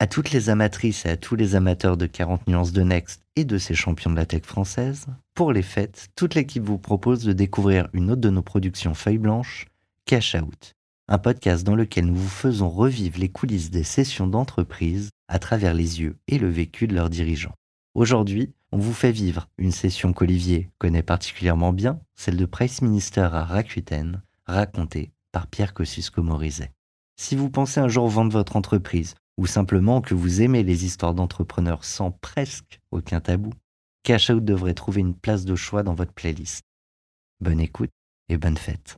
À 0.00 0.06
toutes 0.06 0.30
les 0.30 0.48
amatrices 0.48 1.06
et 1.06 1.08
à 1.08 1.16
tous 1.16 1.34
les 1.34 1.56
amateurs 1.56 1.96
de 1.96 2.06
40 2.06 2.46
nuances 2.46 2.70
de 2.70 2.82
Next 2.82 3.24
et 3.34 3.44
de 3.44 3.58
ces 3.58 3.74
champions 3.74 4.12
de 4.12 4.16
la 4.16 4.26
tech 4.26 4.44
française, 4.44 5.06
pour 5.34 5.52
les 5.52 5.62
fêtes, 5.62 6.10
toute 6.14 6.36
l'équipe 6.36 6.62
vous 6.62 6.78
propose 6.78 7.24
de 7.24 7.32
découvrir 7.32 7.88
une 7.92 8.12
autre 8.12 8.20
de 8.20 8.30
nos 8.30 8.42
productions 8.42 8.94
Feuille 8.94 9.18
blanche, 9.18 9.66
Cash 10.04 10.36
Out, 10.36 10.76
un 11.08 11.18
podcast 11.18 11.66
dans 11.66 11.74
lequel 11.74 12.06
nous 12.06 12.14
vous 12.14 12.28
faisons 12.28 12.68
revivre 12.68 13.18
les 13.18 13.28
coulisses 13.28 13.72
des 13.72 13.82
sessions 13.82 14.28
d'entreprise 14.28 15.10
à 15.26 15.40
travers 15.40 15.74
les 15.74 16.00
yeux 16.00 16.16
et 16.28 16.38
le 16.38 16.48
vécu 16.48 16.86
de 16.86 16.94
leurs 16.94 17.10
dirigeants. 17.10 17.54
Aujourd'hui, 17.94 18.52
on 18.70 18.78
vous 18.78 18.94
fait 18.94 19.10
vivre 19.10 19.48
une 19.58 19.72
session 19.72 20.12
qu'Olivier 20.12 20.70
connaît 20.78 21.02
particulièrement 21.02 21.72
bien, 21.72 21.98
celle 22.14 22.36
de 22.36 22.46
Price 22.46 22.82
Minister 22.82 23.28
à 23.32 23.42
Rakuten, 23.42 24.22
racontée 24.46 25.10
par 25.32 25.48
Pierre 25.48 25.74
Kosciusko-Morizet. 25.74 26.70
Si 27.16 27.34
vous 27.34 27.50
pensez 27.50 27.80
un 27.80 27.88
jour 27.88 28.06
vendre 28.06 28.30
votre 28.30 28.54
entreprise, 28.54 29.16
ou 29.38 29.46
simplement 29.46 30.02
que 30.02 30.14
vous 30.14 30.42
aimez 30.42 30.62
les 30.64 30.84
histoires 30.84 31.14
d'entrepreneurs 31.14 31.84
sans 31.84 32.10
presque 32.10 32.80
aucun 32.90 33.20
tabou, 33.20 33.52
Cash 34.02 34.30
Out 34.30 34.44
devrait 34.44 34.74
trouver 34.74 35.00
une 35.00 35.14
place 35.14 35.44
de 35.44 35.54
choix 35.54 35.82
dans 35.82 35.94
votre 35.94 36.12
playlist. 36.12 36.62
Bonne 37.40 37.60
écoute 37.60 37.90
et 38.28 38.36
bonne 38.36 38.56
fête. 38.56 38.96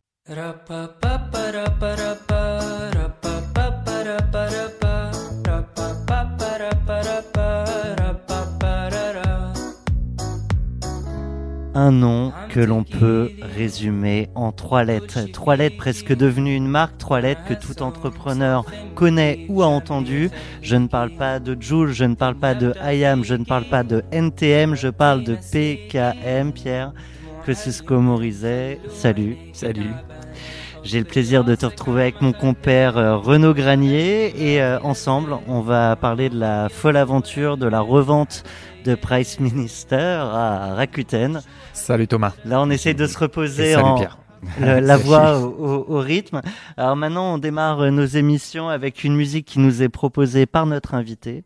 Un 11.74 11.92
nom 11.92 12.32
que 12.48 12.58
l'on 12.58 12.82
peut 12.82 13.30
résumer 13.56 14.28
en 14.34 14.50
trois 14.50 14.82
lettres. 14.82 15.30
Trois 15.32 15.54
lettres 15.54 15.76
presque 15.76 16.12
devenues 16.12 16.56
une 16.56 16.66
marque, 16.66 16.98
trois 16.98 17.20
lettres 17.20 17.44
que 17.44 17.54
tout 17.54 17.82
entrepreneur 17.82 18.64
connaît 18.96 19.46
ou 19.48 19.62
a 19.62 19.66
entendu. 19.66 20.30
Je 20.62 20.74
ne 20.74 20.88
parle 20.88 21.10
pas 21.10 21.38
de 21.38 21.56
Joule, 21.60 21.92
je 21.92 22.04
ne 22.04 22.16
parle 22.16 22.34
pas 22.34 22.54
de 22.54 22.74
IAM, 22.82 23.22
je 23.22 23.34
ne 23.34 23.44
parle 23.44 23.66
pas 23.66 23.84
de 23.84 24.02
NTM, 24.10 24.74
je 24.74 24.88
parle 24.88 25.22
de 25.22 25.36
PKM, 25.36 26.52
Pierre 26.52 26.92
Kosciusko 27.46 28.00
Morizet. 28.00 28.80
Salut. 28.88 29.36
Salut. 29.52 29.94
J'ai 30.82 30.98
le 30.98 31.04
plaisir 31.04 31.44
de 31.44 31.54
te 31.54 31.66
retrouver 31.66 32.02
avec 32.02 32.22
mon 32.22 32.32
compère 32.32 32.96
euh, 32.96 33.16
Renaud 33.16 33.52
Granier 33.52 34.32
et 34.36 34.62
euh, 34.62 34.80
ensemble, 34.80 35.36
on 35.46 35.60
va 35.60 35.94
parler 35.94 36.30
de 36.30 36.38
la 36.38 36.70
folle 36.70 36.96
aventure 36.96 37.58
de 37.58 37.66
la 37.66 37.80
revente 37.80 38.44
de 38.84 38.94
Price 38.94 39.40
Minister 39.40 39.96
à 39.96 40.74
Rakuten. 40.74 41.42
Salut 41.72 42.06
Thomas. 42.08 42.34
Là, 42.44 42.60
on 42.60 42.70
essaie 42.70 42.94
de 42.94 43.06
se 43.06 43.18
reposer 43.18 43.72
salut 43.72 43.84
en 43.84 43.94
Pierre. 43.96 44.18
le- 44.60 44.80
la 44.80 44.96
voix 44.96 45.38
au, 45.40 45.48
au- 45.48 45.96
au 45.96 45.98
rythme. 46.00 46.40
Alors 46.76 46.96
maintenant, 46.96 47.34
on 47.34 47.38
démarre 47.38 47.90
nos 47.90 48.04
émissions 48.04 48.68
avec 48.68 49.04
une 49.04 49.16
musique 49.16 49.46
qui 49.46 49.58
nous 49.58 49.82
est 49.82 49.88
proposée 49.88 50.46
par 50.46 50.66
notre 50.66 50.94
invité 50.94 51.44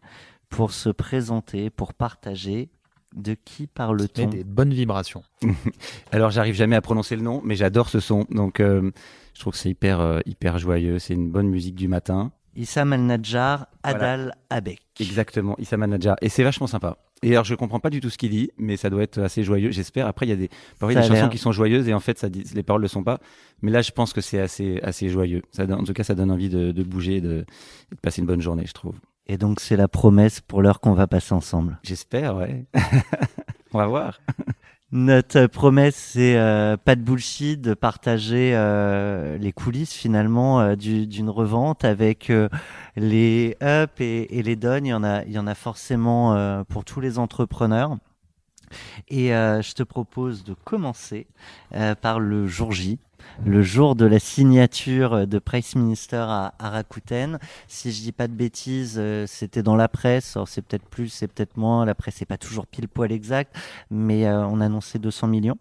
pour 0.49 0.73
se 0.73 0.89
présenter, 0.91 1.71
pour 1.71 1.95
partager. 1.95 2.69
De 3.15 3.35
qui 3.45 3.63
Et 3.63 3.67
parle-t-on 3.69 4.27
des 4.27 4.43
bonnes 4.43 4.75
vibrations. 4.75 5.23
Alors 6.11 6.33
j'arrive 6.33 6.57
jamais 6.57 6.75
à 6.75 6.81
prononcer 6.81 7.15
le 7.15 7.23
nom, 7.23 7.41
mais 7.45 7.55
j'adore 7.55 7.89
ce 7.89 8.01
son. 8.01 8.27
Donc 8.31 8.59
euh, 8.59 8.91
je 9.35 9.41
trouve 9.41 9.53
que 9.53 9.59
c'est 9.61 9.69
hyper 9.71 10.01
euh, 10.01 10.19
hyper 10.27 10.59
joyeux. 10.59 10.99
C'est 10.99 11.15
une 11.15 11.31
bonne 11.31 11.47
musique 11.47 11.77
du 11.77 11.87
matin. 11.87 12.33
Issam 12.57 12.93
El-Najjar, 12.93 13.69
Adal 13.85 14.35
Abek. 14.51 14.81
Exactement, 14.99 15.55
Issa 15.59 15.77
Manajar. 15.77 16.17
Et 16.23 16.29
c'est 16.29 16.43
vachement 16.43 16.67
sympa. 16.67 16.97
Et 17.25 17.33
alors 17.33 17.45
je 17.45 17.55
comprends 17.55 17.81
pas 17.81 17.91
du 17.91 18.01
tout 18.01 18.11
ce 18.11 18.19
qu'il 18.19 18.31
dit, 18.31 18.51
mais 18.59 18.77
ça 18.77 18.91
doit 18.91 19.03
être 19.03 19.21
assez 19.21 19.43
joyeux. 19.43 19.71
J'espère. 19.71 20.07
Après 20.07 20.27
il 20.27 20.29
y 20.29 20.33
a 20.33 20.37
des 20.37 20.49
parfois 20.79 20.95
des 20.95 21.07
a 21.07 21.09
chansons 21.09 21.29
qui 21.29 21.39
sont 21.39 21.53
joyeuses 21.53 21.89
et 21.89 21.95
en 21.95 22.01
fait 22.01 22.19
ça 22.19 22.29
dit, 22.29 22.45
les 22.55 22.63
paroles 22.63 22.83
le 22.83 22.89
sont 22.89 23.03
pas. 23.03 23.19
Mais 23.63 23.71
là 23.71 23.83
je 23.83 23.91
pense 23.91 24.13
que 24.13 24.21
c'est 24.21 24.41
assez 24.41 24.79
assez 24.83 25.09
joyeux. 25.09 25.43
Ça 25.51 25.65
en 25.65 25.85
tout 25.85 25.93
cas 25.95 26.05
ça 26.05 26.15
donne 26.15 26.31
envie 26.31 26.49
de, 26.49 26.73
de 26.73 26.83
bouger, 26.83 27.21
de, 27.21 27.45
de 27.91 27.97
passer 28.03 28.21
une 28.21 28.27
bonne 28.27 28.43
journée, 28.43 28.65
je 28.67 28.73
trouve. 28.75 28.95
Et 29.27 29.39
donc, 29.39 29.61
c'est 29.61 29.77
la 29.77 29.89
promesse 29.89 30.41
pour 30.41 30.61
l'heure 30.61 30.81
qu'on 30.81 30.93
va 30.93 31.07
passer 31.07 31.33
ensemble. 31.33 31.79
J'espère, 31.83 32.37
ouais. 32.37 32.67
On 33.73 33.79
va 33.79 33.87
voir. 33.87 34.21
Notre 34.97 35.47
promesse, 35.49 35.97
c'est 35.97 36.37
euh, 36.37 36.77
pas 36.77 36.95
de 36.95 37.01
bullshit, 37.01 37.61
de 37.61 37.75
partager 37.75 38.53
euh, 38.55 39.37
les 39.39 39.53
coulisses 39.53 39.93
finalement 39.93 40.61
euh, 40.61 40.77
du- 40.77 41.09
d'une 41.09 41.31
revente 41.31 41.85
avec 41.85 42.31
les 42.95 43.57
ups 43.61 44.01
et, 44.01 44.43
les 44.45 44.55
downs. 44.55 44.87
Il 44.87 44.91
y 44.91 44.95
en 44.95 45.03
a, 45.03 45.25
il 45.25 45.33
y 45.33 45.39
en 45.41 45.49
a 45.49 45.57
forcément 45.57 46.65
pour 46.69 46.85
tous 46.85 47.01
les 47.01 47.19
entrepreneurs. 47.19 47.97
Et 49.09 49.31
je 49.31 49.75
te 49.75 49.83
propose 49.83 50.45
de 50.45 50.55
commencer 50.55 51.27
par 52.01 52.21
le 52.21 52.47
jour 52.47 52.71
J, 52.71 53.01
le 53.45 53.63
jour 53.63 53.97
de 53.97 54.07
la 54.07 54.19
signature 54.19 55.27
de 55.27 55.39
Price 55.39 55.77
Minister 55.77 56.25
à, 56.29 56.55
à 56.59 56.71
Rakuten. 56.71 57.39
Si 57.69 57.93
je 57.93 58.01
dis 58.03 58.13
pas 58.13 58.29
de 58.29 58.33
bêtises, 58.33 58.97
euh, 58.99 59.27
c'était 59.27 59.63
dans 59.63 59.77
la 59.77 59.89
presse. 59.89 60.37
Alors 60.37 60.49
c'est 60.49 60.63
peut-être 60.63 60.87
plus, 60.87 61.09
c'est 61.09 61.29
peut-être 61.29 61.57
moins. 61.57 61.85
La 61.85 61.95
presse 61.95 62.21
n'est 62.21 62.27
pas 62.27 62.39
toujours 62.39 62.67
pile 62.67 62.89
poil 62.89 63.13
exact, 63.13 63.55
mais 63.91 64.27
euh, 64.27 64.47
on 64.47 64.61
annonçait 64.61 64.99
200 64.99 65.29
millions. 65.29 65.59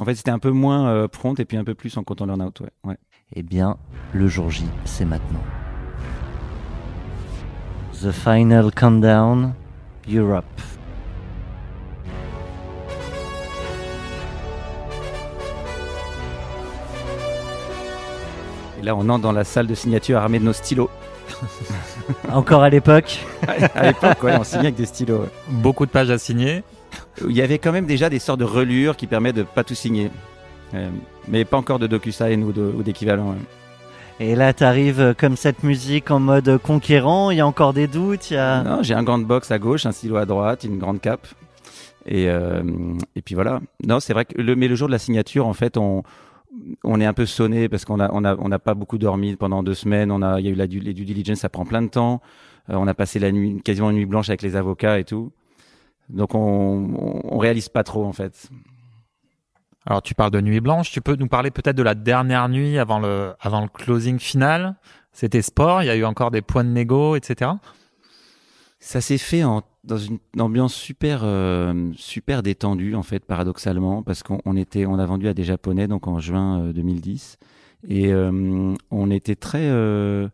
En 0.00 0.04
fait 0.04 0.16
c'était 0.16 0.32
un 0.32 0.40
peu 0.40 0.50
moins 0.50 0.88
euh, 0.88 1.06
prompt 1.06 1.38
et 1.38 1.44
puis 1.44 1.56
un 1.56 1.62
peu 1.62 1.74
plus 1.74 1.96
en 1.96 2.02
comptant 2.02 2.26
learn 2.26 2.42
out. 2.42 2.60
Ouais. 2.60 2.70
ouais. 2.82 2.98
Eh 3.32 3.42
bien, 3.42 3.76
le 4.12 4.26
jour 4.26 4.50
J, 4.50 4.64
c'est 4.84 5.04
maintenant. 5.04 5.42
The 7.92 8.10
Final 8.10 8.72
Countdown, 8.72 9.54
Europe. 10.12 10.44
Là 18.84 18.94
on 18.94 19.08
entre 19.08 19.22
dans 19.22 19.32
la 19.32 19.44
salle 19.44 19.66
de 19.66 19.74
signature 19.74 20.18
armée 20.18 20.38
de 20.38 20.44
nos 20.44 20.52
stylos. 20.52 20.90
Encore 22.32 22.62
à 22.62 22.70
l'époque. 22.70 23.18
à 23.74 23.86
l'époque, 23.86 24.22
ouais, 24.22 24.36
on 24.38 24.44
signait 24.44 24.66
avec 24.66 24.76
des 24.76 24.86
stylos. 24.86 25.20
ouais. 25.20 25.28
Beaucoup 25.48 25.86
de 25.86 25.90
pages 25.90 26.10
à 26.10 26.18
signer. 26.18 26.62
Il 27.26 27.32
y 27.32 27.42
avait 27.42 27.58
quand 27.58 27.72
même 27.72 27.86
déjà 27.86 28.10
des 28.10 28.18
sortes 28.18 28.40
de 28.40 28.44
relures 28.44 28.96
qui 28.96 29.06
permettent 29.06 29.36
de 29.36 29.42
pas 29.42 29.64
tout 29.64 29.74
signer. 29.74 30.10
Euh, 30.74 30.88
mais 31.28 31.44
pas 31.44 31.56
encore 31.56 31.78
de 31.78 31.86
DocuSign 31.86 32.42
ou 32.44 32.82
d'équivalent. 32.82 33.30
ouais. 33.30 33.38
Et 34.20 34.36
là, 34.36 34.52
t'arrives 34.52 35.00
euh, 35.00 35.14
comme 35.14 35.36
cette 35.36 35.64
musique 35.64 36.10
en 36.10 36.20
mode 36.20 36.58
conquérant. 36.58 37.30
Il 37.30 37.38
y 37.38 37.40
a 37.40 37.46
encore 37.46 37.72
des 37.72 37.88
doutes. 37.88 38.30
Il 38.30 38.34
y 38.34 38.36
a... 38.36 38.62
Non, 38.62 38.82
j'ai 38.82 38.94
un 38.94 39.02
grande 39.02 39.24
box 39.24 39.50
à 39.50 39.58
gauche, 39.58 39.86
un 39.86 39.92
stylo 39.92 40.16
à 40.16 40.26
droite, 40.26 40.64
une 40.64 40.78
grande 40.78 41.00
cape. 41.00 41.26
Et, 42.06 42.28
euh, 42.28 42.62
et 43.16 43.22
puis 43.22 43.34
voilà. 43.34 43.60
Non, 43.84 43.98
c'est 43.98 44.12
vrai 44.12 44.24
que 44.24 44.40
le, 44.40 44.54
mais 44.54 44.68
le 44.68 44.76
jour 44.76 44.88
de 44.88 44.92
la 44.92 44.98
signature, 44.98 45.46
en 45.46 45.54
fait, 45.54 45.76
on, 45.76 46.04
on 46.82 47.00
est 47.00 47.06
un 47.06 47.12
peu 47.12 47.26
sonné 47.26 47.68
parce 47.68 47.84
qu'on 47.84 48.00
a, 48.00 48.10
on 48.12 48.24
a, 48.24 48.36
on 48.36 48.48
n'a 48.48 48.58
pas 48.58 48.74
beaucoup 48.74 48.98
dormi 48.98 49.36
pendant 49.36 49.62
deux 49.62 49.74
semaines. 49.74 50.10
On 50.10 50.22
a, 50.22 50.40
il 50.40 50.46
y 50.46 50.48
a 50.48 50.52
eu 50.52 50.54
la, 50.54 50.66
due- 50.66 50.80
les 50.80 50.94
due 50.94 51.04
diligence, 51.04 51.38
ça 51.38 51.48
prend 51.48 51.64
plein 51.64 51.82
de 51.82 51.88
temps. 51.88 52.20
Euh, 52.70 52.74
on 52.76 52.86
a 52.86 52.94
passé 52.94 53.18
la 53.18 53.32
nuit, 53.32 53.60
quasiment 53.62 53.90
une 53.90 53.96
nuit 53.96 54.06
blanche 54.06 54.28
avec 54.28 54.42
les 54.42 54.56
avocats 54.56 54.98
et 54.98 55.04
tout. 55.04 55.32
Donc 56.08 56.34
on, 56.34 56.40
on, 56.40 57.20
on 57.34 57.38
réalise 57.38 57.68
pas 57.68 57.82
trop 57.84 58.04
en 58.04 58.12
fait. 58.12 58.48
Alors 59.86 60.02
tu 60.02 60.14
parles 60.14 60.30
de 60.30 60.40
nuit 60.40 60.60
blanche. 60.60 60.90
Tu 60.90 61.00
peux 61.00 61.16
nous 61.16 61.28
parler 61.28 61.50
peut-être 61.50 61.76
de 61.76 61.82
la 61.82 61.94
dernière 61.94 62.48
nuit 62.48 62.78
avant 62.78 62.98
le, 62.98 63.34
avant 63.40 63.60
le 63.60 63.68
closing 63.68 64.18
final? 64.18 64.76
C'était 65.12 65.42
sport. 65.42 65.82
Il 65.82 65.86
y 65.86 65.90
a 65.90 65.96
eu 65.96 66.04
encore 66.04 66.30
des 66.30 66.42
points 66.42 66.64
de 66.64 66.70
négo, 66.70 67.16
etc. 67.16 67.52
Ça 68.80 69.00
s'est 69.00 69.18
fait 69.18 69.44
en, 69.44 69.62
dans 69.84 69.98
une 69.98 70.18
ambiance 70.38 70.74
super 70.74 71.20
euh, 71.24 71.90
super 71.96 72.42
détendue 72.42 72.94
en 72.94 73.02
fait 73.02 73.24
paradoxalement 73.24 74.02
parce 74.02 74.22
qu'on 74.22 74.40
on 74.44 74.56
était 74.56 74.86
on 74.86 74.98
a 74.98 75.06
vendu 75.06 75.28
à 75.28 75.34
des 75.34 75.44
japonais 75.44 75.88
donc 75.88 76.06
en 76.08 76.20
juin 76.20 76.60
euh, 76.60 76.72
2010 76.72 77.38
et 77.88 78.12
euh, 78.12 78.74
on 78.90 79.10
était 79.10 79.36
très 79.36 79.68
euh, 79.68 80.28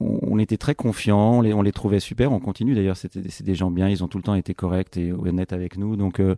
on, 0.00 0.38
était 0.38 0.56
très 0.56 0.74
confiants, 0.74 1.34
on 1.34 1.40
les, 1.42 1.52
on 1.52 1.62
les 1.62 1.72
trouvait 1.72 2.00
super, 2.00 2.32
on 2.32 2.40
continue 2.40 2.74
d'ailleurs, 2.74 2.96
c'est 2.96 3.42
des 3.42 3.54
gens 3.54 3.70
bien, 3.70 3.88
ils 3.88 4.02
ont 4.02 4.08
tout 4.08 4.18
le 4.18 4.24
temps 4.24 4.34
été 4.34 4.54
corrects 4.54 4.96
et 4.96 5.12
honnêtes 5.12 5.52
avec 5.52 5.76
nous 5.76 5.96
donc 5.96 6.20
euh, 6.20 6.36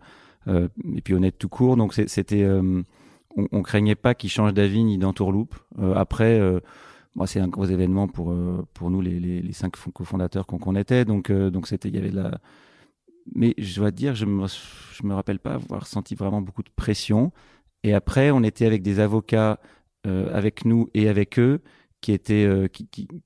euh, 0.48 0.68
et 0.94 1.00
puis 1.00 1.14
honnêtes 1.14 1.38
tout 1.38 1.48
court 1.48 1.76
donc 1.76 1.94
c'était 1.94 2.42
euh, 2.42 2.82
on, 3.36 3.48
on 3.52 3.62
craignait 3.62 3.94
pas 3.94 4.14
qu'ils 4.14 4.30
changent 4.30 4.54
d'avis 4.54 4.84
ni 4.84 4.98
d'entourloupe. 4.98 5.54
Euh, 5.78 5.94
après 5.94 6.40
euh, 7.14 7.18
Moi, 7.18 7.26
c'est 7.26 7.40
un 7.40 7.48
gros 7.48 7.66
événement 7.66 8.08
pour 8.08 8.32
euh, 8.32 8.66
pour 8.74 8.90
nous 8.90 9.00
les, 9.00 9.20
les, 9.20 9.42
les 9.42 9.52
cinq 9.52 9.76
fo- 9.76 9.92
cofondateurs 9.92 10.46
qu'on 10.46 10.58
qu'on 10.58 10.76
était. 10.76 11.04
Donc 11.04 11.30
euh, 11.30 11.50
donc 11.50 11.66
c'était 11.68 11.88
il 11.88 11.94
y 11.94 11.98
avait 11.98 12.10
de 12.10 12.16
la. 12.16 12.40
Mais 13.34 13.54
je 13.58 13.76
dois 13.76 13.90
dire, 13.90 14.14
je 14.14 14.26
me 14.26 14.46
je 14.48 15.06
me 15.06 15.14
rappelle 15.14 15.38
pas 15.38 15.54
avoir 15.54 15.86
senti 15.86 16.14
vraiment 16.14 16.42
beaucoup 16.42 16.62
de 16.62 16.70
pression. 16.76 17.32
Et 17.82 17.94
après, 17.94 18.30
on 18.30 18.42
était 18.42 18.66
avec 18.66 18.82
des 18.82 19.00
avocats 19.00 19.60
euh, 20.06 20.28
avec 20.34 20.64
nous 20.64 20.90
et 20.94 21.08
avec 21.08 21.38
eux 21.38 21.60
qui 22.00 22.12
étaient 22.12 22.44
euh, 22.46 22.68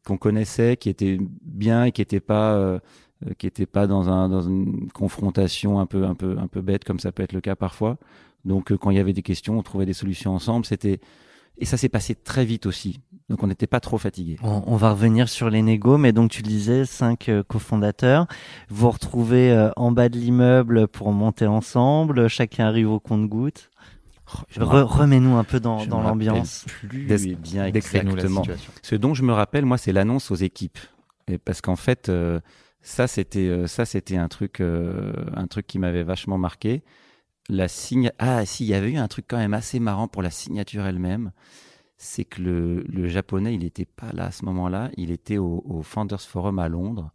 qu'on 0.07 0.19
connaissait, 0.19 0.77
qui 0.77 0.89
étaient 0.89 1.19
bien 1.43 1.85
et 1.87 1.93
qui 1.93 2.03
étaient 2.03 2.21
pas 2.21 2.55
euh, 2.55 2.79
euh, 3.27 3.35
qui 3.39 3.47
n'étaient 3.47 3.67
pas 3.67 3.87
dans, 3.89 4.09
un, 4.09 4.29
dans 4.29 4.43
une 4.43 4.91
confrontation 4.93 5.81
un 5.81 5.87
peu, 5.87 6.05
un, 6.05 6.15
peu, 6.15 6.39
un 6.39 6.47
peu 6.49 6.61
bête, 6.63 6.85
comme 6.85 7.01
ça 7.01 7.13
peut 7.13 7.23
être 7.25 7.33
le 7.33 7.41
cas 7.41 7.57
parfois. 7.57 7.99
Donc, 8.45 8.73
quand 8.77 8.91
il 8.91 8.97
y 8.97 9.01
avait 9.01 9.13
des 9.13 9.23
questions, 9.23 9.59
on 9.59 9.63
trouvait 9.63 9.87
des 9.87 9.95
solutions 9.95 10.35
ensemble. 10.35 10.65
C'était 10.67 11.01
et 11.59 11.65
ça 11.67 11.77
s'est 11.77 11.89
passé 11.89 12.15
très 12.15 12.45
vite 12.45 12.67
aussi. 12.67 13.01
Donc 13.29 13.43
on 13.43 13.47
n'était 13.47 13.67
pas 13.67 13.81
trop 13.81 13.99
fatigué. 13.99 14.39
On, 14.43 14.77
va 14.77 14.93
revenir 14.93 15.29
sur 15.29 15.51
les 15.51 15.61
négos, 15.61 15.99
mais 15.99 16.13
donc 16.13 16.31
tu 16.31 16.43
le 16.43 16.49
disais, 16.49 16.87
cinq 16.87 17.31
cofondateurs. 17.47 18.27
Vous 18.71 18.87
vous 18.87 18.91
retrouvez 18.91 19.71
en 19.77 19.93
bas 19.93 20.09
de 20.09 20.19
l'immeuble 20.19 20.89
pour 20.89 21.13
monter 21.13 21.47
ensemble. 21.47 22.29
Chacun 22.29 22.67
arrive 22.67 22.91
au 22.91 23.01
compte-goutte. 23.01 23.69
Oh, 24.61 24.87
remets-nous 24.87 25.37
un 25.37 25.45
peu 25.45 25.61
dans, 25.61 25.87
dans 25.87 26.01
l'ambiance. 26.01 26.67
Plus 26.89 27.37
bien 27.37 27.67
exactement. 27.67 28.43
Ce 28.83 28.95
dont 28.95 29.15
je 29.15 29.23
me 29.23 29.33
rappelle, 29.33 29.65
moi, 29.65 29.79
c'est 29.79 29.93
l'annonce 29.93 30.31
aux 30.31 30.37
équipes, 30.37 30.79
et 31.29 31.39
parce 31.39 31.61
qu'en 31.61 31.77
fait, 31.77 32.09
euh, 32.09 32.41
ça 32.83 33.07
c'était 33.07 33.49
euh, 33.49 33.67
ça 33.67 33.85
c'était 33.85 34.17
un 34.17 34.29
truc 34.29 34.61
euh, 34.61 35.13
un 35.35 35.47
truc 35.47 35.67
qui 35.67 35.79
m'avait 35.79 36.03
vachement 36.03 36.39
marqué. 36.39 36.83
La 37.49 37.69
signe 37.69 38.13
ah 38.19 38.45
si, 38.45 38.65
il 38.65 38.69
y 38.69 38.75
avait 38.75 38.93
eu 38.93 38.99
un 38.99 39.09
truc 39.09 39.25
quand 39.29 39.39
même 39.39 39.55
assez 39.55 39.81
marrant 39.81 40.09
pour 40.09 40.23
la 40.23 40.31
signature 40.31 40.87
elle-même. 40.87 41.33
C'est 41.99 42.25
que 42.25 42.41
le, 42.41 42.83
le, 42.83 43.09
japonais, 43.09 43.55
il 43.55 43.61
n'était 43.61 43.85
pas 43.85 44.13
là 44.13 44.27
à 44.27 44.31
ce 44.31 44.45
moment-là. 44.45 44.91
Il 44.97 45.11
était 45.11 45.39
au, 45.39 45.63
au 45.67 45.83
Founders 45.83 46.21
Forum 46.21 46.59
à 46.59 46.69
Londres. 46.69 47.11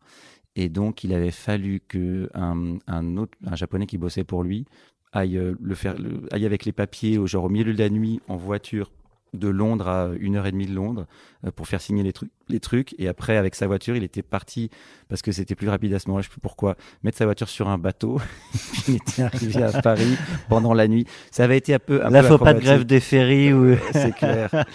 Et 0.56 0.70
donc, 0.70 1.04
il 1.04 1.14
avait 1.14 1.32
fallu 1.32 1.82
que 1.88 2.30
un, 2.34 2.78
un, 2.88 3.18
autre, 3.18 3.38
un 3.46 3.56
japonais 3.56 3.88
qui 3.88 3.98
bossait 3.98 4.24
pour 4.24 4.44
lui 4.44 4.66
aille, 5.14 5.38
euh, 5.38 5.56
le 5.62 5.76
faire, 5.76 5.96
aille 6.32 6.46
avec 6.46 6.66
les 6.66 6.72
papiers 6.72 7.18
au, 7.18 7.28
genre 7.28 7.46
au 7.46 7.50
milieu 7.50 7.72
de 7.74 7.78
la 7.78 7.90
nuit 7.90 8.20
en 8.28 8.36
voiture 8.36 8.92
de 9.34 9.48
Londres 9.48 9.88
à 9.88 10.10
une 10.20 10.36
heure 10.36 10.46
et 10.46 10.52
demie 10.52 10.68
de 10.68 10.74
Londres 10.74 11.06
euh, 11.46 11.52
pour 11.52 11.68
faire 11.68 11.82
signer 11.82 12.04
les 12.04 12.14
trucs, 12.14 12.32
les 12.50 12.60
trucs. 12.60 12.96
Et 13.00 13.08
après, 13.08 13.38
avec 13.38 13.56
sa 13.56 13.68
voiture, 13.68 13.96
il 13.96 14.04
était 14.04 14.22
parti 14.22 14.70
parce 15.10 15.22
que 15.22 15.32
c'était 15.32 15.56
plus 15.56 15.70
rapide 15.70 15.94
à 15.94 16.00
ce 16.00 16.08
moment-là. 16.08 16.22
Je 16.22 16.28
sais 16.28 16.32
plus 16.32 16.42
pourquoi 16.42 16.76
mettre 17.04 17.18
sa 17.18 17.26
voiture 17.26 17.50
sur 17.50 17.68
un 17.70 17.78
bateau. 17.78 18.20
il 18.88 18.96
était 18.96 19.24
arrivé 19.24 19.64
à 19.64 19.82
Paris 19.82 20.18
pendant 20.50 20.74
la 20.74 20.88
nuit. 20.88 21.06
Ça 21.32 21.44
avait 21.44 21.58
été 21.58 21.74
un 21.74 21.80
peu. 21.80 22.06
Un 22.06 22.10
là, 22.10 22.24
faut 22.24 22.38
pas 22.38 22.54
de 22.54 22.60
grève 22.60 22.86
des 22.86 23.00
ferries 23.00 23.54
ou. 23.54 23.76
C'est 23.94 24.16
clair. 24.16 24.66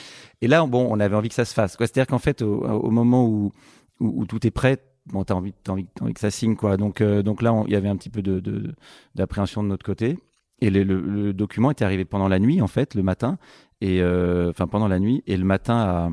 Et 0.41 0.49
là, 0.49 0.65
bon, 0.67 0.87
on 0.91 1.01
avait 1.01 1.17
envie 1.17 1.29
que 1.29 1.35
ça 1.35 1.45
se 1.45 1.55
fasse. 1.55 1.77
C'est-à-dire 1.79 2.07
qu'en 2.07 2.19
fait, 2.19 2.43
au, 2.43 2.91
moment 2.91 3.27
où, 3.27 3.53
où, 3.99 4.25
tout 4.27 4.47
est 4.47 4.53
prêt, 4.53 4.79
bon, 5.07 5.25
t'as 5.25 5.35
envie, 5.35 5.53
as 5.67 5.73
envie, 5.73 5.87
envie 6.01 6.15
que 6.15 6.21
ça 6.21 6.31
signe, 6.31 6.55
quoi. 6.55 6.77
Donc, 6.77 7.01
euh, 7.01 7.23
donc 7.23 7.43
là, 7.43 7.65
il 7.67 7.73
y 7.73 7.77
avait 7.77 7.89
un 7.89 7.97
petit 7.97 8.11
peu 8.11 8.23
de 8.23 8.75
d'appréhension 9.17 9.63
de, 9.63 9.67
de 9.67 9.71
notre 9.71 9.85
côté. 9.85 10.17
Et 10.61 10.71
le, 10.71 11.33
document 11.33 11.71
était 11.71 11.85
arrivé 11.85 12.05
pendant 12.05 12.29
la 12.29 12.39
nuit, 12.39 12.61
en 12.61 12.67
fait, 12.67 12.95
le 12.95 13.03
matin. 13.03 13.39
Et 13.81 14.03
euh, 14.03 14.51
enfin, 14.51 14.67
pendant 14.67 14.89
la 14.89 14.99
nuit. 14.99 15.23
Et 15.27 15.37
le 15.37 15.45
matin, 15.45 15.77
à 15.77 16.11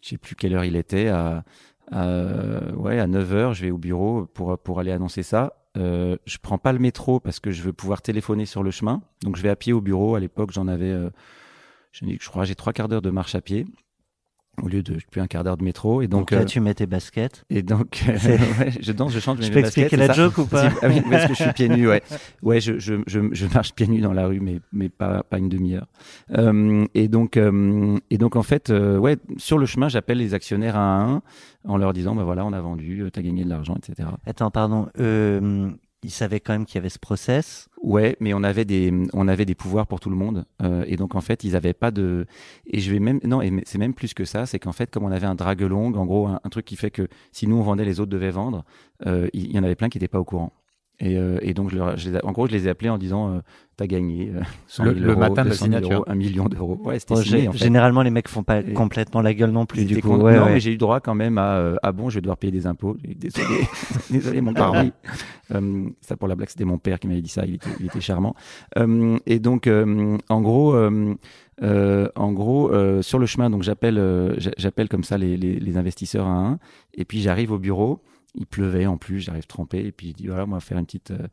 je 0.00 0.10
sais 0.10 0.18
plus 0.18 0.36
quelle 0.36 0.54
heure 0.54 0.64
il 0.64 0.76
était, 0.76 1.08
à, 1.08 1.44
à 1.90 2.72
ouais, 2.74 3.00
à 3.00 3.06
9 3.06 3.34
heures, 3.34 3.54
je 3.54 3.64
vais 3.64 3.70
au 3.70 3.78
bureau 3.78 4.26
pour, 4.26 4.56
pour 4.58 4.78
aller 4.78 4.92
annoncer 4.92 5.22
ça. 5.22 5.54
Euh, 5.76 6.16
je 6.26 6.38
prends 6.38 6.58
pas 6.58 6.72
le 6.72 6.78
métro 6.78 7.20
parce 7.20 7.40
que 7.40 7.50
je 7.50 7.62
veux 7.62 7.72
pouvoir 7.72 8.02
téléphoner 8.02 8.46
sur 8.46 8.62
le 8.62 8.70
chemin. 8.70 9.02
Donc, 9.22 9.36
je 9.36 9.42
vais 9.42 9.48
à 9.48 9.56
pied 9.56 9.72
au 9.72 9.80
bureau. 9.80 10.14
À 10.14 10.20
l'époque, 10.20 10.50
j'en 10.52 10.68
avais, 10.68 10.90
euh, 10.90 11.10
je 11.92 12.28
crois, 12.28 12.44
j'ai 12.44 12.54
trois 12.54 12.72
quarts 12.72 12.88
d'heure 12.88 13.02
de 13.02 13.10
marche 13.10 13.34
à 13.34 13.40
pied 13.40 13.66
au 14.62 14.68
lieu 14.68 14.82
de 14.82 14.98
plus 15.10 15.20
un 15.20 15.26
quart 15.26 15.44
d'heure 15.44 15.56
de 15.56 15.64
métro. 15.64 16.02
Et 16.02 16.08
donc, 16.08 16.30
là 16.30 16.38
euh, 16.38 16.44
tu 16.44 16.60
mets 16.60 16.74
tes 16.74 16.86
baskets. 16.86 17.44
et 17.50 17.62
donc 17.62 18.02
euh, 18.08 18.12
ouais, 18.58 18.72
je 18.80 18.92
danse 18.92 19.12
je 19.12 19.20
chante 19.20 19.42
je 19.42 19.50
peux 19.50 19.58
expliquer 19.58 19.96
la 19.96 20.12
joke 20.12 20.38
ou 20.38 20.46
pas 20.46 20.70
ah 20.82 20.88
oui 20.88 21.02
parce 21.10 21.26
que 21.26 21.34
je 21.34 21.42
suis 21.42 21.52
pieds 21.52 21.68
nus 21.68 21.88
ouais. 21.88 22.02
Ouais 22.42 22.60
je, 22.60 22.78
je, 22.78 22.94
je, 23.06 23.20
je, 23.32 23.46
marche 23.46 23.74
pieds 23.74 23.86
nus 23.86 24.00
dans 24.00 24.12
la 24.12 24.26
rue 24.26 24.40
mais 24.40 24.60
mais 24.72 24.88
pas 24.88 25.22
pas 25.22 25.38
une 25.38 25.48
demi-heure. 25.48 25.86
Euh, 26.36 26.86
et 26.94 27.08
donc 27.08 27.36
euh, 27.36 27.98
et 28.10 28.18
donc 28.18 28.36
en 28.36 28.42
fait 28.42 28.70
ouais 28.70 29.16
sur 29.36 29.58
le 29.58 29.66
chemin 29.66 29.88
j'appelle 29.88 30.18
les 30.18 30.34
actionnaires 30.34 30.76
un 30.76 30.86
à 30.86 31.04
un 31.04 31.22
en 31.64 31.76
leur 31.76 31.92
disant 31.92 32.14
bah 32.14 32.24
voilà 32.24 32.44
on 32.44 32.52
a 32.52 32.60
vendu 32.60 33.04
t'as 33.12 33.22
gagné 33.22 33.44
de 33.44 33.50
l'argent 33.50 33.76
etc 33.76 34.08
attends 34.26 34.50
pardon 34.50 34.88
ils 36.06 36.10
savaient 36.10 36.40
quand 36.40 36.52
même 36.52 36.66
qu'il 36.66 36.76
y 36.76 36.78
avait 36.78 36.88
ce 36.88 36.98
process. 36.98 37.68
Ouais, 37.86 38.16
mais 38.18 38.34
on 38.34 38.42
avait 38.42 38.64
des, 38.64 38.92
on 39.12 39.28
avait 39.28 39.44
des 39.44 39.54
pouvoirs 39.54 39.86
pour 39.86 40.00
tout 40.00 40.10
le 40.10 40.16
monde. 40.16 40.44
Euh, 40.60 40.84
et 40.88 40.96
donc, 40.96 41.14
en 41.14 41.20
fait, 41.20 41.44
ils 41.44 41.52
n'avaient 41.52 41.72
pas 41.72 41.92
de. 41.92 42.26
Et 42.66 42.80
je 42.80 42.90
vais 42.92 42.98
même. 42.98 43.20
Non, 43.22 43.40
et 43.42 43.62
c'est 43.64 43.78
même 43.78 43.94
plus 43.94 44.12
que 44.12 44.24
ça. 44.24 44.44
C'est 44.44 44.58
qu'en 44.58 44.72
fait, 44.72 44.90
comme 44.90 45.04
on 45.04 45.12
avait 45.12 45.28
un 45.28 45.36
drague 45.36 45.60
long, 45.60 45.94
en 45.94 46.04
gros, 46.04 46.26
un, 46.26 46.40
truc 46.50 46.64
qui 46.64 46.74
fait 46.74 46.90
que 46.90 47.06
si 47.30 47.46
nous 47.46 47.54
on 47.54 47.62
vendait, 47.62 47.84
les 47.84 48.00
autres 48.00 48.10
devaient 48.10 48.32
vendre, 48.32 48.64
euh, 49.06 49.28
il 49.32 49.52
y, 49.52 49.58
en 49.60 49.62
avait 49.62 49.76
plein 49.76 49.88
qui 49.88 49.98
n'étaient 49.98 50.08
pas 50.08 50.18
au 50.18 50.24
courant. 50.24 50.52
Et, 50.98 51.16
euh, 51.16 51.38
et 51.42 51.52
donc, 51.54 51.70
je, 51.70 51.76
leur, 51.76 51.96
en 52.24 52.32
gros, 52.32 52.46
je 52.46 52.52
les 52.52 52.66
ai 52.66 52.70
appelés 52.70 52.90
en 52.90 52.98
disant 52.98 53.30
euh, 53.30 53.40
T'as 53.76 53.86
gagné 53.86 54.32
euh, 54.34 54.92
le, 54.94 55.14
matin 55.16 55.44
de 55.44 55.50
la 55.50 55.54
signature. 55.54 56.02
un 56.06 56.14
million 56.14 56.46
d'euros. 56.46 56.80
Ouais, 56.82 56.98
c'était 56.98 57.16
signé, 57.16 57.48
en 57.48 57.52
fait. 57.52 57.58
Généralement, 57.58 58.00
les 58.00 58.08
mecs 58.08 58.26
font 58.26 58.42
pas 58.42 58.62
complètement 58.62 59.20
la 59.20 59.34
gueule 59.34 59.50
non 59.50 59.66
plus. 59.66 59.84
Du 59.84 60.00
coup, 60.00 60.16
ouais, 60.16 60.38
non, 60.38 60.46
mais 60.46 60.60
j'ai 60.60 60.72
eu 60.72 60.78
droit 60.78 61.00
quand 61.00 61.14
même 61.14 61.36
à 61.36 61.56
euh, 61.58 61.76
Ah 61.82 61.92
bon, 61.92 62.08
je 62.08 62.14
vais 62.14 62.22
devoir 62.22 62.38
payer 62.38 62.52
des 62.52 62.66
impôts. 62.66 62.96
Désolé, 63.04 63.68
désolé 64.10 64.40
mon 64.40 64.54
père. 64.54 64.72
euh, 65.54 65.90
ça, 66.00 66.16
pour 66.16 66.26
la 66.26 66.36
blague, 66.36 66.48
c'était 66.48 66.64
mon 66.64 66.78
père 66.78 66.98
qui 66.98 67.06
m'avait 67.06 67.20
dit 67.20 67.28
ça. 67.28 67.44
Il 67.44 67.56
était, 67.56 67.68
il 67.78 67.84
était 67.84 68.00
charmant. 68.00 68.34
Euh, 68.78 69.18
et 69.26 69.40
donc, 69.40 69.68
en 69.68 70.40
gros. 70.40 70.74
Euh, 71.62 72.06
en 72.16 72.32
gros, 72.32 72.70
euh, 72.70 73.00
sur 73.00 73.18
le 73.18 73.24
chemin, 73.24 73.48
donc 73.48 73.62
j'appelle, 73.62 73.98
j'appelle 74.58 74.90
comme 74.90 75.04
ça 75.04 75.16
les, 75.16 75.38
les, 75.38 75.58
les, 75.58 75.76
investisseurs 75.78 76.26
à 76.26 76.30
un, 76.30 76.58
et 76.92 77.06
puis 77.06 77.22
j'arrive 77.22 77.50
au 77.50 77.58
bureau 77.58 78.02
il 78.36 78.46
pleuvait 78.46 78.86
en 78.86 78.96
plus, 78.96 79.20
j'arrive 79.20 79.46
trempé, 79.46 79.84
et 79.84 79.92
puis 79.92 80.08
je 80.08 80.12
dis 80.14 80.26
voilà, 80.26 80.44
on 80.44 80.48
va 80.48 80.60
faire 80.60 80.78
une 80.78 80.86
petite, 80.86 81.10
euh, 81.10 81.26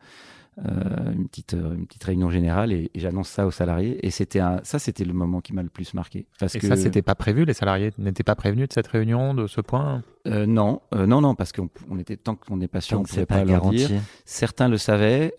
euh, 0.65 1.11
une 1.11 1.27
petite, 1.27 1.53
euh, 1.53 1.75
une 1.75 1.85
petite 1.85 2.03
réunion 2.03 2.29
générale, 2.29 2.71
et, 2.71 2.89
j'annonce 2.95 3.29
ça 3.29 3.45
aux 3.45 3.51
salariés. 3.51 4.05
Et 4.05 4.09
c'était 4.09 4.39
ça, 4.63 4.79
c'était 4.79 5.03
le 5.03 5.13
moment 5.13 5.41
qui 5.41 5.53
m'a 5.53 5.63
le 5.63 5.69
plus 5.69 5.94
marqué. 5.94 6.25
Parce 6.39 6.55
et 6.55 6.59
que... 6.59 6.67
ça, 6.67 6.77
c'était 6.77 7.01
pas 7.01 7.15
prévu, 7.15 7.45
les 7.45 7.53
salariés 7.53 7.91
n'étaient 7.97 8.23
pas 8.23 8.35
prévenus 8.35 8.69
de 8.69 8.73
cette 8.73 8.88
réunion, 8.88 9.33
de 9.33 9.47
ce 9.47 9.61
point? 9.61 10.03
non, 10.25 10.81
non, 10.95 11.19
non, 11.19 11.35
parce 11.35 11.51
qu'on 11.51 11.69
on 11.89 12.00
était 12.00 12.15
tant 12.15 12.35
qu'on 12.35 12.55
n'est 12.55 12.69
pas 12.69 12.79
sûr, 12.79 12.97
on 12.97 13.03
pouvait 13.03 13.25
pas, 13.25 13.44
leur 13.44 13.69
dire. 13.69 13.89
Certains 14.23 14.69
le 14.69 14.77
savaient. 14.77 15.33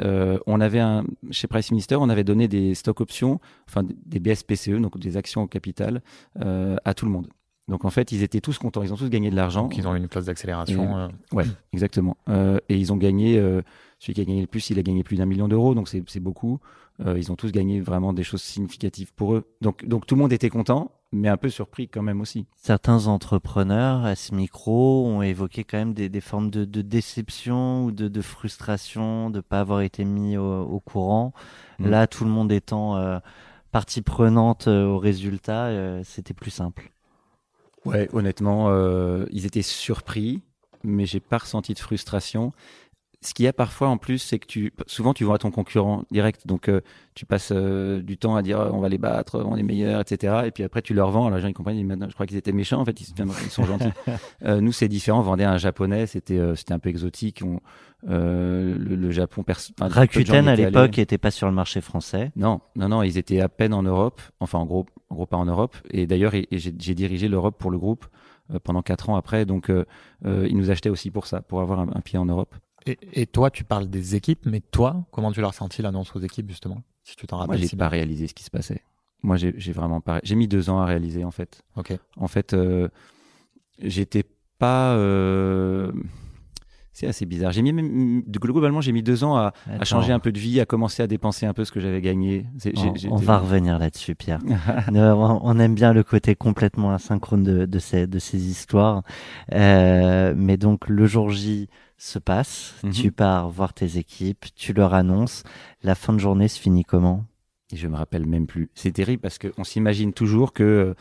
on 0.47 0.61
avait 0.61 0.81
un, 0.81 1.05
chez 1.31 1.47
Price 1.47 1.71
Minister, 1.71 1.97
on 1.97 2.11
avait 2.11 2.25
donné 2.25 2.49
des 2.49 2.75
stock 2.75 3.01
options, 3.01 3.41
enfin 3.67 3.83
des 4.05 4.21
BSPCE, 4.21 4.81
donc 4.81 4.99
des 4.99 5.17
actions 5.17 5.43
au 5.43 5.47
capital, 5.47 6.03
à 6.39 6.95
tout 6.95 7.07
le 7.07 7.13
monde. 7.13 7.29
Donc 7.69 7.85
en 7.85 7.91
fait, 7.91 8.13
ils 8.13 8.23
étaient 8.23 8.41
tous 8.41 8.59
contents, 8.59 8.83
ils 8.83 8.93
ont 8.93 8.97
tous 8.97 9.09
gagné 9.09 9.31
de 9.31 9.37
l'argent. 9.37 9.63
Donc 9.63 9.77
ils 9.77 9.89
ont 9.89 9.95
eu 9.95 9.99
une 9.99 10.09
clause 10.09 10.27
d'accélération. 10.27 10.97
Euh... 10.97 11.09
Ouais, 11.33 11.45
exactement. 11.73 12.17
Euh, 12.29 12.59
et 12.69 12.77
ils 12.77 12.93
ont 12.93 12.97
gagné, 12.97 13.39
euh, 13.39 13.63
celui 13.99 14.15
qui 14.15 14.21
a 14.21 14.25
gagné 14.25 14.43
le 14.43 14.47
plus, 14.47 14.69
il 14.71 14.79
a 14.79 14.83
gagné 14.83 15.03
plus 15.03 15.17
d'un 15.17 15.27
million 15.27 15.49
d'euros, 15.49 15.75
donc 15.75 15.89
c'est 15.89 16.21
beaucoup. 16.21 16.61
Euh, 17.05 17.19
ils 17.19 17.33
ont 17.33 17.37
tous 17.37 17.51
gagné 17.51 17.81
vraiment 17.81 18.13
des 18.13 18.23
choses 18.23 18.43
significatives 18.43 19.13
pour 19.15 19.35
eux. 19.35 19.45
Donc, 19.61 19.85
donc 19.87 20.07
tout 20.07 20.15
le 20.15 20.21
monde 20.21 20.33
était 20.33 20.51
content, 20.51 20.93
mais 21.11 21.29
un 21.29 21.37
peu 21.37 21.49
surpris 21.49 21.89
quand 21.89 22.03
même 22.03 22.21
aussi. 22.21 22.47
Certains 22.55 23.07
entrepreneurs 23.07 24.05
à 24.05 24.15
ce 24.15 24.35
micro 24.35 25.07
ont 25.07 25.23
évoqué 25.23 25.65
quand 25.65 25.79
même 25.79 25.95
des, 25.95 26.09
des 26.09 26.21
formes 26.21 26.51
de, 26.51 26.65
de, 26.65 26.83
déception 26.83 27.87
ou 27.87 27.93
de, 27.93 28.09
de 28.09 28.21
frustration 28.21 29.31
de 29.31 29.39
ne 29.39 29.41
pas 29.41 29.61
avoir 29.61 29.81
été 29.81 30.05
mis 30.05 30.37
au, 30.37 30.63
au 30.63 30.81
courant. 30.81 31.33
Mm. 31.81 31.89
Là, 31.89 32.07
tout 32.07 32.25
le 32.25 32.31
monde 32.31 32.53
étant 32.53 32.97
euh, 32.97 33.19
partie 33.73 34.03
prenante 34.03 34.69
au 34.69 34.99
résultat, 34.99 35.71
c'était 36.05 36.35
plus 36.35 36.53
simple. 36.53 36.94
Ouais, 37.85 38.09
honnêtement, 38.13 38.67
euh, 38.69 39.27
ils 39.31 39.47
étaient 39.47 39.63
surpris, 39.63 40.43
mais 40.83 41.07
j'ai 41.07 41.21
pas 41.21 41.39
ressenti 41.39 41.75
de 41.75 41.79
frustration. 41.79 42.53
Ce 43.25 43.33
qu'il 43.33 43.47
y 43.47 43.49
a 43.49 43.55
parfois 43.55 43.89
en 43.89 43.97
plus, 43.97 44.19
c'est 44.19 44.39
que 44.39 44.47
tu, 44.47 44.73
souvent 44.87 45.15
tu 45.15 45.25
vois 45.25 45.39
ton 45.39 45.51
concurrent 45.51 46.05
direct, 46.11 46.47
donc 46.47 46.69
euh, 46.69 46.83
tu 47.15 47.25
passes 47.25 47.53
euh, 47.53 48.03
du 48.03 48.19
temps 48.19 48.37
à 48.37 48.43
dire 48.43 48.59
on 48.73 48.81
va 48.81 48.91
les 48.91 48.99
battre, 48.99 49.43
on 49.43 49.57
est 49.57 49.63
meilleurs, 49.63 50.03
etc. 50.03 50.43
Et 50.45 50.51
puis 50.51 50.63
après 50.63 50.83
tu 50.83 50.93
leur 50.93 51.11
vends, 51.11 51.27
alors 51.27 51.39
les 51.39 51.43
gens 51.43 51.49
ils 51.49 51.55
comprennent, 51.55 51.79
ils 51.79 52.07
je 52.09 52.13
crois 52.13 52.27
qu'ils 52.27 52.37
étaient 52.37 52.53
méchants, 52.53 52.81
en 52.81 52.85
fait 52.85 53.01
ils, 53.01 53.15
ils 53.19 53.51
sont 53.51 53.65
gentils. 53.65 53.93
euh, 54.45 54.61
nous 54.61 54.73
c'est 54.73 54.89
différent, 54.89 55.21
on 55.21 55.23
vendait 55.23 55.45
un 55.45 55.57
japonais, 55.57 56.07
c'était 56.07 56.39
euh, 56.39 56.55
c'était 56.55 56.75
un 56.75 56.79
peu 56.79 56.91
exotique. 56.91 57.41
On, 57.43 57.61
le, 58.07 58.75
le, 58.77 59.11
Japon, 59.11 59.45
Rakuten 59.81 60.49
à 60.49 60.57
l'époque 60.57 60.99
n'était 60.99 61.19
pas 61.19 61.31
sur 61.31 61.49
le 61.49 61.55
marché 61.55 61.81
français. 61.81 62.33
Non, 62.37 62.61
non, 62.77 62.89
non, 62.89 63.03
ils 63.03 63.19
étaient 63.19 63.41
à 63.41 63.49
peine 63.49 63.73
en 63.73 63.83
Europe, 63.83 64.21
enfin 64.41 64.59
en 64.59 64.67
gros 64.67 64.87
en 65.15 65.15
gros 65.15 65.27
pas 65.27 65.37
en 65.37 65.47
Europe. 65.47 65.77
Et 65.91 66.07
d'ailleurs, 66.07 66.33
j'ai 66.51 66.95
dirigé 66.95 67.29
l'Europe 67.29 67.57
pour 67.59 67.71
le 67.71 67.79
groupe 67.79 68.07
euh, 68.53 68.59
pendant 68.63 68.83
quatre 68.83 69.11
ans 69.11 69.17
après. 69.17 69.47
Donc, 69.47 69.71
euh, 69.71 69.85
euh, 70.27 70.47
ils 70.49 70.57
nous 70.57 70.71
achetaient 70.71 70.91
aussi 70.91 71.11
pour 71.11 71.27
ça, 71.27 71.41
pour 71.41 71.61
avoir 71.61 71.81
un, 71.81 72.01
pied 72.01 72.19
en 72.19 72.27
Europe. 72.27 72.55
Et, 72.87 72.99
et, 73.13 73.27
toi, 73.27 73.51
tu 73.51 73.65
parles 73.65 73.89
des 73.89 74.17
équipes, 74.17 74.45
mais 74.45 74.61
toi, 74.61 75.07
comment 75.13 75.33
tu 75.33 75.41
l'as 75.41 75.49
ressenti 75.49 75.81
l'annonce 75.83 76.15
aux 76.15 76.21
équipes 76.21 76.51
justement 76.51 76.83
Si 77.05 77.17
tu 77.17 77.27
t'en 77.27 77.39
rappelles. 77.39 77.59
Moi, 77.61 77.69
j'ai 77.71 77.77
pas 77.77 77.89
réalisé 77.89 78.27
ce 78.27 78.35
qui 78.35 78.45
se 78.45 78.51
passait. 78.51 78.83
Moi, 79.23 79.37
j'ai 79.37 79.73
vraiment 79.73 80.03
pas. 80.03 80.21
J'ai 80.23 80.35
mis 80.35 80.49
deux 80.49 80.69
ans 80.69 80.81
à 80.81 80.85
réaliser 80.85 81.25
en 81.25 81.31
fait. 81.31 81.63
Ok. 81.77 81.97
En 82.19 82.29
fait, 82.29 82.55
j'étais 83.79 84.25
pas 84.59 84.95
c'est 86.95 87.09
assez 87.09 87.27
bizarre. 87.27 87.51
J'ai 87.51 87.61
mis 87.61 87.73
même, 87.73 88.23
globalement, 88.23 88.81
j'ai 88.81 88.93
mis 88.93 89.03
deux 89.03 89.25
ans 89.25 89.37
à, 89.37 89.53
à, 89.69 89.85
changer 89.85 90.13
un 90.13 90.21
peu 90.21 90.31
de 90.31 90.39
vie, 90.39 90.61
à 90.61 90.65
commencer 90.65 91.03
à 91.03 91.09
dépenser 91.09 91.45
un 91.45 91.53
peu 91.53 91.65
ce 91.65 91.73
que 91.73 91.81
j'avais 91.81 92.01
gagné. 92.01 92.47
On, 92.77 93.15
on 93.15 93.17
va 93.17 93.39
revenir 93.39 93.81
là-dessus, 93.81 94.15
Pierre. 94.15 94.39
on 94.95 95.59
aime 95.59 95.75
bien 95.75 95.93
le 95.93 96.05
côté 96.05 96.37
complètement 96.37 96.95
asynchrone 96.95 97.43
de, 97.43 97.67
de, 97.67 97.79
ces, 97.81 98.07
de 98.07 98.21
ces 98.21 98.49
histoires. 98.49 99.03
Euh, 99.53 100.35
mais 100.37 100.57
donc, 100.57 100.89
le 100.89 101.05
jour 101.07 101.31
J 101.31 101.69
se 101.99 102.21
passe, 102.21 102.77
mhm. 102.85 102.93
tu 102.93 103.11
pars 103.11 103.51
voir 103.51 103.75
tes 103.75 103.99
équipes, 103.99 104.47
tu 104.55 104.73
leur 104.73 104.95
annonces. 104.95 105.43
La 105.83 105.97
fin 105.97 106.13
de 106.13 106.19
journée 106.19 106.47
se 106.47 106.61
finit 106.61 106.85
comment? 106.85 107.25
Et 107.73 107.77
je 107.77 107.89
me 107.89 107.97
rappelle 107.97 108.25
même 108.25 108.47
plus. 108.47 108.71
C'est 108.77 108.93
terrible 108.93 109.21
parce 109.21 109.39
qu'on 109.39 109.65
s'imagine 109.65 110.13
toujours 110.13 110.53
que, 110.53 110.95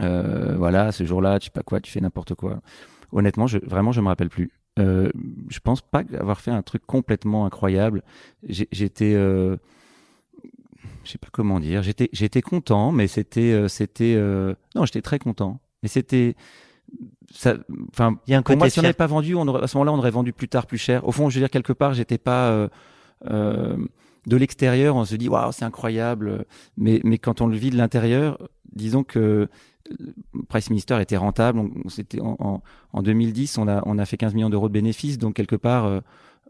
euh, 0.00 0.56
voilà, 0.56 0.90
ce 0.90 1.04
jour-là, 1.04 1.38
tu 1.38 1.44
sais 1.44 1.52
pas 1.52 1.62
quoi, 1.62 1.80
tu 1.80 1.92
fais 1.92 2.00
n'importe 2.00 2.34
quoi. 2.34 2.60
Honnêtement, 3.12 3.46
je, 3.46 3.58
vraiment, 3.58 3.92
je 3.92 4.00
me 4.00 4.08
rappelle 4.08 4.30
plus. 4.30 4.50
Euh, 4.78 5.10
je 5.48 5.58
pense 5.60 5.82
pas 5.82 6.02
avoir 6.18 6.40
fait 6.40 6.50
un 6.50 6.62
truc 6.62 6.86
complètement 6.86 7.44
incroyable. 7.44 8.02
J'étais, 8.48 9.12
euh, 9.14 9.56
je 11.04 11.10
sais 11.10 11.18
pas 11.18 11.28
comment 11.30 11.60
dire. 11.60 11.82
J'étais, 11.82 12.08
j'étais 12.12 12.42
content, 12.42 12.90
mais 12.92 13.06
c'était, 13.06 13.52
euh, 13.52 13.68
c'était, 13.68 14.14
euh, 14.16 14.54
non, 14.74 14.86
j'étais 14.86 15.02
très 15.02 15.18
content. 15.18 15.60
Mais 15.82 15.88
c'était, 15.88 16.36
ça, 17.30 17.54
enfin, 17.90 18.16
Il 18.26 18.30
y 18.32 18.34
a 18.34 18.38
un 18.38 18.42
côté 18.42 18.56
moi, 18.58 18.70
si 18.70 18.78
on 18.78 18.82
n'avait 18.82 18.94
pas 18.94 19.06
vendu, 19.06 19.34
on 19.34 19.46
aurait- 19.46 19.62
à 19.62 19.66
ce 19.66 19.76
moment-là, 19.76 19.92
on 19.92 19.98
aurait 19.98 20.10
vendu 20.10 20.32
plus 20.32 20.48
tard, 20.48 20.66
plus 20.66 20.78
cher. 20.78 21.06
Au 21.06 21.12
fond, 21.12 21.28
je 21.28 21.34
veux 21.36 21.42
dire 21.42 21.50
quelque 21.50 21.72
part, 21.72 21.92
j'étais 21.94 22.18
pas 22.18 22.50
euh, 22.50 22.68
euh, 23.30 23.76
de 24.26 24.36
l'extérieur, 24.36 24.96
on 24.96 25.04
se 25.04 25.16
dit 25.16 25.28
waouh, 25.28 25.52
c'est 25.52 25.64
incroyable. 25.64 26.44
Mais 26.76 27.00
mais 27.04 27.18
quand 27.18 27.40
on 27.40 27.46
le 27.46 27.56
vit 27.56 27.70
de 27.70 27.76
l'intérieur, 27.76 28.38
disons 28.74 29.02
que 29.04 29.48
le 29.98 30.42
Price 30.48 30.70
Minister 30.70 31.00
était 31.00 31.16
rentable. 31.16 31.58
On, 31.58 31.70
on 31.84 31.88
s'était- 31.88 32.20
en, 32.20 32.36
en, 32.38 32.62
en 32.92 33.02
2010, 33.02 33.58
on 33.58 33.66
a 33.68 33.82
on 33.86 33.98
a 33.98 34.04
fait 34.06 34.16
15 34.16 34.34
millions 34.34 34.50
d'euros 34.50 34.68
de 34.68 34.72
bénéfices, 34.72 35.18
donc 35.18 35.34
quelque 35.34 35.56
part. 35.56 35.86
euh, 35.86 36.00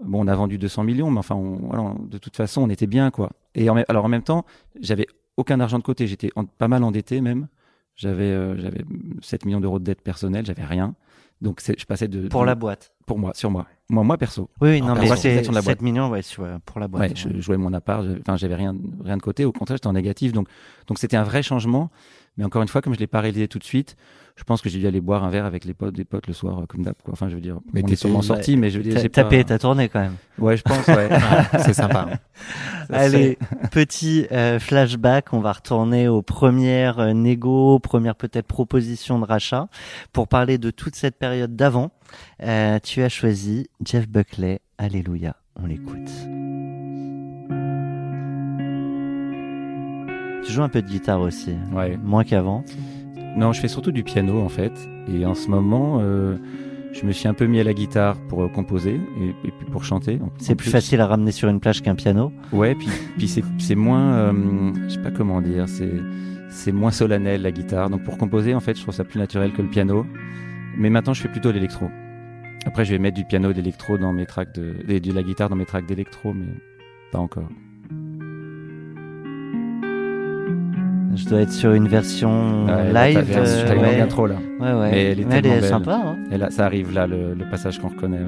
Bon, 0.04 0.24
on 0.24 0.26
a 0.26 0.34
vendu 0.34 0.58
200 0.58 0.82
millions, 0.82 1.10
mais 1.12 1.18
enfin, 1.20 1.36
on, 1.36 1.56
voilà, 1.68 1.94
de 2.08 2.18
toute 2.18 2.34
façon, 2.36 2.62
on 2.62 2.68
était 2.70 2.88
bien, 2.88 3.12
quoi. 3.12 3.30
Et 3.54 3.70
en, 3.70 3.76
alors, 3.88 4.04
en 4.06 4.08
même 4.08 4.22
temps, 4.24 4.44
j'avais 4.80 5.06
aucun 5.36 5.60
argent 5.60 5.78
de 5.78 5.84
côté. 5.84 6.08
J'étais 6.08 6.30
pas 6.58 6.66
mal 6.66 6.82
endetté, 6.82 7.20
même. 7.20 7.46
J'avais, 7.94 8.24
euh, 8.24 8.56
j'avais 8.58 8.84
7 9.20 9.44
millions 9.44 9.60
d'euros 9.60 9.78
de 9.78 9.84
dette 9.84 10.00
personnelle. 10.00 10.44
J'avais 10.44 10.64
rien. 10.64 10.96
Donc, 11.40 11.60
c'est- 11.60 11.78
je 11.78 11.84
passais 11.86 12.08
de 12.08 12.26
Pour 12.26 12.40
de- 12.40 12.46
la 12.46 12.54
boîte. 12.56 12.94
Pour 13.12 13.18
moi, 13.18 13.32
sur 13.34 13.50
moi, 13.50 13.66
moi, 13.90 14.04
moi 14.04 14.16
perso. 14.16 14.48
Oui, 14.62 14.70
oui, 14.70 14.80
non, 14.80 14.94
mais 14.94 15.14
c'est 15.16 15.32
de 15.42 15.46
la 15.48 15.52
boîte. 15.52 15.64
7 15.64 15.82
millions, 15.82 16.08
ouais, 16.08 16.22
sur- 16.22 16.46
pour 16.64 16.80
la 16.80 16.88
boîte. 16.88 17.10
Ouais, 17.10 17.16
je 17.16 17.40
jouais 17.40 17.58
mon 17.58 17.72
appart, 17.74 18.04
enfin 18.20 18.36
j'avais 18.38 18.54
rien, 18.54 18.74
rien 19.04 19.16
de 19.18 19.22
côté. 19.22 19.44
Au 19.44 19.52
contraire, 19.52 19.76
j'étais 19.76 19.86
en 19.86 19.92
négatif. 19.92 20.32
Donc, 20.32 20.48
donc 20.86 20.98
c'était 20.98 21.16
un 21.18 21.22
vrai 21.24 21.42
changement. 21.42 21.90
Mais 22.36 22.44
encore 22.44 22.62
une 22.62 22.68
fois, 22.68 22.80
comme 22.80 22.94
je 22.94 22.98
l'ai 22.98 23.06
pas 23.06 23.20
réalisé 23.20 23.48
tout 23.48 23.58
de 23.58 23.64
suite, 23.64 23.96
je 24.36 24.44
pense 24.44 24.62
que 24.62 24.68
j'ai 24.68 24.78
dû 24.78 24.86
aller 24.86 25.00
boire 25.00 25.24
un 25.24 25.30
verre 25.30 25.44
avec 25.44 25.64
les 25.64 25.74
potes, 25.74 25.94
des 25.94 26.04
potes 26.04 26.26
le 26.26 26.32
soir, 26.32 26.60
euh, 26.60 26.66
comme 26.66 26.82
d'hab. 26.82 26.94
Enfin, 27.10 27.28
je 27.28 27.34
veux 27.34 27.40
dire, 27.40 27.58
Mais 27.72 27.82
on 27.84 27.88
est 27.88 27.96
sûrement 27.96 28.22
sorti, 28.22 28.56
mais 28.56 28.70
je 28.70 28.78
veux 28.78 28.84
dire, 28.84 28.94
T'as 28.94 29.02
j'ai 29.02 29.10
t'as 29.10 29.24
pas... 29.24 29.28
payé 29.28 29.44
ta 29.44 29.58
tournée 29.58 29.88
quand 29.88 30.00
même. 30.00 30.16
Ouais, 30.38 30.56
je 30.56 30.62
pense. 30.62 30.86
Ouais. 30.86 31.08
c'est 31.64 31.74
sympa. 31.74 32.08
Ça 32.88 32.96
Allez, 32.96 33.38
petit 33.70 34.26
euh, 34.32 34.58
flashback, 34.58 35.32
on 35.32 35.40
va 35.40 35.52
retourner 35.52 36.08
aux 36.08 36.22
premières 36.22 36.98
euh, 36.98 37.12
négo, 37.12 37.78
premières 37.78 38.16
peut-être 38.16 38.46
propositions 38.46 39.18
de 39.18 39.24
rachat. 39.24 39.68
Pour 40.12 40.28
parler 40.28 40.58
de 40.58 40.70
toute 40.70 40.96
cette 40.96 41.18
période 41.18 41.54
d'avant, 41.54 41.92
euh, 42.42 42.78
tu 42.82 43.02
as 43.02 43.08
choisi 43.08 43.68
Jeff 43.84 44.08
Buckley, 44.08 44.60
Alléluia, 44.78 45.36
on 45.56 45.66
l'écoute. 45.66 46.10
Tu 50.44 50.52
joues 50.52 50.62
un 50.62 50.68
peu 50.68 50.82
de 50.82 50.86
guitare 50.88 51.20
aussi, 51.20 51.54
Ouais. 51.72 51.98
moins 52.02 52.24
qu'avant. 52.24 52.64
Non, 53.36 53.52
je 53.52 53.60
fais 53.60 53.68
surtout 53.68 53.92
du 53.92 54.02
piano 54.02 54.40
en 54.40 54.48
fait. 54.48 54.72
Et 55.08 55.24
en 55.24 55.34
ce 55.34 55.48
moment, 55.48 55.98
euh, 56.00 56.36
je 56.92 57.06
me 57.06 57.12
suis 57.12 57.26
un 57.28 57.34
peu 57.34 57.46
mis 57.46 57.60
à 57.60 57.64
la 57.64 57.72
guitare 57.72 58.16
pour 58.28 58.42
euh, 58.42 58.48
composer 58.48 59.00
et, 59.20 59.28
et 59.48 59.50
puis 59.50 59.66
pour 59.70 59.84
chanter. 59.84 60.18
C'est 60.38 60.54
plus 60.54 60.70
facile 60.70 61.00
à 61.00 61.06
ramener 61.06 61.32
sur 61.32 61.48
une 61.48 61.60
plage 61.60 61.80
qu'un 61.82 61.94
piano. 61.94 62.32
Ouais, 62.52 62.74
puis, 62.74 62.88
puis 63.16 63.28
c'est, 63.58 63.74
moins, 63.74 64.12
euh, 64.14 64.72
je 64.88 64.94
sais 64.94 65.00
pas 65.02 65.10
comment 65.10 65.40
dire, 65.40 65.68
c'est, 65.68 65.92
c'est 66.50 66.72
moins 66.72 66.90
solennel 66.90 67.40
la 67.42 67.52
guitare. 67.52 67.88
Donc 67.88 68.04
pour 68.04 68.18
composer, 68.18 68.54
en 68.54 68.60
fait, 68.60 68.76
je 68.76 68.82
trouve 68.82 68.94
ça 68.94 69.04
plus 69.04 69.18
naturel 69.18 69.52
que 69.52 69.62
le 69.62 69.68
piano. 69.68 70.04
Mais 70.76 70.90
maintenant, 70.90 71.14
je 71.14 71.22
fais 71.22 71.28
plutôt 71.28 71.52
l'électro. 71.52 71.88
Après, 72.66 72.84
je 72.84 72.92
vais 72.92 72.98
mettre 72.98 73.16
du 73.16 73.24
piano 73.24 73.50
l'électro 73.50 73.96
dans 73.98 74.12
mes 74.12 74.26
tracks 74.26 74.54
de, 74.54 74.74
de 74.98 75.12
la 75.12 75.22
guitare 75.22 75.48
dans 75.48 75.56
mes 75.56 75.64
tracks 75.66 75.86
d'électro, 75.86 76.32
mais 76.34 76.46
pas 77.10 77.18
encore. 77.18 77.48
Je 81.14 81.28
dois 81.28 81.40
être 81.42 81.52
sur 81.52 81.72
une 81.74 81.88
version 81.88 82.64
Ouais, 82.66 82.90
là, 82.92 83.08
live. 83.10 83.24
bien- 83.28 83.38
euh, 83.44 83.68
ouais. 83.68 83.74
longue 83.74 84.00
intro 84.00 84.26
là. 84.26 84.36
Ouais, 84.60 84.72
ouais. 84.72 84.90
Mais 84.90 85.04
elle 85.04 85.20
est 85.20 85.24
Mais 85.24 85.42
tellement 85.42 85.60
belle. 85.60 85.68
sympa. 85.68 85.94
Hein. 86.06 86.16
Et 86.30 86.38
là, 86.38 86.50
ça 86.50 86.64
arrive 86.64 86.92
là, 86.94 87.06
le, 87.06 87.34
le 87.34 87.50
passage 87.50 87.78
qu'on 87.78 87.88
reconnaît. 87.88 88.18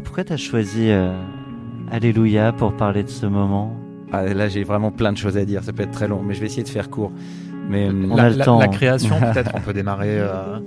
Pourquoi 0.00 0.24
t'as 0.24 0.36
choisi 0.36 0.90
euh, 0.90 1.12
Alléluia 1.90 2.52
pour 2.52 2.74
parler 2.76 3.02
de 3.02 3.08
ce 3.08 3.26
moment? 3.26 3.74
Ah, 4.12 4.24
là, 4.24 4.48
j'ai 4.48 4.64
vraiment 4.64 4.90
plein 4.90 5.12
de 5.12 5.18
choses 5.18 5.36
à 5.36 5.44
dire. 5.44 5.62
Ça 5.62 5.72
peut 5.72 5.82
être 5.82 5.90
très 5.92 6.08
long, 6.08 6.22
mais 6.22 6.34
je 6.34 6.40
vais 6.40 6.46
essayer 6.46 6.62
de 6.62 6.68
faire 6.68 6.88
court. 6.90 7.12
Mais 7.68 7.88
On 7.90 8.14
la, 8.16 8.24
a 8.24 8.30
le 8.30 8.36
la- 8.36 8.44
temps, 8.44 8.58
la 8.58 8.64
hein. 8.66 8.68
création, 8.68 9.14
peut-être, 9.20 9.52
on 9.54 9.60
peut 9.60 9.72
démarrer. 9.74 10.18
euh, 10.18 10.58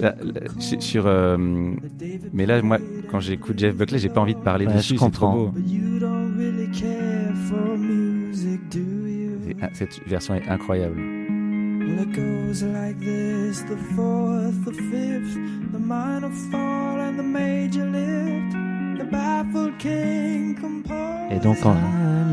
Là, 0.00 0.14
là, 0.22 0.40
sur, 0.80 1.04
euh, 1.06 1.36
mais 2.32 2.44
là, 2.44 2.60
moi, 2.60 2.78
quand 3.10 3.20
j'écoute 3.20 3.58
Jeff 3.58 3.74
Buckley, 3.76 3.98
j'ai 3.98 4.08
pas 4.08 4.20
envie 4.20 4.34
de 4.34 4.40
parler 4.40 4.66
Ouais, 4.66 4.74
dessus. 4.74 4.94
je 4.94 4.98
C'est 4.98 5.10
trop 5.10 5.28
comprends. 5.28 5.36
beau. 5.36 5.52
But 5.54 5.70
you 5.70 5.98
don't 6.00 6.34
really 6.36 6.68
care 6.72 7.32
for 7.48 7.78
music, 7.78 8.60
do 8.70 8.78
you? 8.80 9.30
C'est- 9.46 9.56
ah, 9.62 9.68
Cette 9.72 10.00
version 10.08 10.34
est 10.34 10.48
incroyable. 10.48 10.96
Well, 10.98 12.02
it 12.02 12.12
goes 12.14 12.62
like 12.64 12.98
this 13.00 13.64
the 13.64 13.76
fourth, 13.94 14.64
the 14.64 14.72
fifth, 14.74 15.38
the 15.72 15.78
minor 15.78 16.30
fall 16.50 16.98
and 17.00 17.16
the 17.16 17.22
major 17.22 17.59
Et 19.82 21.38
donc 21.42 21.64
en 21.64 21.74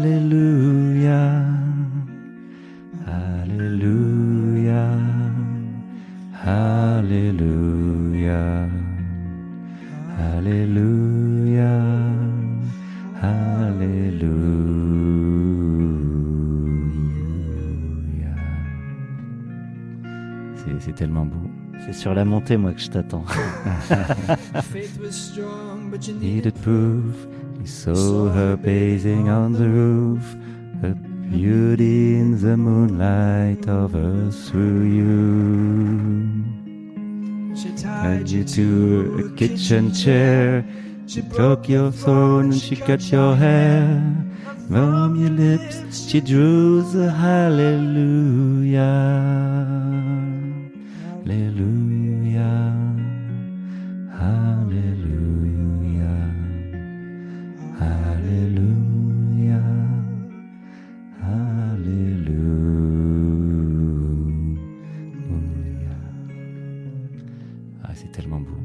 Alléluia, 0.02 1.32
Alléluia, 3.08 4.90
Alléluia, 6.46 8.68
Alléluia, 10.20 11.72
Alléluia. 16.98 18.36
C'est- 20.56 20.80
C'est 20.80 20.94
tellement 20.94 21.26
beau. 21.26 21.36
C'est 21.86 21.94
sur 21.94 22.14
la 22.14 22.26
montée, 22.26 22.58
moi, 22.58 22.74
que 22.74 22.82
je 22.82 22.90
t'attends. 22.90 23.24
Faith 24.64 25.00
was 25.02 25.12
strong, 25.12 25.90
but 25.92 26.06
you 26.08 26.16
needed 26.16 26.54
proof, 26.56 27.28
saw 27.68 28.30
her 28.30 28.56
basing 28.56 29.30
on 29.30 29.52
the 29.54 29.68
roof, 29.68 30.36
her 30.82 30.96
beauty 31.30 32.16
in 32.16 32.42
the 32.42 32.56
moonlight 32.56 33.68
over 33.68 34.32
through 34.32 34.84
you. 34.84 36.38
She 37.56 37.70
Tied 37.76 38.30
you 38.30 38.44
to 38.44 39.26
a 39.26 39.36
kitchen 39.36 39.94
chair. 39.94 40.66
She 41.08 41.22
broke 41.22 41.68
your 41.68 41.92
phone 41.92 42.52
and 42.52 42.62
she 42.62 42.76
cut 42.76 43.12
your 43.12 43.36
hair. 43.36 44.02
From 44.70 45.16
your 45.20 45.32
lips, 45.32 46.08
she 46.08 46.22
drew 46.22 46.82
the 46.82 47.12
hallelujah. 47.12 48.82
Hallelujah. 51.26 52.07
C'est 68.02 68.12
tellement 68.12 68.40
beau. 68.40 68.56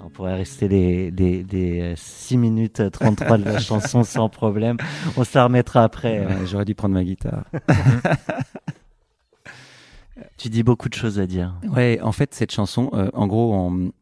On 0.00 0.10
pourrait 0.10 0.34
rester 0.36 0.68
des, 0.68 1.10
des, 1.10 1.42
des 1.42 1.80
euh, 1.80 1.94
6 1.96 2.36
minutes 2.36 2.80
euh, 2.80 2.90
33 2.90 3.38
de 3.38 3.44
la 3.44 3.58
chanson 3.70 4.04
sans 4.04 4.28
problème. 4.28 4.76
On 5.16 5.24
se 5.24 5.36
la 5.36 5.44
remettra 5.44 5.82
après. 5.84 6.20
euh. 6.20 6.28
Ouais, 6.28 6.46
J'aurais 6.46 6.64
dû 6.64 6.74
prendre 6.74 6.94
ma 6.94 7.04
guitare. 7.04 7.44
Tu 10.38 10.48
dis 10.48 10.62
beaucoup 10.62 10.88
de 10.88 10.94
choses 10.94 11.18
à 11.18 11.26
dire. 11.26 11.54
Ouais, 11.74 11.98
en 12.02 12.12
fait, 12.12 12.34
cette 12.34 12.50
chanson, 12.52 12.90
euh, 12.94 13.10
en 13.12 13.26
gros, 13.26 13.54
on- 13.54 13.92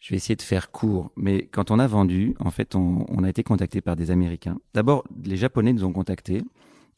je 0.00 0.10
vais 0.10 0.16
essayer 0.16 0.36
de 0.36 0.42
faire 0.42 0.70
court, 0.70 1.10
mais 1.16 1.46
quand 1.46 1.70
on 1.70 1.78
a 1.78 1.86
vendu, 1.86 2.34
en 2.40 2.50
fait, 2.50 2.74
on, 2.74 3.04
on 3.08 3.22
a 3.24 3.28
été 3.28 3.42
contacté 3.42 3.80
par 3.80 3.96
des 3.96 4.10
Américains. 4.10 4.58
D'abord, 4.72 5.04
les 5.24 5.36
Japonais 5.36 5.72
nous 5.72 5.84
ont 5.84 5.92
contactés 5.92 6.42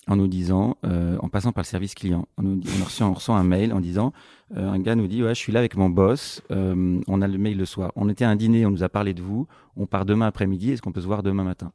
en 0.09 0.17
nous 0.17 0.27
disant, 0.27 0.77
euh, 0.85 1.17
en 1.21 1.29
passant 1.29 1.53
par 1.53 1.63
le 1.63 1.67
service 1.67 1.95
client, 1.95 2.27
on, 2.39 2.43
nous, 2.43 2.61
on, 2.81 2.85
reçoit, 2.85 3.07
on 3.07 3.15
reçoit 3.15 3.37
un 3.37 3.45
mail 3.45 3.73
en 3.73 3.81
disant, 3.81 4.13
euh, 4.57 4.69
un 4.69 4.79
gars 4.79 4.95
nous 4.95 5.07
dit, 5.07 5.23
ouais, 5.23 5.35
je 5.35 5.39
suis 5.39 5.53
là 5.53 5.61
avec 5.61 5.77
mon 5.77 5.91
boss, 5.91 6.43
euh, 6.51 7.01
on 7.07 7.23
a 7.23 7.29
le 7.29 7.39
mail 7.39 7.57
le 7.57 7.67
soir. 7.67 7.93
On 7.95 8.09
était 8.09 8.25
à 8.25 8.31
un 8.31 8.37
dîner, 8.37 8.65
on 8.67 8.71
nous 8.71 8.83
a 8.83 8.89
parlé 8.89 9.13
de 9.15 9.23
vous, 9.23 9.47
on 9.77 9.87
part 9.87 10.07
demain 10.07 10.27
après-midi, 10.27 10.73
est-ce 10.73 10.83
qu'on 10.83 10.93
peut 10.93 11.03
se 11.03 11.07
voir 11.07 11.23
demain 11.23 11.45
matin? 11.45 11.73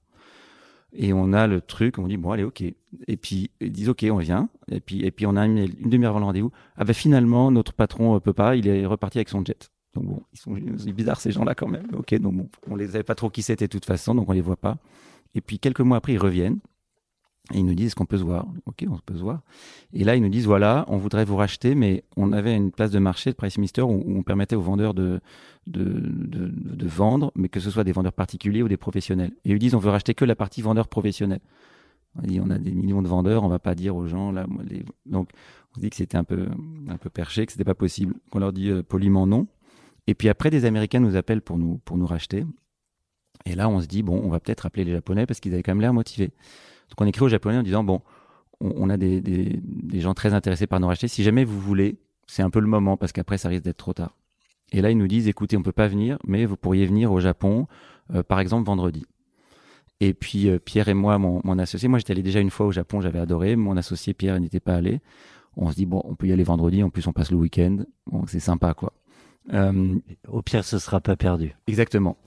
Et 0.95 1.11
on 1.11 1.33
a 1.33 1.47
le 1.47 1.59
truc, 1.61 1.97
on 1.97 2.07
dit 2.07 2.17
bon 2.17 2.31
allez 2.31 2.43
ok. 2.43 2.61
Et 2.61 3.17
puis 3.17 3.49
ils 3.59 3.71
disent 3.71 3.89
ok 3.89 4.05
on 4.11 4.17
vient. 4.17 4.49
Et 4.71 4.79
puis 4.79 5.03
et 5.03 5.09
puis 5.09 5.25
on 5.25 5.35
a 5.35 5.41
un 5.41 5.47
mail 5.47 5.73
une 5.79 5.89
demi-heure 5.89 6.11
avant 6.11 6.19
le 6.19 6.25
rendez-vous. 6.25 6.51
Ah 6.77 6.83
ben 6.83 6.93
finalement 6.93 7.49
notre 7.49 7.73
patron 7.73 8.15
euh, 8.15 8.19
peut 8.19 8.33
pas, 8.33 8.55
il 8.55 8.67
est 8.67 8.85
reparti 8.85 9.17
avec 9.17 9.29
son 9.29 9.43
jet. 9.43 9.71
Donc 9.95 10.05
bon, 10.05 10.23
ils 10.33 10.39
sont, 10.39 10.55
ils 10.55 10.79
sont 10.79 10.89
bizarres 10.91 11.19
ces 11.19 11.31
gens-là 11.31 11.55
quand 11.55 11.67
même. 11.67 11.87
Ok, 11.97 12.13
donc 12.19 12.35
bon, 12.35 12.49
on 12.69 12.75
les 12.75 12.89
avait 12.89 13.03
pas 13.03 13.15
trop 13.15 13.31
qui 13.31 13.41
c'était 13.41 13.65
de 13.65 13.71
toute 13.71 13.85
façon, 13.85 14.13
donc 14.13 14.29
on 14.29 14.33
les 14.33 14.41
voit 14.41 14.55
pas. 14.55 14.77
Et 15.33 15.41
puis 15.41 15.57
quelques 15.57 15.81
mois 15.81 15.97
après, 15.97 16.13
ils 16.13 16.19
reviennent. 16.19 16.59
Et 17.51 17.57
ils 17.57 17.65
nous 17.65 17.73
disent 17.73 17.93
qu'on 17.93 18.05
peut 18.05 18.17
se 18.17 18.23
voir 18.23 18.47
Ok, 18.65 18.85
on 18.89 18.97
peut 19.05 19.15
se 19.15 19.21
voir. 19.21 19.41
Et 19.91 20.05
là, 20.05 20.15
ils 20.15 20.21
nous 20.21 20.29
disent 20.29 20.45
voilà, 20.45 20.85
on 20.87 20.97
voudrait 20.97 21.25
vous 21.25 21.35
racheter, 21.35 21.75
mais 21.75 22.05
on 22.15 22.31
avait 22.31 22.55
une 22.55 22.71
place 22.71 22.91
de 22.91 22.99
marché 22.99 23.31
de 23.31 23.35
Price 23.35 23.57
Mister 23.57 23.81
où, 23.81 24.01
on 24.07 24.23
permettait 24.23 24.55
aux 24.55 24.61
vendeurs 24.61 24.93
de, 24.93 25.19
de, 25.67 25.83
de, 25.83 26.47
de 26.47 26.87
vendre, 26.87 27.31
mais 27.35 27.49
que 27.49 27.59
ce 27.59 27.69
soit 27.69 27.83
des 27.83 27.91
vendeurs 27.91 28.13
particuliers 28.13 28.63
ou 28.63 28.69
des 28.69 28.77
professionnels. 28.77 29.33
Et 29.43 29.51
ils 29.51 29.59
disent 29.59 29.75
on 29.75 29.79
veut 29.79 29.89
racheter 29.89 30.13
que 30.13 30.23
la 30.23 30.35
partie 30.35 30.61
vendeur 30.61 30.87
professionnel. 30.87 31.41
On 32.15 32.21
dit 32.21 32.39
on 32.39 32.49
a 32.49 32.57
des 32.57 32.71
millions 32.71 33.01
de 33.01 33.09
vendeurs, 33.09 33.43
on 33.43 33.49
va 33.49 33.59
pas 33.59 33.75
dire 33.75 33.95
aux 33.95 34.07
gens 34.07 34.31
là. 34.31 34.45
les... 34.69 34.85
Donc 35.05 35.29
on 35.75 35.81
dit 35.81 35.89
que 35.89 35.97
c'était 35.97 36.17
un 36.17 36.23
peu 36.23 36.47
un 36.87 36.97
peu 36.97 37.09
perché, 37.09 37.45
que 37.45 37.51
c'était 37.51 37.65
pas 37.65 37.75
possible. 37.75 38.13
On 38.31 38.39
leur 38.39 38.53
dit 38.53 38.69
euh, 38.69 38.83
poliment 38.83 39.27
non. 39.27 39.47
Et 40.07 40.15
puis 40.15 40.29
après, 40.29 40.49
des 40.49 40.63
Américains 40.63 40.99
nous 41.01 41.17
appellent 41.17 41.41
pour 41.41 41.57
nous 41.57 41.79
pour 41.79 41.97
nous 41.97 42.05
racheter. 42.05 42.45
Et 43.45 43.55
là, 43.55 43.67
on 43.67 43.81
se 43.81 43.87
dit 43.87 44.01
bon, 44.01 44.21
on 44.23 44.29
va 44.29 44.39
peut-être 44.39 44.65
appeler 44.65 44.85
les 44.85 44.91
Japonais 44.93 45.25
parce 45.25 45.41
qu'ils 45.41 45.53
avaient 45.53 45.63
quand 45.63 45.71
même 45.71 45.81
l'air 45.81 45.93
motivés. 45.93 46.31
Donc 46.89 47.01
on 47.01 47.05
écrit 47.05 47.23
aux 47.23 47.29
Japonais 47.29 47.57
en 47.57 47.63
disant 47.63 47.83
bon, 47.83 48.01
on, 48.61 48.73
on 48.75 48.89
a 48.89 48.97
des, 48.97 49.21
des, 49.21 49.59
des, 49.63 49.99
gens 49.99 50.13
très 50.13 50.33
intéressés 50.33 50.67
par 50.67 50.79
nous 50.79 50.87
racheter. 50.87 51.07
Si 51.07 51.23
jamais 51.23 51.43
vous 51.43 51.59
voulez, 51.59 51.97
c'est 52.27 52.43
un 52.43 52.49
peu 52.49 52.59
le 52.59 52.67
moment 52.67 52.97
parce 52.97 53.11
qu'après 53.11 53.37
ça 53.37 53.49
risque 53.49 53.63
d'être 53.63 53.77
trop 53.77 53.93
tard. 53.93 54.15
Et 54.71 54.81
là 54.81 54.91
ils 54.91 54.97
nous 54.97 55.07
disent 55.07 55.27
écoutez, 55.27 55.57
on 55.57 55.63
peut 55.63 55.71
pas 55.71 55.87
venir, 55.87 56.17
mais 56.25 56.45
vous 56.45 56.57
pourriez 56.57 56.85
venir 56.85 57.11
au 57.11 57.19
Japon, 57.19 57.67
euh, 58.13 58.23
par 58.23 58.39
exemple 58.39 58.65
vendredi. 58.65 59.05
Et 59.99 60.13
puis 60.13 60.49
euh, 60.49 60.59
Pierre 60.59 60.89
et 60.89 60.93
moi, 60.93 61.17
mon, 61.17 61.41
mon 61.43 61.57
associé, 61.59 61.87
moi 61.87 61.99
j'étais 61.99 62.11
allé 62.11 62.23
déjà 62.23 62.39
une 62.39 62.49
fois 62.49 62.65
au 62.65 62.71
Japon, 62.71 63.01
j'avais 63.01 63.19
adoré. 63.19 63.55
Mon 63.55 63.77
associé 63.77 64.13
Pierre 64.13 64.39
n'était 64.39 64.59
pas 64.59 64.75
allé. 64.75 65.01
On 65.55 65.69
se 65.69 65.75
dit 65.75 65.85
bon, 65.85 66.01
on 66.05 66.15
peut 66.15 66.27
y 66.27 66.31
aller 66.31 66.43
vendredi. 66.43 66.83
En 66.83 66.89
plus, 66.89 67.05
on 67.07 67.13
passe 67.13 67.31
le 67.31 67.37
week-end. 67.37 67.77
Bon, 68.07 68.25
c'est 68.27 68.39
sympa 68.39 68.73
quoi. 68.73 68.93
Euh, 69.53 69.95
Au 70.27 70.41
pire, 70.41 70.63
ce 70.63 70.79
sera 70.79 71.01
pas 71.01 71.15
perdu. 71.15 71.55
Exactement. 71.67 72.17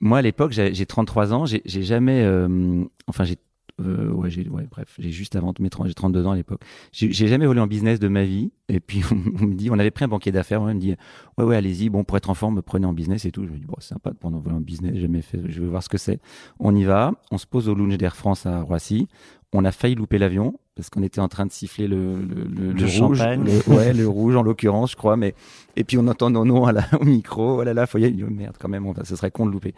Moi, 0.00 0.18
à 0.18 0.22
l'époque, 0.22 0.52
j'ai 0.52 0.86
33 0.86 1.34
ans. 1.34 1.44
J'ai 1.46 1.82
jamais, 1.82 2.22
euh, 2.22 2.84
enfin, 3.06 3.24
j'ai 3.24 3.36
euh, 3.80 4.10
ouais, 4.12 4.30
j'ai, 4.30 4.48
ouais, 4.48 4.66
bref, 4.70 4.94
j'ai 4.98 5.10
juste 5.10 5.36
avant 5.36 5.52
mes 5.58 5.70
30, 5.70 5.86
j'ai 5.88 5.94
32 5.94 6.26
ans 6.26 6.32
à 6.32 6.36
l'époque. 6.36 6.60
J'ai 6.92 7.12
j'ai 7.12 7.26
jamais 7.28 7.46
volé 7.46 7.60
en 7.60 7.66
business 7.66 7.98
de 7.98 8.08
ma 8.08 8.24
vie. 8.24 8.52
Et 8.68 8.80
puis, 8.80 9.02
on, 9.40 9.46
me 9.46 9.54
dit, 9.54 9.70
on 9.70 9.78
avait 9.78 9.90
pris 9.90 10.04
un 10.04 10.08
banquier 10.08 10.32
d'affaires, 10.32 10.62
on 10.62 10.66
me 10.72 10.78
dit, 10.80 10.94
ouais, 11.38 11.44
ouais, 11.44 11.56
allez-y, 11.56 11.88
bon, 11.88 12.04
pour 12.04 12.16
être 12.16 12.30
en 12.30 12.34
forme, 12.34 12.62
prenez 12.62 12.86
en 12.86 12.92
business 12.92 13.24
et 13.24 13.32
tout. 13.32 13.44
Je 13.46 13.50
me 13.50 13.56
dis, 13.58 13.66
bon, 13.66 13.74
c'est 13.80 13.88
sympa 13.88 14.10
de 14.10 14.16
prendre 14.16 14.38
voler 14.38 14.56
en 14.56 14.60
business, 14.60 14.92
j'ai 14.94 15.00
jamais 15.02 15.22
fait, 15.22 15.40
je 15.48 15.60
veux 15.60 15.68
voir 15.68 15.82
ce 15.82 15.88
que 15.88 15.98
c'est. 15.98 16.20
On 16.58 16.74
y 16.76 16.84
va, 16.84 17.12
on 17.30 17.38
se 17.38 17.46
pose 17.46 17.68
au 17.68 17.74
lounge 17.74 17.96
d'Air 17.98 18.14
France 18.16 18.46
à 18.46 18.60
Roissy. 18.62 19.08
On 19.52 19.64
a 19.64 19.72
failli 19.72 19.96
louper 19.96 20.18
l'avion 20.18 20.60
parce 20.76 20.90
qu'on 20.90 21.02
était 21.02 21.20
en 21.20 21.26
train 21.26 21.44
de 21.44 21.50
siffler 21.50 21.88
le, 21.88 22.20
le, 22.22 22.44
le, 22.44 22.72
Le 22.72 22.84
rouge, 23.04 23.18
champagne. 23.18 23.42
le- 23.44 23.74
ouais, 23.74 23.92
le 23.92 24.06
rouge 24.06 24.36
en 24.36 24.42
l'occurrence, 24.44 24.92
je 24.92 24.96
crois. 24.96 25.16
Mais 25.16 25.34
et 25.74 25.82
puis 25.82 25.98
on 25.98 26.06
entend 26.06 26.30
nos 26.30 26.44
noms 26.44 26.66
à 26.66 26.72
la, 26.72 26.84
au 27.00 27.04
micro. 27.04 27.58
Oh 27.58 27.64
là 27.64 27.74
là, 27.74 27.88
faut 27.88 27.98
y 27.98 28.04
aller. 28.04 28.22
Oh, 28.24 28.30
merde, 28.30 28.54
quand 28.60 28.68
même, 28.68 28.86
on 28.86 28.94
ce 29.02 29.16
serait 29.16 29.32
con 29.32 29.46
de 29.46 29.50
louper. 29.50 29.74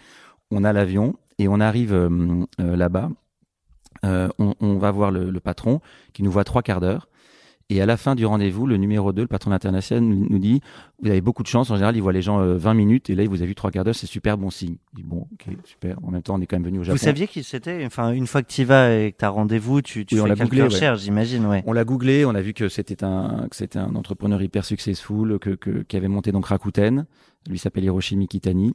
On 0.51 0.63
a 0.65 0.75
l'avion 0.75 1.17
et 1.39 1.49
on 1.49 1.59
arrive 1.59 1.95
euh, 1.95 2.11
euh, 2.61 2.77
là-bas. 2.77 3.09
Euh, 4.05 4.29
on, 4.39 4.55
on 4.61 4.79
va 4.79 4.91
voir 4.91 5.11
le, 5.11 5.31
le 5.31 5.41
patron 5.41 5.81
qui 6.13 6.23
nous 6.23 6.31
voit 6.31 6.45
trois 6.45 6.63
quarts 6.63 6.81
d'heure. 6.81 7.09
Et 7.71 7.81
à 7.81 7.87
la 7.87 7.97
fin 7.97 8.15
du 8.15 8.27
rendez-vous, 8.27 8.67
le 8.67 8.77
numéro 8.77 9.13
2, 9.15 9.23
le 9.23 9.29
patron 9.29 9.51
international, 9.53 10.03
nous 10.03 10.39
dit 10.39 10.61
Vous 11.01 11.09
avez 11.09 11.23
beaucoup 11.23 11.43
de 11.43 11.49
chance. 11.49 11.71
En 11.71 11.77
général, 11.77 11.97
il 11.97 12.03
voit 12.03 12.13
les 12.13 12.21
gens 12.21 12.41
euh, 12.41 12.59
20 12.59 12.75
minutes 12.75 13.09
et 13.09 13.15
là, 13.15 13.23
il 13.23 13.31
vous 13.31 13.43
a 13.43 13.47
vu 13.47 13.55
trois 13.55 13.71
quarts 13.71 13.85
d'heure. 13.85 13.95
C'est 13.95 14.09
super 14.09 14.37
bon 14.37 14.51
signe. 14.51 14.77
Je 14.91 14.97
dis 14.97 15.03
Bon, 15.09 15.27
ok, 15.33 15.47
super. 15.65 15.97
En 16.03 16.11
même 16.11 16.21
temps, 16.23 16.35
on 16.35 16.41
est 16.43 16.47
quand 16.47 16.57
même 16.57 16.65
venu 16.65 16.81
au 16.81 16.83
Japon. 16.83 16.97
Vous 16.99 17.03
saviez 17.05 17.27
qui 17.29 17.43
c'était? 17.45 17.83
Enfin, 17.87 18.13
une 18.13 18.27
fois 18.27 18.43
que 18.43 18.49
tu 18.53 18.63
y 18.63 18.65
vas 18.65 18.95
et 18.95 19.13
que 19.13 19.19
tu 19.19 19.25
as 19.25 19.31
rendez-vous, 19.31 19.81
tu, 19.81 20.05
tu 20.05 20.17
Oui, 20.17 20.21
on 20.21 20.25
fais 20.25 20.29
l'a 20.31 20.35
quelques 20.37 20.51
googlé, 20.51 20.63
ouais. 20.63 20.69
recherches, 20.69 21.01
j'imagine, 21.01 21.47
ouais. 21.47 21.63
On 21.67 21.73
l'a 21.73 21.85
googlé, 21.85 22.27
on 22.27 22.35
a 22.35 22.43
vu 22.43 22.53
que 22.53 22.69
c'était 22.69 23.05
un 23.05 23.47
que 23.49 23.57
c'était 23.57 23.79
un 23.79 23.95
entrepreneur 23.95 24.43
hyper 24.43 24.67
successful, 24.67 25.39
que, 25.39 25.51
que 25.51 25.83
qui 25.83 25.97
avait 25.97 26.09
monté 26.09 26.31
donc 26.33 26.47
Rakuten. 26.47 27.07
Lui 27.49 27.59
s'appelle 27.59 27.85
Hiroshi 27.85 28.17
Mikitani. 28.17 28.75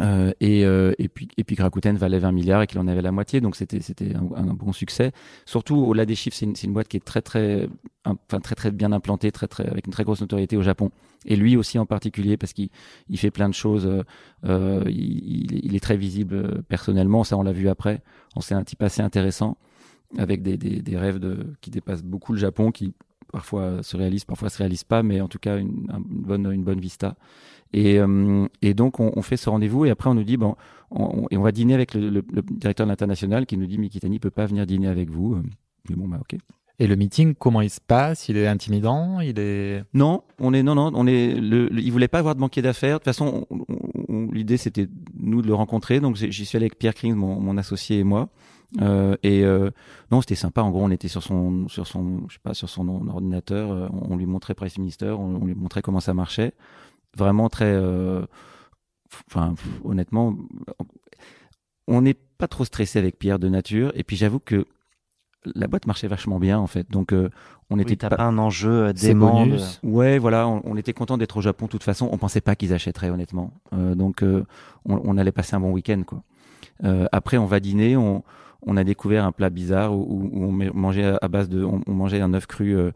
Euh, 0.00 0.32
et, 0.40 0.66
euh, 0.66 0.92
et 0.98 1.08
puis 1.08 1.26
et 1.38 1.44
puis 1.44 1.56
Rakuten 1.58 1.96
valait 1.96 2.18
20 2.18 2.30
milliards 2.32 2.60
et 2.60 2.66
qu'il 2.66 2.78
en 2.78 2.86
avait 2.86 3.00
la 3.00 3.12
moitié, 3.12 3.40
donc 3.40 3.56
c'était 3.56 3.80
c'était 3.80 4.14
un, 4.14 4.44
bon 4.52 4.72
succès. 4.72 5.12
Surtout 5.46 5.76
au-delà 5.76 6.04
des 6.04 6.14
chiffres, 6.14 6.36
c'est 6.36 6.44
une, 6.44 6.54
une 6.64 6.72
boîte 6.74 6.88
qui 6.88 6.98
est 6.98 7.04
très 7.04 7.22
très 7.22 7.66
enfin 8.04 8.40
très 8.40 8.54
très 8.54 8.70
bien 8.70 8.92
implantée, 8.92 9.32
très 9.32 9.46
très 9.48 9.66
avec 9.66 9.86
une 9.86 9.92
très 9.92 10.04
grosse 10.04 10.20
notoriété 10.20 10.56
au 10.58 10.62
Japon. 10.62 10.90
Et 11.24 11.34
lui 11.34 11.56
aussi 11.56 11.78
en 11.78 11.86
particulier 11.86 12.36
parce 12.36 12.52
qu'il 12.52 12.68
il 13.08 13.18
fait 13.18 13.30
plein 13.30 13.48
de 13.48 13.54
choses. 13.54 13.86
euh, 13.86 14.02
euh, 14.44 14.84
il, 14.88 15.64
il- 15.64 15.74
est 15.74 15.80
très 15.80 15.96
visible 15.96 16.34
euh, 16.36 16.62
personnellement, 16.68 17.24
ça 17.24 17.38
on 17.38 17.42
l'a 17.42 17.52
vu 17.52 17.68
après. 17.68 18.02
On 18.36 18.40
c'est 18.42 18.54
un 18.54 18.64
type 18.64 18.82
assez 18.82 19.00
intéressant 19.02 19.56
avec 20.18 20.42
des, 20.42 20.56
des, 20.56 20.82
des 20.82 20.96
rêves 20.96 21.18
de, 21.18 21.54
qui 21.60 21.70
dépassent 21.70 22.02
beaucoup 22.04 22.32
le 22.32 22.38
Japon, 22.38 22.70
qui 22.70 22.94
parfois 23.32 23.82
se 23.82 23.96
réalisent, 23.96 24.24
parfois 24.24 24.50
se 24.50 24.58
réalisent 24.58 24.84
pas, 24.84 25.02
mais 25.02 25.20
en 25.20 25.28
tout 25.28 25.38
cas 25.38 25.58
une, 25.58 25.86
un- 25.90 25.98
une 25.98 26.22
bonne 26.22 26.52
une 26.52 26.64
bonne 26.64 26.80
vista. 26.80 27.16
Et, 27.72 27.98
euh, 27.98 28.46
et 28.62 28.74
donc 28.74 29.00
on, 29.00 29.12
on 29.16 29.22
fait 29.22 29.36
ce 29.36 29.50
rendez-vous 29.50 29.84
et 29.86 29.90
après 29.90 30.08
on 30.08 30.14
nous 30.14 30.24
dit 30.24 30.36
bon 30.36 30.54
on, 30.90 31.24
on- 31.24 31.26
et 31.30 31.36
on 31.36 31.42
va 31.42 31.52
dîner 31.52 31.74
avec 31.74 31.94
le, 31.94 32.08
le- 32.10 32.24
le 32.32 32.42
directeur 32.42 32.86
de 32.86 32.90
l'international 32.90 33.44
qui 33.46 33.56
nous 33.56 33.66
dit 33.66 33.76
Mikitani 33.78 34.18
peut 34.20 34.30
pas 34.30 34.46
venir 34.46 34.66
dîner 34.66 34.86
avec 34.88 35.10
vous. 35.10 35.34
Euh, 35.34 35.42
Mais 35.90 35.96
bon 35.96 36.08
bah 36.08 36.18
ok. 36.20 36.38
Et 36.78 36.86
le 36.86 36.94
meeting, 36.94 37.34
comment 37.34 37.62
il 37.62 37.70
se 37.70 37.80
passe? 37.80 38.28
Il 38.28 38.36
est 38.36 38.46
intimidant? 38.46 39.20
Il 39.20 39.38
est 39.38 39.82
Non, 39.94 40.22
on 40.38 40.52
est 40.52 40.62
non 40.62 40.74
non, 40.74 40.90
on 40.94 41.06
est 41.06 41.34
le, 41.34 41.68
le- 41.68 41.80
il 41.80 41.90
voulait 41.90 42.06
pas 42.08 42.18
avoir 42.18 42.34
de 42.34 42.40
banquier 42.40 42.60
d'affaires. 42.62 42.96
De 42.96 42.98
toute 42.98 43.04
façon, 43.06 43.46
on- 43.50 43.56
on- 43.68 43.76
on- 44.08 44.30
l'idée 44.30 44.58
c'était 44.58 44.86
nous 45.18 45.40
de 45.42 45.46
le 45.46 45.54
rencontrer. 45.54 46.00
Donc 46.00 46.16
j'y 46.16 46.44
suis 46.44 46.56
allé 46.56 46.66
avec 46.66 46.78
Pierre 46.78 46.94
Krings, 46.94 47.14
mon, 47.14 47.40
mon 47.40 47.56
associé 47.56 47.98
et 48.00 48.04
moi. 48.04 48.28
Euh, 48.82 49.16
et 49.22 49.42
euh, 49.44 49.70
non, 50.10 50.20
c'était 50.20 50.34
sympa. 50.34 50.60
En 50.62 50.70
gros, 50.70 50.82
on 50.84 50.90
était 50.90 51.08
sur 51.08 51.22
son 51.22 51.66
sur 51.68 51.86
son 51.86 52.26
je 52.28 52.34
sais 52.34 52.40
pas 52.42 52.52
sur 52.52 52.68
son 52.68 52.86
ordinateur. 53.08 53.72
euh, 53.72 53.88
on, 53.92 54.12
on 54.12 54.16
lui 54.16 54.26
montrait 54.26 54.54
Price 54.54 54.76
Minister, 54.76 55.10
on, 55.18 55.36
on 55.40 55.44
lui 55.46 55.54
montrait 55.54 55.80
comment 55.82 56.00
ça 56.00 56.12
marchait. 56.14 56.52
Vraiment 57.16 57.48
très 57.48 57.72
euh, 57.72 58.24
enfin 59.30 59.54
honnêtement 59.84 60.36
on 61.88 62.02
n'est 62.02 62.14
pas 62.14 62.48
trop 62.48 62.64
stressé 62.64 62.98
avec 62.98 63.18
Pierre 63.18 63.38
de 63.38 63.48
nature 63.48 63.92
et 63.94 64.04
puis 64.04 64.16
j'avoue 64.16 64.40
que 64.40 64.66
la 65.54 65.68
boîte 65.68 65.86
marchait 65.86 66.08
vachement 66.08 66.38
bien 66.38 66.58
en 66.58 66.66
fait 66.66 66.90
donc 66.90 67.12
euh, 67.12 67.30
on 67.70 67.78
était 67.78 67.90
Oui, 67.92 67.96
t'as 67.96 68.10
pas 68.10 68.22
un 68.22 68.38
enjeu 68.38 68.86
euh, 68.86 68.92
dément. 68.92 69.44
Ouais, 69.82 70.18
voilà, 70.18 70.46
on, 70.46 70.62
on 70.64 70.76
était 70.76 70.92
content 70.92 71.18
d'être 71.18 71.36
au 71.36 71.40
Japon. 71.40 71.66
De 71.66 71.70
toute 71.70 71.82
façon, 71.82 72.08
on 72.12 72.16
pensait 72.16 72.40
pas 72.40 72.54
qu'ils 72.54 72.72
achèteraient, 72.72 73.10
honnêtement. 73.10 73.52
Euh, 73.72 73.96
donc, 73.96 74.22
euh, 74.22 74.44
on, 74.84 75.00
on 75.04 75.18
allait 75.18 75.32
passer 75.32 75.56
un 75.56 75.60
bon 75.60 75.72
week-end, 75.72 76.02
quoi. 76.06 76.22
Euh, 76.84 77.06
après, 77.10 77.38
on 77.38 77.46
va 77.46 77.58
dîner. 77.58 77.96
On, 77.96 78.22
on 78.62 78.76
a 78.76 78.84
découvert 78.84 79.24
un 79.24 79.32
plat 79.32 79.50
bizarre 79.50 79.92
où, 79.94 80.02
où- 80.02 80.30
où 80.32 80.44
on 80.44 80.52
ma- 80.52 80.70
mangeait 80.72 81.14
à 81.20 81.28
base 81.28 81.48
de, 81.48 81.62
on, 81.64 81.80
on 81.86 81.92
mangeait 81.92 82.20
un 82.20 82.32
œuf 82.34 82.46
cru. 82.46 82.76
Euh, 82.76 82.90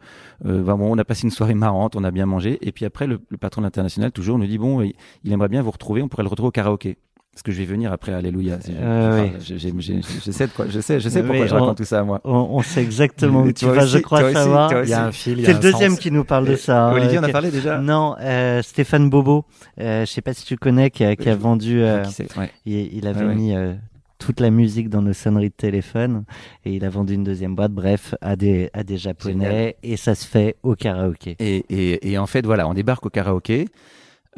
euh, 0.47 0.63
vraiment, 0.63 0.87
on 0.91 0.99
a 0.99 1.05
passé 1.05 1.25
une 1.25 1.31
soirée 1.31 1.55
marrante. 1.55 1.97
On 1.97 2.05
a 2.05 2.11
bien 2.11 2.27
mangé. 2.27 2.59
Et 2.63 2.73
puis 2.73 2.85
après, 2.85 3.07
le, 3.07 3.21
le 3.29 3.37
patron 3.37 3.61
de 3.63 3.67
l'international 3.67 4.13
toujours 4.13 4.39
nous 4.39 4.47
dit 4.47 4.59
bon, 4.59 4.81
il, 4.83 4.95
il 5.25 5.33
aimerait 5.33 5.49
bien 5.49 5.63
vous 5.63 5.71
retrouver. 5.71 6.03
On 6.03 6.09
pourrait 6.09 6.23
le 6.25 6.29
retrouver 6.29 6.49
au 6.49 6.53
karaoké. 6.53 6.97
Parce 7.33 7.45
que 7.45 7.53
je 7.53 7.59
vais 7.61 7.65
venir 7.65 7.93
après, 7.93 8.13
alléluia. 8.13 8.59
Euh, 8.71 9.27
enfin, 9.29 9.39
Je 9.41 9.57
sais 10.33 10.47
de 10.49 10.53
quoi, 10.53 10.67
je 10.69 10.81
sais, 10.81 10.99
je 10.99 11.09
sais 11.09 11.23
pourquoi 11.23 11.47
je 11.47 11.55
on- 11.55 11.61
raconte 11.61 11.77
tout 11.77 11.85
ça 11.85 12.01
à 12.01 12.03
moi. 12.03 12.21
On, 12.25 12.33
on 12.35 12.61
sait 12.61 12.83
exactement 12.83 13.43
où 13.43 13.53
tu 13.53 13.67
vas, 13.67 13.85
aussi, 13.85 13.93
je 13.93 13.99
crois 13.99 14.19
toi 14.19 14.29
aussi, 14.31 14.37
savoir. 14.37 14.83
Il 14.83 14.89
y 14.89 14.93
a 14.93 15.07
un 15.07 15.13
fil. 15.13 15.41
C'est 15.47 15.53
le 15.53 15.61
deuxième 15.61 15.93
sens. 15.93 16.01
qui 16.01 16.11
nous 16.11 16.25
parle 16.25 16.47
de 16.49 16.57
ça. 16.57 16.89
hein, 16.89 16.93
Olivier 16.95 17.19
euh, 17.19 17.21
en 17.21 17.25
a 17.25 17.29
parlé 17.29 17.53
déjà. 17.53 17.79
Non, 17.79 18.17
euh, 18.21 18.63
Stéphane 18.63 19.09
Bobo, 19.09 19.45
euh, 19.79 20.05
je 20.05 20.11
sais 20.11 20.23
pas 20.23 20.35
si 20.35 20.45
tu 20.45 20.57
connais, 20.57 20.91
qui 20.91 21.05
a, 21.05 21.15
qui 21.15 21.29
a 21.29 21.35
Je- 21.35 21.39
vendu, 21.39 21.81
euh, 21.83 22.03
Qui 22.03 22.23
Ouais. 22.37 22.51
il, 22.67 22.97
il 22.97 23.07
avait 23.07 23.21
Ouais, 23.21 23.27
ouais. 23.29 23.35
mis 23.37 23.55
euh, 23.55 23.75
toute 24.21 24.39
la 24.39 24.51
musique 24.51 24.89
dans 24.89 25.03
nos 25.03 25.13
sonneries 25.13 25.49
de 25.49 25.55
téléphone 25.55 26.25
et 26.65 26.75
il 26.75 26.85
a 26.85 26.91
vendu 26.91 27.15
une 27.15 27.25
deuxième 27.25 27.57
boîte, 27.57 27.73
bref, 27.73 28.15
à 28.21 28.37
des, 28.37 28.71
à 28.73 28.85
des 28.85 28.99
japonais 28.99 29.77
et 29.83 29.97
ça 29.97 30.15
se 30.15 30.27
fait 30.27 30.57
au 30.63 30.77
karaoké. 30.77 31.35
Et, 31.41 31.65
et, 31.71 32.13
et 32.13 32.19
en 32.19 32.27
fait, 32.27 32.47
voilà, 32.47 32.69
on 32.69 32.75
débarque 32.75 33.05
au 33.07 33.11
karaoké 33.11 33.67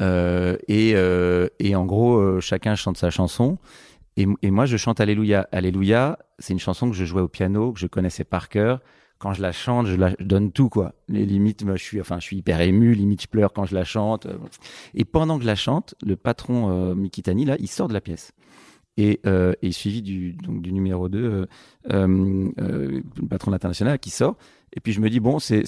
euh, 0.00 0.56
et, 0.68 0.92
euh, 0.94 1.48
et 1.58 1.74
en 1.76 1.84
gros, 1.84 2.16
euh, 2.16 2.40
chacun 2.40 2.74
chante 2.76 2.96
sa 2.96 3.10
chanson. 3.10 3.58
Et, 4.16 4.26
et 4.42 4.50
moi, 4.50 4.66
je 4.66 4.76
chante 4.76 5.00
Alléluia. 5.00 5.48
Alléluia, 5.52 6.18
c'est 6.38 6.52
une 6.52 6.60
chanson 6.60 6.88
que 6.88 6.96
je 6.96 7.04
jouais 7.04 7.22
au 7.22 7.28
piano, 7.28 7.72
que 7.72 7.80
je 7.80 7.86
connaissais 7.86 8.24
par 8.24 8.48
cœur. 8.48 8.80
Quand 9.18 9.32
je 9.34 9.42
la 9.42 9.52
chante, 9.52 9.86
je 9.86 9.96
la 9.96 10.10
je 10.18 10.24
donne 10.24 10.50
tout, 10.50 10.68
quoi. 10.68 10.94
Les 11.08 11.24
limites, 11.24 11.64
moi, 11.64 11.76
je 11.76 11.82
suis, 11.82 12.00
enfin, 12.00 12.18
je 12.18 12.24
suis 12.24 12.36
hyper 12.38 12.60
ému. 12.60 12.92
Limite, 12.94 13.22
je 13.22 13.28
pleure 13.28 13.52
quand 13.52 13.64
je 13.64 13.74
la 13.74 13.84
chante. 13.84 14.26
Et 14.94 15.04
pendant 15.04 15.36
que 15.36 15.42
je 15.42 15.46
la 15.46 15.54
chante, 15.54 15.94
le 16.04 16.16
patron 16.16 16.70
euh, 16.70 16.94
Mikitani, 16.94 17.44
là, 17.44 17.56
il 17.58 17.68
sort 17.68 17.88
de 17.88 17.94
la 17.94 18.00
pièce. 18.00 18.32
Et, 18.98 19.20
euh, 19.24 19.54
et 19.62 19.72
suivi 19.72 20.02
du, 20.02 20.34
donc, 20.34 20.60
du 20.60 20.70
numéro 20.70 21.08
2, 21.08 21.18
euh, 21.18 21.46
euh, 21.90 22.50
euh, 22.60 23.00
le 23.20 23.26
patron 23.28 23.50
de 23.50 23.54
l'international 23.54 23.98
qui 23.98 24.10
sort. 24.10 24.36
Et 24.74 24.80
puis 24.80 24.92
je 24.92 25.00
me 25.00 25.08
dis, 25.08 25.18
bon, 25.18 25.38
c'est 25.38 25.64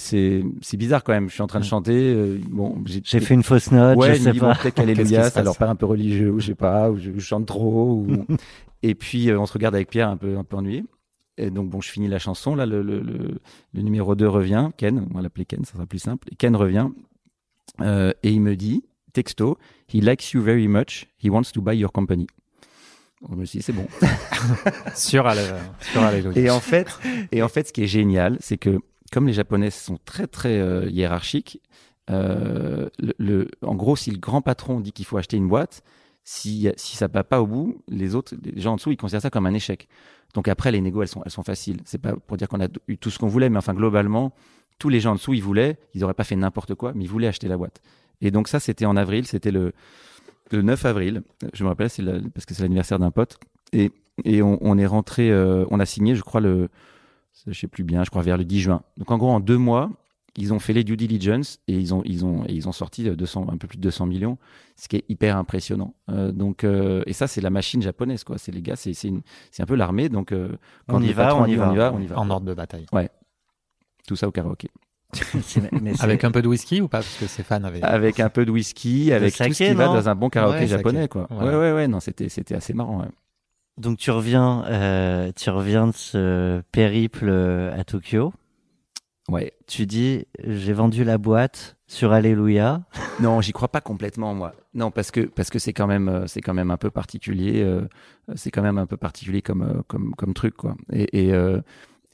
bizarre 0.77 1.03
quand 1.03 1.13
même. 1.13 1.27
Je 1.29 1.33
suis 1.33 1.41
en 1.41 1.47
train 1.47 1.59
de 1.59 1.65
chanter. 1.65 1.93
euh, 2.13 2.37
bon, 2.49 2.83
J'ai 2.85 3.19
fait 3.19 3.33
une 3.33 3.41
fausse 3.43 3.71
note, 3.71 3.97
Ouais, 3.97 4.15
je 4.15 4.21
sais 4.21 4.31
dis, 4.31 4.39
bon, 4.39 4.47
pas. 4.47 4.55
peut-être 4.55 4.75
Qu'est-ce 4.75 4.85
qui 4.87 4.93
qu'Alléluia, 4.93 5.29
ça 5.31 5.41
leur 5.43 5.57
paraît 5.57 5.71
un 5.71 5.75
peu 5.75 5.87
religieux, 5.87 6.31
ou 6.31 6.39
je 6.39 6.47
sais 6.47 6.55
pas, 6.55 6.91
ou 6.91 6.97
je, 6.97 7.11
je 7.15 7.19
chante 7.19 7.47
trop. 7.47 7.93
Ou... 7.93 8.25
et 8.83 8.93
puis 8.93 9.31
on 9.33 9.45
se 9.47 9.53
regarde 9.53 9.73
avec 9.73 9.89
Pierre 9.89 10.09
un 10.09 10.17
peu, 10.17 10.37
un 10.37 10.43
peu 10.43 10.57
ennuyé. 10.57 10.83
Et 11.37 11.49
donc 11.49 11.69
bon, 11.69 11.81
je 11.81 11.89
finis 11.89 12.07
la 12.07 12.19
chanson. 12.19 12.55
Là, 12.55 12.65
le, 12.67 12.81
le, 12.83 12.99
le, 13.01 13.39
le 13.73 13.81
numéro 13.81 14.13
2 14.15 14.27
revient, 14.27 14.69
Ken, 14.77 15.05
on 15.11 15.15
va 15.15 15.21
l'appeler 15.23 15.45
Ken, 15.45 15.65
ça 15.65 15.73
sera 15.73 15.85
plus 15.87 15.99
simple. 15.99 16.27
Et 16.31 16.35
Ken 16.35 16.55
revient 16.55 16.89
euh, 17.81 18.13
et 18.23 18.31
il 18.31 18.39
me 18.41 18.55
dit, 18.55 18.83
texto, 19.13 19.57
He 19.91 19.95
likes 20.01 20.31
you 20.33 20.41
very 20.41 20.67
much, 20.67 21.07
he 21.23 21.29
wants 21.29 21.51
to 21.53 21.61
buy 21.61 21.73
your 21.75 21.91
company. 21.91 22.27
Je 23.31 23.35
me 23.35 23.45
suis 23.45 23.59
dit, 23.59 23.63
c'est 23.63 23.73
bon. 23.73 23.87
Sur 24.95 25.25
Allé- 25.27 25.41
sur 25.81 26.01
Alléluia. 26.03 26.39
Et 26.39 26.49
en 26.49 26.59
fait, 26.59 26.87
et 27.31 27.41
en 27.41 27.47
fait, 27.47 27.67
ce 27.67 27.73
qui 27.73 27.83
est 27.83 27.87
génial, 27.87 28.37
c'est 28.39 28.57
que 28.57 28.79
comme 29.11 29.27
les 29.27 29.33
Japonais 29.33 29.71
sont 29.71 29.97
très 30.05 30.27
très 30.27 30.59
euh, 30.59 30.89
hiérarchiques, 30.89 31.59
Euh, 32.11 32.87
le, 32.99 33.13
le- 33.17 33.47
en 33.63 33.73
gros, 33.73 33.95
si 33.95 34.11
le 34.11 34.19
grand 34.19 34.41
patron 34.43 34.79
dit 34.79 34.91
qu'il 34.91 35.05
faut 35.05 35.17
acheter 35.17 35.37
une 35.37 35.47
boîte, 35.47 35.81
si, 36.23 36.69
si 36.77 36.95
ça 36.97 37.07
ne 37.07 37.13
va 37.13 37.23
pas 37.23 37.41
au 37.41 37.47
bout, 37.47 37.81
les 37.87 38.13
autres, 38.13 38.35
les 38.43 38.61
gens 38.61 38.73
en 38.73 38.75
dessous, 38.75 38.91
ils 38.91 38.97
considèrent 38.97 39.23
ça 39.23 39.31
comme 39.31 39.47
un 39.47 39.53
échec. 39.55 39.87
Donc 40.35 40.47
après, 40.47 40.71
les 40.71 40.81
négos, 40.81 41.01
elles 41.01 41.07
sont, 41.07 41.23
elles 41.25 41.31
sont 41.31 41.41
faciles. 41.43 41.77
C'est 41.85 41.97
pas 41.97 42.13
pour 42.27 42.37
dire 42.37 42.47
qu'on 42.47 42.61
a 42.61 42.67
eu 42.87 42.97
tout 42.99 43.09
ce 43.09 43.17
qu'on 43.17 43.27
voulait, 43.27 43.49
mais 43.49 43.57
enfin, 43.57 43.73
globalement, 43.73 44.33
tous 44.77 44.89
les 44.89 44.99
gens 44.99 45.13
en 45.13 45.15
dessous, 45.15 45.33
ils 45.33 45.41
voulaient, 45.41 45.77
ils 45.95 46.01
n'auraient 46.01 46.13
pas 46.13 46.23
fait 46.25 46.35
n'importe 46.35 46.75
quoi, 46.75 46.91
mais 46.93 47.05
ils 47.05 47.09
voulaient 47.09 47.27
acheter 47.27 47.47
la 47.47 47.57
boîte. 47.57 47.81
Et 48.21 48.29
donc 48.29 48.47
ça, 48.49 48.59
c'était 48.59 48.85
en 48.85 48.95
avril, 48.97 49.25
c'était 49.25 49.49
le, 49.51 49.73
le 50.51 50.61
9 50.61 50.85
avril. 50.85 51.23
Je 51.53 51.63
me 51.63 51.69
rappelle, 51.69 51.89
c'est 51.89 52.03
parce 52.33 52.45
que 52.45 52.53
c'est 52.53 52.63
l'anniversaire 52.63 52.99
d'un 52.99 53.11
pote. 53.11 53.39
Et, 53.73 53.91
et 54.23 54.41
on, 54.41 54.57
on 54.61 54.77
est 54.77 54.85
rentré, 54.85 55.31
euh, 55.31 55.65
on 55.69 55.79
a 55.79 55.85
signé, 55.85 56.15
je 56.15 56.21
crois, 56.21 56.41
le, 56.41 56.69
je 57.47 57.59
sais 57.59 57.67
plus 57.67 57.83
bien, 57.83 58.03
je 58.03 58.09
crois 58.09 58.21
vers 58.21 58.37
le 58.37 58.45
10 58.45 58.61
juin. 58.61 58.81
Donc 58.97 59.11
en 59.11 59.17
gros, 59.17 59.29
en 59.29 59.39
deux 59.39 59.57
mois, 59.57 59.89
ils 60.37 60.53
ont 60.53 60.59
fait 60.59 60.73
les 60.73 60.83
due 60.83 60.97
diligence 60.97 61.59
et 61.67 61.73
ils 61.73 61.93
ont, 61.93 62.01
ils 62.05 62.25
ont, 62.25 62.43
et 62.45 62.53
ils 62.53 62.67
ont 62.67 62.71
sorti 62.71 63.03
200, 63.09 63.47
un 63.49 63.57
peu 63.57 63.67
plus 63.67 63.77
de 63.77 63.83
200 63.83 64.05
millions, 64.05 64.37
ce 64.75 64.87
qui 64.87 64.97
est 64.97 65.05
hyper 65.07 65.37
impressionnant. 65.37 65.95
Euh, 66.09 66.31
donc, 66.31 66.63
euh, 66.63 67.03
et 67.05 67.13
ça, 67.13 67.27
c'est 67.27 67.41
la 67.41 67.49
machine 67.49 67.81
japonaise, 67.81 68.23
quoi. 68.23 68.37
C'est 68.37 68.51
les 68.51 68.61
gars, 68.61 68.75
c'est, 68.75 68.93
un 69.07 69.65
peu 69.65 69.75
l'armée. 69.75 70.09
Donc, 70.09 70.31
euh, 70.31 70.49
quand 70.87 70.97
On 70.97 71.01
y 71.01 71.13
va, 71.13 71.25
patron 71.27 71.43
on 71.43 71.45
y 71.45 71.55
va. 71.55 71.69
on 71.69 71.73
y 71.73 71.77
va, 71.77 71.93
on 71.93 71.99
y 72.01 72.07
va. 72.07 72.19
En 72.19 72.29
ordre 72.29 72.45
de 72.45 72.53
bataille. 72.53 72.85
Tout 74.07 74.15
ça 74.15 74.27
au 74.27 74.31
karaoké. 74.31 74.69
Mais 75.81 75.93
Avec 75.99 76.23
un 76.23 76.31
peu 76.31 76.41
de 76.41 76.47
whisky 76.47 76.81
ou 76.81 76.87
pas? 76.87 76.99
Parce 76.99 77.17
que 77.17 77.27
Stéphane 77.27 77.65
avait. 77.65 77.81
Avec 77.83 78.19
un 78.19 78.29
peu 78.29 78.45
de 78.45 78.51
whisky, 78.51 79.11
avec 79.13 79.33
saké, 79.35 79.49
tout 79.49 79.55
ce 79.55 79.63
qui 79.65 79.73
va 79.73 79.85
dans 79.85 80.09
un 80.09 80.15
bon 80.15 80.29
karaoké 80.29 80.59
Ouais, 80.59 80.67
japonais, 80.67 80.97
saké. 81.01 81.09
quoi. 81.09 81.27
Voilà. 81.29 81.51
Ouais, 81.57 81.65
ouais, 81.65 81.73
ouais. 81.73 81.87
Non, 81.87 81.99
c'était, 81.99 82.29
c'était 82.29 82.55
assez 82.55 82.73
marrant. 82.73 83.01
ouais. 83.01 83.07
Donc 83.77 83.97
tu 83.97 84.09
reviens, 84.11 84.63
euh, 84.67 85.31
tu 85.35 85.49
reviens 85.49 85.87
de 85.87 85.93
ce 85.93 86.61
périple 86.71 87.25
euh, 87.27 87.77
à 87.77 87.83
Tokyo. 87.83 88.33
Ouais. 89.27 89.53
Tu 89.67 89.85
dis, 89.87 90.25
j'ai 90.45 90.71
vendu 90.73 91.03
la 91.03 91.17
boîte 91.17 91.75
sur 91.87 92.11
Alléluia. 92.13 92.83
Non, 93.21 93.39
j'y 93.39 93.53
crois 93.53 93.69
pas 93.69 93.79
complètement 93.79 94.33
moi. 94.33 94.53
Non, 94.73 94.91
parce 94.91 95.09
que 95.09 95.21
parce 95.21 95.49
que 95.49 95.57
c'est 95.57 95.71
quand 95.71 95.87
même 95.87 96.09
euh, 96.09 96.27
c'est 96.27 96.41
quand 96.41 96.53
même 96.53 96.69
un 96.69 96.75
peu 96.75 96.89
particulier. 96.89 97.63
euh, 97.63 97.87
c'est 98.35 98.51
quand 98.51 98.61
même 98.61 98.77
un 98.77 98.85
peu 98.85 98.97
particulier 98.97 99.41
comme 99.41 99.83
comme 99.87 100.13
comme 100.15 100.33
truc 100.33 100.57
quoi. 100.57 100.75
Et 100.91 101.27
et, 101.27 101.33
euh, 101.33 101.61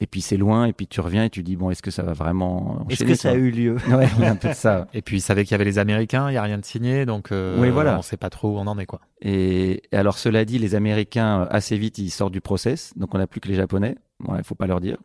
et 0.02 0.08
puis 0.08 0.20
c'est 0.22 0.36
loin 0.36 0.66
et 0.66 0.74
puis 0.74 0.88
tu 0.88 1.00
reviens 1.00 1.24
et 1.26 1.30
tu 1.30 1.44
dis 1.44 1.56
bon 1.56 1.70
est-ce 1.70 1.82
que 1.82 1.92
ça 1.92 2.04
va 2.04 2.14
vraiment 2.14 2.86
Est-ce 2.90 3.04
que 3.06 3.16
ça 3.16 3.30
a 3.32 3.36
eu 3.36 3.52
lieu 3.52 3.78
Ouais, 3.88 4.08
il 4.18 4.24
y 4.24 4.26
a 4.26 4.32
un 4.32 4.36
peu 4.36 4.50
de 4.50 4.54
ça. 4.54 4.88
Et 4.94 5.02
puis 5.02 5.18
il 5.18 5.22
savait 5.22 5.44
qu'il 5.46 5.52
y 5.52 5.56
avait 5.56 5.64
les 5.64 5.78
Américains, 5.80 6.30
il 6.30 6.34
y 6.34 6.38
a 6.38 6.42
rien 6.42 6.58
de 6.58 6.66
signé, 6.66 7.06
donc 7.06 7.32
euh, 7.32 7.58
Oui, 7.62 7.70
voilà. 7.70 7.98
on 7.98 8.02
sait 8.02 8.18
pas 8.18 8.30
trop 8.32 8.50
où 8.50 8.58
on 8.58 8.68
en 8.68 8.78
est 8.80 8.86
quoi. 8.88 9.00
Et, 9.22 9.84
et 9.92 9.96
alors 9.96 10.18
cela 10.18 10.44
dit, 10.44 10.58
les 10.60 10.76
Américains 10.76 11.44
euh, 11.44 11.48
assez 11.52 11.78
vite 11.78 12.00
ils 12.00 12.10
sortent 12.10 12.34
du 12.34 12.42
process, 12.42 12.94
donc 12.98 13.14
on 13.16 13.20
n'a 13.20 13.28
plus 13.28 13.40
que 13.40 13.48
les 13.48 13.56
Japonais. 13.56 13.96
Bon, 14.20 14.36
il 14.38 14.44
faut 14.44 14.56
pas 14.56 14.68
leur 14.68 14.82
dire. 14.82 14.98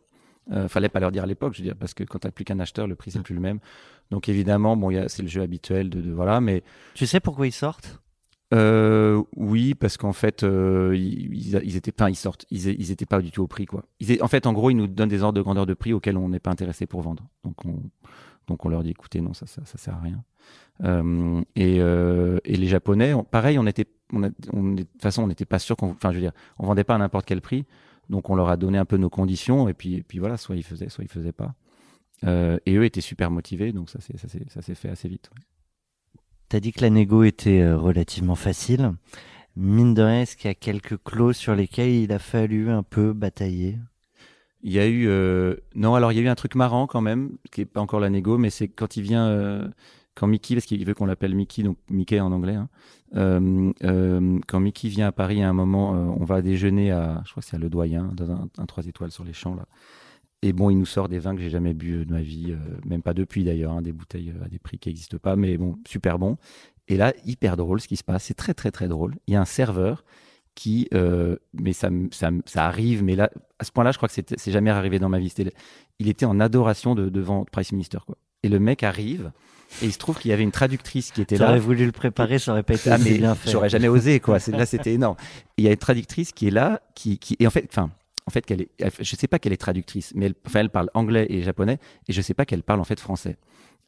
Euh, 0.51 0.67
fallait 0.67 0.89
pas 0.89 0.99
leur 1.01 1.11
dire 1.11 1.23
à 1.23 1.27
l'époque, 1.27 1.53
je 1.53 1.59
veux 1.61 1.65
dire, 1.67 1.75
parce 1.77 1.93
que 1.93 2.03
quand 2.03 2.19
t'as 2.19 2.31
plus 2.31 2.45
qu'un 2.45 2.59
acheteur, 2.59 2.87
le 2.87 2.95
prix 2.95 3.11
c'est 3.11 3.21
plus 3.21 3.35
le 3.35 3.41
même. 3.41 3.59
Donc 4.11 4.29
évidemment, 4.29 4.77
bon, 4.77 4.89
c'est 5.07 5.21
le 5.21 5.27
jeu 5.27 5.41
habituel 5.41 5.89
de, 5.89 6.01
de 6.01 6.11
voilà, 6.11 6.39
mais 6.41 6.63
Tu 6.95 7.05
sais 7.05 7.19
pourquoi 7.19 7.45
ils 7.47 7.51
sortent? 7.51 8.01
Euh, 8.53 9.21
oui, 9.35 9.73
parce 9.75 9.97
qu'en 9.97 10.13
fait, 10.13 10.43
euh, 10.43 10.95
ils, 10.95 11.33
ils- 11.65 11.75
étaient 11.75 11.91
pas, 11.91 12.09
ils 12.09 12.15
sortent, 12.15 12.45
ils, 12.49 12.91
étaient 12.91 13.05
pas 13.05 13.21
du 13.21 13.29
tout 13.31 13.41
au 13.43 13.47
prix, 13.47 13.65
quoi. 13.65 13.83
En 14.21 14.27
fait, 14.29 14.47
en 14.47 14.53
gros, 14.53 14.69
ils 14.69 14.75
nous 14.75 14.87
donnent 14.87 15.09
des 15.09 15.21
ordres 15.21 15.37
de 15.37 15.41
grandeur 15.41 15.65
de 15.65 15.73
prix 15.73 15.91
auxquels 15.91 16.17
on 16.17 16.29
n'est 16.29 16.39
pas 16.39 16.51
intéressé 16.51 16.85
pour 16.85 17.01
vendre. 17.01 17.27
Donc, 17.43 17.65
on, 17.65 17.81
donc 18.47 18.63
on 18.65 18.69
leur 18.69 18.83
dit, 18.83 18.91
écoutez, 18.91 19.19
non, 19.19 19.33
ça, 19.33 19.47
ça, 19.47 19.65
ça 19.65 19.77
sert 19.77 19.95
à 19.95 19.99
rien. 19.99 20.23
Euh, 20.85 21.41
et, 21.57 21.81
euh, 21.81 22.37
et 22.45 22.55
les 22.55 22.67
Japonais, 22.67 23.13
on- 23.13 23.25
pareil, 23.25 23.59
on 23.59 23.65
était, 23.67 23.87
on, 24.13 24.23
a- 24.23 24.29
de 24.29 24.83
toute 24.83 25.01
façon, 25.01 25.23
on 25.23 25.27
n'était 25.27 25.45
pas 25.45 25.59
sûr 25.59 25.75
qu'on, 25.75 25.89
enfin, 25.91 26.11
je 26.11 26.15
veux 26.15 26.21
dire, 26.21 26.31
on 26.57 26.67
vendait 26.67 26.85
pas 26.85 26.95
à 26.95 26.97
n'importe 26.99 27.25
quel 27.25 27.41
prix. 27.41 27.65
Donc, 28.09 28.29
on 28.29 28.35
leur 28.35 28.47
a 28.47 28.55
donné 28.55 28.77
un 28.77 28.85
peu 28.85 28.95
nos 28.95 29.09
conditions, 29.09 29.67
et 29.67 29.73
puis, 29.73 29.95
et 29.95 30.03
puis 30.03 30.19
voilà, 30.19 30.37
soit 30.37 30.55
ils 30.55 30.63
faisaient, 30.63 30.87
soit 30.87 31.03
ils 31.03 31.09
faisaient 31.11 31.33
pas. 31.33 31.53
Euh, 32.23 32.57
et 32.65 32.75
eux 32.75 32.85
étaient 32.85 33.01
super 33.01 33.29
motivés, 33.29 33.73
donc 33.73 33.89
ça 33.89 33.99
s'est, 33.99 34.17
ça 34.17 34.29
s'est, 34.29 34.45
ça 34.47 34.61
s'est 34.61 34.75
fait 34.75 34.89
assez 34.89 35.09
vite. 35.09 35.29
T'as 36.49 36.61
dit 36.61 36.71
que 36.71 36.81
la 36.81 36.89
négo 36.89 37.23
était 37.23 37.61
euh, 37.61 37.77
relativement 37.77 38.35
facile. 38.35 38.93
Mine 39.57 39.93
de 39.93 40.01
rien, 40.01 40.21
est-ce 40.21 40.37
qu'il 40.37 40.47
y 40.47 40.51
a 40.51 40.55
quelques 40.55 40.97
clauses 41.03 41.35
sur 41.35 41.55
lesquelles 41.55 41.89
il 41.91 42.11
a 42.13 42.19
fallu 42.19 42.69
un 42.69 42.83
peu 42.83 43.11
batailler? 43.11 43.77
Il 44.61 44.71
y 44.71 44.79
a 44.79 44.87
eu 44.87 45.07
euh, 45.07 45.55
non 45.75 45.93
alors 45.93 46.11
il 46.11 46.15
y 46.15 46.19
a 46.19 46.23
eu 46.23 46.27
un 46.29 46.35
truc 46.35 46.55
marrant 46.55 46.87
quand 46.87 47.01
même 47.01 47.37
qui 47.51 47.61
est 47.61 47.65
pas 47.65 47.79
encore 47.79 47.99
la 47.99 48.09
négo 48.09 48.37
mais 48.37 48.49
c'est 48.49 48.67
quand 48.67 48.97
il 48.97 49.03
vient 49.03 49.27
euh, 49.27 49.67
quand 50.15 50.25
Mickey 50.25 50.55
parce 50.55 50.65
qu'il 50.65 50.83
veut 50.83 50.95
qu'on 50.95 51.05
l'appelle 51.05 51.35
Mickey 51.35 51.61
donc 51.61 51.77
Mickey 51.91 52.19
en 52.19 52.31
anglais 52.31 52.55
hein, 52.55 52.67
quand 53.13 54.59
Mickey 54.59 54.87
vient 54.87 55.07
à 55.07 55.11
Paris 55.11 55.43
à 55.43 55.49
un 55.49 55.53
moment 55.53 55.91
on 55.91 56.25
va 56.25 56.41
déjeuner 56.41 56.91
à 56.91 57.21
je 57.23 57.31
crois 57.31 57.41
que 57.41 57.47
c'est 57.49 57.55
à 57.55 57.59
Le 57.59 57.69
Doyen 57.69 58.11
dans 58.15 58.31
un, 58.31 58.49
un 58.57 58.65
3 58.65 58.87
étoiles 58.87 59.11
sur 59.11 59.23
les 59.23 59.33
champs 59.33 59.55
là 59.55 59.67
et 60.41 60.53
bon 60.53 60.69
il 60.69 60.77
nous 60.77 60.85
sort 60.85 61.09
des 61.09 61.19
vins 61.19 61.35
que 61.35 61.41
j'ai 61.41 61.49
jamais 61.49 61.73
bu 61.73 61.95
euh, 61.95 62.05
de 62.05 62.13
ma 62.13 62.21
vie 62.21 62.51
euh, 62.51 62.57
même 62.85 63.01
pas 63.01 63.13
depuis 63.13 63.43
d'ailleurs 63.43 63.73
hein, 63.73 63.81
des 63.81 63.91
bouteilles 63.91 64.33
euh, 64.35 64.45
à 64.45 64.49
des 64.49 64.59
prix 64.59 64.77
qui 64.77 64.89
n'existent 64.89 65.17
pas 65.17 65.35
mais 65.35 65.57
bon 65.57 65.77
super 65.87 66.19
bon 66.19 66.37
et 66.87 66.97
là 66.97 67.13
hyper 67.25 67.57
drôle 67.57 67.81
ce 67.81 67.87
qui 67.87 67.97
se 67.97 68.03
passe 68.03 68.23
c'est 68.23 68.35
très 68.35 68.53
très 68.53 68.71
très 68.71 68.87
drôle 68.87 69.15
il 69.27 69.33
y 69.33 69.37
a 69.37 69.41
un 69.41 69.45
serveur 69.45 70.03
qui, 70.57 70.87
euh, 70.95 71.35
mais 71.53 71.71
ça, 71.71 71.89
ça, 72.11 72.65
arrive, 72.65 73.03
mais 73.03 73.15
là, 73.15 73.29
à 73.59 73.63
ce 73.63 73.71
point-là, 73.71 73.91
je 73.91 73.97
crois 73.97 74.09
que 74.09 74.15
c'est 74.15 74.51
jamais 74.51 74.71
arrivé 74.71 74.97
dans 74.97 75.07
ma 75.07 75.19
vie. 75.19 75.31
Il 75.99 76.09
était 76.09 76.25
en 76.25 76.39
adoration 76.39 76.95
de, 76.95 77.09
devant 77.09 77.45
Price 77.45 77.71
Minister, 77.73 77.99
quoi. 78.07 78.17
Et 78.41 78.49
le 78.49 78.59
mec 78.59 78.81
arrive, 78.81 79.31
et 79.83 79.85
il 79.85 79.93
se 79.93 79.99
trouve 79.99 80.17
qu'il 80.17 80.31
y 80.31 80.33
avait 80.33 80.41
une 80.41 80.51
traductrice 80.51 81.11
qui 81.11 81.21
était 81.21 81.37
là. 81.37 81.45
J'aurais 81.45 81.59
voulu 81.59 81.85
le 81.85 81.91
préparer, 81.91 82.39
ça 82.39 82.53
aurait 82.53 82.63
pas 82.63 82.73
été 82.73 82.89
Ah, 82.89 82.97
mais 82.97 83.19
bien 83.19 83.35
fait. 83.35 83.51
j'aurais 83.51 83.69
jamais 83.69 83.87
osé, 83.87 84.19
quoi. 84.19 84.39
Là, 84.47 84.65
c'était 84.65 84.93
énorme. 84.93 85.15
Et 85.19 85.61
Il 85.61 85.65
y 85.65 85.67
a 85.67 85.71
une 85.71 85.77
traductrice 85.77 86.31
qui 86.31 86.47
est 86.47 86.51
là, 86.51 86.81
qui, 86.95 87.19
qui 87.19 87.35
et 87.39 87.45
en 87.45 87.51
fait, 87.51 87.67
enfin, 87.69 87.91
en 88.27 88.29
fait, 88.29 88.45
qu'elle 88.45 88.61
est, 88.61 88.69
elle- 88.79 88.91
je 88.99 89.15
sais 89.15 89.27
pas 89.27 89.39
qu'elle 89.39 89.53
est 89.53 89.57
traductrice, 89.57 90.11
mais 90.15 90.27
elle, 90.27 90.35
enfin, 90.45 90.59
elle 90.59 90.69
parle 90.69 90.89
anglais 90.93 91.25
et 91.29 91.41
japonais, 91.41 91.79
et 92.07 92.13
je 92.13 92.21
sais 92.21 92.33
pas 92.33 92.45
qu'elle 92.45 92.63
parle 92.63 92.79
en 92.81 92.83
fait 92.83 92.99
français. 92.99 93.37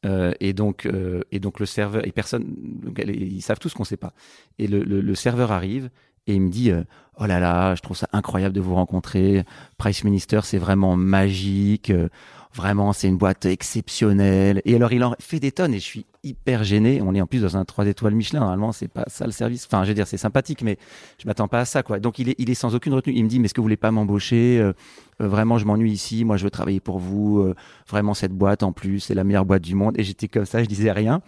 Euh, 0.05 0.31
et 0.39 0.53
donc, 0.53 0.85
euh, 0.85 1.21
et 1.33 1.39
donc 1.39 1.59
le 1.59 1.65
serveur 1.65 2.07
et 2.07 2.11
personne, 2.13 2.45
donc 2.57 2.97
elle- 2.99 3.09
ils 3.21 3.41
savent 3.41 3.59
tous 3.59 3.73
qu'on 3.73 3.83
sait 3.83 3.97
pas. 3.97 4.13
Et 4.57 4.67
le, 4.67 4.81
le, 4.83 5.01
le 5.01 5.15
serveur 5.15 5.51
arrive 5.51 5.89
et 6.27 6.35
il 6.35 6.41
me 6.41 6.49
dit, 6.49 6.71
euh, 6.71 6.83
oh 7.19 7.25
là 7.25 7.39
là, 7.39 7.75
je 7.75 7.81
trouve 7.81 7.97
ça 7.97 8.07
incroyable 8.13 8.53
de 8.55 8.61
vous 8.61 8.75
rencontrer. 8.75 9.43
Price 9.77 10.03
Minister, 10.03 10.39
c'est 10.43 10.57
vraiment 10.59 10.95
magique. 10.95 11.89
euh, 11.89 12.09
Vraiment, 12.55 12.93
c'est 12.93 13.07
une 13.07 13.17
boîte 13.17 13.45
exceptionnelle. 13.45 14.61
Et 14.65 14.75
alors, 14.75 14.91
il 14.91 15.03
en 15.03 15.13
fait 15.19 15.39
des 15.39 15.51
tonnes 15.51 15.73
et 15.73 15.79
je 15.79 15.83
suis 15.83 16.05
hyper 16.23 16.63
gêné. 16.63 16.99
On 17.01 17.13
est 17.13 17.21
en 17.21 17.27
plus 17.27 17.41
dans 17.41 17.57
un 17.57 17.63
3 17.63 17.85
étoiles 17.85 18.15
Michelin. 18.15 18.39
Normalement, 18.39 18.71
c'est 18.71 18.87
pas 18.87 19.03
ça 19.07 19.25
le 19.25 19.31
service. 19.31 19.67
Enfin, 19.71 19.83
je 19.83 19.89
veux 19.89 19.93
dire, 19.93 20.07
c'est 20.07 20.17
sympathique, 20.17 20.63
mais 20.63 20.77
je 21.21 21.27
m'attends 21.27 21.47
pas 21.47 21.59
à 21.59 21.65
ça, 21.65 21.83
quoi. 21.83 21.99
Donc, 21.99 22.17
il 22.17 22.29
est, 22.29 22.35
il 22.39 22.49
est 22.49 22.55
sans 22.55 22.73
aucune 22.73 22.93
retenue. 22.95 23.15
Il 23.15 23.23
me 23.23 23.29
dit, 23.29 23.39
mais 23.39 23.45
est-ce 23.45 23.53
que 23.53 23.61
vous 23.61 23.65
voulez 23.65 23.77
pas 23.77 23.91
m'embaucher 23.91 24.57
Euh, 24.59 24.73
Vraiment, 25.19 25.57
je 25.59 25.65
m'ennuie 25.65 25.91
ici. 25.91 26.25
Moi, 26.25 26.37
je 26.37 26.43
veux 26.43 26.49
travailler 26.49 26.79
pour 26.79 26.97
vous. 26.97 27.53
Vraiment, 27.87 28.13
cette 28.15 28.31
boîte, 28.33 28.63
en 28.63 28.71
plus, 28.71 28.99
c'est 29.01 29.13
la 29.13 29.23
meilleure 29.23 29.45
boîte 29.45 29.61
du 29.61 29.75
monde. 29.75 29.93
Et 29.99 30.03
j'étais 30.03 30.27
comme 30.27 30.45
ça, 30.45 30.63
je 30.63 30.67
disais 30.67 30.91
rien. 30.91 31.21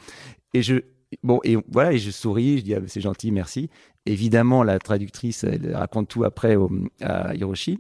Et 0.54 0.62
je, 0.63 0.75
bon, 1.24 1.39
et 1.43 1.58
voilà, 1.69 1.93
et 1.93 1.97
je 1.97 2.12
souris. 2.12 2.60
Je 2.60 2.63
dis, 2.63 2.76
ah, 2.76 2.80
c'est 2.88 3.02
gentil, 3.02 3.32
merci. 3.32 3.69
Évidemment, 4.06 4.63
la 4.63 4.80
traductrice, 4.80 5.43
elle 5.43 5.76
raconte 5.76 6.08
tout 6.08 6.24
après 6.24 6.56
au, 6.56 6.69
à 7.02 7.36
Hiroshi. 7.36 7.80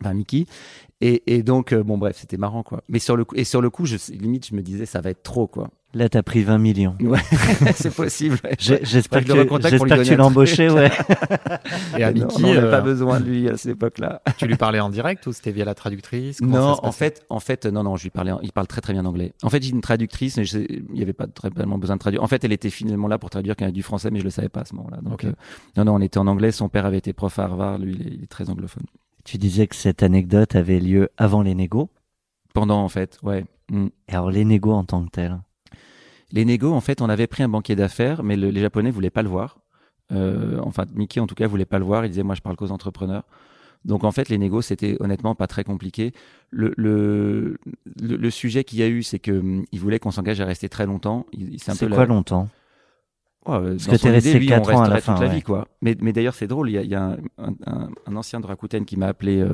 Enfin, 0.00 0.14
Mickey. 0.14 0.46
Et, 1.00 1.22
et 1.34 1.42
donc, 1.42 1.72
euh, 1.72 1.82
bon, 1.82 1.98
bref, 1.98 2.16
c'était 2.18 2.36
marrant, 2.36 2.62
quoi. 2.62 2.82
Mais 2.88 2.98
sur 2.98 3.16
le 3.16 3.24
coup, 3.24 3.34
et 3.36 3.44
sur 3.44 3.60
le 3.60 3.70
coup, 3.70 3.86
je, 3.86 3.96
limite, 4.12 4.46
je 4.46 4.54
me 4.54 4.62
disais, 4.62 4.86
ça 4.86 5.00
va 5.00 5.10
être 5.10 5.22
trop, 5.22 5.46
quoi. 5.46 5.70
Là, 5.94 6.08
t'as 6.08 6.22
pris 6.22 6.42
20 6.42 6.56
millions. 6.56 6.96
Ouais, 7.00 7.18
c'est 7.74 7.94
possible. 7.94 8.38
ouais. 8.44 8.56
J'espère 8.58 9.20
je 9.20 9.26
que, 9.26 10.02
tu 10.04 10.16
l'as 10.16 10.24
embauché, 10.24 10.70
ouais. 10.70 10.90
Et 11.98 12.02
à 12.02 12.12
Non, 12.12 12.26
Mickey, 12.26 12.34
on 12.36 12.40
n'avait 12.40 12.66
euh, 12.66 12.70
pas 12.70 12.80
besoin 12.80 13.20
de 13.20 13.26
lui 13.26 13.48
à 13.50 13.58
cette 13.58 13.72
époque-là. 13.72 14.22
tu 14.38 14.46
lui 14.46 14.56
parlais 14.56 14.80
en 14.80 14.88
direct 14.88 15.26
ou 15.26 15.32
c'était 15.32 15.50
via 15.50 15.66
la 15.66 15.74
traductrice? 15.74 16.38
Comment 16.38 16.58
Non, 16.58 16.76
en 16.82 16.92
fait, 16.92 17.26
en 17.28 17.40
fait, 17.40 17.66
non, 17.66 17.82
non, 17.82 17.96
je 17.96 18.04
lui 18.04 18.10
parlais, 18.10 18.32
il 18.42 18.52
parle 18.52 18.68
très 18.68 18.80
très 18.80 18.94
bien 18.94 19.04
anglais. 19.04 19.34
En 19.42 19.50
fait, 19.50 19.62
j'ai 19.62 19.70
une 19.70 19.82
traductrice, 19.82 20.38
mais 20.38 20.44
je 20.44 20.60
il 20.60 20.84
n'y 20.94 21.02
avait 21.02 21.12
pas 21.12 21.26
très 21.26 21.50
tellement 21.50 21.76
besoin 21.76 21.96
de 21.96 22.00
traduire. 22.00 22.22
En 22.22 22.26
fait, 22.26 22.42
elle 22.42 22.52
était 22.52 22.70
finalement 22.70 23.08
là 23.08 23.18
pour 23.18 23.28
traduire 23.28 23.54
quand 23.54 23.64
il 23.64 23.66
y 23.66 23.68
avait 23.68 23.72
du 23.72 23.82
français, 23.82 24.10
mais 24.10 24.20
je 24.20 24.24
le 24.24 24.30
savais 24.30 24.48
pas 24.48 24.60
à 24.60 24.64
ce 24.64 24.74
moment-là. 24.76 24.98
Donc, 25.02 25.24
euh, 25.24 25.32
non, 25.76 25.84
non, 25.84 25.94
on 25.96 26.00
était 26.00 26.18
en 26.18 26.26
anglais. 26.26 26.52
Son 26.52 26.70
père 26.70 26.86
avait 26.86 26.98
été 26.98 27.12
prof 27.12 27.38
à 27.38 27.44
Harvard, 27.44 27.78
lui, 27.78 27.92
il 27.98 28.02
est, 28.06 28.14
il 28.14 28.22
est 28.22 28.30
très 28.30 28.48
anglophone. 28.48 28.84
Tu 29.24 29.36
disais 29.36 29.66
que 29.66 29.76
cette 29.76 30.02
anecdote 30.02 30.56
avait 30.56 30.80
lieu 30.80 31.10
avant 31.18 31.42
les 31.42 31.54
négos? 31.54 31.90
Pendant, 32.54 32.82
en 32.82 32.88
fait, 32.88 33.18
ouais. 33.22 33.44
Mm. 33.70 33.88
Et 34.08 34.12
alors, 34.12 34.30
les 34.30 34.44
négos 34.46 34.72
en 34.72 34.84
tant 34.84 35.04
que 35.04 35.10
tels? 35.10 35.38
Les 36.32 36.44
négos, 36.44 36.72
en 36.72 36.80
fait, 36.80 37.00
on 37.02 37.08
avait 37.08 37.26
pris 37.26 37.42
un 37.42 37.48
banquier 37.48 37.76
d'affaires, 37.76 38.22
mais 38.22 38.36
le- 38.36 38.50
les 38.50 38.60
Japonais 38.60 38.90
voulaient 38.90 39.10
pas 39.10 39.22
le 39.22 39.28
voir. 39.28 39.58
Euh, 40.12 40.58
enfin, 40.62 40.84
Mickey, 40.94 41.20
en 41.20 41.26
tout 41.26 41.34
cas, 41.34 41.46
voulait 41.46 41.64
pas 41.64 41.78
le 41.78 41.84
voir. 41.84 42.04
Il 42.04 42.08
disait, 42.10 42.22
moi, 42.22 42.34
je 42.34 42.40
parle 42.40 42.56
qu'aux 42.56 42.70
entrepreneurs. 42.70 43.24
Donc, 43.84 44.04
en 44.04 44.12
fait, 44.12 44.28
les 44.28 44.38
négos, 44.38 44.62
c'était 44.62 44.96
honnêtement 45.00 45.34
pas 45.34 45.46
très 45.46 45.64
compliqué. 45.64 46.12
Le, 46.50 46.72
le, 46.76 47.58
le, 48.00 48.16
le 48.16 48.30
sujet 48.30 48.62
qu'il 48.64 48.78
y 48.78 48.82
a 48.82 48.88
eu, 48.88 49.02
c'est 49.02 49.18
que 49.18 49.32
hum, 49.32 49.64
il 49.72 49.80
voulait 49.80 49.98
qu'on 49.98 50.10
s'engage 50.12 50.40
à 50.40 50.44
rester 50.44 50.68
très 50.68 50.86
longtemps. 50.86 51.26
Il- 51.32 51.58
C'est 51.60 51.72
un 51.72 51.74
C'est 51.74 51.88
quoi 51.88 52.06
longtemps? 52.06 52.48
Ouais, 53.46 53.56
euh, 53.56 53.70
Parce 53.72 53.86
dans 53.86 53.92
que 53.92 53.98
son 53.98 54.06
t'es 54.06 54.10
resté 54.12 54.38
lui, 54.38 54.46
quatre 54.46 54.72
ans 54.72 54.82
à 54.82 54.88
la 54.88 54.94
resterait 54.94 55.00
fin, 55.00 55.14
toute 55.14 55.22
la 55.24 55.28
ouais. 55.28 55.34
vie, 55.36 55.42
quoi. 55.42 55.66
Mais, 55.80 55.96
mais 56.00 56.12
d'ailleurs, 56.12 56.34
c'est 56.34 56.46
drôle. 56.46 56.70
Il 56.70 56.74
y 56.74 56.78
a, 56.78 56.82
il 56.82 56.90
y 56.90 56.94
a 56.94 57.02
un, 57.02 57.16
un- 57.38 57.54
un- 57.66 57.88
un 58.06 58.16
ancien 58.16 58.38
de 58.38 58.46
Rakuten 58.46 58.84
qui 58.84 58.96
m'a 58.96 59.08
appelé 59.08 59.40
euh, 59.40 59.50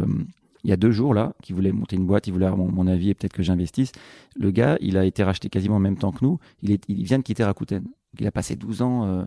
il 0.65 0.71
y 0.71 0.73
a 0.73 0.77
deux 0.77 0.91
jours 0.91 1.15
là, 1.15 1.35
qui 1.43 1.53
voulait 1.53 1.73
monter 1.73 1.97
une 1.97 2.07
boîte, 2.07 2.27
il 2.27 2.33
voulait 2.33 2.47
avoir 2.47 2.59
mon, 2.59 2.71
mon 2.73 2.87
avis 2.87 3.11
et 3.11 3.15
peut-être 3.15 3.33
que 3.33 3.43
j'investisse. 3.43 3.93
Le 4.37 4.51
gars, 4.51 4.77
il 4.81 4.97
a 4.97 5.05
été 5.05 5.23
racheté 5.23 5.49
quasiment 5.49 5.77
en 5.77 5.81
même 5.81 5.97
temps 5.97 6.13
que 6.13 6.25
nous. 6.25 6.39
Il, 6.63 6.71
est, 6.73 6.83
il 6.89 7.05
vient 7.05 7.19
de 7.19 7.23
quitter 7.23 7.45
Rakuten. 7.45 7.85
Il 8.19 8.27
a 8.27 8.31
passé 8.33 8.57
12 8.57 8.83
ans. 8.83 9.05
euh, 9.05 9.25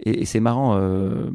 et, 0.00 0.20
et 0.22 0.24
c'est 0.24 0.40
marrant. 0.40 0.76
euh, 0.76 1.30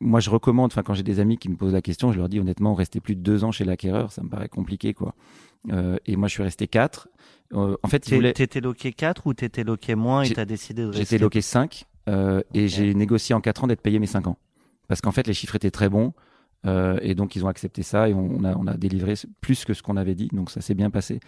moi, 0.00 0.20
je 0.20 0.30
recommande, 0.30 0.70
enfin, 0.72 0.82
quand 0.82 0.94
j'ai 0.94 1.02
des 1.02 1.18
amis 1.18 1.38
qui 1.38 1.48
me 1.48 1.56
posent 1.56 1.72
la 1.72 1.82
question, 1.82 2.12
je 2.12 2.18
leur 2.18 2.28
dis 2.28 2.38
honnêtement, 2.38 2.74
rester 2.74 3.00
plus 3.00 3.16
de 3.16 3.20
deux 3.22 3.42
ans 3.42 3.50
chez 3.52 3.64
l'acquéreur, 3.64 4.12
ça 4.12 4.22
me 4.22 4.28
paraît 4.28 4.48
compliqué, 4.48 4.94
quoi. 4.94 5.14
Euh, 5.72 5.96
et 6.06 6.16
moi, 6.16 6.28
je 6.28 6.34
suis 6.34 6.42
resté 6.42 6.68
quatre. 6.68 7.08
Euh, 7.54 7.76
en 7.82 7.88
fait. 7.88 8.00
T'étais 8.00 8.60
loqué 8.60 8.92
4 8.92 9.26
ou 9.26 9.34
t'étais 9.34 9.64
loqué 9.64 9.94
moins 9.94 10.22
et 10.22 10.30
t'as 10.30 10.44
décidé 10.44 10.82
de 10.82 10.88
rester? 10.88 11.00
J'étais 11.04 11.18
loqué 11.18 11.40
5 11.40 11.84
euh, 12.08 12.42
et 12.52 12.68
j'ai 12.68 12.94
négocié 12.94 13.34
en 13.34 13.40
4 13.40 13.64
ans 13.64 13.66
d'être 13.66 13.80
payé 13.80 13.98
mes 13.98 14.06
5 14.06 14.26
ans. 14.26 14.38
Parce 14.88 15.00
qu'en 15.00 15.12
fait, 15.12 15.26
les 15.26 15.34
chiffres 15.34 15.56
étaient 15.56 15.70
très 15.70 15.88
bons 15.88 16.12
euh, 16.66 16.98
et 17.02 17.14
donc 17.14 17.36
ils 17.36 17.44
ont 17.44 17.48
accepté 17.48 17.82
ça 17.82 18.08
et 18.08 18.14
on, 18.14 18.38
on 18.38 18.44
a, 18.44 18.56
on 18.56 18.66
a 18.66 18.74
délivré 18.74 19.14
plus 19.40 19.64
que 19.64 19.74
ce 19.74 19.82
qu'on 19.82 19.96
avait 19.96 20.14
dit, 20.14 20.28
donc 20.32 20.50
ça 20.50 20.60
s'est 20.60 20.74
bien 20.74 20.90
passé. 20.90 21.20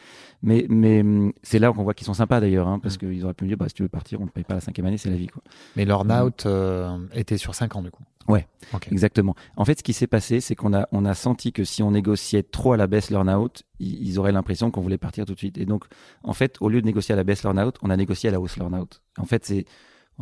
Mais, 0.42 0.66
mais 0.68 1.00
hum, 1.00 1.32
c'est 1.42 1.58
là 1.58 1.72
qu'on 1.72 1.82
voit 1.82 1.94
qu'ils 1.94 2.06
sont 2.06 2.14
sympas 2.14 2.40
d'ailleurs, 2.40 2.68
hein, 2.68 2.78
parce 2.78 2.96
qu'ils 2.96 3.24
auraient 3.24 3.34
pu 3.34 3.44
me 3.44 3.48
dire 3.48 3.58
bah, 3.58 3.68
si 3.68 3.74
tu 3.74 3.82
veux 3.82 3.88
partir, 3.88 4.20
on 4.20 4.24
ne 4.24 4.30
paye 4.30 4.44
pas 4.44 4.54
la 4.54 4.60
cinquième 4.60 4.86
année, 4.86 4.98
c'est 4.98 5.10
la 5.10 5.16
vie. 5.16 5.26
Quoi. 5.26 5.42
Mais 5.76 5.84
l'earn-out 5.84 6.46
euh, 6.46 6.98
était 7.14 7.38
sur 7.38 7.54
5 7.54 7.76
ans 7.76 7.82
du 7.82 7.90
coup. 7.90 8.02
Ouais. 8.28 8.48
Ok. 8.72 8.88
Exactement. 8.90 9.34
En 9.56 9.64
fait, 9.64 9.78
ce 9.78 9.84
qui 9.84 9.92
s'est 9.92 10.08
passé, 10.08 10.40
c'est 10.40 10.56
qu'on 10.56 10.74
a, 10.74 10.88
on 10.90 11.04
a 11.04 11.14
senti 11.14 11.52
que 11.52 11.62
si 11.62 11.82
on 11.82 11.92
négociait 11.92 12.42
trop 12.42 12.72
à 12.72 12.76
la 12.76 12.86
baisse 12.88 13.10
l'earn-out, 13.10 13.62
ils, 13.78 14.08
ils 14.08 14.18
auraient 14.18 14.32
l'impression 14.32 14.70
qu'on 14.70 14.80
voulait 14.80 14.98
partir 14.98 15.24
tout 15.26 15.34
de 15.34 15.38
suite. 15.38 15.58
Et 15.58 15.64
donc, 15.64 15.84
en 16.24 16.32
fait, 16.32 16.56
au 16.60 16.68
lieu 16.68 16.80
de 16.80 16.86
négocier 16.86 17.12
à 17.12 17.16
la 17.16 17.24
baisse 17.24 17.44
l'earn-out, 17.44 17.76
on 17.82 17.90
a 17.90 17.96
négocié 17.96 18.28
à 18.28 18.32
la 18.32 18.40
hausse 18.40 18.56
l'earn-out. 18.56 19.00
En 19.18 19.26
fait, 19.26 19.44
c'est 19.44 19.64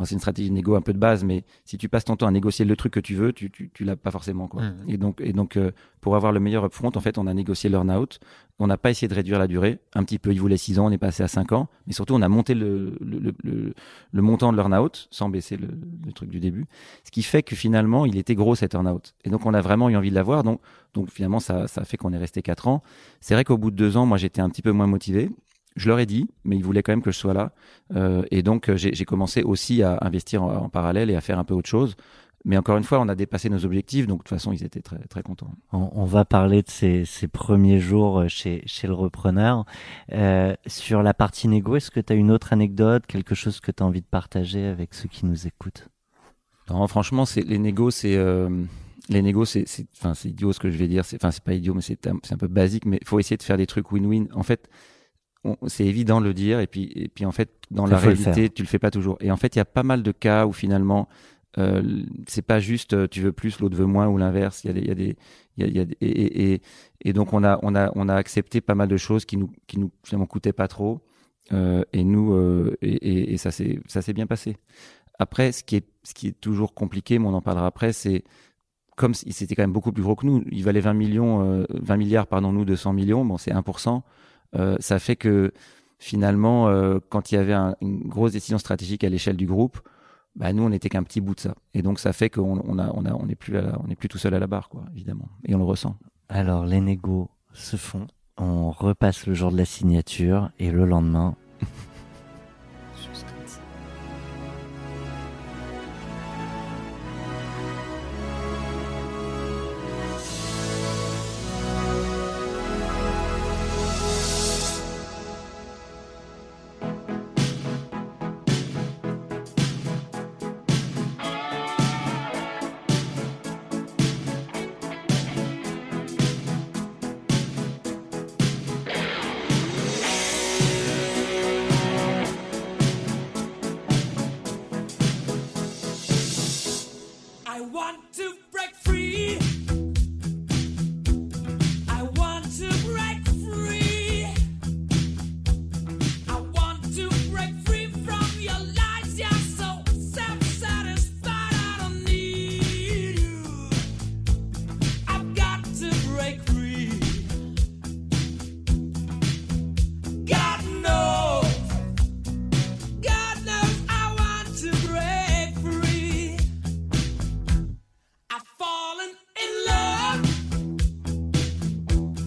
c'est 0.03 0.13
une 0.13 0.19
stratégie 0.19 0.49
de 0.49 0.53
négo 0.53 0.75
un 0.75 0.81
peu 0.81 0.91
de 0.91 0.97
base, 0.97 1.23
mais 1.23 1.45
si 1.63 1.77
tu 1.77 1.87
passes 1.87 2.03
ton 2.03 2.17
temps 2.17 2.27
à 2.27 2.31
négocier 2.31 2.65
le 2.65 2.75
truc 2.75 2.91
que 2.93 2.99
tu 2.99 3.15
veux, 3.15 3.31
tu, 3.31 3.49
tu, 3.49 3.69
tu 3.73 3.85
l'as 3.85 3.95
pas 3.95 4.11
forcément. 4.11 4.47
Quoi. 4.47 4.63
Mhm. 4.63 4.75
Et 4.89 4.97
donc, 4.97 5.21
et 5.21 5.31
donc 5.31 5.55
euh, 5.55 5.71
pour 6.01 6.17
avoir 6.17 6.33
le 6.33 6.41
meilleur 6.41 6.65
upfront, 6.65 6.91
en 6.93 6.99
fait, 6.99 7.17
on 7.17 7.27
a 7.27 7.33
négocié 7.33 7.69
l'earn-out. 7.69 8.19
On 8.59 8.67
n'a 8.67 8.77
pas 8.77 8.89
essayé 8.89 9.07
de 9.07 9.13
réduire 9.13 9.39
la 9.39 9.47
durée. 9.47 9.79
Un 9.93 10.03
petit 10.03 10.19
peu, 10.19 10.33
ils 10.33 10.39
voulaient 10.39 10.57
6 10.57 10.79
ans, 10.79 10.87
on 10.87 10.91
est 10.91 10.97
passé 10.97 11.23
à 11.23 11.27
5 11.27 11.53
ans. 11.53 11.67
Mais 11.87 11.93
surtout, 11.93 12.13
on 12.13 12.21
a 12.21 12.29
monté 12.29 12.53
le, 12.53 12.97
le, 12.99 13.33
le, 13.43 13.73
le, 14.11 14.21
montant 14.21 14.51
de 14.51 14.57
l'earn-out 14.57 15.07
sans 15.11 15.29
baisser 15.29 15.55
le, 15.55 15.69
le 16.05 16.11
truc 16.11 16.29
du 16.29 16.39
début. 16.39 16.65
Ce 17.03 17.11
qui 17.11 17.23
fait 17.23 17.43
que 17.43 17.55
finalement, 17.55 18.05
il 18.05 18.17
était 18.17 18.35
gros 18.35 18.55
cet 18.55 18.73
earn-out. 18.73 19.13
Et 19.23 19.29
donc, 19.29 19.45
on 19.45 19.53
a 19.53 19.61
vraiment 19.61 19.89
eu 19.89 19.95
envie 19.95 20.09
de 20.09 20.15
l'avoir. 20.15 20.43
Donc, 20.43 20.61
donc 20.93 21.09
finalement, 21.09 21.39
ça, 21.39 21.67
ça 21.67 21.83
fait 21.85 21.97
qu'on 21.97 22.13
est 22.13 22.17
resté 22.17 22.41
4 22.41 22.67
ans. 22.67 22.81
C'est 23.21 23.33
vrai 23.33 23.43
qu'au 23.43 23.57
bout 23.57 23.71
de 23.71 23.75
2 23.75 23.97
ans, 23.97 24.05
moi, 24.05 24.17
j'étais 24.17 24.41
un 24.41 24.49
petit 24.49 24.61
peu 24.61 24.71
moins 24.71 24.87
motivé. 24.87 25.29
Je 25.75 25.89
leur 25.89 25.99
ai 25.99 26.05
dit, 26.05 26.29
mais 26.43 26.55
ils 26.55 26.63
voulaient 26.63 26.83
quand 26.83 26.93
même 26.93 27.01
que 27.01 27.11
je 27.11 27.17
sois 27.17 27.33
là. 27.33 27.51
Euh, 27.95 28.23
et 28.31 28.43
donc, 28.43 28.69
euh, 28.69 28.77
j'ai 28.77 29.05
commencé 29.05 29.43
aussi 29.43 29.83
à 29.83 29.97
investir 30.01 30.43
en, 30.43 30.55
en 30.55 30.69
parallèle 30.69 31.09
et 31.09 31.15
à 31.15 31.21
faire 31.21 31.37
un 31.39 31.43
peu 31.43 31.53
autre 31.53 31.69
chose. 31.69 31.95
Mais 32.45 32.57
encore 32.57 32.77
une 32.77 32.83
fois, 32.83 32.99
on 33.01 33.09
a 33.09 33.15
dépassé 33.15 33.49
nos 33.49 33.65
objectifs. 33.65 34.05
Donc, 34.05 34.19
de 34.19 34.23
toute 34.23 34.29
façon, 34.29 34.53
ils 34.53 34.63
étaient 34.63 34.81
très, 34.81 34.99
très 34.99 35.23
contents. 35.23 35.51
On, 35.73 35.89
on 35.93 36.05
va 36.05 36.25
parler 36.25 36.61
de 36.61 36.69
ces, 36.69 37.03
ces 37.03 37.27
premiers 37.27 37.79
jours 37.79 38.19
euh, 38.19 38.27
chez, 38.27 38.61
chez 38.67 38.85
le 38.85 38.93
repreneur. 38.93 39.65
Euh, 40.13 40.53
sur 40.67 41.01
la 41.01 41.15
partie 41.15 41.47
négo, 41.47 41.75
est-ce 41.75 41.89
que 41.89 41.99
tu 41.99 42.13
as 42.13 42.15
une 42.15 42.29
autre 42.29 42.53
anecdote, 42.53 43.07
quelque 43.07 43.33
chose 43.33 43.59
que 43.59 43.71
tu 43.71 43.81
as 43.81 43.85
envie 43.85 44.01
de 44.01 44.07
partager 44.07 44.67
avec 44.67 44.93
ceux 44.93 45.09
qui 45.09 45.25
nous 45.25 45.47
écoutent? 45.47 45.89
Non, 46.69 46.85
franchement, 46.87 47.25
c'est 47.25 47.41
les 47.41 47.57
négos, 47.57 47.89
c'est 47.89 48.15
euh, 48.15 48.63
les 49.09 49.23
négos, 49.23 49.45
c'est 49.45 49.65
enfin 49.97 50.13
c'est 50.13 50.29
idiot 50.29 50.53
ce 50.53 50.59
que 50.59 50.69
je 50.69 50.77
vais 50.77 50.87
dire. 50.87 51.03
C'est 51.03 51.17
enfin 51.17 51.31
c'est 51.31 51.43
pas 51.43 51.53
idiot, 51.53 51.73
mais 51.73 51.81
c'est 51.81 52.07
un, 52.07 52.37
peu 52.37 52.47
basique. 52.47 52.85
Mais 52.85 52.99
il 53.01 53.07
faut 53.07 53.19
essayer 53.19 53.37
de 53.37 53.43
faire 53.43 53.57
des 53.57 53.67
trucs 53.67 53.91
win-win. 53.91 54.27
En 54.33 54.43
fait, 54.43 54.69
c'est 55.67 55.85
évident 55.85 56.21
de 56.21 56.25
le 56.25 56.33
dire 56.33 56.59
et 56.59 56.67
puis 56.67 56.91
et 56.95 57.07
puis 57.07 57.25
en 57.25 57.31
fait 57.31 57.49
dans 57.71 57.85
Ça, 57.87 57.93
la 57.93 57.97
réalité, 57.99 58.49
tu 58.49 58.61
le 58.63 58.67
fais 58.67 58.79
pas 58.79 58.91
toujours. 58.91 59.17
Et 59.21 59.31
en 59.31 59.37
fait, 59.37 59.55
il 59.55 59.59
y 59.59 59.61
a 59.61 59.65
pas 59.65 59.83
mal 59.83 60.03
de 60.03 60.11
cas 60.11 60.45
où 60.45 60.53
finalement 60.53 61.07
euh, 61.57 62.03
c'est 62.27 62.41
pas 62.41 62.59
juste 62.59 62.93
euh, 62.93 63.07
tu 63.07 63.21
veux 63.21 63.31
plus, 63.31 63.59
l'autre 63.59 63.77
veut 63.77 63.85
moins 63.85 64.07
ou 64.07 64.17
l'inverse. 64.17 64.63
Il 64.63 64.67
y 64.67 64.69
a 64.71 64.73
des 64.73 64.81
il 64.81 64.87
y 64.87 64.91
a 64.91 64.95
des 64.95 65.15
il 65.57 65.63
y 65.65 65.67
a, 65.67 65.71
y 65.71 65.79
a 65.79 65.85
des- 65.85 65.97
et, 66.01 66.09
et, 66.09 66.53
et, 66.53 66.61
et 67.05 67.13
donc 67.13 67.33
on 67.33 67.43
a 67.43 67.59
on 67.63 67.75
a 67.75 67.91
on 67.95 68.09
a 68.09 68.15
accepté 68.15 68.59
pas 68.61 68.75
mal 68.75 68.87
de 68.87 68.97
choses 68.97 69.25
qui 69.25 69.37
nous 69.37 69.51
qui 69.67 69.79
nous 69.79 69.91
finalement 70.03 70.25
coûtaient 70.27 70.53
pas 70.53 70.67
trop. 70.67 71.01
Euh, 71.53 71.83
et 71.93 72.03
nous 72.03 72.33
euh, 72.33 72.75
et, 72.81 73.33
et, 73.33 73.37
ça 73.37 73.51
s'est 73.51 73.79
ça 73.87 74.01
s'est 74.01 74.13
bien 74.13 74.25
passé. 74.25 74.57
Après, 75.19 75.51
ce 75.51 75.63
qui 75.63 75.75
est 75.77 75.85
ce 76.03 76.13
qui 76.13 76.27
est 76.27 76.41
toujours 76.41 76.73
compliqué, 76.73 77.19
mais 77.19 77.27
on 77.27 77.33
en 77.35 77.41
parlera 77.41 77.67
après, 77.67 77.93
c'est 77.93 78.23
comme 78.97 79.13
c'était 79.13 79.55
quand 79.55 79.63
même 79.63 79.71
beaucoup 79.71 79.91
plus 79.91 80.03
gros 80.03 80.15
que 80.15 80.25
nous. 80.25 80.43
Il 80.51 80.63
valait 80.63 80.79
20 80.79 80.93
millions, 80.93 81.41
euh, 81.43 81.65
20 81.69 81.97
milliards, 81.97 82.27
pardon, 82.27 82.51
nous 82.51 82.65
200 82.65 82.93
millions. 82.93 83.23
Bon, 83.25 83.37
c'est 83.37 83.51
1%. 83.51 84.01
Euh, 84.55 84.75
ça 84.79 84.99
fait 84.99 85.15
que 85.15 85.51
finalement, 85.99 86.67
euh, 86.67 86.99
quand 87.09 87.31
il 87.31 87.35
y 87.35 87.37
avait 87.37 87.53
un- 87.53 87.75
une 87.81 88.07
grosse 88.07 88.31
décision 88.33 88.57
stratégique 88.57 89.03
à 89.03 89.09
l'échelle 89.09 89.37
du 89.37 89.47
groupe, 89.47 89.79
bah 90.35 90.51
nous 90.53 90.63
on 90.63 90.69
n'était 90.69 90.89
qu'un 90.89 91.03
petit 91.03 91.21
bout 91.21 91.35
de 91.35 91.39
ça. 91.39 91.55
Et 91.73 91.81
donc 91.81 91.99
ça 91.99 92.11
fait 92.13 92.29
qu'on 92.29 92.59
on 92.65 92.77
a 92.79 92.89
on 92.93 93.05
a 93.05 93.13
on 93.13 93.25
n'est 93.25 93.35
plus 93.35 93.57
on 93.83 93.87
n'est 93.87 93.95
plus 93.95 94.09
tout 94.09 94.17
seul 94.17 94.33
à 94.33 94.39
la 94.39 94.47
barre, 94.47 94.67
quoi, 94.69 94.83
évidemment. 94.93 95.29
Et 95.45 95.55
on 95.55 95.57
le 95.59 95.63
ressent. 95.63 95.95
Alors, 96.27 96.65
les 96.65 96.81
négos 96.81 97.29
se 97.53 97.77
font. 97.77 98.07
On 98.37 98.71
repasse 98.71 99.27
le 99.27 99.33
jour 99.33 99.51
de 99.51 99.57
la 99.57 99.63
signature 99.65 100.49
et 100.59 100.71
le 100.71 100.85
lendemain. 100.85 101.35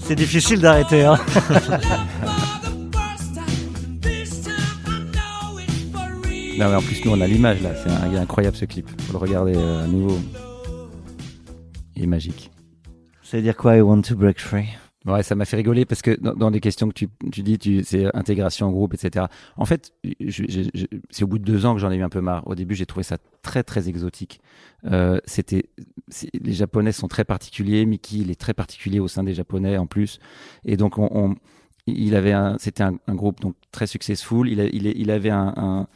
C'est 0.09 0.15
difficile 0.15 0.63
d'arrêter, 0.63 1.05
hein. 1.05 1.19
Non, 6.59 6.71
mais 6.71 6.75
en 6.77 6.81
plus 6.81 7.05
nous 7.05 7.11
on 7.11 7.21
a 7.21 7.27
l'image 7.27 7.61
là. 7.61 7.73
C'est 7.75 8.17
incroyable 8.17 8.57
ce 8.57 8.65
clip. 8.65 8.89
Faut 9.03 9.13
le 9.13 9.19
regarder 9.19 9.53
euh, 9.55 9.85
à 9.85 9.87
nouveau. 9.87 10.19
Il 11.95 12.05
est 12.05 12.07
magique. 12.07 12.51
Ça 13.23 13.37
veut 13.37 13.43
dire 13.43 13.55
quoi, 13.55 13.77
I 13.77 13.83
want 13.83 14.01
to 14.01 14.17
break 14.17 14.41
free? 14.41 14.69
Ouais, 15.09 15.23
ça 15.23 15.35
m'a 15.35 15.45
fait 15.47 15.57
rigoler 15.57 15.85
parce 15.87 16.03
que 16.03 16.21
dans, 16.21 16.35
dans 16.35 16.51
les 16.51 16.61
questions 16.61 16.87
que 16.89 16.93
tu, 16.93 17.09
tu 17.33 17.43
dis, 17.43 17.59
tu, 17.59 17.83
c'est 17.83 18.15
intégration 18.15 18.67
en 18.67 18.73
groupe, 18.73 18.93
etc. 18.95 19.27
En 19.57 19.65
fait, 19.65 19.93
c'est 21.11 21.25
au 21.25 21.27
bout 21.27 21.39
de 21.39 21.45
deux 21.45 21.65
ans 21.67 21.75
que 21.75 21.81
j'en 21.81 21.91
ai 21.91 21.97
eu 21.97 22.03
un 22.03 22.09
peu 22.11 22.21
marre. 22.21 22.47
Au 22.47 22.55
début, 22.55 22.75
j'ai 22.75 22.85
trouvé 22.87 23.05
ça 23.05 23.17
très 23.43 23.63
très 23.63 23.89
exotique. 23.89 24.41
Euh, 24.85 25.19
c'était, 25.25 25.65
les 26.35 26.53
Japonais 26.53 26.93
sont 26.93 27.09
très 27.09 27.25
particuliers. 27.25 27.87
Mickey, 27.87 28.17
il 28.19 28.31
est 28.31 28.39
très 28.39 28.55
particulier 28.55 29.01
au 29.01 29.09
sein 29.09 29.25
des 29.25 29.35
Japonais 29.35 29.79
en 29.79 29.87
plus. 29.87 30.19
Et 30.65 30.77
donc, 30.77 30.99
on, 30.99 31.09
on- 31.13 31.35
il 31.87 32.15
avait 32.15 32.35
c'était 32.59 32.83
un, 32.83 32.99
groupe 33.15 33.41
donc 33.41 33.55
très 33.73 33.87
successful. 33.87 34.47
Il, 34.51 34.61
a- 34.61 34.67
il, 34.67 34.87
il 34.89 35.11
avait 35.11 35.31
un, 35.31 35.55
un- 35.57 35.87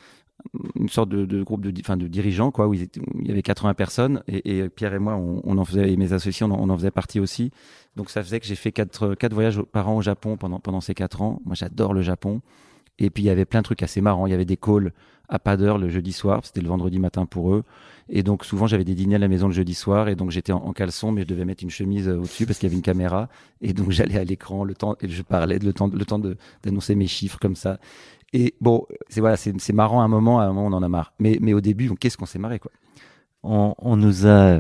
une 0.74 0.88
sorte 0.88 1.09
de, 1.09 1.24
de 1.24 1.42
groupe 1.42 1.62
de, 1.62 1.72
enfin, 1.81 1.96
de 1.96 2.09
dirigeants 2.09 2.50
quoi 2.50 2.66
où, 2.66 2.74
ils 2.74 2.83
étaient- 2.83 3.00
où 3.00 3.20
il 3.20 3.28
y 3.28 3.31
avait 3.31 3.42
80 3.42 3.74
personnes 3.74 4.22
et, 4.28 4.68
Pierre 4.68 4.94
et 4.94 4.98
moi 4.98 5.14
on, 5.16 5.57
en 5.57 5.64
faisait 5.64 5.92
et 5.92 5.96
mes 5.96 6.12
associés 6.12 6.44
on 6.44 6.50
en, 6.52 6.76
faisait 6.76 6.90
partie 6.90 7.20
aussi 7.20 7.52
donc 7.96 8.11
ça 8.11 8.22
faisait 8.22 8.40
que 8.40 8.46
j'ai 8.46 8.55
fait 8.55 8.72
quatre, 8.72 9.14
quatre 9.14 9.35
voyages 9.35 9.61
par 9.61 9.88
an 9.88 9.96
au 9.96 10.02
Japon 10.02 10.37
pendant, 10.37 10.61
pendant 10.61 10.81
ces 10.81 10.94
quatre 10.94 11.22
ans. 11.22 11.40
Moi 11.44 11.55
j'adore 11.55 11.92
le 11.94 12.02
Japon. 12.02 12.40
Et 12.98 13.11
puis 13.11 13.22
il 13.24 13.26
y 13.26 13.31
avait 13.31 13.44
plein 13.44 13.61
de 13.61 13.64
trucs 13.64 13.83
assez 13.83 14.00
marrants. 14.00 14.26
Il 14.26 14.31
y 14.31 14.35
avait 14.35 14.44
des 14.44 14.57
calls 14.57 14.92
à 15.28 15.38
pas 15.38 15.57
d'heure 15.57 15.78
le 15.78 15.88
jeudi 15.88 16.12
soir, 16.12 16.40
c'était 16.44 16.61
le 16.61 16.68
vendredi 16.68 16.98
matin 16.98 17.24
pour 17.24 17.55
eux. 17.55 17.64
Et 18.09 18.22
donc 18.22 18.44
souvent 18.44 18.66
j'avais 18.66 18.85
des 18.85 18.94
dîners 18.94 19.14
à 19.14 19.18
la 19.18 19.28
maison 19.28 19.46
le 19.46 19.55
jeudi 19.55 19.74
soir 19.74 20.09
et 20.09 20.14
donc 20.14 20.31
j'étais 20.31 20.52
en, 20.52 20.72
caleçon 20.72 21.11
mais 21.12 21.22
je 21.22 21.26
devais 21.26 21.46
mettre 21.46 21.62
une 21.62 21.70
chemise 21.70 22.09
euh, 22.09 22.18
au-dessus 22.18 22.44
parce 22.44 22.59
qu'il 22.59 22.66
y 22.66 22.70
avait 22.70 22.76
une 22.76 22.83
caméra. 22.83 23.28
Et 23.61 23.72
donc 23.72 23.90
j'allais 23.92 24.18
à 24.18 24.24
l'écran 24.24 24.64
le 24.64 24.74
temps 24.74 24.96
et 25.00 25.09
je 25.09 25.22
parlais 25.22 25.59
le 25.59 25.72
temps, 25.72 25.88
le 25.88 26.05
temps 26.05 26.20
d'annoncer 26.62 26.94
mes 26.94 27.07
chiffres 27.07 27.38
comme 27.40 27.57
ça. 27.57 27.78
Et 28.32 28.54
bon, 28.60 28.86
c'est 29.08 29.20
voilà, 29.20 29.36
c'est 29.36 29.72
marrant 29.72 30.00
à 30.00 30.04
un 30.04 30.08
moment, 30.08 30.40
à 30.40 30.44
un 30.44 30.52
moment 30.52 30.66
on 30.66 30.72
en 30.72 30.82
a 30.82 30.88
marre. 30.88 31.12
Mais, 31.18 31.38
mais 31.40 31.52
au 31.52 31.60
début, 31.60 31.90
qu'est-ce 31.96 32.16
qu'on 32.16 32.26
s'est 32.26 32.38
marré 32.38 32.58
quoi? 32.58 32.70
on, 33.42 33.74
on 33.78 33.96
nous 33.96 34.26
a 34.26 34.58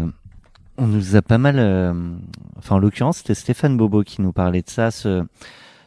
On 0.78 0.86
nous 0.86 1.16
a 1.16 1.22
pas 1.22 1.38
mal. 1.38 1.56
euh, 1.58 1.92
Enfin, 2.58 2.76
en 2.76 2.78
l'occurrence, 2.78 3.18
c'était 3.18 3.34
Stéphane 3.34 3.76
Bobo 3.76 4.02
qui 4.02 4.20
nous 4.22 4.32
parlait 4.32 4.62
de 4.62 4.70
ça, 4.70 4.90
ce- 4.90 5.24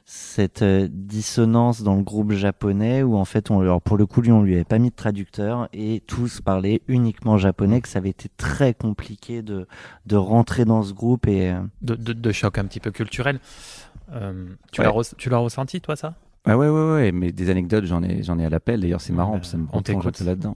cette 0.07 0.61
euh, 0.61 0.87
dissonance 0.91 1.81
dans 1.81 1.95
le 1.95 2.03
groupe 2.03 2.31
japonais 2.31 3.01
où 3.01 3.15
en 3.17 3.25
fait, 3.25 3.49
on, 3.49 3.59
alors 3.61 3.81
pour 3.81 3.97
le 3.97 4.05
coup, 4.05 4.21
lui, 4.21 4.31
on 4.31 4.43
lui 4.43 4.53
avait 4.55 4.63
pas 4.63 4.77
mis 4.77 4.89
de 4.91 4.95
traducteur 4.95 5.67
et 5.73 6.01
tous 6.05 6.41
parlaient 6.41 6.81
uniquement 6.87 7.37
japonais, 7.37 7.81
que 7.81 7.87
ça 7.87 7.97
avait 7.99 8.09
été 8.09 8.29
très 8.37 8.73
compliqué 8.73 9.41
de 9.41 9.67
de 10.05 10.15
rentrer 10.15 10.65
dans 10.65 10.83
ce 10.83 10.93
groupe 10.93 11.27
et. 11.27 11.51
euh, 11.51 11.59
de, 11.81 11.95
de, 11.95 12.13
de 12.13 12.31
choc 12.31 12.57
un 12.57 12.65
petit 12.65 12.79
peu 12.79 12.91
culturel. 12.91 13.39
Euh, 14.13 14.45
Ouais. 14.77 14.85
tu 15.17 15.29
l'as 15.29 15.37
ressenti, 15.37 15.81
toi, 15.81 15.95
ça? 15.95 16.13
Ah 16.47 16.57
ouais, 16.57 16.69
ouais, 16.69 16.91
ouais, 16.93 17.11
mais 17.11 17.31
des 17.31 17.49
anecdotes, 17.49 17.85
j'en 17.85 18.03
ai, 18.03 18.21
j'en 18.23 18.37
ai 18.37 18.45
à 18.45 18.49
l'appel. 18.49 18.81
D'ailleurs, 18.81 19.01
c'est 19.01 19.13
marrant, 19.13 19.33
Euh, 19.33 19.37
parce 19.37 19.47
que 19.47 19.51
ça 19.53 19.57
me 19.57 19.67
on 19.73 19.77
replonge 19.77 20.05
un 20.07 20.11
peu 20.11 20.23
là-dedans. 20.25 20.55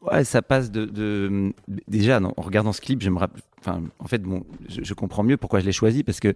Ouais, 0.00 0.22
ça 0.22 0.42
passe 0.42 0.70
de, 0.70 0.84
de 0.84 1.52
déjà 1.88 2.20
non, 2.20 2.32
en 2.36 2.42
regardant 2.42 2.72
ce 2.72 2.80
clip, 2.80 3.02
je 3.02 3.10
me 3.10 3.18
rappelle. 3.18 3.42
Enfin, 3.60 3.82
en 3.98 4.06
fait, 4.06 4.22
bon, 4.22 4.44
je, 4.68 4.84
je 4.84 4.94
comprends 4.94 5.24
mieux 5.24 5.36
pourquoi 5.36 5.58
je 5.58 5.66
l'ai 5.66 5.72
choisi 5.72 6.04
parce 6.04 6.20
que 6.20 6.32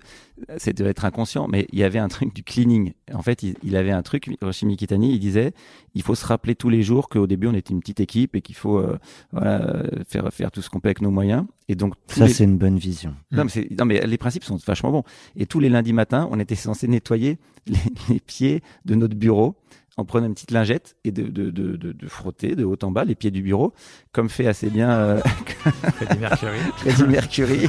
c'est 0.57 0.77
devait 0.77 0.91
être 0.91 1.05
inconscient, 1.05 1.47
mais 1.47 1.69
il 1.73 1.79
y 1.79 1.85
avait 1.85 2.01
un 2.01 2.09
truc 2.09 2.35
du 2.35 2.43
cleaning. 2.43 2.93
En 3.15 3.23
fait, 3.23 3.45
il, 3.45 3.55
il 3.63 3.77
avait 3.77 3.93
un 3.93 4.03
truc. 4.03 4.27
Hiroshi 4.43 4.67
Mikitani, 4.67 5.13
il 5.15 5.21
disait, 5.21 5.53
il 5.95 6.03
faut 6.03 6.17
se 6.17 6.27
rappeler 6.27 6.57
tous 6.57 6.69
les 6.69 6.83
jours 6.83 7.09
qu'au 7.09 7.29
début 7.29 7.47
on 7.47 7.55
était 7.55 7.73
une 7.73 7.79
petite 7.79 8.01
équipe 8.01 8.35
et 8.35 8.41
qu'il 8.43 8.57
faut 8.57 8.79
euh, 8.79 8.99
voilà, 9.31 9.85
faire 10.09 10.29
faire 10.33 10.51
tout 10.51 10.61
ce 10.63 10.69
qu'on 10.69 10.81
peut 10.81 10.89
avec 10.89 11.01
nos 11.01 11.13
moyens. 11.13 11.45
Et 11.69 11.77
donc 11.77 11.95
Ça, 12.09 12.27
les- 12.27 12.33
c'est 12.33 12.43
une 12.45 12.59
bonne 12.59 12.79
vision. 12.79 13.15
non 13.31 13.45
mais, 13.45 13.69
non, 13.79 13.85
mais 13.85 14.05
les 14.05 14.19
principes 14.19 14.43
sont 14.43 14.57
vachement 14.67 14.91
bons. 14.91 15.05
Et 15.37 15.47
tous 15.47 15.61
les 15.61 15.69
lundis 15.69 15.93
matins, 15.93 16.27
on 16.33 16.41
était 16.41 16.57
censé 16.57 16.89
nettoyer 16.89 17.39
les, 17.69 17.79
les 18.09 18.19
pieds 18.19 18.61
de 18.85 18.97
notre 18.97 19.15
bureau 19.15 19.55
en 19.97 20.05
prenant 20.05 20.27
une 20.27 20.35
petite 20.35 20.51
lingette 20.51 20.97
et 21.05 21.11
de, 21.11 21.25
de, 21.25 21.51
de, 21.51 21.77
de, 21.77 21.93
de 21.93 22.09
frotter 22.09 22.57
de 22.57 22.65
haut 22.65 22.79
en 22.83 22.91
bas 22.91 23.05
les 23.05 23.15
pieds 23.15 23.31
du 23.31 23.43
bureau, 23.43 23.73
comme 24.13 24.29
fait 24.29 24.47
assez 24.47 24.71
bien 24.71 24.91
euh, 24.91 25.21
Freddie 25.95 26.19
Mercury. 26.19 26.59
Freddie 26.77 27.05
Mercury. 27.05 27.69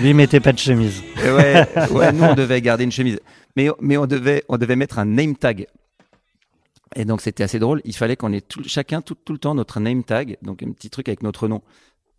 Lui, 0.00 0.10
il 0.10 0.14
mettait 0.14 0.40
pas 0.40 0.52
de 0.52 0.58
chemise. 0.58 1.02
Et 1.24 1.30
ouais, 1.30 1.66
ouais, 1.90 2.12
nous 2.12 2.24
on 2.24 2.34
devait 2.34 2.60
garder 2.60 2.84
une 2.84 2.92
chemise, 2.92 3.18
mais 3.56 3.68
mais 3.80 3.96
on 3.96 4.06
devait 4.06 4.44
on 4.48 4.56
devait 4.56 4.76
mettre 4.76 4.98
un 4.98 5.04
name 5.04 5.36
tag. 5.36 5.66
Et 6.96 7.04
donc 7.04 7.20
c'était 7.20 7.44
assez 7.44 7.58
drôle. 7.58 7.80
Il 7.84 7.94
fallait 7.94 8.16
qu'on 8.16 8.32
ait 8.32 8.40
tout, 8.40 8.62
chacun 8.64 9.00
tout, 9.00 9.14
tout 9.14 9.32
le 9.32 9.38
temps 9.38 9.54
notre 9.54 9.78
name 9.80 10.02
tag, 10.04 10.38
donc 10.42 10.62
un 10.62 10.72
petit 10.72 10.90
truc 10.90 11.08
avec 11.08 11.22
notre 11.22 11.48
nom. 11.48 11.62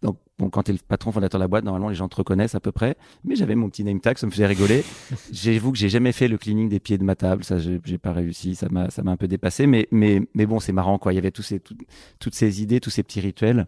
Donc 0.02 0.18
bon, 0.40 0.50
quand 0.50 0.64
t'es 0.64 0.72
le 0.74 0.80
patron 0.88 1.12
fondateur 1.12 1.40
de 1.40 1.44
la 1.44 1.48
boîte, 1.48 1.64
normalement 1.64 1.90
les 1.90 1.96
gens 1.96 2.08
te 2.10 2.16
reconnaissent 2.16 2.56
à 2.56 2.60
peu 2.60 2.72
près. 2.72 2.96
Mais 3.24 3.36
j'avais 3.36 3.54
mon 3.56 3.70
petit 3.70 3.84
name 3.84 4.00
tag, 4.02 4.18
ça 4.18 4.26
me 4.26 4.32
faisait 4.32 4.48
rigoler. 4.48 4.84
J'avoue 5.32 5.72
que 5.72 5.78
j'ai 5.78 5.90
jamais 5.90 6.12
fait 6.12 6.28
le 6.28 6.38
cleaning 6.38 6.70
des 6.70 6.80
pieds 6.80 6.98
de 6.98 7.04
ma 7.04 7.16
table, 7.16 7.44
ça 7.44 7.58
j'ai 7.60 7.98
pas 8.00 8.12
réussi, 8.12 8.56
ça 8.56 8.68
m'a 8.70 8.90
ça 8.90 9.04
m'a 9.04 9.12
un 9.12 9.18
peu 9.18 9.28
dépassé. 9.28 9.68
Mais 9.68 9.88
mais 9.92 10.22
mais 10.34 10.46
bon, 10.48 10.60
c'est 10.60 10.72
marrant 10.74 10.98
quoi. 10.98 11.14
Il 11.14 11.18
y 11.18 11.20
avait 11.20 11.32
tous 11.32 11.44
ces 11.44 11.60
tout- 11.60 11.78
toutes 12.20 12.34
ces 12.36 12.64
idées, 12.64 12.80
tous 12.80 12.90
ces 12.90 13.04
petits 13.04 13.20
rituels. 13.22 13.68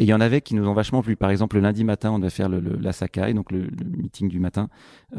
Et 0.00 0.04
il 0.04 0.08
y 0.08 0.14
en 0.14 0.20
avait 0.20 0.40
qui 0.40 0.56
nous 0.56 0.66
ont 0.66 0.72
vachement 0.74 1.02
plu. 1.02 1.14
Par 1.14 1.30
exemple, 1.30 1.54
le 1.54 1.62
lundi 1.62 1.84
matin, 1.84 2.10
on 2.10 2.18
devait 2.18 2.28
faire 2.30 2.48
le, 2.48 2.58
le- 2.58 2.76
la 2.76 2.92
Sakai, 2.92 3.32
donc 3.32 3.52
le, 3.52 3.60
le 3.60 3.84
meeting 3.96 4.28
du 4.28 4.40
matin. 4.40 4.68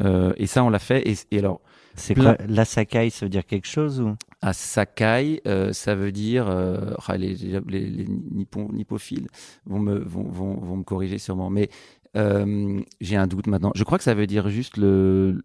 Euh, 0.00 0.34
et 0.36 0.46
ça, 0.46 0.62
on 0.64 0.68
l'a 0.68 0.78
fait. 0.78 1.08
Et, 1.08 1.14
et 1.30 1.38
alors, 1.38 1.62
C'est 1.94 2.14
quoi 2.14 2.36
La 2.46 2.66
Sakai, 2.66 3.08
ça 3.08 3.24
veut 3.24 3.30
dire 3.30 3.46
quelque 3.46 3.66
chose 3.66 4.00
ou? 4.02 4.14
À 4.46 4.52
Sakai, 4.52 5.40
euh, 5.48 5.72
ça 5.72 5.96
veut 5.96 6.12
dire 6.12 6.46
euh, 6.48 6.92
ah, 7.08 7.16
les, 7.16 7.34
les, 7.34 7.60
les, 7.90 8.06
nippons, 8.32 8.68
nippophiles 8.72 9.26
vont 9.64 9.80
me 9.80 9.98
vont, 9.98 10.22
vont, 10.22 10.54
vont 10.54 10.76
me 10.76 10.84
corriger 10.84 11.18
sûrement, 11.18 11.50
mais 11.50 11.68
euh, 12.16 12.80
j'ai 13.00 13.16
un 13.16 13.26
doute 13.26 13.48
maintenant. 13.48 13.72
Je 13.74 13.82
crois 13.84 13.98
que 13.98 14.04
ça 14.04 14.14
veut 14.14 14.28
dire 14.28 14.48
juste 14.48 14.76
le 14.76 15.42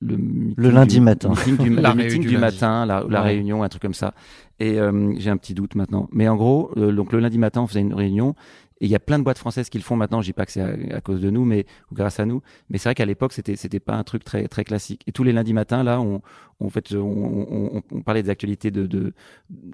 le, 0.00 0.16
lundi 0.70 0.96
du- 0.96 1.00
matin. 1.00 1.30
meeting 1.30 1.56
du, 1.56 1.70
La 1.82 1.90
le 1.90 1.96
meeting 1.96 2.22
du 2.22 2.36
matin, 2.38 2.86
la, 2.86 3.04
la 3.08 3.22
Ouais. 3.22 3.28
réunion, 3.28 3.62
un 3.62 3.68
truc 3.68 3.82
comme 3.82 3.94
ça. 3.94 4.14
Et 4.60 4.78
euh, 4.78 5.12
j'ai 5.18 5.30
un 5.30 5.36
petit 5.36 5.54
doute 5.54 5.74
maintenant. 5.74 6.08
Mais 6.12 6.28
en 6.28 6.36
gros, 6.36 6.70
euh, 6.76 6.92
donc 6.92 7.12
le 7.12 7.20
lundi 7.20 7.38
matin, 7.38 7.62
on 7.62 7.66
faisait 7.66 7.80
une 7.80 7.94
réunion. 7.94 8.34
Et 8.80 8.84
il 8.86 8.90
y 8.90 8.94
a 8.94 8.98
plein 9.00 9.18
de 9.18 9.24
boîtes 9.24 9.38
françaises 9.38 9.70
qui 9.70 9.78
le 9.78 9.84
font 9.84 9.96
maintenant. 9.96 10.20
Je 10.20 10.26
dis 10.26 10.32
pas 10.34 10.44
que 10.44 10.52
c'est 10.52 10.60
à, 10.60 10.96
à 10.96 11.00
cause 11.00 11.20
de 11.20 11.30
nous, 11.30 11.44
mais 11.46 11.64
ou 11.90 11.94
grâce 11.94 12.20
à 12.20 12.26
nous. 12.26 12.42
Mais 12.68 12.76
c'est 12.78 12.88
vrai 12.88 12.94
qu'à 12.94 13.06
l'époque, 13.06 13.32
c'était 13.32 13.56
c'était 13.56 13.80
pas 13.80 13.94
un 13.94 14.04
truc 14.04 14.22
très 14.24 14.48
très 14.48 14.64
classique. 14.64 15.02
Et 15.06 15.12
tous 15.12 15.24
les 15.24 15.32
lundis 15.32 15.54
matins, 15.54 15.82
là, 15.82 16.00
on 16.00 16.20
on 16.60 16.68
fait 16.68 16.94
on, 16.94 16.98
on, 17.00 17.82
on- 17.90 18.00
parlait 18.02 18.22
des 18.22 18.30
actualités 18.30 18.70
de, 18.70 18.86
de 18.86 19.14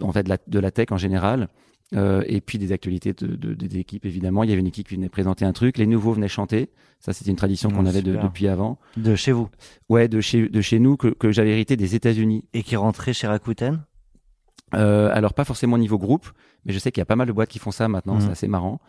en 0.01 0.13
fait 0.13 0.23
de 0.23 0.29
la, 0.29 0.39
de 0.47 0.59
la 0.59 0.71
tech 0.71 0.87
en 0.93 0.99
général. 0.99 1.49
Euh, 1.95 2.23
et 2.27 2.41
puis 2.41 2.57
des 2.59 2.73
actualités 2.73 3.13
de, 3.13 3.27
de- 3.37 3.53
des 3.53 3.77
équipes 3.77 4.07
évidemment. 4.07 4.45
Il 4.45 4.49
y 4.51 4.53
avait 4.53 4.61
une 4.61 4.67
équipe 4.69 4.89
qui 4.89 4.95
venait 4.95 5.11
présenter 5.11 5.45
un 5.45 5.53
truc, 5.53 5.77
les 5.77 5.87
nouveaux 5.87 6.13
venaient 6.13 6.27
chanter. 6.29 6.71
Ça 7.01 7.13
c'était 7.13 7.31
une 7.31 7.37
tradition 7.37 7.71
qu'on 7.71 7.83
Mmh, 7.83 7.87
avait 7.87 8.01
de- 8.03 8.17
depuis 8.17 8.49
avant. 8.49 8.79
De 8.97 9.15
chez 9.15 9.33
vous. 9.33 9.49
Ouais, 9.91 10.09
de 10.09 10.21
chez 10.23 10.49
de 10.49 10.61
chez 10.63 10.79
nous 10.79 10.97
que, 10.97 11.09
que 11.09 11.33
j'avais 11.33 11.51
hérité 11.51 11.77
des 11.77 11.95
États-Unis. 11.95 12.45
Et 12.55 12.63
qui 12.63 12.77
rentrait 12.77 13.13
chez 13.13 13.27
Rakuten? 13.27 13.83
Euh, 14.75 15.11
alors 15.13 15.35
pas 15.35 15.45
forcément 15.45 15.75
au 15.77 15.79
niveau 15.79 15.99
groupe, 15.99 16.27
mais 16.65 16.73
je 16.73 16.79
sais 16.79 16.91
qu'il 16.93 17.01
y 17.01 17.03
a 17.03 17.07
pas 17.07 17.17
mal 17.17 17.27
de 17.27 17.33
boîtes 17.33 17.49
qui 17.51 17.59
font 17.59 17.71
ça 17.73 17.89
maintenant, 17.89 18.15
c'est 18.21 18.27
assez 18.33 18.49
marrant. 18.49 18.81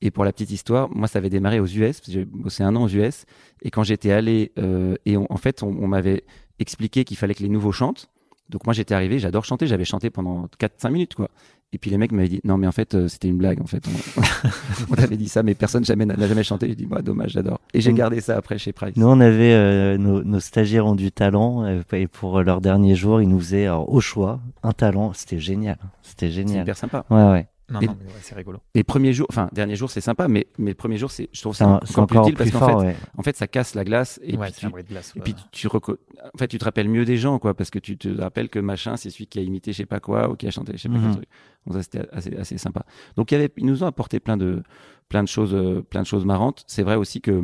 Et 0.00 0.10
pour 0.12 0.24
la 0.24 0.32
petite 0.32 0.50
histoire, 0.52 0.88
moi 0.94 1.08
ça 1.08 1.18
avait 1.18 1.30
démarré 1.30 1.58
aux 1.60 1.66
US, 1.66 1.98
parce 1.98 2.06
que 2.06 2.12
j'ai 2.12 2.24
bossé 2.24 2.62
un 2.62 2.74
an 2.76 2.84
aux 2.84 2.88
US, 2.88 3.24
et 3.62 3.70
quand 3.70 3.82
j'étais 3.82 4.12
allé, 4.12 4.52
euh, 4.58 4.94
et 5.06 5.16
on- 5.16 5.26
en 5.32 5.36
fait 5.36 5.62
on, 5.62 5.68
on 5.68 5.88
m'avait 5.88 6.24
expliqué 6.60 7.04
qu'il 7.04 7.16
fallait 7.16 7.34
que 7.34 7.42
les 7.42 7.48
nouveaux 7.48 7.72
chantent, 7.72 8.08
donc 8.48 8.64
moi 8.64 8.72
j'étais 8.74 8.94
arrivé, 8.94 9.18
j'adore 9.18 9.44
chanter, 9.44 9.66
j'avais 9.66 9.84
chanté 9.84 10.10
pendant 10.10 10.46
4-5 10.58 10.90
minutes 10.90 11.14
quoi. 11.14 11.28
Et 11.72 11.78
puis 11.78 11.90
les 11.90 11.98
mecs 11.98 12.12
m'avaient 12.12 12.28
dit 12.30 12.40
non 12.44 12.56
mais 12.56 12.66
en 12.66 12.72
fait 12.72 12.94
euh, 12.94 13.08
c'était 13.08 13.28
une 13.28 13.36
blague 13.36 13.60
en 13.60 13.66
fait. 13.66 13.84
On, 13.86 14.22
on 14.92 14.94
t'avait 14.94 15.18
dit 15.18 15.28
ça 15.28 15.42
mais 15.42 15.54
personne 15.54 15.84
jamais 15.84 16.06
n'a 16.06 16.16
jamais 16.26 16.42
chanté. 16.42 16.66
J'ai 16.68 16.74
dit 16.74 16.86
bah 16.86 17.02
dommage 17.02 17.32
j'adore. 17.32 17.60
Et 17.74 17.80
j'ai 17.82 17.92
gardé 17.92 18.20
ça 18.22 18.36
après 18.38 18.56
chez 18.56 18.72
Price. 18.72 18.96
Nous, 18.96 19.06
on 19.06 19.20
avait 19.20 19.52
euh, 19.52 19.98
nos, 19.98 20.24
nos 20.24 20.40
stagiaires 20.40 20.86
ont 20.86 20.94
du 20.94 21.12
talent 21.12 21.64
euh, 21.64 21.82
et 21.92 22.06
pour 22.06 22.40
leur 22.42 22.60
dernier 22.62 22.94
jour, 22.94 23.20
ils 23.20 23.28
nous 23.28 23.38
faisaient 23.38 23.66
alors, 23.66 23.92
au 23.92 24.00
choix 24.00 24.40
un 24.62 24.72
talent. 24.72 25.12
C'était 25.12 25.38
génial. 25.40 25.76
C'était 26.02 26.26
C'est 26.26 26.32
génial. 26.32 26.62
hyper 26.62 26.76
sympa. 26.76 27.04
Ouais, 27.10 27.30
ouais. 27.30 27.46
Non, 27.70 27.80
Et- 27.80 27.86
non, 27.86 27.96
mais 28.00 28.06
ouais, 28.06 28.18
c'est 28.22 28.34
rigolo. 28.34 28.60
Les 28.74 28.82
premiers 28.82 29.12
jours, 29.12 29.26
enfin 29.30 29.48
dernier 29.52 29.76
jour 29.76 29.90
c'est 29.90 30.00
sympa, 30.00 30.26
mais 30.28 30.46
mais 30.56 30.70
le 30.70 30.74
premier 30.74 30.96
jour 30.96 31.10
c'est 31.10 31.28
je 31.32 31.40
trouve 31.42 31.54
ça 31.54 31.66
encore 31.68 32.06
plus 32.06 32.18
utile 32.18 32.34
plus 32.34 32.50
parce 32.50 32.64
qu'en 32.64 32.78
fait 32.80 32.86
ouais. 32.86 32.96
en 33.18 33.22
fait 33.22 33.36
ça 33.36 33.46
casse 33.46 33.74
la 33.74 33.84
glace 33.84 34.18
et 34.22 34.36
ouais, 34.38 34.46
puis 34.50 34.60
tu, 34.60 34.66
un 34.66 34.70
bruit 34.70 34.84
de 34.84 34.88
glace. 34.88 35.12
Et 35.16 35.20
puis 35.20 35.34
tu, 35.52 35.66
reco- 35.68 35.98
en 36.34 36.38
fait, 36.38 36.48
tu 36.48 36.56
te 36.58 36.64
rappelles 36.64 36.88
mieux 36.88 37.04
des 37.04 37.16
gens, 37.18 37.38
quoi, 37.38 37.52
parce 37.54 37.68
que 37.70 37.78
tu 37.78 37.98
te 37.98 38.08
rappelles 38.08 38.48
que 38.48 38.58
machin, 38.58 38.96
c'est 38.96 39.10
celui 39.10 39.26
qui 39.26 39.38
a 39.38 39.42
imité 39.42 39.72
je 39.72 39.76
sais 39.78 39.86
pas 39.86 40.00
quoi 40.00 40.30
ou 40.30 40.34
qui 40.36 40.46
a 40.46 40.50
chanté 40.50 40.72
je 40.76 40.78
sais 40.82 40.88
pas 40.88 40.94
Mhm. 40.96 41.02
quel 41.04 41.12
truc. 41.16 41.28
Donc 41.66 41.76
ça 41.76 41.82
c'était 41.82 42.08
assez, 42.10 42.36
assez 42.36 42.56
sympa. 42.58 42.84
Donc 43.16 43.30
il 43.32 43.34
y 43.34 43.38
avait, 43.38 43.52
ils 43.58 43.66
nous 43.66 43.84
ont 43.84 43.86
apporté 43.86 44.18
plein 44.20 44.36
de 44.38 44.62
plein 45.10 45.22
de 45.22 45.28
choses, 45.28 45.54
euh, 45.54 45.82
plein 45.82 46.00
de 46.02 46.06
choses 46.06 46.24
marrantes. 46.24 46.64
C'est 46.66 46.82
vrai 46.82 46.96
aussi 46.96 47.20
que 47.20 47.42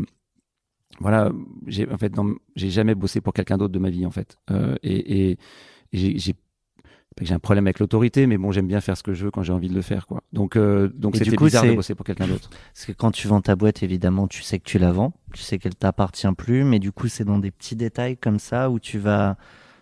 voilà, 1.01 1.33
j'ai 1.67 1.91
en 1.91 1.99
fait 1.99 2.13
j'ai 2.57 2.71
jamais 2.71 2.95
bossé 2.95 3.21
pour 3.21 3.33
quelqu'un 3.33 3.59
d'autre 3.59 3.73
de 3.73 3.79
ma 3.79 3.91
vie 3.91 4.07
en 4.07 4.11
fait. 4.11 4.39
Euh, 4.51 4.77
et 4.83 5.33
et 5.33 5.39
j'ai 5.93 6.35
j'ai 7.21 7.35
un 7.35 7.39
problème 7.39 7.67
avec 7.67 7.79
l'autorité, 7.79 8.27
mais 8.27 8.39
bon, 8.39 8.51
j'aime 8.51 8.67
bien 8.67 8.81
faire 8.81 8.97
ce 8.97 9.03
que 9.03 9.15
je 9.15 9.27
veux 9.27 9.31
quand 9.31 9.43
j'ai 9.43 9.53
envie 9.53 9.69
de 9.69 9.75
le 9.75 9.83
faire, 9.83 10.07
quoi. 10.07 10.23
Donc, 10.33 10.57
euh, 10.57 10.89
donc 10.89 11.17
c'était 11.17 11.37
bizarre 11.37 11.65
de 11.65 11.73
bosser 11.73 11.95
pour 11.95 12.05
quelqu'un 12.05 12.27
d'autre. 12.27 12.51
Parce 12.73 12.87
que 12.87 12.93
quand 12.93 13.13
tu 13.13 13.29
vends 13.29 13.41
ta 13.41 13.55
boîte, 13.55 13.83
évidemment, 13.83 14.27
tu 14.27 14.43
sais 14.43 14.59
que 14.59 14.65
tu 14.65 14.79
la 14.79 14.91
vends, 14.91 15.13
tu 15.33 15.43
sais 15.43 15.59
qu'elle 15.59 15.77
t'appartient 15.77 16.33
plus, 16.37 16.65
mais 16.65 16.79
du 16.79 16.91
coup, 16.91 17.09
c'est 17.09 17.25
dans 17.25 17.39
des 17.39 17.51
petits 17.51 17.77
détails 17.77 18.17
comme 18.17 18.39
ça 18.39 18.71
où 18.71 18.81
tu 18.81 18.99
vas, 18.99 19.37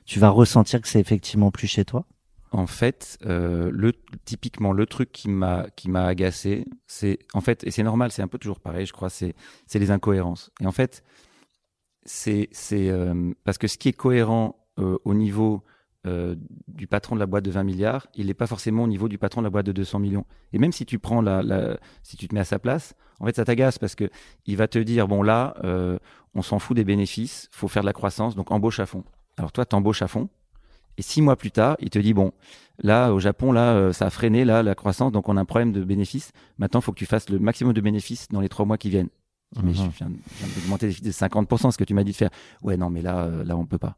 tu 0.04 0.18
vas 0.18 0.28
ressentir 0.28 0.80
que 0.80 0.88
c'est 0.88 1.00
effectivement 1.00 1.50
plus 1.50 1.66
chez 1.66 1.84
toi? 1.84 2.04
En 2.54 2.66
fait, 2.66 3.16
euh, 3.24 3.70
le 3.72 3.94
typiquement 4.26 4.72
le 4.72 4.84
truc 4.84 5.10
qui 5.10 5.30
m'a 5.30 5.68
qui 5.74 5.88
m'a 5.88 6.04
agacé, 6.04 6.66
c'est 6.86 7.18
en 7.32 7.40
fait 7.40 7.64
et 7.64 7.70
c'est 7.70 7.82
normal, 7.82 8.12
c'est 8.12 8.20
un 8.20 8.28
peu 8.28 8.36
toujours 8.36 8.60
pareil, 8.60 8.84
je 8.84 8.92
crois, 8.92 9.08
c'est 9.08 9.34
c'est 9.66 9.78
les 9.78 9.90
incohérences. 9.90 10.50
Et 10.60 10.66
en 10.66 10.72
fait, 10.72 11.02
c'est 12.04 12.50
c'est 12.52 12.90
euh, 12.90 13.32
parce 13.44 13.56
que 13.56 13.68
ce 13.68 13.78
qui 13.78 13.88
est 13.88 13.94
cohérent 13.94 14.62
euh, 14.78 14.98
au 15.06 15.14
niveau 15.14 15.64
euh, 16.06 16.34
du 16.68 16.86
patron 16.86 17.14
de 17.14 17.20
la 17.20 17.26
boîte 17.26 17.44
de 17.44 17.50
20 17.50 17.62
milliards, 17.62 18.06
il 18.14 18.26
n'est 18.26 18.34
pas 18.34 18.46
forcément 18.46 18.82
au 18.84 18.88
niveau 18.88 19.08
du 19.08 19.18
patron 19.18 19.40
de 19.40 19.46
la 19.46 19.50
boîte 19.50 19.66
de 19.66 19.72
200 19.72 19.98
millions. 20.00 20.24
Et 20.52 20.58
même 20.58 20.72
si 20.72 20.84
tu 20.84 20.98
prends 20.98 21.20
la, 21.22 21.42
la 21.42 21.78
si 22.02 22.16
tu 22.16 22.26
te 22.28 22.34
mets 22.34 22.40
à 22.40 22.44
sa 22.44 22.58
place, 22.58 22.94
en 23.20 23.26
fait, 23.26 23.36
ça 23.36 23.44
t'agace 23.44 23.78
parce 23.78 23.94
que 23.94 24.10
il 24.46 24.56
va 24.56 24.66
te 24.68 24.78
dire 24.78 25.06
bon 25.06 25.22
là, 25.22 25.54
euh, 25.64 25.98
on 26.34 26.42
s'en 26.42 26.58
fout 26.58 26.76
des 26.76 26.84
bénéfices, 26.84 27.48
faut 27.52 27.68
faire 27.68 27.82
de 27.82 27.86
la 27.86 27.92
croissance, 27.92 28.34
donc 28.34 28.50
embauche 28.50 28.80
à 28.80 28.86
fond. 28.86 29.04
Alors 29.36 29.52
toi, 29.52 29.64
t'embauches 29.64 30.02
à 30.02 30.08
fond. 30.08 30.28
Et 30.98 31.02
six 31.02 31.22
mois 31.22 31.36
plus 31.36 31.50
tard, 31.50 31.76
il 31.80 31.88
te 31.88 31.98
dit 31.98 32.12
bon, 32.14 32.32
là 32.82 33.12
au 33.14 33.20
Japon, 33.20 33.52
là 33.52 33.72
euh, 33.74 33.92
ça 33.92 34.06
a 34.06 34.10
freiné 34.10 34.44
là 34.44 34.62
la 34.62 34.74
croissance, 34.74 35.10
donc 35.12 35.28
on 35.28 35.36
a 35.36 35.40
un 35.40 35.44
problème 35.46 35.72
de 35.72 35.82
bénéfices. 35.84 36.32
Maintenant, 36.58 36.80
il 36.80 36.82
faut 36.82 36.92
que 36.92 36.98
tu 36.98 37.06
fasses 37.06 37.30
le 37.30 37.38
maximum 37.38 37.72
de 37.72 37.80
bénéfices 37.80 38.28
dans 38.28 38.40
les 38.40 38.48
trois 38.48 38.66
mois 38.66 38.76
qui 38.76 38.90
viennent. 38.90 39.08
Mais 39.62 39.72
je 39.74 39.82
Mhm. 39.82 39.90
viens, 39.96 40.08
je 40.08 40.44
viens 40.44 40.54
d'augmenter 40.56 40.88
de 40.88 41.10
50%, 41.10 41.70
ce 41.70 41.78
que 41.78 41.84
tu 41.84 41.92
m'as 41.94 42.04
dit 42.04 42.12
de 42.12 42.16
faire. 42.16 42.30
Ouais, 42.62 42.76
non, 42.78 42.88
mais 42.90 43.02
là, 43.02 43.28
là 43.44 43.56
on 43.56 43.66
peut 43.66 43.78
pas. 43.78 43.96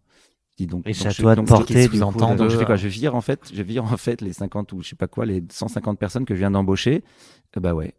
Dis 0.56 0.66
donc. 0.66 0.82
Et 0.86 0.90
donc 0.90 0.96
c'est 0.96 1.08
à 1.08 1.10
je- 1.10 1.22
donc, 1.34 1.48
porter, 1.48 1.88
du 1.88 2.00
coup, 2.00 2.12
donc, 2.18 2.48
je 2.48 2.56
fais 2.56 2.64
quoi? 2.64 2.76
Je 2.76 2.86
vire 2.88 3.16
en 3.16 3.20
fait, 3.20 3.50
je 3.52 3.62
vire 3.62 3.84
en 3.84 3.96
fait 3.96 4.20
les 4.20 4.32
50 4.32 4.72
ou 4.72 4.82
je 4.82 4.90
sais 4.90 4.96
pas 4.96 5.08
quoi, 5.08 5.26
les 5.26 5.42
150 5.50 5.98
personnes 5.98 6.24
que 6.24 6.34
je 6.34 6.38
viens 6.40 6.50
d'embaucher. 6.50 7.02
Euh, 7.56 7.60
bah 7.60 7.74
ouais. 7.74 7.94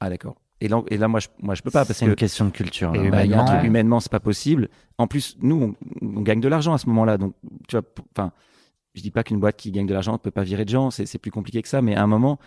Ah 0.00 0.10
d'accord. 0.10 0.36
Et 0.60 0.68
là, 0.68 0.82
et 0.88 0.96
là, 0.96 1.08
moi, 1.08 1.20
je, 1.20 1.28
moi, 1.40 1.54
je 1.54 1.62
peux 1.62 1.70
pas 1.70 1.84
parce 1.84 1.98
c'est 1.98 2.04
que 2.06 2.10
une 2.10 2.16
question 2.16 2.46
de 2.46 2.50
culture. 2.50 2.94
Et 2.94 3.04
là. 3.04 3.10
bah, 3.10 3.18
a 3.18 3.20
un 3.20 3.24
humainement, 3.24 3.44
ouais. 3.46 3.66
humainement, 3.66 4.00
c'est 4.00 4.10
pas 4.10 4.20
possible. 4.20 4.68
En 4.98 5.06
plus, 5.06 5.36
nous, 5.40 5.76
on, 6.02 6.16
on 6.18 6.20
gagne 6.22 6.40
de 6.40 6.48
l'argent 6.48 6.72
à 6.72 6.78
ce 6.78 6.88
moment-là. 6.88 7.18
Donc, 7.18 7.34
tu 7.68 7.76
vois, 7.76 7.84
enfin, 8.16 8.32
je 8.94 9.02
dis 9.02 9.10
pas 9.10 9.22
qu'une 9.24 9.40
boîte 9.40 9.56
qui 9.56 9.70
gagne 9.72 9.86
de 9.86 9.92
l'argent 9.94 10.12
ne 10.12 10.18
peut 10.18 10.30
pas 10.30 10.42
virer 10.44 10.64
de 10.64 10.70
gens. 10.70 10.90
C'est 10.90 11.06
c'est 11.06 11.18
plus 11.18 11.30
compliqué 11.30 11.60
que 11.62 11.68
ça. 11.68 11.82
Mais 11.82 11.94
à 11.96 12.02
un 12.02 12.06
moment, 12.06 12.38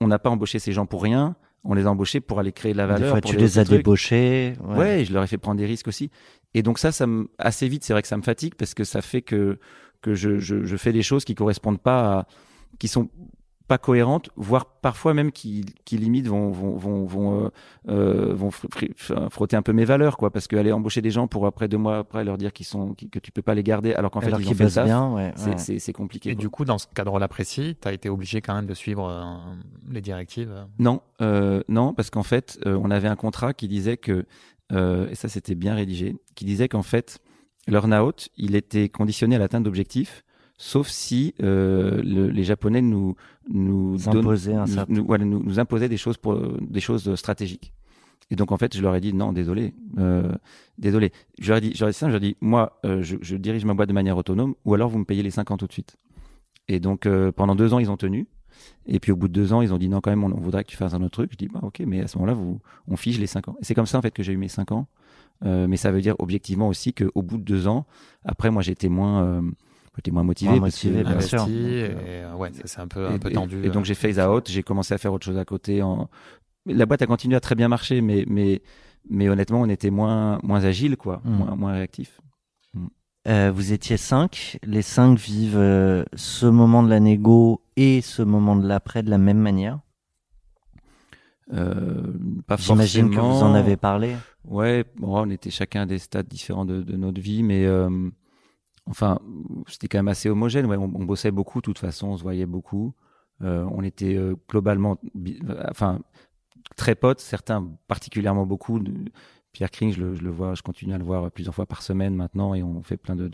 on 0.00 0.08
n'a 0.08 0.18
pas 0.18 0.30
embauché 0.30 0.58
ces 0.58 0.72
gens 0.72 0.86
pour 0.86 1.02
rien. 1.02 1.36
On 1.64 1.74
les 1.74 1.86
a 1.86 1.90
embauchés 1.90 2.20
pour 2.20 2.38
aller 2.38 2.52
créer 2.52 2.72
de 2.72 2.78
la 2.78 2.86
valeur. 2.86 3.00
Des 3.00 3.10
fois, 3.10 3.20
pour 3.20 3.30
tu 3.30 3.36
les 3.36 3.58
as 3.58 3.64
trucs. 3.64 3.78
débauchés. 3.78 4.54
Ouais. 4.62 5.00
et 5.00 5.04
je 5.04 5.12
leur 5.12 5.22
ai 5.22 5.26
fait 5.26 5.38
prendre 5.38 5.58
des 5.58 5.66
risques 5.66 5.88
aussi. 5.88 6.10
Et 6.52 6.62
donc 6.62 6.78
ça, 6.78 6.92
ça 6.92 7.06
me, 7.06 7.28
assez 7.38 7.68
vite, 7.68 7.84
c'est 7.84 7.92
vrai 7.92 8.02
que 8.02 8.08
ça 8.08 8.16
me 8.16 8.22
fatigue 8.22 8.54
parce 8.54 8.74
que 8.74 8.84
ça 8.84 9.02
fait 9.02 9.22
que 9.22 9.58
que 10.02 10.14
je, 10.14 10.38
je, 10.38 10.64
je 10.64 10.76
fais 10.76 10.92
des 10.92 11.02
choses 11.02 11.24
qui 11.24 11.34
correspondent 11.34 11.80
pas 11.80 12.18
à, 12.18 12.26
qui 12.78 12.88
sont 12.88 13.08
pas 13.66 13.78
cohérentes, 13.78 14.28
voire 14.36 14.66
parfois 14.66 15.14
même 15.14 15.32
qui, 15.32 15.64
qui 15.86 15.96
limite 15.96 16.26
vont 16.26 16.50
vont 16.50 16.76
vont 16.76 17.04
vont, 17.06 17.44
euh, 17.44 17.48
euh, 17.88 18.34
vont 18.34 18.50
fr- 18.50 18.68
fr- 18.68 18.94
fr- 18.94 19.30
frotter 19.30 19.56
un 19.56 19.62
peu 19.62 19.72
mes 19.72 19.86
valeurs 19.86 20.18
quoi, 20.18 20.30
parce 20.30 20.46
qu'aller 20.48 20.70
embaucher 20.70 21.00
des 21.00 21.10
gens 21.10 21.28
pour 21.28 21.46
après 21.46 21.66
deux 21.66 21.78
mois 21.78 21.98
après 21.98 22.24
leur 22.24 22.36
dire 22.36 22.52
qu'ils 22.52 22.66
sont 22.66 22.94
que 22.94 23.18
tu 23.18 23.32
peux 23.32 23.40
pas 23.42 23.54
les 23.54 23.62
garder 23.62 23.94
alors 23.94 24.10
qu'en 24.10 24.20
fait 24.20 24.26
Alors 24.26 24.40
ils 24.40 24.48
ont 24.50 24.54
fait 24.54 24.68
ça, 24.68 24.84
bien, 24.84 25.10
ouais. 25.12 25.32
c'est 25.36 25.48
ouais. 25.50 25.58
c'est 25.58 25.78
c'est 25.78 25.92
compliqué. 25.94 26.30
Et 26.30 26.34
quoi. 26.34 26.40
du 26.40 26.50
coup, 26.50 26.64
dans 26.66 26.76
ce 26.78 26.86
cadre-là 26.94 27.26
précis, 27.28 27.76
tu 27.80 27.88
as 27.88 27.92
été 27.92 28.08
obligé 28.10 28.42
quand 28.42 28.54
même 28.54 28.66
de 28.66 28.74
suivre 28.74 29.08
euh, 29.08 29.54
les 29.90 30.02
directives. 30.02 30.50
euh. 30.52 30.64
Non, 30.78 31.00
euh, 31.22 31.62
non, 31.68 31.94
parce 31.94 32.10
qu'en 32.10 32.22
fait, 32.22 32.58
euh, 32.66 32.78
on 32.82 32.90
avait 32.90 33.08
un 33.08 33.16
contrat 33.16 33.54
qui 33.54 33.66
disait 33.68 33.96
que, 33.96 34.26
euh, 34.72 35.08
et 35.10 35.14
ça 35.14 35.28
c'était 35.28 35.54
bien 35.54 35.74
rédigé, 35.74 36.16
qui 36.34 36.44
disait 36.44 36.68
qu'en 36.68 36.82
fait, 36.82 37.18
l'earn-out, 37.66 38.28
il 38.36 38.56
était 38.56 38.90
conditionné 38.90 39.36
à 39.36 39.38
l'atteinte 39.38 39.64
d'objectifs, 39.64 40.22
sauf 40.56 40.88
si 40.88 41.34
euh, 41.42 42.00
le- 42.02 42.28
les 42.28 42.44
Japonais 42.44 42.82
nous 42.82 43.16
nous, 43.48 43.96
un 44.08 44.12
nous, 44.62 44.66
certain- 44.66 44.92
nous- 44.92 45.04
voilà, 45.06 45.24
nous, 45.24 45.42
nous 45.42 45.58
imposaient 45.58 45.88
des 45.88 45.96
choses 45.96 46.16
pour 46.16 46.36
des 46.60 46.80
choses 46.80 47.14
stratégiques. 47.16 47.72
Et 48.30 48.36
donc 48.36 48.52
en 48.52 48.56
fait, 48.56 48.74
je 48.74 48.80
leur 48.80 48.94
ai 48.94 49.00
dit 49.00 49.12
non, 49.12 49.32
désolé, 49.32 49.74
euh, 49.98 50.32
désolé. 50.78 51.12
Je 51.38 51.48
leur 51.48 51.58
ai 51.58 51.60
dit, 51.60 51.72
je 51.74 51.80
leur 51.80 51.88
ai 51.88 51.92
dit 51.92 51.98
ça, 51.98 52.06
je 52.06 52.12
leur 52.12 52.22
ai 52.22 52.26
dit, 52.26 52.36
moi, 52.40 52.80
euh, 52.86 53.02
je, 53.02 53.16
je 53.20 53.36
dirige 53.36 53.64
ma 53.66 53.74
boîte 53.74 53.88
de 53.90 53.94
manière 53.94 54.16
autonome, 54.16 54.54
ou 54.64 54.72
alors 54.74 54.88
vous 54.88 54.98
me 54.98 55.04
payez 55.04 55.22
les 55.22 55.30
5 55.30 55.50
ans 55.50 55.56
tout 55.58 55.66
de 55.66 55.72
suite. 55.72 55.96
Et 56.68 56.80
donc 56.80 57.04
euh, 57.04 57.30
pendant 57.32 57.54
deux 57.54 57.74
ans, 57.74 57.78
ils 57.78 57.90
ont 57.90 57.98
tenu. 57.98 58.26
Et 58.86 58.98
puis 59.00 59.12
au 59.12 59.16
bout 59.16 59.28
de 59.28 59.32
deux 59.34 59.52
ans, 59.52 59.60
ils 59.60 59.74
ont 59.74 59.78
dit 59.78 59.88
non, 59.90 60.00
quand 60.00 60.10
même, 60.10 60.24
on, 60.24 60.32
on 60.32 60.40
voudrait 60.40 60.64
que 60.64 60.70
tu 60.70 60.76
fasses 60.76 60.94
un 60.94 61.02
autre 61.02 61.10
truc. 61.10 61.32
Je 61.32 61.36
dis 61.36 61.48
bah 61.48 61.60
ok, 61.62 61.82
mais 61.86 62.00
à 62.00 62.06
ce 62.06 62.16
moment-là, 62.16 62.32
vous, 62.34 62.60
on 62.88 62.96
fige 62.96 63.18
les 63.18 63.26
cinq 63.26 63.48
ans. 63.48 63.56
Et 63.60 63.64
c'est 63.64 63.74
comme 63.74 63.84
ça 63.86 63.98
en 63.98 64.02
fait 64.02 64.12
que 64.12 64.22
j'ai 64.22 64.32
eu 64.32 64.38
mes 64.38 64.48
cinq 64.48 64.72
ans. 64.72 64.86
Euh, 65.44 65.66
mais 65.68 65.76
ça 65.76 65.90
veut 65.90 66.00
dire 66.00 66.14
objectivement 66.20 66.68
aussi 66.68 66.94
qu'au 66.94 67.20
bout 67.20 67.36
de 67.36 67.42
deux 67.42 67.66
ans, 67.68 67.84
après 68.24 68.50
moi 68.50 68.62
j'étais 68.62 68.88
moins, 68.88 69.42
j'étais 69.96 70.10
moins 70.10 70.22
motivé. 70.24 70.50
Moins 70.52 70.60
parce 70.60 70.80
que- 70.80 70.88
motivé, 70.88 71.04
bien 71.04 71.20
sûr. 71.20 71.42
investi 71.42 71.60
Donc, 71.60 71.68
et 71.70 71.82
euh, 71.84 72.32
euh, 72.32 72.34
ouais, 72.34 72.52
ça, 72.52 72.62
c'est 72.64 72.80
un 72.80 72.88
peu 72.88 73.06
un 73.06 73.14
et, 73.14 73.18
peu 73.18 73.30
et- 73.30 73.32
tendu. 73.34 73.58
et 73.64 73.68
donc 73.70 73.82
euh. 73.82 73.84
j'ai 73.84 73.94
phase 73.94 74.18
out, 74.18 74.48
j'ai 74.50 74.62
commencé 74.62 74.94
à 74.94 74.98
faire 74.98 75.12
autre 75.12 75.24
chose 75.26 75.38
à 75.38 75.44
côté. 75.44 75.82
En... 75.82 76.08
La 76.66 76.86
boîte 76.86 77.02
a 77.02 77.06
continué 77.06 77.36
à 77.36 77.40
très 77.40 77.54
bien 77.54 77.68
marcher, 77.68 78.00
mais 78.00 78.24
mais 78.28 78.62
mais 79.10 79.28
honnêtement, 79.28 79.60
on 79.60 79.68
était 79.68 79.90
moins 79.90 80.38
moins 80.42 80.64
agile 80.64 80.96
quoi, 80.96 81.20
Mm. 81.24 81.30
moins 81.36 81.56
moins 81.56 81.72
réactif. 81.72 82.20
Euh, 83.26 83.50
vous 83.54 83.72
étiez 83.72 83.96
cinq. 83.96 84.58
Les 84.64 84.82
cinq 84.82 85.18
vivent 85.18 85.56
euh, 85.56 86.04
ce 86.14 86.44
moment 86.44 86.82
de 86.82 86.90
la 86.90 87.00
négo 87.00 87.62
et 87.76 88.02
ce 88.02 88.20
moment 88.22 88.54
de 88.54 88.66
l'après 88.68 89.02
de 89.02 89.08
la 89.08 89.16
même 89.16 89.38
manière? 89.38 89.78
Euh, 91.52 92.02
pas 92.46 92.56
J'imagine 92.58 93.10
que 93.10 93.16
vous 93.16 93.20
en 93.42 93.54
avez 93.54 93.76
parlé. 93.76 94.14
Ouais, 94.46 94.84
bon, 94.96 95.18
on 95.26 95.30
était 95.30 95.50
chacun 95.50 95.82
à 95.82 95.86
des 95.86 95.98
stades 95.98 96.26
différents 96.28 96.64
de, 96.64 96.82
de 96.82 96.96
notre 96.96 97.20
vie, 97.20 97.42
mais 97.42 97.64
euh, 97.66 97.88
enfin, 98.86 99.18
c'était 99.66 99.88
quand 99.88 99.98
même 99.98 100.08
assez 100.08 100.28
homogène. 100.28 100.66
Ouais, 100.66 100.76
on, 100.76 100.88
bossait 100.88 101.30
beaucoup, 101.30 101.60
de 101.60 101.64
toute 101.64 101.78
façon, 101.78 102.08
on 102.08 102.16
se 102.16 102.22
voyait 102.22 102.46
beaucoup. 102.46 102.94
Euh, 103.42 103.66
on 103.70 103.82
était 103.82 104.16
euh, 104.16 104.36
globalement, 104.48 104.98
euh, 105.16 105.64
enfin, 105.70 106.00
très 106.76 106.94
potes, 106.94 107.20
certains 107.20 107.68
particulièrement 107.88 108.46
beaucoup. 108.46 108.80
Pierre 109.52 109.70
Kring, 109.70 109.92
je 109.92 110.02
le, 110.02 110.30
vois, 110.30 110.54
je 110.54 110.62
continue 110.62 110.94
à 110.94 110.98
le 110.98 111.04
voir 111.04 111.30
plusieurs 111.30 111.54
fois 111.54 111.66
par 111.66 111.82
semaine 111.82 112.14
maintenant, 112.14 112.54
et 112.54 112.62
on 112.62 112.82
fait 112.82 112.96
plein 112.96 113.16
de, 113.16 113.30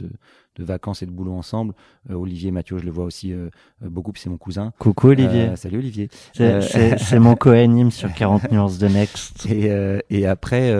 de 0.60 0.64
vacances 0.64 1.02
et 1.02 1.06
de 1.06 1.10
boulot 1.10 1.32
ensemble. 1.32 1.74
Euh, 2.10 2.14
Olivier 2.14 2.50
Mathieu, 2.50 2.78
je 2.78 2.84
le 2.84 2.90
vois 2.90 3.04
aussi 3.04 3.32
euh, 3.32 3.48
euh, 3.82 3.88
beaucoup, 3.88 4.12
puis 4.12 4.22
c'est 4.22 4.30
mon 4.30 4.36
cousin. 4.36 4.72
Coucou 4.78 5.08
Olivier. 5.08 5.56
Salut 5.56 5.78
Olivier. 5.78 6.08
C'est- 6.32 7.18
mon 7.18 7.34
co-anime 7.34 7.90
sur 7.90 8.12
40 8.12 8.48
nuances 8.52 8.78
de 8.78 8.88
Next. 8.88 9.46
Et, 9.46 9.70
et 10.10 10.26
après, 10.26 10.72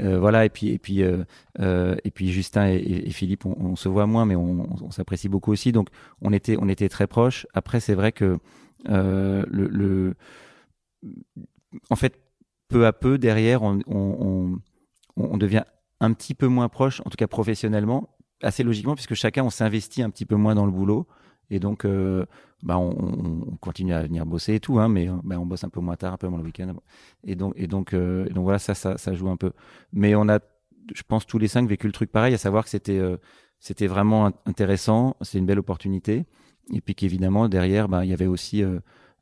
voilà, 0.00 0.44
et 0.44 0.48
puis 0.50 0.68
et 0.68 0.78
puis 0.78 1.00
et 1.00 2.10
puis 2.14 2.30
Justin 2.32 2.66
et, 2.68 3.10
Philippe, 3.10 3.46
on, 3.46 3.56
on 3.58 3.76
se 3.76 3.88
voit 3.88 4.06
moins, 4.06 4.24
mais 4.26 4.36
on, 4.36 4.66
on 4.82 4.90
s'apprécie 4.90 5.28
beaucoup 5.28 5.52
aussi. 5.52 5.72
Donc 5.72 5.88
on 6.20 6.32
était 6.32 6.56
on 6.60 6.68
était 6.68 6.88
très 6.88 7.06
proches. 7.06 7.46
Après, 7.54 7.80
c'est 7.80 7.94
vrai 7.94 8.12
que 8.12 8.38
euh, 8.88 9.44
le, 9.48 9.68
le 9.68 10.14
en 11.90 11.96
fait 11.96 12.18
peu 12.68 12.86
à 12.86 12.92
peu 12.92 13.18
derrière, 13.18 13.62
on, 13.62 13.80
on, 13.86 14.60
on, 15.16 15.24
on 15.24 15.36
devient 15.36 15.62
un 16.00 16.12
petit 16.14 16.34
peu 16.34 16.48
moins 16.48 16.68
proche, 16.68 17.00
en 17.04 17.10
tout 17.10 17.16
cas 17.16 17.28
professionnellement, 17.28 18.08
assez 18.42 18.62
logiquement, 18.62 18.94
puisque 18.94 19.14
chacun 19.14 19.44
on 19.44 19.50
s'investit 19.50 20.02
un 20.02 20.10
petit 20.10 20.26
peu 20.26 20.36
moins 20.36 20.54
dans 20.54 20.66
le 20.66 20.72
boulot. 20.72 21.06
Et 21.50 21.58
donc, 21.58 21.84
euh, 21.84 22.24
bah, 22.62 22.78
on, 22.78 22.90
on 23.50 23.56
continue 23.56 23.92
à 23.92 24.02
venir 24.02 24.24
bosser 24.24 24.54
et 24.54 24.60
tout, 24.60 24.78
hein, 24.78 24.88
mais 24.88 25.08
bah, 25.22 25.38
on 25.38 25.44
bosse 25.44 25.64
un 25.64 25.68
peu 25.68 25.80
moins 25.80 25.96
tard, 25.96 26.14
un 26.14 26.16
peu 26.16 26.28
moins 26.28 26.38
le 26.38 26.44
week-end. 26.44 26.74
Et 27.24 27.34
donc, 27.34 27.52
et 27.56 27.66
donc, 27.66 27.92
euh, 27.92 28.26
donc 28.30 28.44
voilà, 28.44 28.58
ça, 28.58 28.74
ça, 28.74 28.96
ça 28.96 29.12
joue 29.12 29.28
un 29.28 29.36
peu. 29.36 29.52
Mais 29.92 30.14
on 30.14 30.28
a, 30.28 30.38
je 30.94 31.02
pense, 31.02 31.26
tous 31.26 31.38
les 31.38 31.48
cinq 31.48 31.68
vécu 31.68 31.86
le 31.86 31.92
truc 31.92 32.10
pareil, 32.10 32.32
à 32.32 32.38
savoir 32.38 32.64
que 32.64 32.70
c'était, 32.70 32.98
euh, 32.98 33.18
c'était 33.58 33.86
vraiment 33.86 34.30
int- 34.30 34.34
intéressant, 34.46 35.16
c'est 35.20 35.38
une 35.38 35.46
belle 35.46 35.58
opportunité, 35.58 36.24
et 36.72 36.80
puis 36.80 36.94
qu'évidemment 36.94 37.48
derrière, 37.48 37.88
bah, 37.88 38.04
il 38.04 38.10
y 38.10 38.14
avait 38.14 38.26
aussi 38.26 38.62
euh, 38.62 38.78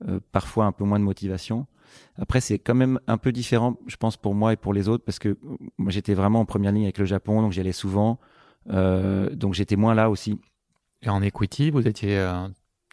euh, 0.06 0.20
parfois 0.30 0.66
un 0.66 0.72
peu 0.72 0.84
moins 0.84 1.00
de 1.00 1.04
motivation. 1.04 1.66
Après, 2.16 2.40
c'est 2.40 2.60
quand 2.60 2.76
même 2.76 3.00
un 3.08 3.18
peu 3.18 3.32
différent, 3.32 3.76
je 3.88 3.96
pense, 3.96 4.16
pour 4.16 4.34
moi 4.36 4.52
et 4.52 4.56
pour 4.56 4.72
les 4.72 4.88
autres, 4.88 5.04
parce 5.04 5.18
que 5.18 5.30
euh, 5.30 5.36
moi, 5.78 5.90
j'étais 5.90 6.14
vraiment 6.14 6.40
en 6.40 6.44
première 6.44 6.70
ligne 6.70 6.84
avec 6.84 6.98
le 6.98 7.06
Japon, 7.06 7.42
donc 7.42 7.50
j'y 7.50 7.60
allais 7.60 7.72
souvent, 7.72 8.20
donc 8.66 9.54
j'étais 9.54 9.76
moins 9.76 9.94
là 9.94 10.10
aussi. 10.10 10.38
Et 11.02 11.08
en 11.08 11.22
equity, 11.22 11.70
vous 11.70 11.86
étiez 11.88 12.18
euh, 12.18 12.46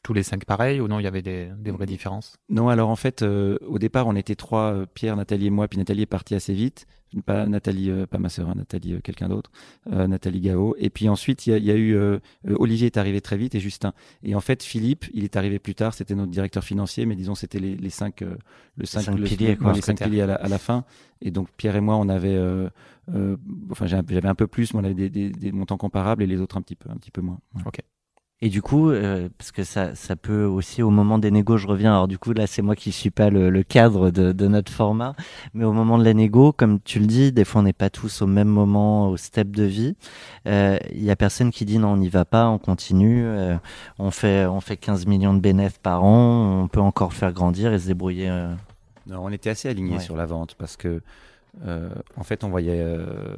tous 0.03 0.13
les 0.13 0.23
cinq 0.23 0.45
pareils 0.45 0.79
ou 0.79 0.87
non 0.87 0.99
Il 0.99 1.03
y 1.03 1.07
avait 1.07 1.21
des, 1.21 1.49
des 1.57 1.71
vraies 1.71 1.85
différences? 1.85 2.37
Non, 2.49 2.69
alors 2.69 2.89
en 2.89 2.95
fait, 2.95 3.21
euh, 3.21 3.57
au 3.67 3.79
départ, 3.79 4.07
on 4.07 4.15
était 4.15 4.35
trois, 4.35 4.73
euh, 4.73 4.85
Pierre, 4.85 5.15
Nathalie 5.15 5.47
et 5.47 5.49
moi, 5.49 5.67
puis 5.67 5.77
Nathalie 5.77 6.03
est 6.03 6.05
partie 6.05 6.35
assez 6.35 6.53
vite. 6.53 6.87
Pas 7.25 7.45
Nathalie, 7.45 7.89
euh, 7.89 8.05
pas 8.05 8.17
ma 8.17 8.27
sœur, 8.29 8.49
hein, 8.49 8.55
Nathalie, 8.55 8.93
euh, 8.93 8.99
quelqu'un 8.99 9.29
d'autre, 9.29 9.49
euh, 9.91 10.07
Nathalie 10.07 10.41
Gao. 10.41 10.75
Et 10.77 10.89
puis 10.89 11.07
ensuite, 11.07 11.47
il 11.47 11.51
y 11.51 11.53
a, 11.53 11.57
y 11.57 11.71
a 11.71 11.75
eu 11.75 11.95
euh, 11.95 12.19
euh, 12.47 12.55
Olivier 12.59 12.87
est 12.87 12.97
arrivé 12.97 13.21
très 13.21 13.37
vite 13.37 13.55
et 13.55 13.61
Justin. 13.61 13.93
Et 14.23 14.35
en 14.35 14.41
fait, 14.41 14.61
Philippe, 14.61 15.05
il 15.13 15.23
est 15.23 15.37
arrivé 15.37 15.57
plus 15.57 15.73
tard. 15.73 15.93
C'était 15.93 16.15
notre 16.15 16.31
directeur 16.31 16.63
financier, 16.63 17.05
mais 17.05 17.15
disons 17.15 17.33
c'était 17.33 17.59
les, 17.59 17.75
les 17.75 17.89
cinq, 17.89 18.21
euh, 18.21 18.35
le 18.75 18.85
cinq, 18.85 19.01
cinq 19.03 19.17
le- 19.17 19.25
piliers, 19.25 19.55
quoi. 19.55 19.67
les 19.73 19.81
cinq 19.81 19.99
piliers 20.09 20.21
à 20.21 20.27
la, 20.27 20.35
à 20.35 20.47
la 20.49 20.57
fin. 20.57 20.83
Et 21.21 21.31
donc 21.31 21.47
Pierre 21.55 21.75
et 21.77 21.81
moi, 21.81 21.95
on 21.95 22.09
avait, 22.09 22.35
euh, 22.35 22.69
euh, 23.15 23.37
enfin 23.71 23.87
j'avais 23.87 24.25
un 24.27 24.35
peu 24.35 24.47
plus, 24.47 24.73
mais 24.73 24.81
on 24.81 24.83
avait 24.83 24.93
des, 24.93 25.09
des, 25.09 25.29
des 25.29 25.51
montants 25.53 25.77
comparables 25.77 26.21
et 26.23 26.27
les 26.27 26.41
autres 26.41 26.57
un 26.57 26.61
petit 26.61 26.75
peu, 26.75 26.89
un 26.89 26.97
petit 26.97 27.11
peu 27.11 27.21
moins. 27.21 27.39
Ouais. 27.55 27.61
Et 28.43 28.49
du 28.49 28.61
coup, 28.61 28.91
euh, 28.91 29.29
parce 29.39 29.51
que 29.51 29.63
ça, 29.63 29.95
ça 29.95 30.15
peut 30.15 30.43
aussi 30.45 30.83
au 30.83 30.91
moment 30.91 31.17
des 31.17 31.31
négos, 31.31 31.57
je 31.57 31.65
reviens. 31.65 31.91
Alors 31.93 32.07
du 32.07 32.19
coup, 32.19 32.33
là, 32.33 32.45
c'est 32.45 32.61
moi 32.61 32.75
qui 32.75 32.91
suis 32.91 33.09
pas 33.09 33.31
le, 33.31 33.49
le 33.49 33.63
cadre 33.63 34.11
de, 34.11 34.31
de 34.31 34.47
notre 34.47 34.71
format, 34.71 35.15
mais 35.55 35.63
au 35.65 35.73
moment 35.73 35.97
de 35.97 36.03
la 36.03 36.13
négo, 36.13 36.51
comme 36.51 36.79
tu 36.79 36.99
le 36.99 37.07
dis, 37.07 37.31
des 37.31 37.43
fois 37.45 37.61
on 37.61 37.63
n'est 37.63 37.73
pas 37.73 37.89
tous 37.89 38.21
au 38.21 38.27
même 38.27 38.47
moment, 38.47 39.09
au 39.09 39.17
step 39.17 39.49
de 39.49 39.63
vie. 39.63 39.95
Euh, 40.47 40.77
Il 40.93 41.03
y 41.03 41.09
a 41.09 41.15
personne 41.15 41.49
qui 41.49 41.65
dit 41.65 41.79
non, 41.79 41.93
on 41.93 41.97
n'y 41.97 42.09
va 42.09 42.25
pas, 42.25 42.47
on 42.47 42.59
continue, 42.59 43.23
euh, 43.25 43.57
on 43.97 44.11
fait, 44.11 44.45
on 44.45 44.61
fait 44.61 44.77
15 44.77 45.07
millions 45.07 45.33
de 45.33 45.39
bénéfices 45.39 45.79
par 45.79 46.03
an, 46.03 46.61
on 46.61 46.67
peut 46.67 46.79
encore 46.79 47.13
faire 47.13 47.33
grandir 47.33 47.73
et 47.73 47.79
se 47.79 47.87
débrouiller. 47.87 48.29
euh. 48.29 48.53
Non, 49.07 49.21
on 49.23 49.29
était 49.31 49.49
assez 49.49 49.67
alignés 49.67 49.93
Ouais. 49.95 49.99
sur 49.99 50.15
la 50.15 50.27
vente 50.27 50.53
parce 50.59 50.77
que, 50.77 51.01
euh, 51.65 51.89
en 52.17 52.23
fait, 52.23 52.43
on 52.43 52.49
voyait, 52.49 52.83
euh, 52.83 53.35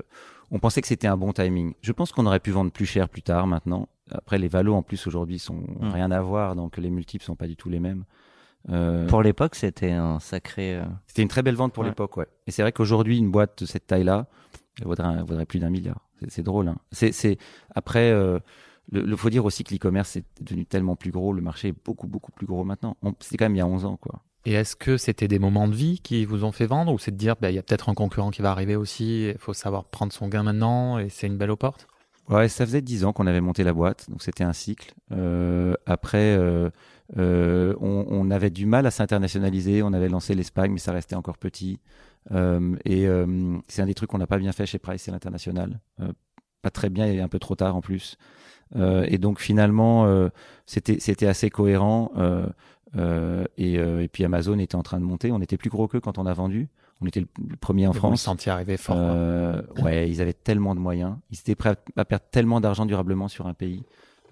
on 0.52 0.60
pensait 0.60 0.82
que 0.82 0.88
c'était 0.90 1.08
un 1.08 1.16
bon 1.16 1.32
timing. 1.32 1.74
Je 1.82 1.94
pense 1.94 2.12
qu'on 2.12 2.26
aurait 2.26 2.42
pu 2.42 2.52
vendre 2.52 2.72
plus 2.72 2.86
cher 2.88 3.08
plus 3.08 3.22
tard 3.22 3.48
maintenant. 3.48 3.88
Après, 4.12 4.38
les 4.38 4.48
valos 4.48 4.74
en 4.76 4.82
plus 4.84 5.06
aujourd'hui 5.08 5.40
sont 5.40 5.56
Mm. 5.80 5.90
rien 5.94 6.12
à 6.12 6.22
voir, 6.22 6.56
donc 6.56 6.78
les 6.78 6.90
multiples 6.90 7.24
sont 7.24 7.36
pas 7.36 7.48
du 7.48 7.56
tout 7.56 7.70
les 7.70 7.80
mêmes. 7.80 8.04
Euh, 8.70 9.08
Pour 9.08 9.24
l'époque, 9.24 9.56
c'était 9.56 9.92
un 9.92 10.20
sacré. 10.20 10.76
euh, 10.76 10.84
C'était 11.08 11.22
une 11.22 11.28
très 11.30 11.42
belle 11.44 11.56
vente 11.56 11.74
pour 11.74 11.84
Ouais. 11.84 11.90
l'époque, 11.90 12.18
ouais. 12.18 12.28
Et 12.48 12.52
c'est 12.52 12.62
vrai 12.62 12.72
qu'aujourd'hui, 12.72 13.18
une 13.18 13.32
boîte 13.32 13.62
de 13.62 13.66
cette 13.66 13.88
taille-là, 13.88 14.28
elle 14.80 14.88
vaudrait, 14.88 15.14
elle 15.18 15.24
vaudrait 15.24 15.46
plus 15.46 15.60
d'un 15.60 15.70
milliard. 15.70 16.08
C'est- 16.20 16.30
C'est 16.30 16.44
drôle. 16.44 16.68
Hein. 16.68 16.78
C'est, 16.92 17.12
c'est 17.12 17.38
après. 17.74 18.12
Euh, 18.12 18.40
le, 18.92 19.02
le- 19.04 19.16
faut 19.16 19.30
dire 19.30 19.46
aussi 19.46 19.64
que 19.64 19.72
l'e-commerce 19.74 20.16
est 20.16 20.26
devenu 20.42 20.66
tellement 20.66 20.96
plus 20.96 21.12
gros, 21.12 21.32
le 21.32 21.42
marché 21.44 21.68
est 21.70 21.76
beaucoup 21.86 22.08
beaucoup 22.08 22.32
plus 22.32 22.48
gros 22.48 22.64
maintenant. 22.64 22.98
On- 23.04 23.14
C'était 23.20 23.38
quand 23.38 23.46
même 23.46 23.56
il 23.56 23.60
y 23.60 23.62
a 23.62 23.68
11 23.68 23.86
ans, 23.86 23.98
quoi. 23.98 24.24
Et 24.46 24.54
est-ce 24.54 24.76
que 24.76 24.98
c'était 24.98 25.28
des 25.28 25.38
moments 25.38 25.68
de 25.68 25.76
vie 25.76 26.00
qui 26.02 26.26
vous 26.26 26.44
ont 26.44 26.52
fait 26.52 26.66
vendre 26.66 26.92
ou 26.92 26.98
c'est 26.98 27.12
de 27.12 27.18
dire 27.18 27.36
bah, 27.40 27.52
il 27.52 27.56
y 27.56 27.60
a 27.60 27.62
peut-être 27.62 27.88
un 27.90 27.94
concurrent 27.94 28.32
qui 28.32 28.42
va 28.42 28.50
arriver 28.52 28.76
aussi, 28.76 29.28
il 29.30 29.38
faut 29.38 29.54
savoir 29.54 29.84
prendre 29.86 30.12
son 30.12 30.28
gain 30.28 30.42
maintenant 30.44 30.98
et 30.98 31.10
c'est 31.10 31.28
une 31.28 31.38
belle 31.38 31.52
aux 31.52 31.56
portes? 31.58 31.88
Ouais, 32.30 32.48
ça 32.48 32.64
faisait 32.66 32.82
dix 32.82 33.06
ans 33.06 33.12
qu'on 33.12 33.26
avait 33.26 33.42
monté 33.42 33.64
la 33.64 33.74
boîte, 33.74 34.08
donc 34.10 34.22
c'était 34.22 34.44
un 34.44 34.54
cycle. 34.54 34.94
Euh, 35.12 35.74
après, 35.88 36.38
euh, 36.38 36.70
euh, 37.18 37.74
on, 37.82 38.06
on 38.08 38.30
avait 38.30 38.52
du 38.52 38.68
mal 38.68 38.86
à 38.86 38.92
s'internationaliser. 38.92 39.82
On 39.82 39.94
avait 39.94 40.10
lancé 40.10 40.36
l'Espagne, 40.36 40.72
mais 40.72 40.78
ça 40.80 40.92
restait 40.92 41.16
encore 41.16 41.40
petit. 41.40 41.80
Euh, 42.32 42.76
et 42.86 43.08
euh, 43.08 43.58
c'est 43.68 43.82
un 43.82 43.88
des 43.88 43.96
trucs 43.96 44.12
qu'on 44.12 44.20
n'a 44.20 44.28
pas 44.28 44.38
bien 44.38 44.52
fait 44.52 44.68
chez 44.68 44.78
Price, 44.78 45.02
c'est 45.04 45.12
l'international. 45.12 45.80
Euh, 46.02 46.12
pas 46.62 46.70
très 46.70 46.90
bien 46.90 47.08
et 47.08 47.20
un 47.20 47.28
peu 47.28 47.40
trop 47.40 47.56
tard 47.56 47.76
en 47.76 47.82
plus. 47.82 48.18
Et 48.76 49.18
donc 49.18 49.40
finalement, 49.40 50.30
c'était 50.68 51.00
c'était 51.00 51.26
assez 51.26 51.50
cohérent. 51.50 52.12
Et, 53.58 53.74
et 53.76 54.08
puis 54.12 54.26
Amazon 54.26 54.60
était 54.60 54.76
en 54.76 54.84
train 54.84 55.00
de 55.00 55.06
monter. 55.06 55.32
On 55.32 55.42
était 55.42 55.58
plus 55.58 55.72
gros 55.72 55.88
qu'eux 55.88 56.02
quand 56.02 56.20
on 56.20 56.28
a 56.28 56.34
vendu. 56.34 56.68
On 57.02 57.06
était 57.06 57.22
le, 57.22 57.28
le 57.48 57.56
premier 57.56 57.88
en 57.88 57.92
Vous 57.92 57.96
le 57.96 58.00
France. 58.18 58.48
arriver 58.48 58.76
fort. 58.78 58.96
Euh, 59.00 59.62
ouais, 59.82 60.10
ils 60.10 60.22
avaient 60.22 60.34
tellement 60.34 60.76
de 60.76 60.80
moyens. 60.80 61.16
Ils 61.32 61.40
étaient 61.40 61.56
prêts 61.56 61.70
à, 61.70 62.02
à 62.02 62.06
perdre 62.06 62.26
tellement 62.32 62.60
d'argent 62.60 62.86
durablement 62.86 63.28
sur 63.28 63.48
un 63.48 63.54
pays. 63.54 63.84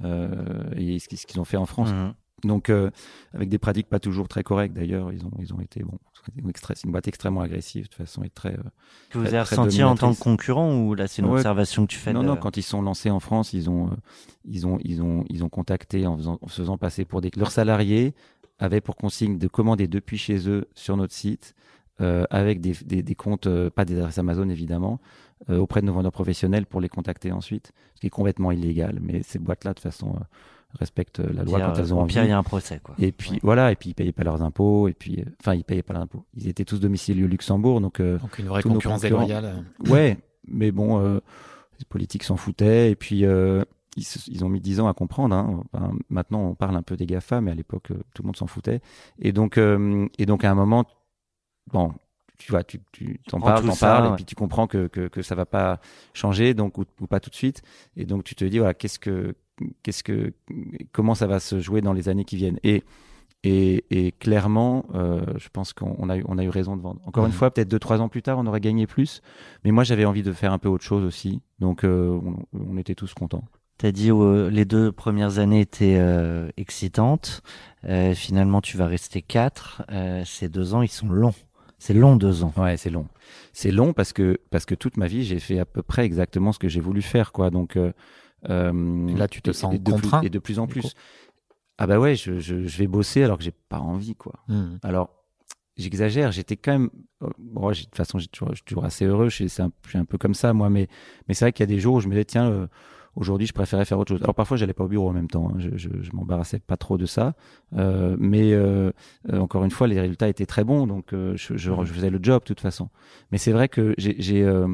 Euh, 0.03 0.63
et 0.76 0.99
ce 0.99 1.07
qu'ils 1.07 1.18
ce 1.18 1.26
qu'ils 1.26 1.39
ont 1.39 1.45
fait 1.45 1.57
en 1.57 1.65
France. 1.65 1.91
mhm. 1.91 2.13
Donc, 2.43 2.70
euh, 2.70 2.91
avec 3.34 3.49
des 3.49 3.57
pratiques 3.57 3.88
pas 3.89 3.99
toujours 3.99 4.28
très 4.28 4.43
correctes 4.43 4.76
d'ailleurs, 4.76 5.11
ils 5.11 5.26
ont, 5.26 5.32
ils 5.39 5.55
ont 5.55 5.59
été 5.59 5.82
bon. 5.82 5.97
C'est 6.24 6.84
une, 6.84 6.91
boîte 6.91 7.07
extrêmement 7.07 7.41
agressive 7.41 7.84
de 7.86 7.88
toute 7.88 7.97
façon 7.97 8.22
et 8.24 8.30
très. 8.30 8.53
euh, 8.53 8.61
Que 9.09 9.18
vous 9.18 9.26
avez 9.26 9.39
ressenti 9.39 9.82
en 9.82 9.95
tant 9.95 10.13
que 10.13 10.20
concurrent 10.20 10.78
ou 10.78 10.93
là 10.93 11.07
c'est 11.07 11.22
une 11.24 11.30
Ouais. 11.30 11.36
observation 11.36 11.88
que 11.88 11.91
tu 11.93 11.97
fais 11.97 12.13
non, 12.13 12.22
de- 12.22 12.28
non, 12.28 12.36
quand 12.36 12.57
ils 12.57 12.63
sont 12.63 12.82
lancés 12.84 13.09
en 13.09 13.20
France, 13.20 13.53
ils 13.53 13.70
ont, 13.72 13.88
euh, 13.88 13.95
ils 14.45 14.68
ont, 14.68 14.78
ils 14.84 15.01
ont, 15.01 15.24
ils 15.30 15.43
ont 15.43 15.49
contacté 15.49 16.05
en, 16.05 16.15
faisant, 16.18 16.38
en 16.41 16.47
se 16.47 16.61
faisant 16.61 16.78
passer 16.78 17.05
pour 17.05 17.22
des 17.22 17.32
leurs 17.38 17.49
salariés 17.51 18.13
avaient 18.59 18.82
pour 18.82 18.97
consigne 18.97 19.39
de 19.39 19.47
commander 19.47 19.88
depuis 19.88 20.18
chez 20.20 20.47
eux 20.47 20.68
sur 20.76 20.95
notre 20.97 21.13
site 21.13 21.55
euh, 22.01 22.25
avec 22.29 22.61
des, 22.61 22.73
des, 22.85 23.01
des 23.03 23.15
comptes, 23.15 23.47
euh, 23.47 23.69
pas 23.69 23.85
des 23.85 23.97
adresses 23.97 24.17
Amazon 24.17 24.49
évidemment, 24.49 24.99
euh, 25.49 25.57
auprès 25.57 25.81
de 25.81 25.85
nos 25.87 25.93
vendeurs 25.93 26.11
professionnels 26.11 26.65
pour 26.65 26.81
les 26.81 26.89
contacter 26.89 27.31
ensuite, 27.31 27.71
ce 27.95 28.01
qui 28.01 28.07
est 28.07 28.11
complètement 28.11 28.51
illégal. 28.51 28.99
Mais 29.01 29.23
ces 29.23 29.39
boîtes-là, 29.39 29.71
de 29.71 29.75
toute 29.75 29.83
façon, 29.83 30.15
euh, 30.15 30.19
respectent 30.79 31.19
la 31.19 31.43
loi 31.43 31.59
quand 31.61 31.73
elles 31.75 31.93
ont 31.93 32.01
envie. 32.01 32.13
pire, 32.13 32.23
il 32.25 32.29
y 32.29 32.33
a 32.33 32.37
un 32.37 32.43
procès, 32.43 32.79
quoi. 32.83 32.93
Et 32.99 33.11
puis 33.11 33.31
Ouais. 33.31 33.39
voilà, 33.41 33.71
et 33.71 33.75
puis 33.75 33.91
ils 33.91 33.93
payaient 33.93 34.11
pas 34.11 34.23
leurs 34.23 34.41
impôts, 34.43 34.87
et 34.87 34.93
puis 34.93 35.21
euh, 35.21 35.29
enfin 35.41 35.55
ils 35.55 35.63
payaient 35.63 35.81
pas 35.83 35.93
leurs 35.93 36.03
impôts. 36.03 36.25
Ils 36.35 36.47
étaient 36.49 36.65
tous 36.65 36.79
domiciliés 36.79 37.23
au 37.23 37.27
Luxembourg, 37.27 37.81
donc 37.81 37.99
euh, 37.99 38.17
Donc 38.19 38.37
une 38.39 38.47
vraie 38.47 38.61
concurrence 38.61 39.01
déloyale. 39.01 39.63
ouais, 39.89 40.17
mais 40.47 40.71
bon, 40.71 40.99
euh, 40.99 41.19
les 41.79 41.85
politiques 41.85 42.23
s'en 42.23 42.35
foutaient, 42.35 42.91
et 42.91 42.95
puis 42.95 43.25
euh, 43.25 43.63
ils, 43.95 44.03
ils 44.27 44.43
ont 44.45 44.49
mis 44.49 44.59
10 44.61 44.81
ans 44.81 44.87
à 44.87 44.93
comprendre. 44.93 45.33
Hein. 45.35 45.63
Enfin, 45.73 45.91
maintenant, 46.09 46.41
on 46.41 46.53
parle 46.53 46.75
un 46.75 46.83
peu 46.83 46.97
des 46.97 47.05
GAFA, 47.05 47.39
mais 47.41 47.51
à 47.51 47.55
l'époque, 47.55 47.91
euh, 47.91 47.95
tout 48.13 48.21
le 48.23 48.27
monde 48.27 48.35
s'en 48.35 48.45
foutait. 48.47 48.81
Et 49.19 49.31
donc, 49.31 49.57
euh, 49.57 50.07
et 50.19 50.25
donc 50.25 50.43
à 50.43 50.51
un 50.51 50.55
moment, 50.55 50.85
bon, 51.72 51.93
tu 52.38 52.51
vois, 52.51 52.63
tu, 52.63 52.80
tu 52.91 53.20
t'en 53.28 53.39
parles, 53.41 53.65
t'en 53.65 53.74
ça, 53.74 53.88
parles, 53.88 54.05
ouais. 54.07 54.11
et 54.13 54.15
puis 54.15 54.26
tu 54.26 54.36
comprends 54.36 54.68
que, 54.68 54.88
que, 54.88 55.07
que 55.07 55.22
ça 55.22 55.36
va 55.36 55.45
pas 55.45 55.80
changer, 56.13 56.53
donc 56.53 56.78
ou, 56.78 56.86
ou 57.01 57.07
pas 57.07 57.20
tout 57.20 57.30
de 57.30 57.36
suite. 57.36 57.61
Et 57.95 58.05
donc 58.05 58.24
tu 58.24 58.36
te 58.36 58.45
dis, 58.45 58.59
voilà, 58.59 58.74
qu'est-ce 58.74 58.99
que, 58.99 59.36
qu'est-ce 59.84 60.03
que, 60.03 60.34
comment 60.91 61.15
ça 61.15 61.28
va 61.28 61.39
se 61.39 61.59
jouer 61.59 61.82
dans 61.82 61.93
les 61.93 62.09
années 62.09 62.26
qui 62.26 62.36
viennent. 62.38 62.59
Et 62.63 62.84
et, 63.43 63.86
et 63.91 64.11
clairement, 64.13 64.86
euh, 64.95 65.22
je 65.38 65.47
pense 65.49 65.72
qu'on 65.72 65.95
on 65.99 66.09
a, 66.09 66.18
eu, 66.18 66.24
on 66.28 66.38
a 66.39 66.43
eu 66.43 66.49
raison 66.49 66.76
de 66.76 66.82
vendre. 66.82 66.99
Encore 67.05 67.26
une 67.26 67.32
Mhm. 67.32 67.38
fois, 67.38 67.51
peut-être 67.51 67.70
deux, 67.70 67.80
trois 67.80 68.01
ans 68.01 68.09
plus 68.09 68.24
tard, 68.24 68.39
on 68.39 68.47
aurait 68.47 68.59
gagné 68.59 68.88
plus. 68.88 69.22
Mais 69.63 69.72
moi, 69.72 69.84
j'avais 69.84 70.05
envie 70.05 70.24
de 70.24 70.34
faire 70.34 70.51
un 70.51 70.57
peu 70.57 70.68
autre 70.70 70.84
chose 70.84 71.03
aussi. 71.03 71.39
Donc, 71.59 71.84
euh, 71.84 72.20
on, 72.24 72.36
on 72.72 72.78
était 72.78 72.95
tous 72.95 73.13
contents. 73.13 73.43
T'as 73.78 73.91
dit 73.91 74.09
euh, 74.11 74.49
les 74.49 74.65
deux 74.65 74.91
premières 74.91 75.38
années 75.38 75.61
étaient 75.61 75.97
euh, 75.99 76.49
excitantes. 76.57 77.43
Euh, 77.86 78.15
finalement, 78.15 78.59
tu 78.59 78.76
vas 78.76 78.88
rester 78.88 79.22
quatre. 79.22 79.84
Euh, 79.91 80.24
ces 80.26 80.49
deux 80.49 80.74
ans, 80.74 80.82
ils 80.82 80.88
sont 80.89 81.07
longs. 81.07 81.36
C'est 81.80 81.93
long 81.93 82.15
deux 82.15 82.43
ans. 82.43 82.53
Ouais, 82.57 82.75
c'est 82.78 82.89
long. 82.89 83.07
C'est 83.53 83.71
long 83.71 83.93
parce 83.93 84.11
que, 84.13 84.39
parce 84.49 84.65
que 84.65 84.73
toute 84.75 84.97
ma 84.97 85.07
vie, 85.07 85.23
j'ai 85.23 85.39
fait 85.39 85.59
à 85.59 85.65
peu 85.65 85.82
près 85.84 86.05
exactement 86.05 86.51
ce 86.51 86.59
que 86.59 86.67
j'ai 86.67 86.80
voulu 86.82 87.01
faire. 87.01 87.32
Quoi. 87.32 87.49
Donc, 87.51 87.75
euh, 87.78 87.93
euh, 88.49 89.15
là, 89.15 89.28
tu 89.28 89.41
te 89.41 89.51
et- 89.51 89.53
sens 89.53 89.73
et 89.75 89.78
de 89.80 89.84
plus- 89.84 89.93
contraint, 90.01 90.21
Et 90.21 90.30
de 90.30 90.39
plus 90.39 90.59
en 90.59 90.67
plus. 90.67 90.82
coup. 90.82 90.88
Ah 91.78 91.86
bah 91.86 91.99
ouais, 91.99 92.15
je, 92.15 92.39
je, 92.39 92.65
je 92.65 92.78
vais 92.80 92.88
bosser 92.88 93.23
alors 93.23 93.38
que 93.38 93.43
j'ai 93.43 93.53
pas 93.69 93.80
envie. 93.80 94.15
quoi. 94.15 94.34
Hmm. 94.47 94.78
Alors, 94.82 95.11
j'exagère, 95.75 96.32
j'étais 96.32 96.55
quand 96.57 96.71
même. 96.71 96.89
Bon, 97.38 97.71
j'ai- 97.73 97.84
de 97.84 97.86
toute 97.89 97.95
façon, 97.97 98.17
j'ai 98.17 98.28
toujours- 98.28 98.49
je 98.49 98.55
suis 98.55 98.63
toujours 98.65 98.86
assez 98.86 99.05
heureux, 99.05 99.30
je 99.30 99.36
suis, 99.36 99.49
c'est 99.49 99.61
un, 99.61 99.71
je 99.86 99.89
suis 99.89 99.99
un 99.99 100.05
peu 100.05 100.17
comme 100.17 100.34
ça, 100.34 100.53
moi, 100.53 100.69
mais, 100.71 100.88
mais 101.28 101.36
c'est 101.36 101.45
vrai 101.45 101.51
qu'il 101.53 101.61
y 101.63 101.69
a 101.71 101.73
des 101.75 101.80
jours 101.80 101.95
où 101.95 101.99
je 101.99 102.07
me 102.07 102.13
disais, 102.13 102.25
tiens, 102.25 102.49
euh, 102.49 102.67
aujourd'hui, 103.18 103.45
je 103.47 103.53
préférais 103.53 103.84
faire 103.84 103.99
autre 103.99 104.13
chose. 104.13 104.24
Alors, 104.24 104.34
parfois, 104.36 104.55
j'allais 104.57 104.74
pas 104.74 104.86
au 104.86 104.88
bureau 104.88 105.09
en 105.09 105.13
même 105.13 105.28
temps, 105.28 105.49
hein, 105.49 105.55
je, 105.59 105.70
je, 105.76 105.89
je 106.01 106.11
m'embarrassais 106.13 106.59
pas 106.59 106.78
trop 106.78 106.97
de 106.97 107.05
ça, 107.05 107.34
euh, 107.76 108.15
mais 108.20 108.53
euh, 108.53 108.91
euh, 109.34 109.39
encore 109.39 109.65
une 109.65 109.72
fois, 109.72 109.88
les 109.88 109.99
résultats 109.99 110.30
étaient 110.30 110.45
très 110.45 110.63
bons, 110.63 110.88
donc 110.88 111.11
euh, 111.13 111.34
je, 111.36 111.57
je, 111.57 111.72
je 111.84 111.93
faisais 111.93 112.09
le 112.09 112.20
job, 112.22 112.41
de 112.43 112.47
toute 112.47 112.61
façon. 112.61 112.89
Mais 113.32 113.38
c'est 113.38 113.51
vrai 113.51 113.68
que 113.68 113.93
j'ai 113.97 114.15
j'ai 114.20 114.43
euh, 114.43 114.68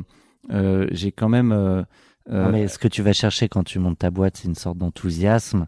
euh, 0.52 0.88
quand 1.18 1.30
même. 1.30 1.52
Non, 1.52 2.52
mais 2.52 2.68
ce 2.70 2.78
que 2.78 2.88
tu 2.88 3.02
vas 3.02 3.12
chercher 3.14 3.50
quand 3.50 3.64
tu 3.64 3.80
montes 3.80 4.00
ta 4.00 4.10
boîte, 4.12 4.38
c'est 4.38 4.48
une 4.48 4.56
sorte 4.56 4.78
d'enthousiasme. 4.78 5.66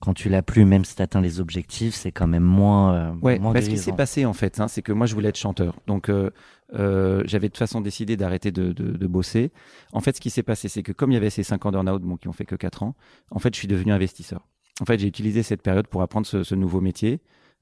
Quand 0.00 0.12
tu 0.12 0.28
l'as 0.28 0.42
plus, 0.42 0.66
même 0.66 0.84
si 0.84 0.94
tu 0.96 1.00
atteins 1.00 1.22
les 1.22 1.40
objectifs, 1.40 1.94
c'est 1.94 2.12
quand 2.12 2.26
même 2.26 2.42
moins. 2.42 2.94
euh, 2.94 3.12
Ouais, 3.22 3.38
moins 3.38 3.52
bah, 3.54 3.62
ce 3.62 3.70
qui 3.70 3.78
s'est 3.78 3.92
passé 3.96 4.26
en 4.26 4.34
fait, 4.34 4.60
hein, 4.60 4.68
c'est 4.68 4.82
que 4.82 4.92
moi 4.92 5.06
je 5.06 5.14
voulais 5.14 5.30
être 5.30 5.38
chanteur. 5.38 5.76
Donc 5.86 6.10
euh, 6.10 6.28
euh, 6.72 7.22
j'avais 7.26 7.48
de 7.48 7.52
toute 7.52 7.58
façon 7.58 7.80
décidé 7.80 8.16
d'arrêter 8.16 8.50
de, 8.50 8.72
de, 8.72 8.92
de 8.92 9.06
bosser. 9.06 9.52
En 9.92 10.00
fait, 10.00 10.16
ce 10.16 10.20
qui 10.20 10.30
s'est 10.30 10.42
passé, 10.42 10.68
c'est 10.68 10.82
que 10.82 10.92
comme 10.92 11.10
il 11.12 11.14
y 11.14 11.18
avait 11.18 11.30
ces 11.30 11.42
5 11.42 11.66
ans 11.66 11.72
d'earn-out 11.72 12.02
bon, 12.02 12.16
qui 12.16 12.28
ont 12.28 12.32
fait 12.32 12.46
que 12.46 12.56
4 12.56 12.82
ans, 12.82 12.94
en 13.30 13.38
fait, 13.38 13.54
je 13.54 13.58
suis 13.58 13.68
devenu 13.68 13.92
investisseur. 13.92 14.46
En 14.80 14.84
fait, 14.84 14.98
j'ai 14.98 15.06
utilisé 15.06 15.42
cette 15.42 15.62
période 15.62 15.86
pour 15.86 16.02
apprendre 16.02 16.26
ce, 16.26 16.42
ce 16.42 16.54
nouveau 16.54 16.80
métier. 16.80 17.20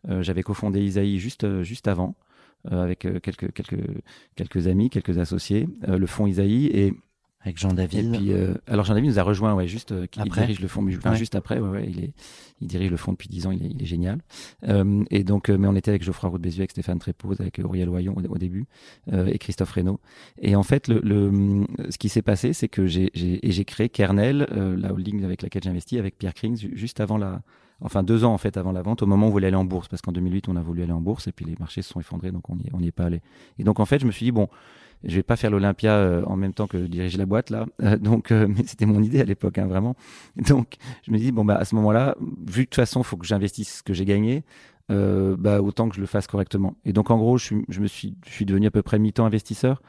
Euh, 0.09 0.23
j'avais 0.23 0.43
cofondé 0.43 0.81
Isaïe 0.81 1.19
juste, 1.19 1.45
euh, 1.45 1.63
juste 1.63 1.89
avant, 1.89 2.17
euh, 2.71 2.83
avec 2.83 3.05
euh, 3.05 3.21
quelques, 3.21 3.53
quelques, 3.53 3.81
quelques 4.35 4.67
amis, 4.67 4.91
quelques 4.91 5.19
associés, 5.19 5.69
le 5.87 6.07
fonds 6.07 6.27
Isaïe. 6.27 6.67
Et 6.67 6.95
Avec 7.45 7.59
Jean 7.59 7.70
et 7.70 7.74
David. 7.74 8.12
puis, 8.16 8.32
euh, 8.32 8.55
alors 8.68 8.84
Jean-David 8.84 9.11
nous 9.11 9.18
a 9.18 9.22
rejoint, 9.22 9.55
ouais, 9.55 9.66
juste, 9.66 9.90
euh, 9.93 10.07
qui 10.07 10.20
il 10.20 10.22
Après 10.22 10.43
dirige 10.43 10.61
le 10.61 10.66
enfin, 10.66 11.11
Ouais. 11.11 11.16
juste 11.16 11.34
après, 11.34 11.59
ouais, 11.59 11.68
ouais, 11.68 11.86
il 11.88 12.05
est, 12.05 12.12
il 12.61 12.68
dirige 12.68 12.90
le 12.90 12.97
fonds 12.97 13.12
depuis 13.12 13.28
10 13.28 13.47
ans, 13.47 13.51
il 13.51 13.64
est, 13.64 13.70
il 13.70 13.82
est 13.82 13.86
génial. 13.86 14.20
Euh, 14.68 15.03
et 15.11 15.24
donc, 15.24 15.49
euh, 15.51 15.59
mais 15.59 15.66
on 15.66 15.74
était 15.74 15.90
avec 15.90 16.05
Geoffroy 16.05 16.30
Roux 16.30 16.38
de 16.38 16.43
Bézieux, 16.45 16.61
avec 16.61 16.70
Stéphane 16.70 16.99
Trépoz, 17.01 17.40
avec 17.40 17.59
Auriel 17.59 17.88
Oyon 17.88 18.14
au, 18.16 18.34
au 18.34 18.38
début, 18.38 18.66
euh, 19.12 19.26
et 19.26 19.38
Christophe 19.38 19.72
Reynaud. 19.72 19.99
Et 20.40 20.55
en 20.55 20.62
fait, 20.62 20.86
le, 20.86 21.01
le, 21.03 21.64
ce 21.90 21.99
qui 21.99 22.09
s'est 22.09 22.22
passé, 22.22 22.53
c'est 22.53 22.68
que 22.68 22.86
j'ai, 22.86 23.11
j'ai, 23.14 23.45
et 23.47 23.51
j'ai 23.51 23.64
créé 23.64 23.88
Kernel, 23.88 24.47
euh, 24.53 24.76
la 24.76 24.93
holding 24.93 25.24
avec 25.24 25.43
laquelle 25.43 25.62
j'investis, 25.64 25.99
avec 25.99 26.18
Pierre 26.18 26.34
Krings, 26.34 26.57
ju- 26.59 26.72
juste 26.76 27.01
avant 27.01 27.18
la, 27.18 27.43
enfin 27.80 28.05
deux 28.05 28.22
ans 28.22 28.32
en 28.32 28.38
fait 28.38 28.57
avant 28.57 28.70
la 28.70 28.82
vente, 28.82 29.03
au 29.03 29.07
moment 29.07 29.26
où 29.26 29.30
on 29.30 29.32
voulait 29.32 29.49
aller 29.49 29.57
en 29.57 29.64
bourse, 29.64 29.88
parce 29.88 30.01
qu'en 30.03 30.12
2008 30.12 30.47
on 30.49 30.55
a 30.55 30.62
voulu 30.62 30.84
aller 30.84 30.93
en 30.93 31.01
bourse 31.01 31.26
et 31.26 31.32
puis 31.32 31.45
les 31.45 31.57
marchés 31.59 31.82
se 31.82 31.88
sont 31.93 31.99
effondrés, 31.99 32.30
donc 32.30 32.49
on 32.49 32.55
n'y 32.55 32.66
on 32.72 32.78
n'y 32.78 32.86
est 32.86 32.93
pas 32.93 33.07
allé. 33.07 33.20
Et 33.59 33.64
donc 33.64 33.80
en 33.80 33.84
fait, 33.86 33.99
je 33.99 34.07
me 34.07 34.12
suis 34.12 34.24
dit 34.26 34.30
bon, 34.30 34.47
je 35.05 35.15
vais 35.17 35.23
pas 35.23 35.37
faire 35.37 35.51
l'Olympia 35.51 35.93
euh, 35.95 36.23
en 36.27 36.37
même 36.37 36.53
temps 36.55 36.67
que 36.67 36.77
diriger 36.77 37.19
la 37.19 37.27
boîte 37.27 37.51
là, 37.51 37.67
Euh, 37.83 37.97
donc 37.97 38.31
euh, 38.33 38.47
mais 38.49 38.63
c'était 38.67 38.87
mon 38.87 39.03
idée 39.03 39.21
à 39.21 39.25
l'époque 39.25 39.59
hein, 39.59 39.67
vraiment. 39.67 39.97
Donc 40.37 40.77
je 41.07 41.13
me 41.13 41.19
dis 41.19 41.33
bon 41.33 41.45
bah 41.45 41.57
à 41.57 41.65
ce 41.65 41.75
moment-là, 41.77 42.17
vu 42.21 42.27
que 42.27 42.59
de 42.61 42.65
toute 42.65 42.75
façon 42.77 43.03
faut 43.03 43.17
que 43.17 43.27
j'investisse 43.27 43.79
ce 43.79 43.83
que 43.83 43.95
j'ai 43.95 44.05
gagné, 44.05 44.45
euh, 44.91 45.37
bah 45.39 45.61
autant 45.63 45.89
que 45.89 45.95
je 45.97 46.01
le 46.01 46.07
fasse 46.07 46.27
correctement. 46.27 46.77
Et 46.85 46.93
donc 46.93 47.11
en 47.11 47.19
gros, 47.19 47.39
je, 47.39 47.45
suis- 47.47 47.65
je 47.69 47.81
me 47.81 47.87
suis, 47.87 48.17
je 48.27 48.33
suis 48.33 48.45
devenu 48.45 48.67
à 48.67 48.71
peu 48.71 48.83
près 48.83 48.99
mi-temps 48.99 49.25
investisseur. 49.27 49.83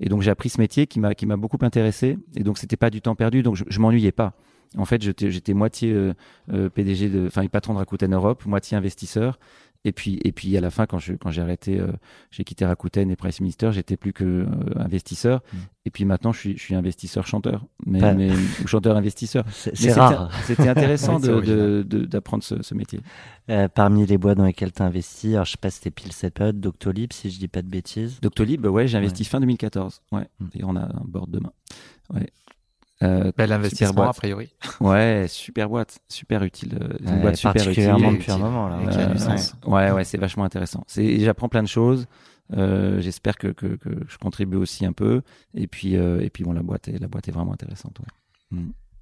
Et 0.00 0.08
donc 0.08 0.22
j'ai 0.22 0.30
appris 0.30 0.48
ce 0.48 0.60
métier 0.60 0.86
qui 0.86 0.98
m'a 1.00 1.14
qui 1.14 1.26
m'a 1.26 1.36
beaucoup 1.36 1.58
intéressé. 1.62 2.18
Et 2.36 2.42
donc 2.42 2.58
c'était 2.58 2.76
pas 2.76 2.90
du 2.90 3.00
temps 3.02 3.14
perdu, 3.14 3.42
donc 3.42 3.56
je, 3.56 3.64
je 3.68 3.80
m'ennuyais 3.80 4.12
pas. 4.12 4.34
En 4.78 4.84
fait, 4.84 5.02
j'étais 5.02 5.54
moitié 5.54 5.92
euh, 5.92 6.14
euh, 6.52 6.68
PDG 6.68 7.08
de, 7.08 7.26
enfin 7.26 7.46
patron 7.48 7.74
de 7.74 7.78
Rakuten 7.78 8.14
Europe, 8.14 8.46
moitié 8.46 8.76
investisseur. 8.76 9.38
Et 9.84 9.92
puis 9.92 10.20
et 10.24 10.32
puis 10.32 10.54
à 10.58 10.60
la 10.60 10.68
fin, 10.70 10.84
quand 10.84 10.98
je 10.98 11.14
quand 11.14 11.30
j'ai 11.30 11.40
arrêté, 11.40 11.80
euh, 11.80 11.86
j'ai 12.30 12.44
quitté 12.44 12.66
Rakuten 12.66 13.10
et 13.10 13.16
Price 13.16 13.40
Minister, 13.40 13.72
j'étais 13.72 13.96
plus 13.96 14.12
que 14.12 14.24
euh, 14.24 14.46
investisseur. 14.76 15.40
Mm. 15.52 15.56
Et 15.86 15.90
puis 15.90 16.04
maintenant, 16.04 16.32
je 16.32 16.38
suis 16.38 16.56
je 16.58 16.62
suis 16.62 16.74
investisseur 16.74 17.26
chanteur, 17.26 17.64
mais, 17.86 17.98
Pas- 17.98 18.12
mais 18.12 18.30
ou 18.30 18.66
chanteur 18.66 18.94
investisseur. 18.94 19.44
C'est 19.50 19.92
rare. 19.92 20.30
C'était 20.44 20.68
intéressant 20.68 21.18
d'apprendre 21.20 22.44
ce, 22.44 22.62
ce 22.62 22.74
métier. 22.74 23.00
Euh, 23.48 23.68
parmi 23.68 24.04
les 24.04 24.18
boîtes 24.18 24.36
dans 24.36 24.44
lesquelles 24.44 24.72
tu 24.72 24.82
as 24.82 24.84
investi, 24.84 25.32
alors 25.32 25.46
je 25.46 25.52
sais 25.52 25.58
pas 25.58 25.70
si 25.70 25.80
c'était 25.80 26.30
période, 26.30 26.60
Doctolib, 26.60 27.14
si 27.14 27.30
je 27.30 27.38
dis 27.38 27.48
pas 27.48 27.62
de 27.62 27.68
bêtises. 27.68 28.20
Doctolib, 28.20 28.66
ouais, 28.66 28.86
j'ai 28.86 28.98
investi 28.98 29.24
fin 29.24 29.40
2014. 29.40 30.02
Ouais. 30.12 30.28
Mm. 30.40 30.46
Et 30.56 30.64
on 30.64 30.76
a 30.76 30.82
un 30.82 31.04
board 31.06 31.30
demain. 31.30 31.52
Ouais. 32.12 32.30
Euh, 33.02 33.32
Bel 33.36 33.46
super 33.46 33.52
investissement, 33.52 33.92
boîte. 33.94 34.08
a 34.10 34.12
priori. 34.12 34.54
Ouais, 34.80 35.26
super 35.28 35.68
boîte, 35.68 35.98
super 36.08 36.42
utile. 36.42 36.78
euh, 36.80 36.88
c'est 36.98 37.04
une 37.04 37.14
Ouais, 37.16 37.20
boîte 37.22 37.36
super 37.36 37.50
utile. 37.52 37.64
particulièrement 37.64 38.08
utile. 38.12 38.18
depuis 38.18 38.32
un 38.32 38.38
moment 38.38 38.68
là. 38.68 38.78
Euh. 38.78 39.36
Ouais, 39.70 39.90
ouais, 39.90 40.04
c'est 40.04 40.18
vachement 40.18 40.44
intéressant. 40.44 40.84
C'est, 40.86 41.18
j'apprends 41.20 41.48
plein 41.48 41.62
de 41.62 41.68
choses. 41.68 42.06
Euh, 42.56 43.00
j'espère 43.00 43.38
que, 43.38 43.48
que, 43.48 43.66
que 43.76 43.90
je 44.08 44.18
contribue 44.18 44.56
aussi 44.56 44.84
un 44.84 44.92
peu. 44.92 45.22
Et 45.54 45.66
puis, 45.66 45.96
euh, 45.96 46.20
et 46.20 46.30
puis 46.30 46.44
bon, 46.44 46.52
la 46.52 46.62
boîte 46.62 46.88
est, 46.88 46.98
la 46.98 47.06
boîte 47.08 47.28
est 47.28 47.32
vraiment 47.32 47.52
intéressante. 47.52 47.98
Ouais. 48.52 48.58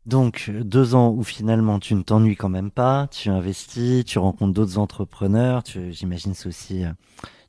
Donc 0.06 0.50
deux 0.62 0.94
ans 0.94 1.10
où 1.10 1.22
finalement 1.22 1.78
tu 1.78 1.94
ne 1.94 2.02
t'ennuies 2.02 2.36
quand 2.36 2.48
même 2.48 2.70
pas, 2.70 3.08
tu 3.10 3.28
investis, 3.30 4.04
tu 4.04 4.18
rencontres 4.18 4.54
d'autres 4.54 4.78
entrepreneurs, 4.78 5.62
tu, 5.62 5.92
j'imagine 5.92 6.32
c'est 6.34 6.48
aussi 6.48 6.84
euh, 6.84 6.92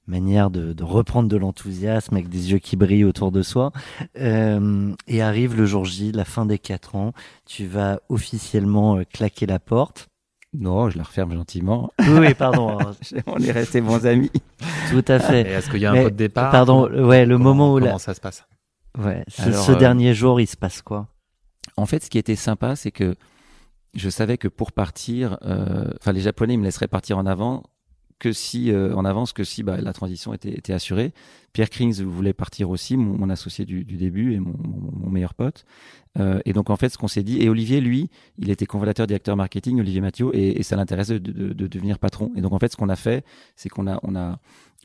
manière 0.10 0.50
de, 0.50 0.74
de 0.74 0.84
reprendre 0.84 1.30
de 1.30 1.38
l'enthousiasme 1.38 2.16
avec 2.16 2.28
des 2.30 2.52
yeux 2.52 2.58
qui 2.60 2.76
brillent 2.76 3.06
autour 3.06 3.32
de 3.32 3.42
soi. 3.42 3.72
Euh, 4.18 4.94
et 5.08 5.22
arrive 5.22 5.56
le 5.56 5.66
jour 5.66 5.86
J, 5.86 6.12
la 6.12 6.26
fin 6.26 6.46
des 6.46 6.58
quatre 6.60 6.96
ans, 6.96 7.14
tu 7.46 7.66
vas 7.66 8.00
officiellement 8.10 8.98
euh, 8.98 9.04
claquer 9.04 9.46
la 9.46 9.60
porte. 9.60 10.08
Non, 10.58 10.90
je 10.90 10.98
la 10.98 11.04
referme 11.04 11.34
gentiment. 11.34 11.92
Oui, 12.08 12.34
pardon, 12.34 12.80
hein, 12.80 12.92
On 13.28 13.38
est 13.38 13.52
restés 13.52 13.82
bons 13.82 14.06
amis. 14.08 14.32
tout 14.90 15.06
à 15.08 15.20
fait. 15.20 15.42
est-ce 15.42 15.70
qu'il 15.70 15.80
y 15.82 15.86
a 15.86 15.92
un 15.92 16.04
pot 16.04 16.10
de 16.10 16.16
départ 16.16 16.52
Pardon, 16.52 16.90
ouais, 16.90 17.26
le 17.26 17.36
Comment- 17.38 17.50
moment 17.54 17.74
où 17.76 17.80
comment 17.80 17.92
la, 17.94 18.00
ça 18.00 18.16
se 18.16 18.20
passe 18.20 18.46
ouais, 18.98 19.24
ce, 19.28 19.44
Alors, 19.44 19.64
ce 19.64 19.72
euh, 19.74 19.76
dernier 19.76 20.14
jour, 20.16 20.42
il 20.42 20.48
se 20.48 20.58
passe 20.58 20.82
quoi? 20.82 21.08
En 21.78 21.86
fait, 21.86 22.04
ce 22.04 22.10
qui 22.10 22.18
était 22.18 22.36
sympa, 22.36 22.76
c'est 22.76 22.90
que 22.92 23.16
je 23.94 24.10
savais 24.10 24.38
que 24.38 24.48
pour 24.48 24.72
partir, 24.72 25.38
euh, 25.44 25.86
enfin 26.00 26.12
les 26.14 26.22
Japonais 26.22 26.56
ils 26.56 26.60
me 26.60 26.64
laisseraient 26.64 26.88
partir 26.88 27.18
en 27.20 27.26
avant 27.28 27.64
que 28.20 28.32
si 28.34 28.72
euh, 28.72 28.94
en 28.96 29.06
avance 29.06 29.32
que 29.34 29.44
si 29.44 29.64
bah, 29.64 29.78
la 29.82 29.94
transition 29.94 30.34
était, 30.34 30.52
était 30.52 30.74
assurée. 30.74 31.14
Pierre 31.54 31.70
Krings 31.70 32.02
voulait 32.04 32.34
partir 32.34 32.70
aussi, 32.70 32.96
mon, 32.98 33.18
mon 33.18 33.30
associé 33.30 33.66
du, 33.66 33.84
du 33.86 33.96
début 33.98 34.34
et 34.34 34.40
mon, 34.40 34.54
mon- 34.64 34.92
mon 35.06 35.10
meilleur 35.10 35.34
pote. 35.34 35.66
Euh, 36.20 36.40
et 36.46 36.54
donc 36.54 36.70
en 36.70 36.76
fait, 36.76 36.90
ce 36.90 36.98
qu'on 36.98 37.08
s'est 37.08 37.24
dit, 37.24 37.42
et 37.42 37.50
Olivier, 37.50 37.82
lui, 37.82 38.10
il 38.38 38.50
était 38.52 38.66
cofondateur 38.66 39.08
directeur 39.08 39.36
marketing, 39.36 39.80
Olivier 39.80 40.02
Mathieu, 40.02 40.30
et, 40.34 40.60
et 40.60 40.64
ça 40.64 40.76
l'intéressait 40.76 41.20
de, 41.20 41.32
de- 41.32 41.54
de 41.54 41.68
devenir 41.68 41.98
patron. 41.98 42.32
Et 42.36 42.42
donc 42.42 42.54
en 42.54 42.60
fait, 42.60 42.72
ce 42.72 42.78
qu'on 42.78 42.90
a 42.90 42.96
fait, 42.96 43.24
c'est 43.56 43.70
qu'on 43.70 43.88
a, 43.88 44.00
on 44.04 44.16
a, 44.16 44.40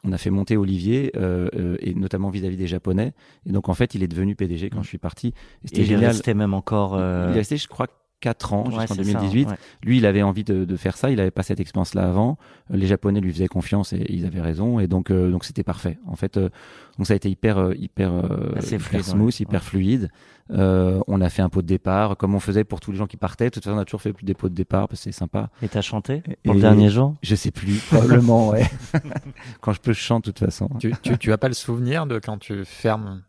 on 0.05 0.13
a 0.13 0.19
fait 0.19 0.31
monter 0.31 0.57
Olivier, 0.57 1.11
euh, 1.17 1.49
euh, 1.55 1.77
et 1.81 1.95
notamment 1.95 2.31
vis-à-vis 2.31 2.57
des 2.57 2.67
Japonais. 2.67 3.15
Et 3.47 3.53
donc 3.53 3.69
en 3.69 3.75
fait, 3.75 3.95
il 3.95 4.03
est 4.03 4.09
devenu 4.09 4.37
PDG 4.37 4.71
quand 4.71 4.83
je 4.83 4.89
suis 4.89 4.99
parti. 4.99 5.29
Et 5.29 5.33
Et 5.81 5.83
il 5.83 5.93
est 5.93 5.97
resté 6.09 6.35
même 6.35 6.55
encore. 6.55 6.95
euh, 6.95 7.29
Il 7.31 7.35
est 7.35 7.39
resté, 7.41 7.57
je 7.57 7.67
crois, 7.69 7.89
4 8.25 8.53
ans, 8.55 8.65
Ouais, 8.65 8.71
jusqu'en 8.81 8.95
c'est 8.95 9.05
ça, 9.05 9.19
2018. 9.19 9.49
ouais. 9.51 9.55
Lui, 9.83 9.99
il 9.99 10.07
avait 10.07 10.23
envie 10.23 10.45
de, 10.45 10.65
de 10.65 10.77
faire 10.77 10.97
ça. 10.97 11.11
Il 11.11 11.21
avait 11.21 11.31
pas 11.31 11.43
cette 11.43 11.61
expérience-là 11.61 12.09
avant. 12.09 12.39
Euh, 12.73 12.77
Les 12.79 12.87
Japonais 12.87 13.21
lui 13.21 13.31
faisaient 13.33 13.47
confiance 13.49 13.93
et 13.93 14.05
ils 14.09 14.25
avaient 14.25 14.41
raison. 14.41 14.81
Et 14.81 14.87
donc, 14.87 15.11
euh, 15.11 15.31
donc 15.31 15.45
c'était 15.45 15.63
parfait. 15.63 15.99
En 16.07 16.17
fait, 16.17 16.37
euh, 16.39 16.49
donc 16.97 17.07
ça 17.07 17.13
a 17.13 17.17
été 17.17 17.29
hyper, 17.29 17.59
euh, 17.59 17.75
hyper, 17.77 18.13
euh, 18.13 18.53
Assez 18.57 18.77
hyper 18.77 18.87
fluide, 18.87 19.03
smooth, 19.05 19.27
ouais. 19.35 19.41
hyper 19.41 19.63
fluide. 19.63 20.09
Euh, 20.51 21.01
on 21.07 21.21
a 21.21 21.29
fait 21.31 21.43
un 21.43 21.49
pot 21.49 21.63
de 21.63 21.67
départ, 21.67 22.17
comme 22.17 22.35
on 22.35 22.41
faisait 22.41 22.65
pour 22.65 22.81
tous 22.81 22.93
les 22.93 22.99
gens 22.99 23.07
qui 23.07 23.17
partaient. 23.17 23.47
De 23.47 23.51
toute 23.51 23.65
façon, 23.65 23.77
on 23.77 23.81
a 23.81 23.85
toujours 23.85 24.03
fait 24.03 24.13
plus 24.13 24.25
des 24.25 24.35
pots 24.35 24.49
de 24.49 24.55
départ 24.55 24.89
parce 24.89 25.01
que 25.01 25.05
c'est 25.05 25.13
sympa. 25.13 25.51
Et 25.63 25.69
t'as 25.69 25.81
chanté 25.83 26.23
Et- 26.29 26.37
pour 26.45 26.55
le 26.55 26.61
dernier 26.61 26.89
jour? 26.91 27.15
Je 27.23 27.35
sais 27.35 27.51
plus, 27.51 27.79
probablement, 27.91 28.49
ouais. 28.49 28.65
Quand 29.61 29.73
je 29.73 29.81
peux, 29.81 29.93
je 29.93 30.01
chante 30.01 30.27
de 30.27 30.31
toute 30.31 30.45
façon. 30.45 30.69
Tu, 30.79 30.93
tu, 31.03 31.17
tu 31.19 31.33
as 31.33 31.39
pas 31.39 31.49
le 31.49 31.55
souvenir 31.55 32.07
de 32.07 32.19
quand 32.19 32.39
tu 32.39 32.65
fermes 32.65 33.23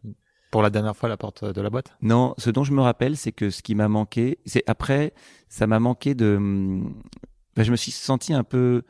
pour 0.56 0.62
la 0.62 0.70
dernière 0.70 0.96
fois 0.96 1.10
la 1.10 1.18
porte 1.18 1.44
de 1.44 1.60
la 1.60 1.70
boîte? 1.70 1.94
Non, 2.02 2.34
ce 2.38 2.50
dont 2.50 2.64
je 2.64 2.72
me 2.72 2.80
rappelle, 2.82 3.18
c'est 3.18 3.34
que 3.34 3.50
ce 3.50 3.62
qui 3.62 3.76
m'a 3.76 3.90
manqué, 3.90 4.40
c'est 4.46 4.64
après, 4.68 5.14
ça 5.50 5.68
m'a 5.68 5.82
manqué 5.82 6.16
de. 6.16 6.38
ben, 7.58 7.64
je 7.64 7.72
me 7.72 7.76
suis 7.76 7.92
senti 7.92 8.34
un 8.34 8.46
peu, 8.46 8.84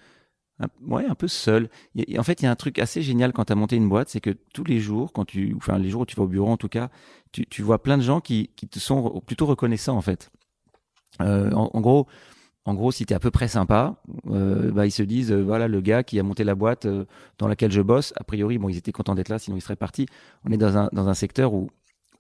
un, 0.59 0.68
ouais, 0.86 1.07
un 1.07 1.16
peu 1.16 1.28
seul. 1.28 1.70
A- 1.97 2.20
en 2.20 2.24
fait, 2.24 2.43
il 2.43 2.45
y 2.45 2.47
a 2.47 2.51
un 2.51 2.55
truc 2.55 2.78
assez 2.78 3.01
génial 3.01 3.34
quand 3.34 3.45
tu 3.45 3.53
as 3.53 3.55
monté 3.55 3.78
une 3.78 3.89
boîte, 3.89 4.09
c'est 4.09 4.22
que 4.22 4.30
tous 4.53 4.63
les 4.63 4.80
jours, 4.80 5.11
quand 5.11 5.26
tu, 5.26 5.55
enfin 5.57 5.80
les 5.80 5.89
jours 5.89 6.01
où 6.01 6.05
tu 6.05 6.16
vas 6.16 6.22
au 6.22 6.28
bureau 6.28 6.51
en 6.51 6.57
tout 6.57 6.70
cas, 6.70 6.91
tu, 7.32 7.47
tu 7.47 7.63
vois 7.63 7.82
plein 7.82 7.97
de 7.97 8.03
gens 8.03 8.22
qui, 8.22 8.51
qui 8.55 8.68
te 8.68 8.78
sont 8.78 9.20
plutôt 9.26 9.47
reconnaissants 9.47 9.97
en 9.97 10.01
fait. 10.01 10.30
Euh, 11.22 11.49
en 11.49 11.82
gros. 11.82 12.05
En 12.66 12.74
gros, 12.74 12.91
si 12.91 13.05
tu 13.05 13.13
à 13.13 13.20
peu 13.20 13.30
près 13.30 13.47
sympa, 13.47 13.95
euh, 14.32 14.72
bah, 14.72 14.88
ils 14.88 14.91
se 14.91 15.03
disent, 15.03 15.32
euh, 15.32 15.43
voilà, 15.43 15.68
le 15.68 15.82
gars 15.82 16.03
qui 16.03 16.20
a 16.20 16.24
monté 16.24 16.43
la 16.43 16.55
boîte 16.55 16.88
euh, 16.88 17.05
dans 17.38 17.47
laquelle 17.47 17.72
je 17.72 17.82
bosse, 17.82 18.11
a 18.18 18.24
priori, 18.24 18.57
bon, 18.57 18.70
ils 18.70 18.78
étaient 18.78 18.91
contents 18.91 19.13
d'être 19.13 19.30
là, 19.30 19.38
sinon 19.38 19.55
ils 19.55 19.61
seraient 19.61 19.76
partis. 19.76 20.07
On 20.45 20.51
est 20.51 20.57
dans 20.57 20.76
un, 20.76 20.89
dans 20.91 21.07
un 21.07 21.13
secteur 21.13 21.53
où, 21.53 21.70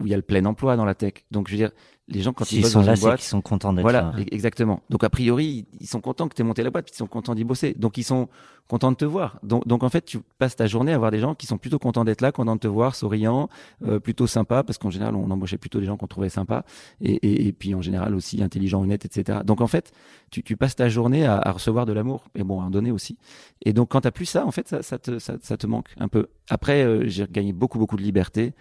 où 0.01 0.05
il 0.05 0.09
y 0.11 0.13
a 0.13 0.17
le 0.17 0.23
plein 0.23 0.45
emploi 0.45 0.75
dans 0.75 0.85
la 0.85 0.95
tech. 0.95 1.13
Donc, 1.31 1.47
je 1.47 1.53
veux 1.53 1.57
dire, 1.57 1.71
les 2.07 2.21
gens, 2.21 2.33
quand 2.33 2.51
ils 2.51 2.61
bossent 2.61 2.73
sont 2.73 2.81
dans 2.81 2.85
là, 2.85 2.91
une 2.91 2.97
c'est 2.97 3.01
boîte, 3.01 3.19
qu'ils 3.19 3.29
sont 3.29 3.41
contents 3.41 3.73
d'être 3.73 3.81
voilà, 3.81 4.01
là. 4.01 4.13
e- 4.19 4.25
exactement. 4.31 4.83
Donc 4.91 5.03
a 5.03 5.09
priori, 5.09 5.65
ils 5.79 5.87
sont 5.87 6.01
contents 6.01 6.27
que 6.27 6.35
tu 6.35 6.43
aies 6.43 6.45
monté 6.45 6.61
la 6.61 6.69
boîte, 6.69 6.85
puis 6.85 6.93
ils 6.93 6.97
sont 6.99 7.07
contents 7.07 7.33
d'y 7.33 7.43
bosser. 7.43 7.73
Donc 7.73 7.97
ils 7.97 8.03
sont 8.03 8.29
contents 8.67 8.91
de 8.91 8.95
te 8.97 9.05
voir. 9.05 9.39
Donc, 9.41 9.67
donc 9.67 9.81
en 9.81 9.89
fait, 9.89 10.05
tu 10.05 10.19
passes 10.37 10.55
ta 10.55 10.67
journée 10.67 10.93
à 10.93 10.99
voir 10.99 11.09
des 11.09 11.19
gens 11.19 11.33
qui 11.33 11.47
sont 11.47 11.57
plutôt 11.57 11.79
contents 11.79 12.03
d'être 12.03 12.21
là, 12.21 12.31
contents 12.31 12.55
de 12.55 12.59
te 12.59 12.67
voir, 12.67 12.93
souriants, 12.93 13.49
euh, 13.87 13.99
plutôt 13.99 14.27
sympas, 14.27 14.61
parce 14.61 14.77
qu'en 14.77 14.91
général, 14.91 15.15
on 15.15 15.31
embauchait 15.31 15.57
plutôt 15.57 15.79
des 15.79 15.87
gens 15.87 15.97
qu'on 15.97 16.05
trouvait 16.05 16.29
sympas, 16.29 16.63
et, 17.01 17.13
et, 17.13 17.47
et 17.47 17.51
puis 17.53 17.73
en 17.73 17.81
général 17.81 18.13
aussi 18.13 18.43
intelligents, 18.43 18.83
honnêtes, 18.83 19.05
etc. 19.05 19.39
Donc 19.43 19.61
en 19.61 19.67
fait, 19.67 19.91
tu, 20.29 20.43
tu 20.43 20.57
passes 20.57 20.75
ta 20.75 20.89
journée 20.89 21.25
à, 21.25 21.39
à 21.39 21.51
recevoir 21.51 21.87
de 21.87 21.93
l'amour, 21.93 22.25
et 22.35 22.43
bon, 22.43 22.61
à 22.61 22.65
en 22.65 22.69
donner 22.69 22.91
aussi. 22.91 23.17
Et 23.65 23.73
donc 23.73 23.89
quand 23.89 24.01
t'as 24.01 24.11
plus 24.11 24.25
ça, 24.25 24.45
en 24.45 24.51
fait, 24.51 24.67
ça, 24.67 24.83
ça, 24.83 24.99
te, 24.99 25.17
ça, 25.17 25.37
ça 25.41 25.57
te 25.57 25.65
manque 25.65 25.87
un 25.97 26.07
peu. 26.07 26.27
Après, 26.51 26.83
euh, 26.83 27.07
j'ai 27.07 27.25
gagné 27.27 27.51
beaucoup, 27.51 27.79
beaucoup 27.79 27.97
de 27.97 28.03
liberté. 28.03 28.53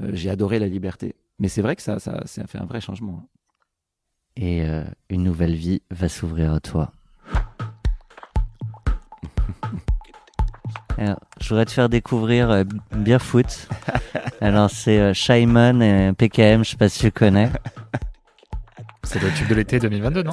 Euh, 0.00 0.10
j'ai 0.12 0.30
adoré 0.30 0.58
la 0.58 0.66
liberté. 0.66 1.14
Mais 1.38 1.48
c'est 1.48 1.62
vrai 1.62 1.76
que 1.76 1.82
ça, 1.82 1.98
ça, 1.98 2.22
ça 2.26 2.42
a 2.42 2.46
fait 2.46 2.58
un 2.58 2.66
vrai 2.66 2.80
changement. 2.80 3.28
Et 4.36 4.62
euh, 4.64 4.84
une 5.10 5.22
nouvelle 5.22 5.54
vie 5.54 5.82
va 5.90 6.08
s'ouvrir 6.08 6.52
à 6.52 6.60
toi. 6.60 6.92
Alors, 10.98 11.20
je 11.40 11.48
voudrais 11.48 11.64
te 11.64 11.70
faire 11.70 11.88
découvrir 11.88 12.50
euh, 12.50 12.64
Beerfoot. 12.92 13.68
Alors, 14.40 14.68
c'est 14.70 14.98
euh, 14.98 15.14
Shimon 15.14 15.80
et 15.80 16.12
PKM, 16.12 16.64
je 16.64 16.70
sais 16.70 16.76
pas 16.76 16.88
si 16.88 17.00
tu 17.00 17.12
connais. 17.12 17.50
C'est 19.04 19.22
le 19.22 19.30
tube 19.32 19.48
de 19.48 19.54
l'été 19.54 19.78
2022, 19.78 20.22
non? 20.24 20.32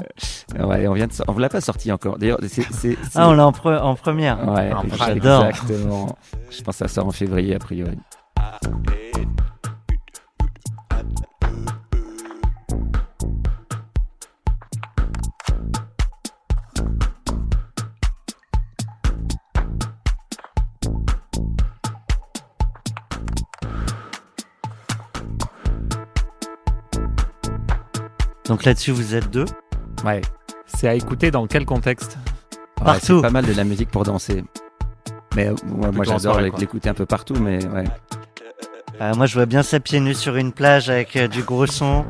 Ouais, 0.68 0.88
on 0.88 0.94
vient 0.94 1.06
de, 1.08 1.14
so- 1.14 1.24
on 1.28 1.34
vous 1.34 1.40
l'a 1.40 1.50
pas 1.50 1.62
sorti 1.62 1.92
encore. 1.92 2.18
D'ailleurs, 2.18 2.40
c'est, 2.42 2.64
c'est, 2.64 2.72
c'est- 2.72 2.98
Ah, 3.14 3.30
on 3.30 3.34
l'a 3.34 3.46
en, 3.48 3.52
pre- 3.52 3.80
en 3.80 3.96
première. 3.96 4.40
Ouais, 4.50 4.74
En 4.74 4.80
prime. 4.82 4.92
J'adore. 4.98 5.46
Exactement. 5.46 6.18
Je 6.50 6.62
pense 6.64 6.76
que 6.80 6.80
ça 6.80 6.88
sort 6.88 7.06
en 7.08 7.12
février 7.12 7.54
a 7.56 7.60
priori. 7.60 7.98
Donc 28.48 28.64
là-dessus, 28.66 28.92
vous 28.92 29.16
êtes 29.16 29.30
deux. 29.30 29.46
Ouais. 30.04 30.22
C'est 30.66 30.88
à 30.88 30.96
écouter 30.96 31.32
dans 31.32 31.48
quel 31.48 31.66
contexte? 31.66 32.18
Ouais, 32.80 32.86
Partout. 32.86 33.18
c'est 33.18 33.22
pas 33.22 33.30
mal 33.30 33.46
de 33.46 33.54
la 33.54 33.64
musique 33.64 33.90
pour 33.90 34.04
danser. 34.04 34.44
Mais 35.36 35.48
euh, 35.48 35.56
moi, 35.92 36.04
j'adore 36.04 36.40
l'écouter 36.40 36.90
un 36.90 36.94
peu 36.94 37.06
partout, 37.06 37.36
mais 37.40 37.66
ouais. 37.68 37.84
Euh, 39.02 39.14
moi, 39.16 39.26
je 39.26 39.34
vois 39.34 39.46
bien 39.46 39.64
ça 39.64 39.80
pieds 39.80 40.00
nus 40.00 40.16
sur 40.16 40.36
une 40.38 40.52
plage 40.54 40.90
avec 40.90 41.16
euh, 41.16 41.28
du 41.28 41.44
gros 41.44 41.68
son. 41.68 42.06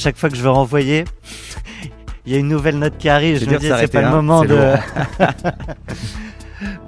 Chaque 0.00 0.16
fois 0.16 0.30
que 0.30 0.36
je 0.36 0.42
veux 0.42 0.50
renvoyer, 0.50 1.04
il 2.26 2.32
y 2.32 2.36
a 2.36 2.38
une 2.38 2.48
nouvelle 2.48 2.78
note 2.78 2.96
qui 2.98 3.08
arrive. 3.08 3.38
C'est 3.38 3.44
Je 3.44 3.50
me 3.50 3.58
dis, 3.58 3.66
c'est 3.66 3.92
pas 3.92 4.00
le 4.00 4.06
hein, 4.08 4.10
moment 4.10 4.44
de. 4.44 4.58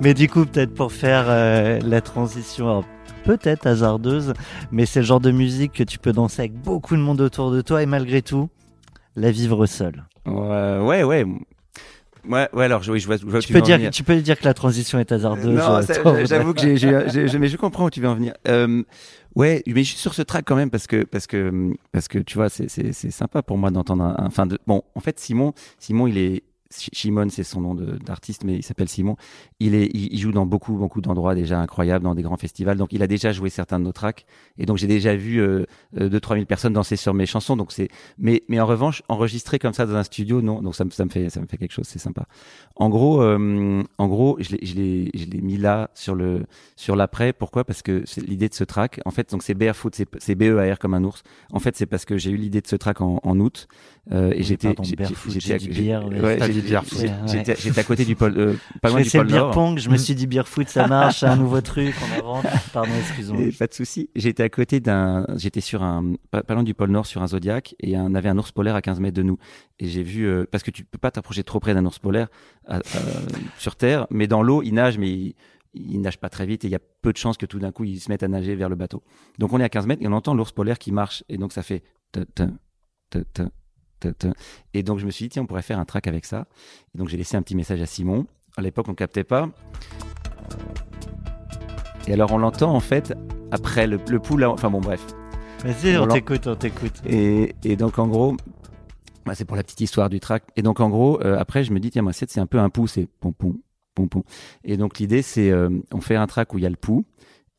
mais 0.00 0.14
du 0.14 0.28
coup, 0.28 0.46
peut-être 0.46 0.74
pour 0.74 0.92
faire 0.92 1.26
euh, 1.28 1.78
la 1.84 2.00
transition, 2.00 2.66
alors, 2.66 2.84
peut-être 3.24 3.66
hasardeuse, 3.66 4.32
mais 4.70 4.86
c'est 4.86 5.00
le 5.00 5.06
genre 5.06 5.20
de 5.20 5.30
musique 5.30 5.72
que 5.72 5.84
tu 5.84 5.98
peux 5.98 6.12
danser 6.12 6.40
avec 6.40 6.54
beaucoup 6.54 6.96
de 6.96 7.00
monde 7.00 7.20
autour 7.20 7.52
de 7.52 7.60
toi 7.60 7.82
et 7.82 7.86
malgré 7.86 8.22
tout, 8.22 8.48
la 9.14 9.30
vivre 9.30 9.66
seul. 9.66 10.04
Ouais, 10.26 10.78
ouais, 10.78 11.02
ouais. 11.02 11.26
Ouais, 12.28 12.48
ouais, 12.52 12.66
alors 12.66 12.82
oui, 12.88 13.00
je 13.00 13.06
vois, 13.06 13.16
je 13.16 13.38
Tu 13.40 13.48
tu 13.48 13.52
peux, 13.52 13.60
dire, 13.60 13.90
tu 13.90 14.04
peux 14.04 14.14
dire 14.16 14.38
que 14.38 14.44
la 14.44 14.54
transition 14.54 15.00
est 15.00 15.10
hasardeuse. 15.10 15.58
Non, 15.58 15.80
euh, 16.06 16.24
j'avoue 16.24 16.54
que 16.54 16.60
j'ai- 16.76 17.38
mais 17.38 17.48
je 17.48 17.56
comprends 17.56 17.86
où 17.86 17.90
tu 17.90 18.00
veux 18.00 18.08
en 18.08 18.14
venir. 18.14 18.34
Euh, 18.46 18.84
ouais, 19.34 19.62
mais 19.66 19.84
suis 19.90 19.98
sur 19.98 20.14
ce 20.14 20.22
track 20.22 20.44
quand 20.46 20.56
même 20.56 20.70
parce 20.70 20.86
que 20.86 21.04
parce 21.04 21.26
que 21.26 21.72
parce 21.92 22.08
que 22.08 22.18
tu 22.18 22.36
vois, 22.36 22.48
c'est 22.48 22.92
sympa 22.92 23.42
pour 23.42 23.58
moi 23.58 23.70
d'entendre 23.70 24.14
enfin 24.18 24.46
de 24.46 24.58
bon, 24.66 24.82
en 24.94 25.00
fait 25.00 25.18
Simon, 25.18 25.52
Simon 25.78 26.06
il 26.06 26.18
est 26.18 26.42
Shimon, 26.92 27.28
c'est 27.28 27.44
son 27.44 27.60
nom 27.60 27.74
d'artiste, 27.74 28.44
mais 28.44 28.56
il 28.56 28.62
s'appelle 28.62 28.88
Simon. 28.88 29.16
Il, 29.60 29.74
est, 29.74 29.88
il, 29.94 30.12
il 30.12 30.18
joue 30.18 30.32
dans 30.32 30.46
beaucoup, 30.46 30.74
beaucoup 30.74 31.00
d'endroits 31.00 31.34
déjà 31.34 31.60
incroyables, 31.60 32.04
dans 32.04 32.14
des 32.14 32.22
grands 32.22 32.36
festivals. 32.36 32.76
Donc, 32.76 32.92
il 32.92 33.02
a 33.02 33.06
déjà 33.06 33.32
joué 33.32 33.50
certains 33.50 33.78
de 33.78 33.84
nos 33.84 33.92
tracks. 33.92 34.24
Et 34.58 34.66
donc, 34.66 34.78
j'ai 34.78 34.86
déjà 34.86 35.14
vu 35.14 35.40
euh, 35.40 35.64
euh, 36.00 36.08
2-3 36.08 36.34
000 36.34 36.46
personnes 36.46 36.72
danser 36.72 36.96
sur 36.96 37.14
mes 37.14 37.26
chansons. 37.26 37.56
Donc, 37.56 37.72
c'est, 37.72 37.88
mais, 38.18 38.42
mais 38.48 38.60
en 38.60 38.66
revanche, 38.66 39.02
enregistrer 39.08 39.58
comme 39.58 39.72
ça 39.72 39.86
dans 39.86 39.96
un 39.96 40.04
studio, 40.04 40.42
non. 40.42 40.62
Donc, 40.62 40.74
ça 40.74 40.84
me, 40.84 40.90
ça 40.90 41.04
me 41.04 41.10
fait, 41.10 41.30
ça 41.30 41.40
me 41.40 41.46
fait 41.46 41.56
quelque 41.56 41.72
chose. 41.72 41.86
C'est 41.86 41.98
sympa. 41.98 42.26
En 42.76 42.88
gros, 42.88 43.22
euh, 43.22 43.82
en 43.98 44.08
gros, 44.08 44.36
je 44.40 44.56
l'ai, 44.56 45.40
mis 45.42 45.56
là 45.56 45.90
sur 45.94 46.14
le, 46.14 46.44
sur 46.76 46.96
l'après. 46.96 47.32
Pourquoi? 47.32 47.64
Parce 47.64 47.82
que 47.82 48.02
c'est 48.06 48.26
l'idée 48.26 48.48
de 48.48 48.54
ce 48.54 48.64
track. 48.64 49.00
En 49.04 49.10
fait, 49.10 49.30
donc 49.30 49.42
c'est 49.42 49.54
barefoot, 49.54 49.94
c'est, 49.94 50.34
B-E-A-R 50.34 50.78
comme 50.78 50.94
un 50.94 51.04
ours. 51.04 51.22
En 51.52 51.58
fait, 51.58 51.76
c'est 51.76 51.86
parce 51.86 52.04
que 52.04 52.16
j'ai 52.16 52.30
eu 52.30 52.36
l'idée 52.36 52.60
de 52.60 52.66
ce 52.66 52.76
track 52.76 53.00
en, 53.00 53.20
en 53.22 53.40
août. 53.40 53.68
Euh, 54.10 54.32
et 54.34 54.42
j'étais, 54.42 54.74
j'étais, 54.82 55.04
bière, 56.62 56.82
Ouais. 56.98 57.12
J'étais, 57.26 57.78
à 57.78 57.84
côté 57.84 58.04
du 58.04 58.16
pôle, 58.16 58.38
euh, 58.38 58.54
pas 58.80 58.88
Je 58.88 58.94
loin 58.94 59.02
du 59.02 59.10
pôle 59.10 59.26
beer 59.26 59.36
Nord. 59.38 59.50
pong, 59.52 59.78
je 59.78 59.88
me 59.90 59.96
suis 59.96 60.14
dit 60.14 60.26
beer 60.26 60.46
foot, 60.46 60.68
ça 60.68 60.86
marche, 60.86 61.20
c'est 61.20 61.26
un 61.26 61.36
nouveau 61.44 61.60
truc, 61.60 61.94
on 62.00 62.18
invente. 62.20 62.46
Pardon, 62.72 62.90
excuse-moi. 63.00 63.42
Et 63.42 63.52
pas 63.52 63.66
de 63.66 63.74
souci. 63.74 64.08
J'étais 64.16 64.42
à 64.42 64.48
côté 64.48 64.80
d'un, 64.80 65.26
j'étais 65.36 65.60
sur 65.60 65.82
un, 65.82 66.14
pas, 66.30 66.42
pas 66.42 66.54
loin 66.54 66.62
du 66.62 66.74
pôle 66.74 66.90
Nord 66.90 67.06
sur 67.06 67.22
un 67.22 67.28
Zodiac 67.28 67.74
et 67.80 67.96
on 67.96 68.14
avait 68.14 68.28
un 68.28 68.38
ours 68.38 68.52
polaire 68.52 68.74
à 68.74 68.82
15 68.82 69.00
mètres 69.00 69.16
de 69.16 69.22
nous. 69.22 69.38
Et 69.78 69.88
j'ai 69.88 70.02
vu, 70.02 70.26
euh, 70.26 70.44
parce 70.50 70.62
que 70.64 70.70
tu 70.70 70.84
peux 70.84 70.98
pas 70.98 71.10
t'approcher 71.10 71.42
trop 71.44 71.60
près 71.60 71.74
d'un 71.74 71.84
ours 71.86 71.98
polaire 71.98 72.28
à- 72.66 72.76
à- 72.76 72.80
sur 73.58 73.76
Terre, 73.76 74.06
mais 74.10 74.26
dans 74.26 74.42
l'eau, 74.42 74.62
il 74.62 74.72
nage, 74.74 74.98
mais 74.98 75.10
il, 75.10 75.34
il 75.74 76.00
nage 76.00 76.18
pas 76.18 76.28
très 76.28 76.44
vite 76.46 76.64
et 76.64 76.68
il 76.68 76.70
y 76.70 76.76
a 76.76 76.80
peu 77.00 77.12
de 77.12 77.16
chances 77.18 77.36
que 77.38 77.46
tout 77.46 77.58
d'un 77.58 77.72
coup 77.72 77.84
il 77.84 77.98
se 77.98 78.10
mette 78.10 78.22
à 78.22 78.28
nager 78.28 78.54
vers 78.54 78.68
le 78.68 78.76
bateau. 78.76 79.02
Donc 79.38 79.52
on 79.54 79.60
est 79.60 79.64
à 79.64 79.68
15 79.70 79.86
mètres 79.86 80.02
et 80.02 80.06
on 80.06 80.12
entend 80.12 80.34
l'ours 80.34 80.52
polaire 80.52 80.78
qui 80.78 80.92
marche 80.92 81.24
et 81.30 81.38
donc 81.38 81.52
ça 81.52 81.62
fait 81.62 81.82
et 84.74 84.82
donc 84.82 84.98
je 84.98 85.06
me 85.06 85.10
suis 85.10 85.26
dit 85.26 85.28
tiens 85.30 85.42
on 85.42 85.46
pourrait 85.46 85.62
faire 85.62 85.78
un 85.78 85.84
track 85.84 86.06
avec 86.06 86.24
ça. 86.24 86.46
Et 86.94 86.98
donc 86.98 87.08
j'ai 87.08 87.16
laissé 87.16 87.36
un 87.36 87.42
petit 87.42 87.54
message 87.54 87.80
à 87.80 87.86
Simon. 87.86 88.26
À 88.56 88.62
l'époque 88.62 88.86
on 88.88 88.94
captait 88.94 89.24
pas. 89.24 89.48
Et 92.06 92.12
alors 92.12 92.32
on 92.32 92.38
l'entend 92.38 92.74
en 92.74 92.80
fait 92.80 93.14
après 93.50 93.86
le, 93.86 93.98
le 94.08 94.46
enfin 94.46 94.70
bon 94.70 94.80
bref. 94.80 95.04
Vas-y, 95.64 95.96
on 95.96 96.08
t'écoute, 96.08 96.46
on 96.48 96.56
t'écoute. 96.56 97.00
Et, 97.06 97.54
et 97.62 97.76
donc 97.76 97.98
en 98.00 98.08
gros, 98.08 98.36
bah, 99.24 99.36
c'est 99.36 99.44
pour 99.44 99.56
la 99.56 99.62
petite 99.62 99.80
histoire 99.80 100.10
du 100.10 100.18
track. 100.18 100.42
Et 100.56 100.62
donc 100.62 100.80
en 100.80 100.88
gros, 100.88 101.22
euh, 101.22 101.38
après 101.38 101.62
je 101.62 101.72
me 101.72 101.78
dis 101.78 101.90
tiens 101.90 102.02
moi 102.02 102.12
c'est 102.12 102.38
un 102.38 102.46
peu 102.46 102.58
un 102.58 102.70
pouls, 102.70 102.88
c'est 102.88 103.06
pom 103.20 103.32
pom 103.32 103.58
pom 103.94 104.08
pom. 104.08 104.22
Et 104.64 104.76
donc 104.76 104.98
l'idée 104.98 105.22
c'est 105.22 105.50
euh, 105.50 105.70
on 105.92 106.00
fait 106.00 106.16
un 106.16 106.26
track 106.26 106.54
où 106.54 106.58
il 106.58 106.62
y 106.62 106.66
a 106.66 106.70
le 106.70 106.76
pouls 106.76 107.04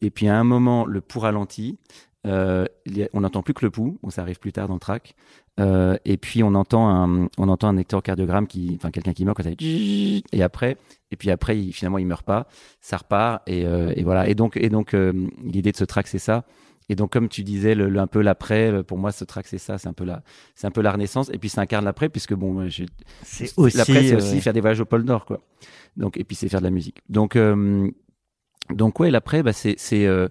et 0.01 0.09
puis 0.09 0.27
à 0.27 0.37
un 0.37 0.43
moment 0.43 0.85
le 0.85 0.99
pouls 0.99 1.21
ralentit 1.21 1.77
Euh, 2.26 2.65
il 2.86 2.97
y 2.97 3.03
a- 3.03 3.09
on 3.13 3.21
n'entend 3.21 3.41
plus 3.43 3.53
que 3.53 3.65
le 3.65 3.69
pouls, 3.71 3.97
bon, 4.01 4.09
ça 4.09 4.21
arrive 4.21 4.39
plus 4.39 4.53
tard 4.53 4.67
dans 4.69 4.76
le 4.76 4.80
track. 4.80 5.13
Euh, 5.59 5.97
et 6.05 6.17
puis 6.17 6.41
on 6.41 6.55
entend 6.55 6.89
un, 6.89 7.28
on 7.38 7.47
entend 7.49 7.67
un 7.67 7.76
électrocardiogramme 7.76 8.47
qui, 8.47 8.71
enfin 8.76 8.91
quelqu'un 8.91 9.13
qui 9.13 9.24
meurt 9.26 9.38
quand 9.38 9.43
ça 9.43 9.49
fait 9.49 9.55
et 10.32 10.41
après, 10.41 10.78
et 11.11 11.15
puis 11.15 11.30
après 11.30 11.59
il, 11.59 11.74
finalement 11.74 11.99
il 11.99 12.07
meurt 12.07 12.26
pas, 12.26 12.47
ça 12.82 12.97
repart 12.97 13.43
et, 13.47 13.65
euh, 13.67 13.93
et 13.95 14.03
voilà. 14.03 14.28
Et 14.30 14.36
donc 14.36 14.57
et 14.57 14.69
donc 14.69 14.95
l'idée 15.43 15.71
de 15.71 15.78
ce 15.78 15.84
track 15.84 16.07
c'est 16.07 16.17
ça. 16.17 16.45
Et 16.89 16.95
donc 16.95 17.11
comme 17.13 17.30
tu 17.30 17.43
disais 17.43 17.76
le, 17.76 17.88
le- 17.88 17.99
un 17.99 18.07
peu 18.07 18.21
l'après, 18.21 18.84
pour 18.84 18.97
moi 18.97 19.11
ce 19.11 19.24
track 19.26 19.45
c'est 19.47 19.57
ça, 19.59 19.78
c'est 19.78 19.88
un 19.89 19.93
peu 19.93 20.05
la, 20.05 20.24
c'est 20.55 20.65
un 20.67 20.71
peu 20.71 20.82
la 20.82 20.91
renaissance. 20.91 21.30
Et 21.34 21.38
puis 21.38 21.49
ça 21.49 21.61
incarne 21.61 21.86
l'après 21.86 22.09
puisque 22.09 22.34
bon, 22.34 22.67
C'est 22.69 23.43
aussi. 23.57 23.78
L'après, 23.78 23.93
c'est 24.07 24.15
aussi 24.15 24.41
faire 24.41 24.53
des 24.53 24.61
voyages 24.61 24.80
au 24.82 24.86
pôle 24.86 25.03
Nord, 25.03 25.26
quoi. 25.26 25.41
Donc, 25.97 26.17
et 26.17 26.24
puis 26.24 26.36
c'est 26.36 26.49
faire 26.49 26.61
de 26.61 26.65
la 26.65 26.71
musique. 26.71 27.01
Donc, 27.09 27.38
donc 28.69 28.99
ouais, 28.99 29.11
l'après, 29.11 29.43
bah, 29.43 29.53
c'est 29.53 29.76
c'est 29.78 30.05
euh, 30.07 30.28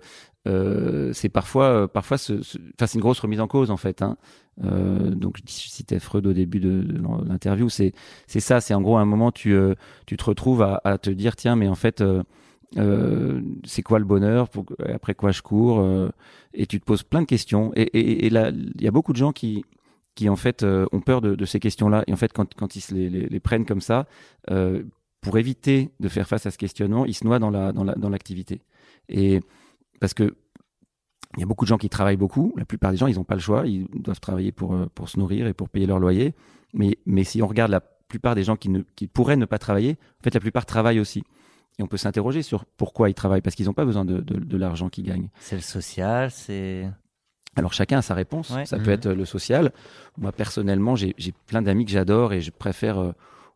euh, 0.49 1.13
c'est 1.13 1.29
parfois 1.29 1.65
euh, 1.67 1.87
parfois 1.87 2.19
ce- 2.19 2.43
ce- 2.43 2.59
enfin 2.75 2.87
c'est 2.87 2.95
une 2.95 3.01
grosse 3.01 3.21
remise 3.21 3.41
en 3.41 3.47
cause 3.47 3.71
en 3.71 3.77
fait. 3.77 4.03
Hein. 4.03 4.17
Euh, 4.65 5.11
donc 5.11 5.39
je 5.39 5.43
citais 5.53 5.99
Freud 6.01 6.27
au 6.27 6.33
début 6.33 6.59
de, 6.61 6.85
l'interview. 7.29 7.69
C'est 7.69 7.93
c'est 8.27 8.41
ça. 8.41 8.61
C'est 8.61 8.75
en 8.75 8.81
gros 8.83 8.97
un 8.97 9.05
moment 9.05 9.31
tu 9.31 9.53
euh, 9.55 9.75
tu 10.07 10.17
te 10.17 10.25
retrouves 10.25 10.63
à, 10.63 10.81
à 10.85 10.99
te 10.99 11.11
dire 11.11 11.37
tiens 11.37 11.55
mais 11.57 11.69
en 11.69 11.75
fait 11.77 12.03
euh, 12.77 13.41
c'est 13.65 13.83
quoi 13.83 13.99
le 13.99 14.05
bonheur? 14.05 14.49
Pour, 14.49 14.65
après 14.93 15.15
quoi 15.15 15.31
je 15.31 15.43
cours? 15.43 15.87
Et 16.55 16.67
tu 16.67 16.81
te 16.81 16.85
poses 16.85 17.03
plein 17.05 17.21
de 17.23 17.27
questions 17.27 17.73
et, 17.77 17.83
et, 17.83 18.27
et 18.27 18.31
là 18.31 18.51
il 18.51 18.83
y 18.83 18.89
a 18.89 18.91
beaucoup 18.91 19.13
de 19.13 19.19
gens 19.19 19.33
qui 19.33 19.65
qui 20.15 20.29
en 20.29 20.37
fait 20.37 20.65
ont 20.65 21.01
peur 21.01 21.21
de, 21.21 21.35
de 21.37 21.45
ces 21.45 21.61
questions-là 21.61 22.05
et 22.07 22.13
en 22.13 22.17
fait 22.17 22.33
quand, 22.33 22.53
quand 22.55 22.77
ils 22.77 22.81
se 22.81 22.93
les, 22.95 23.09
les, 23.09 23.41
prennent 23.41 23.65
comme 23.65 23.81
ça 23.81 24.07
pour 25.21 25.39
éviter 25.39 25.91
de 26.01 26.09
faire 26.09 26.27
face 26.27 26.47
à 26.47 26.51
ce 26.51 26.59
questionnement 26.59 27.07
ils 27.07 27.15
se 27.15 27.25
noient 27.25 27.39
dans 27.39 27.51
la 27.51 27.73
dans 27.73 27.85
la 27.85 27.95
dans 27.95 28.09
l'activité 28.11 28.61
et 29.09 29.41
parce 30.01 30.15
que 30.15 30.35
il 31.37 31.41
y 31.41 31.43
a 31.43 31.47
beaucoup 31.47 31.65
de 31.65 31.69
gens 31.69 31.79
qui 31.79 31.89
travaillent 31.89 32.17
beaucoup 32.19 32.53
la 32.59 32.65
plupart 32.65 32.91
des 32.91 32.97
gens 32.99 33.07
ils 33.07 33.17
n'ont 33.17 33.25
pas 33.25 33.35
le 33.35 33.41
choix 33.41 33.67
ils 33.67 33.87
doivent 33.95 34.21
travailler 34.21 34.53
pour 34.53 34.75
euh, 34.75 34.87
pour 34.95 35.09
se 35.09 35.19
nourrir 35.19 35.47
et 35.47 35.55
pour 35.55 35.69
payer 35.69 35.87
leur 35.87 35.99
loyer 35.99 36.35
mais 36.75 36.99
mais 37.07 37.25
si 37.25 37.41
on 37.43 37.47
regarde 37.47 37.71
la 37.71 37.81
plupart 37.81 38.35
des 38.35 38.45
gens 38.45 38.57
qui 38.57 38.69
ne 38.69 38.83
qui 38.97 39.07
pourraient 39.07 39.37
ne 39.37 39.47
pas 39.47 39.59
travailler 39.59 39.97
en 40.21 40.23
fait 40.25 40.35
la 40.35 40.41
plupart 40.41 40.67
travaillent 40.67 41.01
aussi 41.01 41.23
et 41.79 41.83
on 41.83 41.87
peut 41.87 41.97
s'interroger 41.97 42.43
sur 42.43 42.67
pourquoi 42.67 43.09
ils 43.09 43.15
travaillent 43.15 43.41
parce 43.41 43.57
qu'ils 43.57 43.65
n'ont 43.67 43.73
pas 43.73 43.87
besoin 43.87 44.05
de, 44.05 44.21
de, 44.21 44.35
de 44.39 44.57
l'argent 44.59 44.91
qu'ils 44.91 45.05
gagnent 45.05 45.31
C'est 45.41 45.57
le 45.57 45.63
social, 45.63 46.31
c'est. 46.31 46.87
alors 47.57 47.73
chacun 47.73 47.99
a 47.99 48.03
sa 48.03 48.13
réponse. 48.15 48.51
Ouais. 48.51 48.67
Ça 48.67 48.77
Mhm. 48.77 48.83
peut 48.85 48.91
être 48.91 49.07
euh, 49.07 49.15
le 49.15 49.25
social. 49.25 49.73
Moi 50.19 50.33
personnellement, 50.33 50.97
j'ai 50.97 51.15
j'ai 51.17 51.33
plein 51.47 51.63
d'amis 51.63 51.87
que 51.87 51.91
j'adore 51.93 52.35
et 52.35 52.43
je 52.43 52.51
préfère 52.51 52.99
euh, 52.99 53.13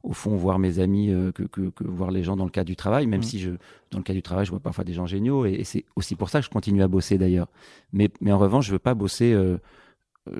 au 0.06 0.12
fond 0.12 0.36
voir 0.36 0.58
mes 0.58 0.78
amis 0.78 1.10
euh, 1.10 1.32
que, 1.32 1.42
que, 1.42 1.68
que 1.70 1.84
voir 1.84 2.10
les 2.10 2.22
gens 2.22 2.36
dans 2.36 2.44
le 2.44 2.50
cadre 2.50 2.66
du 2.68 2.76
travail, 2.76 3.06
même 3.06 3.20
Mhm. 3.20 3.24
si 3.26 3.38
je 3.40 3.50
dans 3.90 3.98
le 3.98 4.04
cadre 4.04 4.16
du 4.16 4.22
travail, 4.22 4.44
je 4.46 4.50
vois 4.50 4.60
parfois 4.60 4.84
des 4.84 4.92
gens 4.92 5.06
géniaux 5.06 5.44
et, 5.46 5.52
et 5.54 5.64
c'est 5.64 5.84
aussi 5.96 6.14
pour 6.16 6.28
ça 6.30 6.38
que 6.40 6.44
je 6.46 6.50
continue 6.50 6.82
à 6.82 6.88
bosser 6.88 7.18
d'ailleurs. 7.18 7.48
Mais 7.92 8.08
mais 8.20 8.32
en 8.32 8.38
revanche, 8.38 8.66
je 8.66 8.72
veux 8.72 8.78
pas 8.78 8.94
bosser 8.94 9.32
euh, 9.32 9.58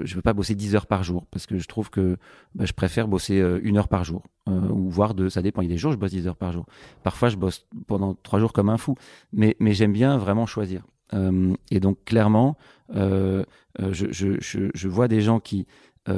je 0.03 0.17
veux 0.17 0.23
pas 0.23 0.33
bosser 0.33 0.55
10 0.55 0.75
heures 0.75 0.87
par 0.87 1.05
jour 1.05 1.27
parce 1.31 1.47
que 1.47 1.59
je 1.59 1.69
trouve 1.69 1.91
que 1.91 2.17
bah, 2.55 2.65
je 2.65 2.73
préfère 2.73 3.07
bosser 3.07 3.41
euh, 3.41 3.61
une 3.63 3.77
heure 3.79 3.89
par 3.89 4.03
jour 4.05 4.23
euh, 4.49 4.69
ou 4.69 4.89
voire 4.91 5.15
deux, 5.15 5.29
ça 5.31 5.43
dépend. 5.43 5.63
Il 5.63 5.69
y 5.69 5.71
a 5.71 5.75
des 5.75 5.79
jours 5.79 5.93
je 5.93 5.97
bosse 5.99 6.11
10 6.11 6.27
heures 6.27 6.37
par 6.37 6.53
jour. 6.53 6.67
Parfois 7.05 7.29
je 7.29 7.37
bosse 7.37 7.67
pendant 7.87 8.15
trois 8.15 8.39
jours 8.41 8.53
comme 8.53 8.69
un 8.69 8.79
fou, 8.79 8.95
mais 9.33 9.57
mais 9.61 9.73
j'aime 9.75 9.93
bien 9.93 10.17
vraiment 10.19 10.47
choisir. 10.47 10.83
Euh, 11.15 11.55
et 11.71 11.79
donc 11.79 11.99
clairement, 12.05 12.57
je, 12.93 13.45
je, 13.91 14.41
je, 14.41 14.71
je 14.75 14.89
vois 14.89 15.07
des 15.09 15.21
gens 15.21 15.39
qui 15.41 15.67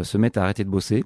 se 0.03 0.19
mettent 0.19 0.37
à 0.37 0.43
arrêter 0.45 0.65
de 0.65 0.71
bosser, 0.71 1.03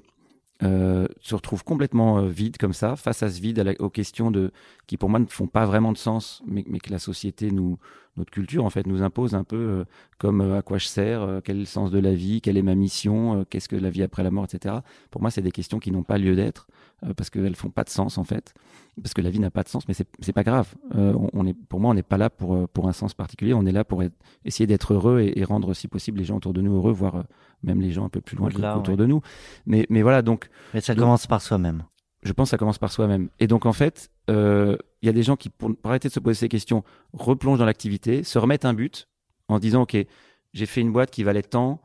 euh, 0.63 1.07
se 1.21 1.35
retrouvent 1.35 1.63
complètement 1.63 2.19
euh, 2.19 2.27
vides 2.29 2.57
comme 2.57 2.73
ça, 2.73 2.95
face 2.95 3.23
à 3.23 3.29
ce 3.29 3.39
vide, 3.41 3.59
à 3.59 3.63
la- 3.63 3.73
aux 3.79 3.89
questions 3.89 4.31
de, 4.31 4.51
qui 4.87 4.97
pour 4.97 5.09
moi 5.09 5.19
ne 5.19 5.25
font 5.25 5.47
pas 5.47 5.65
vraiment 5.65 5.91
de 5.91 5.97
sens, 5.97 6.41
mais, 6.47 6.63
mais 6.67 6.79
que 6.79 6.91
la 6.91 6.99
société, 6.99 7.51
nous, 7.51 7.77
notre 8.17 8.31
culture 8.31 8.63
en 8.65 8.69
fait, 8.69 8.85
nous 8.87 9.01
impose 9.01 9.35
un 9.35 9.43
peu 9.43 9.55
euh, 9.55 9.85
comme 10.19 10.41
euh, 10.41 10.57
à 10.57 10.61
quoi 10.61 10.77
je 10.77 10.87
sers, 10.87 11.41
quel 11.43 11.57
est 11.57 11.61
le 11.61 11.65
sens 11.65 11.91
de 11.91 11.99
la 11.99 12.13
vie, 12.13 12.41
quelle 12.41 12.57
est 12.57 12.61
ma 12.61 12.75
mission, 12.75 13.45
qu'est-ce 13.49 13.67
que 13.69 13.75
la 13.75 13.89
vie 13.89 14.03
après 14.03 14.23
la 14.23 14.31
mort, 14.31 14.45
etc. 14.45 14.75
Pour 15.11 15.21
moi, 15.21 15.31
c'est 15.31 15.41
des 15.41 15.51
questions 15.51 15.79
qui 15.79 15.91
n'ont 15.91 16.03
pas 16.03 16.17
lieu 16.17 16.35
d'être 16.35 16.67
parce 17.17 17.29
qu'elles 17.29 17.55
font 17.55 17.69
pas 17.69 17.83
de 17.83 17.89
sens 17.89 18.17
en 18.17 18.23
fait, 18.23 18.53
parce 19.01 19.13
que 19.13 19.21
la 19.21 19.29
vie 19.29 19.39
n'a 19.39 19.51
pas 19.51 19.63
de 19.63 19.69
sens, 19.69 19.87
mais 19.87 19.93
c'est 19.93 20.33
pas 20.33 20.43
grave. 20.43 20.73
Euh, 20.95 21.13
on, 21.13 21.29
on 21.33 21.45
est, 21.47 21.53
pour 21.53 21.79
moi, 21.79 21.91
on 21.91 21.93
n'est 21.93 22.03
pas 22.03 22.17
là 22.17 22.29
pour 22.29 22.55
euh, 22.55 22.67
pour 22.71 22.87
un 22.87 22.93
sens 22.93 23.13
particulier, 23.13 23.53
on 23.53 23.65
est 23.65 23.71
là 23.71 23.83
pour 23.83 24.03
être- 24.03 24.15
essayer 24.45 24.67
d'être 24.67 24.93
heureux 24.93 25.19
et, 25.21 25.39
et 25.39 25.43
rendre 25.43 25.73
si 25.73 25.87
possible 25.87 26.19
les 26.19 26.25
gens 26.25 26.37
autour 26.37 26.53
de 26.53 26.61
nous 26.61 26.75
heureux, 26.75 26.93
voire 26.93 27.15
euh, 27.17 27.23
même 27.63 27.81
les 27.81 27.91
gens 27.91 28.05
un 28.05 28.09
peu 28.09 28.21
plus 28.21 28.37
loin 28.37 28.47
Au-delà, 28.47 28.77
autour 28.77 28.93
ouais. 28.93 28.97
de 28.97 29.05
nous. 29.05 29.21
Mais 29.65 29.85
mais 29.89 30.01
voilà, 30.01 30.21
donc 30.21 30.49
Mais 30.73 30.81
ça 30.81 30.93
Donc- 30.95 31.03
commence 31.03 31.27
par 31.27 31.41
soi-même. 31.41 31.83
je 32.23 32.31
pense 32.31 32.47
que 32.47 32.51
ça 32.51 32.57
commence 32.57 32.77
par 32.77 32.91
soi-même. 32.91 33.29
Et 33.39 33.47
donc, 33.47 33.65
en 33.65 33.73
fait, 33.73 34.09
euh, 34.29 34.77
il 35.01 35.07
y 35.07 35.09
a 35.09 35.13
des 35.13 35.23
gens 35.23 35.35
qui, 35.35 35.49
pour, 35.49 35.75
pour 35.75 35.89
arrêter 35.91 36.07
de 36.07 36.13
se 36.13 36.19
poser 36.21 36.35
ces 36.35 36.47
questions, 36.49 36.83
replongent 37.11 37.59
dans 37.59 37.65
l'activité, 37.65 38.23
se 38.23 38.39
remettent 38.39 38.63
un 38.65 38.73
but 38.73 39.09
en 39.49 39.59
disant, 39.59 39.81
OK, 39.81 39.97
j'ai 40.53 40.65
fait 40.65 40.79
une 40.81 40.91
boîte 40.93 41.11
qui 41.11 41.23
valait 41.23 41.41
tant, 41.41 41.81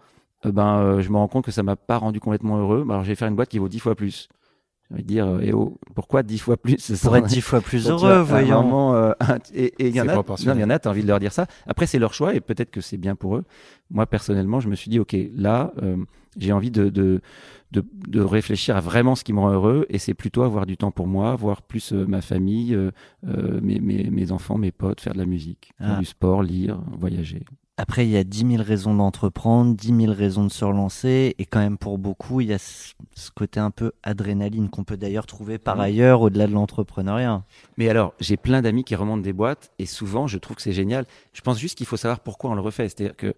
euh, 0.46 0.52
ben, 0.52 0.78
euh, 0.78 1.00
je 1.00 1.10
me 1.10 1.16
rends 1.16 1.26
compte 1.26 1.44
que 1.44 1.50
ça 1.50 1.64
m'a 1.64 1.74
pas 1.74 1.96
rendu 1.98 2.20
complètement 2.20 2.58
heureux, 2.58 2.84
ben, 2.84 2.94
alors 2.94 3.02
je 3.04 3.08
vais 3.08 3.16
faire 3.16 3.26
une 3.26 3.34
boîte 3.34 3.48
qui 3.48 3.58
vaut 3.58 3.68
dix 3.68 3.80
fois 3.80 3.96
plus. 3.96 4.28
Je 4.90 4.96
vais 4.96 5.02
dire, 5.02 5.26
euh, 5.26 5.40
eh 5.42 5.52
oh, 5.52 5.76
pourquoi 5.94 6.22
dix 6.22 6.38
fois 6.38 6.56
plus 6.56 6.78
ce 6.78 6.92
Pour 6.94 7.00
serait- 7.10 7.18
être 7.18 7.26
dix 7.26 7.42
fois 7.42 7.60
plus 7.60 7.88
heureux, 7.90 8.20
voyons. 8.22 8.62
moment, 8.62 8.94
euh, 8.94 9.12
et 9.54 9.66
et 9.78 9.88
il 9.88 9.94
y 9.94 10.00
en 10.00 10.08
a, 10.08 10.14
il 10.38 10.60
y 10.60 10.64
en 10.64 10.70
a, 10.70 10.78
t'as 10.78 10.88
envie 10.90 11.02
de 11.02 11.06
leur 11.08 11.20
dire 11.20 11.32
ça. 11.32 11.46
Après, 11.66 11.86
c'est 11.86 11.98
leur 11.98 12.14
choix 12.14 12.34
et 12.34 12.40
peut-être 12.40 12.70
que 12.70 12.80
c'est 12.80 12.96
bien 12.96 13.14
pour 13.14 13.36
eux. 13.36 13.44
Moi, 13.90 14.06
personnellement, 14.06 14.60
je 14.60 14.68
me 14.70 14.74
suis 14.74 14.88
dit, 14.90 14.98
ok, 14.98 15.14
là, 15.34 15.72
euh, 15.82 15.96
j'ai 16.38 16.52
envie 16.52 16.70
de, 16.70 16.88
de, 16.88 17.20
de, 17.72 17.84
de 18.06 18.20
réfléchir 18.22 18.76
à 18.76 18.80
vraiment 18.80 19.14
ce 19.14 19.24
qui 19.24 19.34
me 19.34 19.40
rend 19.40 19.50
heureux 19.52 19.84
et 19.90 19.98
c'est 19.98 20.14
plutôt 20.14 20.42
avoir 20.42 20.64
du 20.64 20.78
temps 20.78 20.90
pour 20.90 21.06
moi, 21.06 21.34
voir 21.36 21.60
plus 21.60 21.92
euh, 21.92 22.06
ma 22.06 22.22
famille, 22.22 22.74
mes, 23.26 23.80
mes, 23.80 24.08
mes 24.10 24.32
enfants, 24.32 24.56
mes 24.56 24.72
potes, 24.72 25.00
faire 25.02 25.12
de 25.12 25.18
la 25.18 25.26
musique, 25.26 25.72
faire 25.78 25.96
Ah. 25.96 25.98
du 25.98 26.06
sport, 26.06 26.42
lire, 26.42 26.80
voyager. 26.98 27.42
Après, 27.80 28.04
il 28.04 28.10
y 28.10 28.16
a 28.16 28.24
10 28.24 28.56
000 28.56 28.62
raisons 28.64 28.92
d'entreprendre, 28.92 29.76
10 29.76 29.94
000 30.06 30.12
raisons 30.12 30.42
de 30.44 30.50
se 30.50 30.64
relancer, 30.64 31.36
et 31.38 31.46
quand 31.46 31.60
même 31.60 31.78
pour 31.78 31.96
beaucoup, 31.96 32.40
il 32.40 32.48
y 32.48 32.52
a 32.52 32.58
ce 32.58 33.30
côté 33.32 33.60
un 33.60 33.70
peu 33.70 33.92
adrénaline 34.02 34.68
qu'on 34.68 34.82
peut 34.82 34.96
d'ailleurs 34.96 35.26
trouver 35.26 35.58
par 35.58 35.76
Mhm. 35.76 35.82
ailleurs 35.82 36.20
au-delà 36.22 36.48
de 36.48 36.52
l'entrepreneuriat. 36.52 37.44
Mais 37.76 37.88
alors, 37.88 38.14
j'ai 38.18 38.36
plein 38.36 38.62
d'amis 38.62 38.82
qui 38.82 38.96
remontent 38.96 39.22
des 39.22 39.32
boîtes 39.32 39.70
et 39.78 39.86
souvent, 39.86 40.26
je 40.26 40.38
trouve 40.38 40.56
que 40.56 40.62
c'est 40.62 40.72
génial. 40.72 41.06
Je 41.32 41.40
pense 41.40 41.60
juste 41.60 41.78
qu'il 41.78 41.86
faut 41.86 41.96
savoir 41.96 42.18
pourquoi 42.18 42.50
on 42.50 42.54
le 42.56 42.60
refait. 42.62 42.88
C'est-à-dire 42.88 43.14
que 43.16 43.32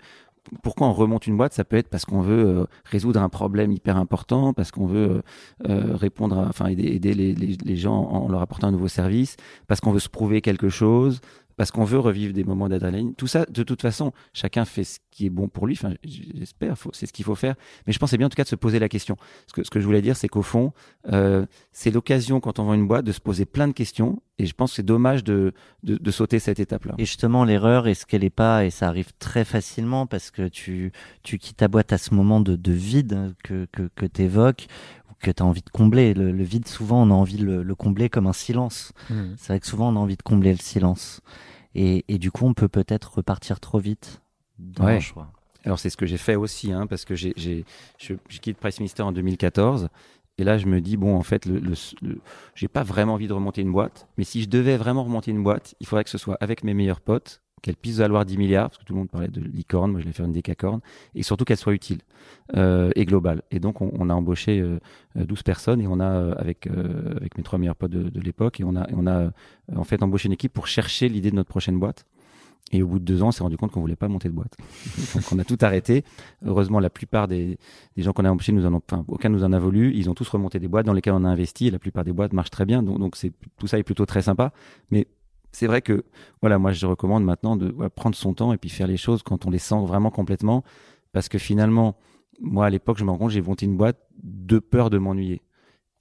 pourquoi 0.62 0.86
on 0.86 0.94
remonte 0.94 1.26
une 1.26 1.36
boîte, 1.36 1.52
ça 1.52 1.64
peut 1.64 1.76
être 1.76 1.88
parce 1.88 2.06
qu'on 2.06 2.22
veut 2.22 2.60
euh, 2.60 2.66
résoudre 2.86 3.20
un 3.20 3.28
problème 3.28 3.72
hyper 3.72 3.98
important, 3.98 4.54
parce 4.54 4.70
qu'on 4.70 4.86
veut 4.86 5.22
euh, 5.68 5.68
euh, 5.68 5.94
répondre, 5.96 6.38
à, 6.38 6.46
enfin 6.48 6.66
aider, 6.68 6.84
aider 6.84 7.12
les, 7.12 7.34
les, 7.34 7.58
les 7.62 7.76
gens 7.76 7.94
en 7.94 8.26
leur 8.28 8.40
apportant 8.40 8.68
un 8.68 8.72
nouveau 8.72 8.88
service, 8.88 9.36
parce 9.68 9.80
qu'on 9.82 9.92
veut 9.92 10.00
se 10.00 10.08
prouver 10.08 10.40
quelque 10.40 10.70
chose, 10.70 11.20
parce 11.60 11.72
qu'on 11.72 11.84
veut 11.84 11.98
revivre 11.98 12.32
des 12.32 12.42
moments 12.42 12.70
d'adrénaline. 12.70 13.14
Tout 13.14 13.26
ça, 13.26 13.44
de 13.44 13.62
toute 13.62 13.82
façon, 13.82 14.14
chacun 14.32 14.64
fait 14.64 14.82
ce 14.82 14.98
qui 15.10 15.26
est 15.26 15.28
bon 15.28 15.46
pour 15.46 15.66
lui. 15.66 15.74
Enfin, 15.78 15.92
j'espère, 16.02 16.74
c'est 16.94 17.04
ce 17.04 17.12
qu'il 17.12 17.26
faut 17.26 17.34
faire. 17.34 17.54
Mais 17.86 17.92
je 17.92 17.98
pense 17.98 18.06
que 18.06 18.12
c'est 18.12 18.16
bien 18.16 18.28
en 18.28 18.30
tout 18.30 18.36
cas 18.36 18.44
de 18.44 18.48
se 18.48 18.56
poser 18.56 18.78
la 18.78 18.88
question. 18.88 19.18
Ce 19.46 19.52
que, 19.52 19.62
ce 19.62 19.68
que 19.68 19.78
je 19.78 19.84
voulais 19.84 20.00
dire, 20.00 20.16
c'est 20.16 20.26
qu'au 20.26 20.40
fond, 20.40 20.72
euh, 21.12 21.44
c'est 21.70 21.90
l'occasion 21.90 22.40
quand 22.40 22.60
on 22.60 22.64
vend 22.64 22.72
une 22.72 22.88
boîte 22.88 23.04
de 23.04 23.12
se 23.12 23.20
poser 23.20 23.44
plein 23.44 23.68
de 23.68 23.74
questions. 23.74 24.22
Et 24.38 24.46
je 24.46 24.54
pense 24.54 24.70
que 24.70 24.76
c'est 24.76 24.82
dommage 24.82 25.22
de, 25.22 25.52
de, 25.82 25.98
de 25.98 26.10
sauter 26.10 26.38
cette 26.38 26.60
étape-là. 26.60 26.94
Et 26.96 27.04
justement, 27.04 27.44
l'erreur, 27.44 27.88
est-ce 27.88 28.06
qu'elle 28.06 28.24
est 28.24 28.30
pas, 28.30 28.64
et 28.64 28.70
ça 28.70 28.88
arrive 28.88 29.12
très 29.18 29.44
facilement 29.44 30.06
parce 30.06 30.30
que 30.30 30.48
tu, 30.48 30.92
tu 31.22 31.36
quittes 31.36 31.58
ta 31.58 31.68
boîte 31.68 31.92
à 31.92 31.98
ce 31.98 32.14
moment 32.14 32.40
de, 32.40 32.56
de 32.56 32.72
vide 32.72 33.34
que, 33.44 33.66
que, 33.70 33.90
que 33.94 34.06
tu 34.06 34.22
évoques, 34.22 34.66
ou 35.10 35.14
que 35.20 35.30
tu 35.30 35.42
as 35.42 35.44
envie 35.44 35.60
de 35.60 35.68
combler. 35.68 36.14
Le, 36.14 36.32
le 36.32 36.42
vide, 36.42 36.66
souvent, 36.66 37.02
on 37.02 37.10
a 37.10 37.14
envie 37.14 37.36
de 37.36 37.44
le, 37.44 37.62
le 37.62 37.74
combler 37.74 38.08
comme 38.08 38.26
un 38.26 38.32
silence. 38.32 38.94
Mhm. 39.10 39.34
C'est 39.36 39.48
vrai 39.48 39.60
que 39.60 39.66
souvent, 39.66 39.92
on 39.92 39.96
a 39.96 40.00
envie 40.00 40.16
de 40.16 40.22
combler 40.22 40.52
le 40.52 40.58
silence. 40.58 41.20
Et, 41.74 42.04
et 42.08 42.18
du 42.18 42.30
coup, 42.30 42.46
on 42.46 42.54
peut 42.54 42.68
peut-être 42.68 43.14
repartir 43.14 43.60
trop 43.60 43.78
vite 43.78 44.22
dans 44.58 44.84
Ouais. 44.86 44.96
un 44.96 45.00
choix. 45.00 45.30
Alors 45.64 45.78
c'est 45.78 45.90
ce 45.90 45.96
que 45.96 46.06
j'ai 46.06 46.16
fait 46.16 46.36
aussi, 46.36 46.72
hein, 46.72 46.86
parce 46.86 47.04
que 47.04 47.14
j'ai, 47.14 47.32
j'ai, 47.36 47.64
je, 47.98 48.14
je 48.28 48.40
quitte 48.40 48.56
Price 48.58 48.80
Minister 48.80 49.02
en 49.02 49.12
2014. 49.12 49.88
Et 50.38 50.44
là, 50.44 50.56
je 50.56 50.66
me 50.66 50.80
dis, 50.80 50.96
bon, 50.96 51.16
en 51.16 51.22
fait, 51.22 51.44
le, 51.44 51.58
le, 51.58 51.74
le- 52.00 52.20
j'ai 52.54 52.68
pas 52.68 52.82
vraiment 52.82 53.14
envie 53.14 53.28
de 53.28 53.34
remonter 53.34 53.60
une 53.60 53.72
boîte. 53.72 54.08
Mais 54.16 54.24
si 54.24 54.42
je 54.42 54.48
devais 54.48 54.78
vraiment 54.78 55.04
remonter 55.04 55.30
une 55.32 55.42
boîte, 55.42 55.74
il 55.80 55.86
faudrait 55.86 56.04
que 56.04 56.08
ce 56.10 56.16
soit 56.16 56.38
avec 56.40 56.64
mes 56.64 56.72
meilleurs 56.72 57.02
potes, 57.02 57.42
qu'elle 57.62 57.76
puisse 57.76 57.98
valoir 57.98 58.24
10 58.24 58.38
milliards, 58.38 58.70
parce 58.70 58.78
que 58.78 58.84
tout 58.84 58.92
le 58.92 58.98
monde 58.98 59.10
parlait 59.10 59.28
de 59.28 59.40
licorne, 59.40 59.92
moi 59.92 60.00
je 60.00 60.06
vais 60.06 60.12
faire 60.12 60.26
une 60.26 60.32
décacorne, 60.32 60.80
et 61.14 61.22
surtout 61.22 61.44
qu'elle 61.44 61.56
soit 61.56 61.72
utile 61.72 61.98
euh, 62.56 62.90
et 62.96 63.04
globale. 63.04 63.42
Et 63.50 63.60
donc, 63.60 63.80
on, 63.80 63.90
on 63.98 64.08
a 64.10 64.14
embauché 64.14 64.60
euh, 64.60 64.78
euh, 65.16 65.24
12 65.24 65.42
personnes, 65.42 65.80
et 65.80 65.86
on 65.86 66.00
a, 66.00 66.10
euh, 66.10 66.34
avec, 66.36 66.66
euh, 66.66 67.16
avec 67.16 67.36
mes 67.36 67.42
trois 67.42 67.58
meilleurs 67.58 67.76
potes 67.76 67.90
de, 67.90 68.08
de 68.08 68.20
l'époque, 68.20 68.60
et 68.60 68.64
on 68.64 68.76
a, 68.76 68.86
on 68.92 69.06
a 69.06 69.18
euh, 69.20 69.30
en 69.76 69.84
fait 69.84 70.02
embauché 70.02 70.26
une 70.26 70.32
équipe 70.32 70.52
pour 70.52 70.66
chercher 70.66 71.08
l'idée 71.08 71.30
de 71.30 71.36
notre 71.36 71.50
prochaine 71.50 71.78
boîte. 71.78 72.04
Et 72.72 72.82
au 72.82 72.86
bout 72.86 73.00
de 73.00 73.04
deux 73.04 73.22
ans, 73.22 73.28
on 73.28 73.32
s'est 73.32 73.42
rendu 73.42 73.56
compte 73.56 73.72
qu'on 73.72 73.80
voulait 73.80 73.96
pas 73.96 74.06
monter 74.06 74.28
de 74.28 74.34
boîte. 74.34 74.56
Donc, 75.14 75.24
on 75.32 75.38
a 75.40 75.44
tout 75.44 75.58
arrêté. 75.60 76.04
Heureusement, 76.44 76.78
la 76.78 76.90
plupart 76.90 77.26
des, 77.26 77.58
des 77.96 78.02
gens 78.02 78.12
qu'on 78.12 78.24
a 78.24 78.30
embauchés, 78.30 78.52
nous 78.52 78.64
en 78.64 78.74
ont, 78.74 78.82
enfin, 78.88 79.04
aucun 79.08 79.28
nous 79.28 79.42
en 79.42 79.52
a 79.52 79.58
voulu. 79.58 79.92
Ils 79.94 80.08
ont 80.08 80.14
tous 80.14 80.28
remonté 80.28 80.60
des 80.60 80.68
boîtes 80.68 80.86
dans 80.86 80.92
lesquelles 80.92 81.14
on 81.14 81.24
a 81.24 81.28
investi. 81.28 81.66
Et 81.66 81.70
la 81.72 81.80
plupart 81.80 82.04
des 82.04 82.12
boîtes 82.12 82.32
marchent 82.32 82.50
très 82.50 82.66
bien. 82.66 82.84
Donc, 82.84 83.00
donc 83.00 83.16
c'est, 83.16 83.32
tout 83.58 83.66
ça 83.66 83.76
est 83.78 83.82
plutôt 83.82 84.06
très 84.06 84.22
sympa. 84.22 84.52
Mais 84.92 85.08
c'est 85.52 85.66
vrai 85.66 85.82
que, 85.82 86.04
voilà, 86.40 86.58
moi, 86.58 86.72
je 86.72 86.86
recommande 86.86 87.24
maintenant 87.24 87.56
de 87.56 87.70
voilà, 87.72 87.90
prendre 87.90 88.16
son 88.16 88.34
temps 88.34 88.52
et 88.52 88.58
puis 88.58 88.70
faire 88.70 88.86
les 88.86 88.96
choses 88.96 89.22
quand 89.22 89.46
on 89.46 89.50
les 89.50 89.58
sent 89.58 89.84
vraiment 89.86 90.10
complètement. 90.10 90.62
Parce 91.12 91.28
que 91.28 91.38
finalement, 91.38 91.96
moi, 92.40 92.66
à 92.66 92.70
l'époque, 92.70 92.98
je 92.98 93.04
me 93.04 93.10
rends 93.10 93.18
compte, 93.18 93.30
j'ai 93.30 93.42
monté 93.42 93.66
une 93.66 93.76
boîte 93.76 93.98
de 94.22 94.58
peur 94.58 94.90
de 94.90 94.98
m'ennuyer. 94.98 95.42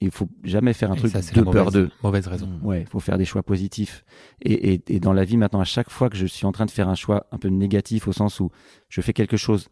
Il 0.02 0.10
faut 0.10 0.28
jamais 0.44 0.72
faire 0.72 0.90
un 0.90 0.94
Et 0.94 0.98
truc 0.98 1.12
ça, 1.12 1.20
de 1.20 1.44
la 1.44 1.50
peur 1.50 1.70
d'eux. 1.70 1.90
mauvaise 2.02 2.26
raison. 2.26 2.46
Mm. 2.46 2.64
Ouais, 2.66 2.80
il 2.82 2.86
faut 2.86 3.00
faire 3.00 3.18
des 3.18 3.26
choix 3.26 3.42
positifs. 3.42 4.04
Et, 4.40 4.72
et, 4.74 4.82
et 4.88 5.00
dans 5.00 5.12
la 5.12 5.24
vie 5.24 5.36
maintenant, 5.36 5.60
à 5.60 5.64
chaque 5.64 5.90
fois 5.90 6.08
que 6.08 6.16
je 6.16 6.24
suis 6.26 6.46
en 6.46 6.52
train 6.52 6.64
de 6.64 6.70
faire 6.70 6.88
un 6.88 6.94
choix 6.94 7.26
un 7.32 7.38
peu 7.38 7.48
négatif, 7.48 8.08
au 8.08 8.12
sens 8.12 8.40
où 8.40 8.50
je 8.88 9.00
fais 9.02 9.12
quelque 9.12 9.36
chose 9.36 9.68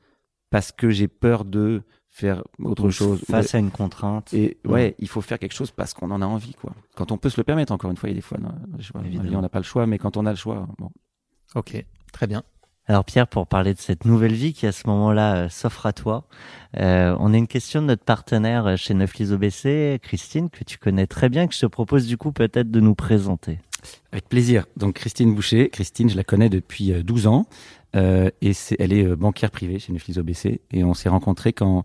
parce 0.50 0.70
que 0.72 0.90
j'ai 0.90 1.08
peur 1.08 1.44
de 1.44 1.82
faire 2.18 2.42
autre 2.62 2.90
chose. 2.90 3.22
Face 3.28 3.54
à 3.54 3.58
une 3.58 3.70
contrainte. 3.70 4.34
Et 4.34 4.58
ouais, 4.64 4.96
il 4.98 5.08
faut 5.08 5.20
faire 5.20 5.38
quelque 5.38 5.54
chose 5.54 5.70
parce 5.70 5.94
qu'on 5.94 6.10
en 6.10 6.20
a 6.20 6.26
envie, 6.26 6.54
quoi. 6.54 6.72
Quand 6.96 7.12
on 7.12 7.16
peut 7.16 7.30
se 7.30 7.38
le 7.38 7.44
permettre, 7.44 7.72
encore 7.72 7.90
une 7.90 7.96
fois, 7.96 8.08
il 8.08 8.12
y 8.12 8.16
a 8.16 8.16
des 8.16 8.22
fois, 8.22 8.38
non, 8.38 8.52
je 8.78 8.92
vois, 8.92 9.02
on 9.02 9.40
n'a 9.40 9.48
pas 9.48 9.60
le 9.60 9.64
choix, 9.64 9.86
mais 9.86 9.98
quand 9.98 10.16
on 10.16 10.26
a 10.26 10.30
le 10.30 10.36
choix, 10.36 10.66
bon. 10.78 10.90
Ok, 11.54 11.84
très 12.12 12.26
bien. 12.26 12.42
Alors 12.86 13.04
Pierre, 13.04 13.28
pour 13.28 13.46
parler 13.46 13.74
de 13.74 13.78
cette 13.78 14.06
nouvelle 14.06 14.32
vie 14.32 14.54
qui 14.54 14.66
à 14.66 14.72
ce 14.72 14.86
moment-là 14.86 15.36
euh, 15.36 15.48
s'offre 15.50 15.84
à 15.84 15.92
toi, 15.92 16.24
euh, 16.78 17.14
on 17.20 17.34
a 17.34 17.36
une 17.36 17.46
question 17.46 17.82
de 17.82 17.86
notre 17.86 18.04
partenaire 18.04 18.66
euh, 18.66 18.76
chez 18.76 18.94
Neuflis 18.94 19.30
OBC, 19.30 20.00
Christine, 20.02 20.48
que 20.48 20.64
tu 20.64 20.78
connais 20.78 21.06
très 21.06 21.28
bien, 21.28 21.46
que 21.46 21.54
je 21.54 21.60
te 21.60 21.66
propose 21.66 22.06
du 22.06 22.16
coup 22.16 22.32
peut-être 22.32 22.70
de 22.70 22.80
nous 22.80 22.94
présenter. 22.94 23.58
Avec 24.12 24.28
plaisir. 24.28 24.66
Donc 24.76 24.94
Christine 24.94 25.34
Boucher, 25.34 25.68
Christine, 25.70 26.10
je 26.10 26.16
la 26.16 26.24
connais 26.24 26.48
depuis 26.48 26.92
euh, 26.92 27.02
12 27.02 27.26
ans 27.26 27.46
euh, 27.96 28.30
et 28.42 28.52
c'est, 28.52 28.76
elle 28.78 28.92
est 28.92 29.04
euh, 29.06 29.16
banquière 29.16 29.50
privée 29.50 29.78
chez 29.78 29.92
Neuflis 29.92 30.18
OBC 30.18 30.60
et 30.72 30.84
on 30.84 30.94
s'est 30.94 31.08
rencontrés 31.08 31.52
quand 31.52 31.84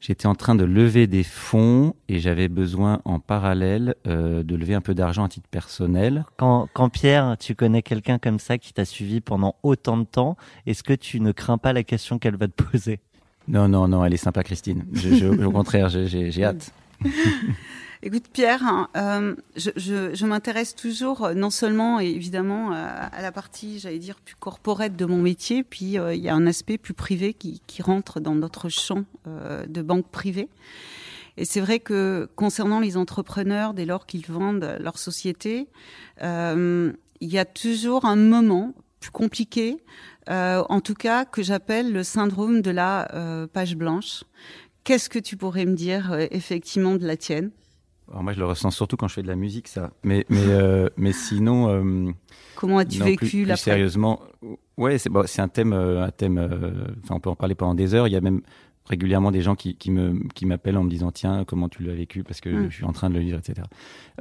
j'étais 0.00 0.26
en 0.26 0.34
train 0.34 0.54
de 0.54 0.64
lever 0.64 1.06
des 1.06 1.22
fonds 1.22 1.94
et 2.08 2.18
j'avais 2.18 2.48
besoin 2.48 3.00
en 3.04 3.20
parallèle 3.20 3.94
euh, 4.06 4.42
de 4.42 4.56
lever 4.56 4.74
un 4.74 4.80
peu 4.80 4.94
d'argent 4.94 5.24
à 5.24 5.28
titre 5.28 5.48
personnel. 5.48 6.24
Quand, 6.36 6.68
quand 6.72 6.88
Pierre, 6.88 7.36
tu 7.38 7.54
connais 7.54 7.82
quelqu'un 7.82 8.18
comme 8.18 8.38
ça 8.38 8.58
qui 8.58 8.72
t'a 8.72 8.84
suivi 8.84 9.20
pendant 9.20 9.54
autant 9.62 9.96
de 9.96 10.04
temps, 10.04 10.36
est-ce 10.66 10.82
que 10.82 10.92
tu 10.92 11.20
ne 11.20 11.30
crains 11.32 11.58
pas 11.58 11.72
la 11.72 11.82
question 11.84 12.18
qu'elle 12.18 12.36
va 12.36 12.48
te 12.48 12.62
poser? 12.62 13.00
Non, 13.48 13.68
non, 13.68 13.88
non, 13.88 14.04
elle 14.04 14.14
est 14.14 14.18
sympa 14.18 14.42
Christine. 14.44 14.84
Je, 14.92 15.14
je- 15.14 15.26
au 15.44 15.50
contraire, 15.52 15.88
j'ai, 15.88 16.06
j'ai, 16.06 16.30
j'ai 16.30 16.44
hâte. 16.44 16.72
Écoute 18.04 18.24
Pierre, 18.32 18.64
hein, 18.64 18.88
euh, 18.96 19.36
je, 19.54 19.70
je, 19.76 20.12
je 20.12 20.26
m'intéresse 20.26 20.74
toujours 20.74 21.24
euh, 21.24 21.34
non 21.34 21.50
seulement 21.50 22.00
évidemment 22.00 22.72
euh, 22.72 22.96
à 23.12 23.22
la 23.22 23.30
partie, 23.30 23.78
j'allais 23.78 24.00
dire, 24.00 24.16
plus 24.18 24.34
corporate 24.34 24.96
de 24.96 25.04
mon 25.04 25.18
métier, 25.18 25.62
puis 25.62 25.94
il 25.94 26.20
y 26.20 26.28
a 26.28 26.34
un 26.34 26.48
aspect 26.48 26.78
plus 26.78 26.94
privé 26.94 27.32
qui, 27.32 27.62
qui 27.68 27.80
rentre 27.80 28.18
dans 28.18 28.34
notre 28.34 28.68
champ 28.68 29.04
de 29.24 29.82
banque 29.82 30.08
privée. 30.08 30.48
Et 31.36 31.44
c'est 31.44 31.60
vrai 31.60 31.78
que 31.78 32.28
concernant 32.34 32.80
les 32.80 32.96
entrepreneurs, 32.96 33.72
dès 33.72 33.84
lors 33.84 34.04
qu'ils 34.04 34.26
vendent 34.26 34.76
leur 34.80 34.98
société, 34.98 35.68
il 36.20 36.94
y 37.20 37.38
a 37.38 37.44
toujours 37.44 38.04
un 38.04 38.16
moment 38.16 38.74
plus 38.98 39.12
compliqué, 39.12 39.76
en 40.28 40.80
tout 40.80 40.94
cas 40.94 41.24
que 41.24 41.42
j'appelle 41.42 41.92
le 41.92 42.02
syndrome 42.02 42.62
de 42.62 42.70
la 42.72 43.48
page 43.52 43.76
blanche. 43.76 44.24
Qu'est-ce 44.82 45.08
que 45.08 45.20
tu 45.20 45.36
pourrais 45.36 45.66
me 45.66 45.74
dire 45.74 46.16
effectivement 46.32 46.96
de 46.96 47.06
la 47.06 47.16
tienne? 47.16 47.52
Alors 48.12 48.22
moi, 48.22 48.32
je 48.34 48.38
le 48.38 48.44
ressens 48.46 48.70
surtout 48.70 48.96
quand 48.96 49.08
je 49.08 49.14
fais 49.14 49.22
de 49.22 49.26
la 49.28 49.36
musique, 49.36 49.66
ça. 49.68 49.90
Mais, 50.04 50.24
mais, 50.28 50.44
euh, 50.48 50.88
mais 50.96 51.12
sinon, 51.12 51.68
euh, 51.70 52.12
Comment 52.54 52.78
as-tu 52.78 52.98
non, 52.98 53.06
vécu 53.06 53.16
plus, 53.18 53.28
plus 53.30 53.44
la 53.46 53.56
sérieusement, 53.56 54.20
ouais, 54.76 54.98
c'est 54.98 55.08
bon, 55.10 55.24
c'est 55.26 55.40
un 55.42 55.48
thème, 55.48 55.72
euh, 55.72 56.04
un 56.04 56.10
thème. 56.10 56.36
euh, 56.38 56.84
Enfin, 57.02 57.14
on 57.16 57.20
peut 57.20 57.30
en 57.30 57.36
parler 57.36 57.54
pendant 57.54 57.74
des 57.74 57.94
heures. 57.94 58.06
Il 58.06 58.12
y 58.12 58.16
a 58.16 58.20
même 58.20 58.42
régulièrement 58.84 59.30
des 59.30 59.40
gens 59.42 59.54
qui, 59.54 59.76
qui 59.76 59.90
me 59.90 60.18
qui 60.34 60.44
m'appellent 60.44 60.76
en 60.76 60.82
me 60.84 60.90
disant 60.90 61.10
tiens 61.12 61.44
comment 61.46 61.68
tu 61.68 61.82
l'as 61.84 61.94
vécu? 61.94 62.22
Parce 62.24 62.40
que 62.40 62.50
Mm. 62.50 62.70
je 62.70 62.74
suis 62.74 62.84
en 62.84 62.92
train 62.92 63.08
de 63.08 63.14
le 63.14 63.20
lire 63.20 63.38
etc. 63.38 63.62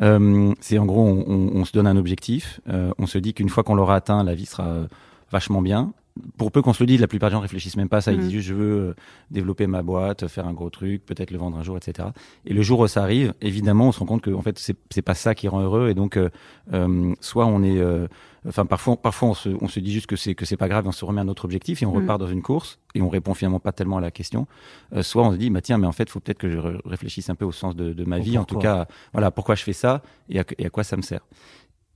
Euh, 0.01 0.53
c'est 0.61 0.77
en 0.77 0.85
gros 0.85 1.01
on, 1.05 1.25
on- 1.27 1.55
on 1.61 1.65
se 1.65 1.71
donne 1.73 1.87
un 1.87 1.97
objectif, 1.97 2.61
euh, 2.69 2.91
on 2.99 3.07
se 3.07 3.17
dit 3.17 3.33
qu'une 3.33 3.49
fois 3.49 3.63
qu'on 3.63 3.73
l'aura 3.75 3.95
atteint 3.95 4.23
la 4.23 4.35
vie 4.35 4.45
sera 4.45 4.85
vachement 5.31 5.61
bien. 5.63 5.93
Pour 6.38 6.51
peu 6.51 6.62
qu'on 6.62 6.74
se 6.74 6.84
le 6.84 6.88
dise, 6.88 6.99
la 6.99 7.07
plupart 7.07 7.30
des 7.30 7.36
gens 7.36 7.39
réfléchissent 7.39 7.78
même 7.78 7.88
pas 7.88 7.97
à 7.97 8.01
ça. 8.01 8.12
Ils 8.12 8.18
Mm. 8.18 8.22
disent 8.24 8.32
juste 8.32 8.47
je 8.49 8.53
veux 8.53 8.80
euh, 8.89 8.95
développer 9.32 9.66
ma 9.66 9.82
boîte, 9.82 10.28
faire 10.28 10.45
un 10.45 10.51
gros 10.53 10.70
truc, 10.70 11.05
peut-être 11.05 11.32
le 11.32 11.38
vendre 11.38 11.57
un 11.57 11.64
jour, 11.64 11.78
etc. 11.78 12.09
Et 12.45 12.53
le 12.53 12.62
jour 12.62 12.80
où 12.82 12.88
ça 12.88 13.01
arrive, 13.01 13.34
évidemment, 13.41 13.88
on 13.88 13.91
se 13.93 13.99
rend 13.99 14.05
compte 14.05 14.22
que 14.22 14.32
en 14.32 14.41
fait 14.41 14.59
c'est 14.89 15.01
pas 15.01 15.14
ça 15.16 15.36
qui 15.36 15.47
rend 15.47 15.62
heureux. 15.62 15.89
Et 15.89 15.93
donc, 15.93 16.18
euh, 16.18 16.30
euh, 16.74 17.14
soit 17.22 17.45
on 17.45 17.64
est, 17.64 17.78
euh, 17.80 18.07
enfin 18.45 18.66
parfois, 18.66 18.97
parfois 18.97 19.30
on 19.30 19.34
se, 19.34 19.49
on 19.62 19.70
se 19.70 19.80
dit 19.80 19.91
juste 19.93 20.07
que 20.07 20.18
c'est 20.18 20.36
que 20.36 20.45
c'est 20.45 20.57
pas 20.57 20.68
grave, 20.68 20.84
et 20.86 20.88
on 20.89 20.91
se 20.91 21.05
remet 21.05 21.22
un 21.22 21.28
autre 21.30 21.45
objectif 21.45 21.82
et 21.82 21.86
on 21.86 21.93
Mm. 21.93 21.97
repart 22.01 22.20
dans 22.20 22.28
une 22.28 22.41
course 22.41 22.80
et 22.93 23.01
on 23.01 23.07
répond 23.07 23.34
finalement 23.34 23.62
pas 23.62 23.72
tellement 23.72 23.97
à 23.97 24.01
la 24.01 24.12
question. 24.12 24.47
Euh, 24.93 25.03
soit 25.03 25.24
on 25.24 25.32
se 25.32 25.38
dit 25.38 25.49
bah 25.49 25.62
tiens, 25.62 25.78
mais 25.78 25.88
en 25.88 25.93
fait, 25.93 26.09
faut 26.09 26.20
peut-être 26.20 26.39
que 26.39 26.49
je 26.49 26.57
ré- 26.57 26.78
réfléchisse 26.84 27.30
un 27.30 27.36
peu 27.36 27.45
au 27.45 27.53
sens 27.53 27.74
de, 27.76 27.93
de 27.93 28.03
ma 28.03 28.20
vie, 28.20 28.38
en 28.38 28.43
tout 28.43 28.55
cas, 28.64 28.86
voilà 29.14 29.32
pourquoi 29.32 29.55
je 29.55 29.64
fais 29.64 29.72
ça 29.74 30.01
et 30.28 30.39
à, 30.41 30.43
et 30.57 30.66
à 30.66 30.70
quoi 30.70 30.84
ça 30.84 30.97
me 30.97 31.01
sert. 31.03 31.22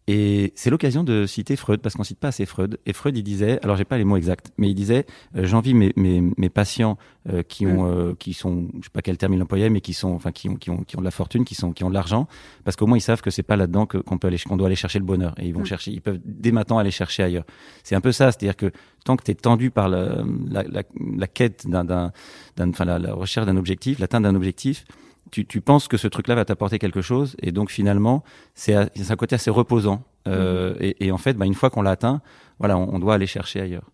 Et 0.08 0.54
c'est 0.56 0.70
l'occasion 0.70 1.04
de 1.04 1.26
citer 1.26 1.56
Freud, 1.56 1.82
parce 1.82 1.96
qu'on 1.96 2.04
cite 2.04 2.20
pas 2.20 2.28
assez 2.28 2.46
Freud. 2.46 2.78
Et 2.86 2.94
Freud, 2.94 3.18
il 3.18 3.24
disait, 3.24 3.60
alors 3.64 3.76
j'ai 3.76 3.86
pas 3.86 3.98
les 3.98 4.04
mots 4.04 4.18
exacts, 4.18 4.52
mais 4.60 4.70
il 4.70 4.76
disait, 4.76 5.08
euh, 5.36 5.46
j'envie 5.46 5.74
mes, 5.74 5.94
mes, 5.96 6.22
mes 6.38 6.50
patients 6.50 7.00
euh, 7.28 7.42
qui 7.42 7.66
ont, 7.66 7.90
euh, 7.90 8.14
qui 8.14 8.34
sont, 8.34 8.68
je 8.78 8.84
sais 8.84 8.90
pas 8.94 9.02
quel 9.02 9.18
terme 9.18 9.34
il 9.34 9.42
employait, 9.42 9.72
mais 9.72 9.82
qui 9.82 9.94
sont, 9.94 10.10
enfin, 10.12 10.32
qui 10.32 10.48
ont, 10.48 10.58
qui 10.58 10.70
ont, 10.70 10.84
qui 10.84 10.96
ont 10.96 11.00
de 11.00 11.06
la 11.06 11.10
fortune, 11.12 11.44
qui 11.44 11.56
sont, 11.56 11.72
qui 11.72 11.84
ont 11.84 11.90
de 11.90 11.96
l'argent, 11.96 12.28
parce 12.64 12.78
qu'au 12.78 12.86
moins 12.86 13.00
ils 13.00 13.02
savent 13.02 13.22
que 13.24 13.32
c'est 13.32 13.42
pas 13.42 13.56
là-dedans 13.56 13.88
qu'on 13.88 14.20
peut 14.20 14.28
aller, 14.28 14.38
qu'on 14.38 14.58
doit 14.58 14.68
aller 14.68 14.76
chercher 14.76 15.00
le 15.00 15.06
bonheur. 15.06 15.34
Et 15.40 15.48
ils 15.48 15.54
vont 15.56 15.62
Mm. 15.62 15.66
chercher, 15.66 15.92
ils 15.92 16.02
peuvent 16.02 16.20
dès 16.24 16.52
maintenant 16.52 16.78
aller 16.78 16.92
chercher 16.92 17.24
ailleurs. 17.24 17.46
C'est 17.84 17.96
un 17.96 18.02
peu 18.02 18.12
ça, 18.12 18.32
c'est-à-dire 18.32 18.56
que 18.56 18.72
tant 19.06 19.16
que 19.18 19.24
tu 19.24 19.32
es 19.32 19.36
tendu 19.36 19.72
par 19.72 19.90
la, 19.90 20.24
la, 20.52 20.62
la, 20.64 20.84
la 21.18 21.28
quête 21.28 21.66
d'un, 21.68 21.84
d'un, 21.84 22.12
d'un- 22.58 22.70
enfin, 22.70 22.86
la, 22.86 23.00
la 23.00 23.12
recherche 23.16 23.48
d'un 23.48 23.58
objectif, 23.58 23.98
l'atteinte 23.98 24.22
d'un 24.22 24.36
objectif, 24.36 24.86
tu, 25.32 25.46
tu 25.46 25.62
penses 25.62 25.88
que 25.88 25.98
ce 25.98 26.08
truc-là 26.08 26.36
va 26.36 26.46
t'apporter 26.46 26.80
quelque 26.80 27.02
chose, 27.02 27.36
et 27.42 27.52
donc 27.52 27.72
finalement, 27.72 28.24
c'est 28.54 28.76
un 28.76 29.16
côté 29.16 29.36
assez 29.36 29.50
reposant. 29.50 30.04
Euh, 30.28 30.76
et, 30.80 31.06
et 31.06 31.12
en 31.12 31.18
fait, 31.18 31.34
bah, 31.34 31.46
une 31.46 31.54
fois 31.54 31.70
qu'on 31.70 31.84
l'a 31.84 31.92
atteint, 31.92 32.22
voilà, 32.60 32.78
on, 32.78 32.96
on 32.96 33.00
doit 33.00 33.14
aller 33.16 33.28
chercher 33.28 33.62
ailleurs. 33.62 33.92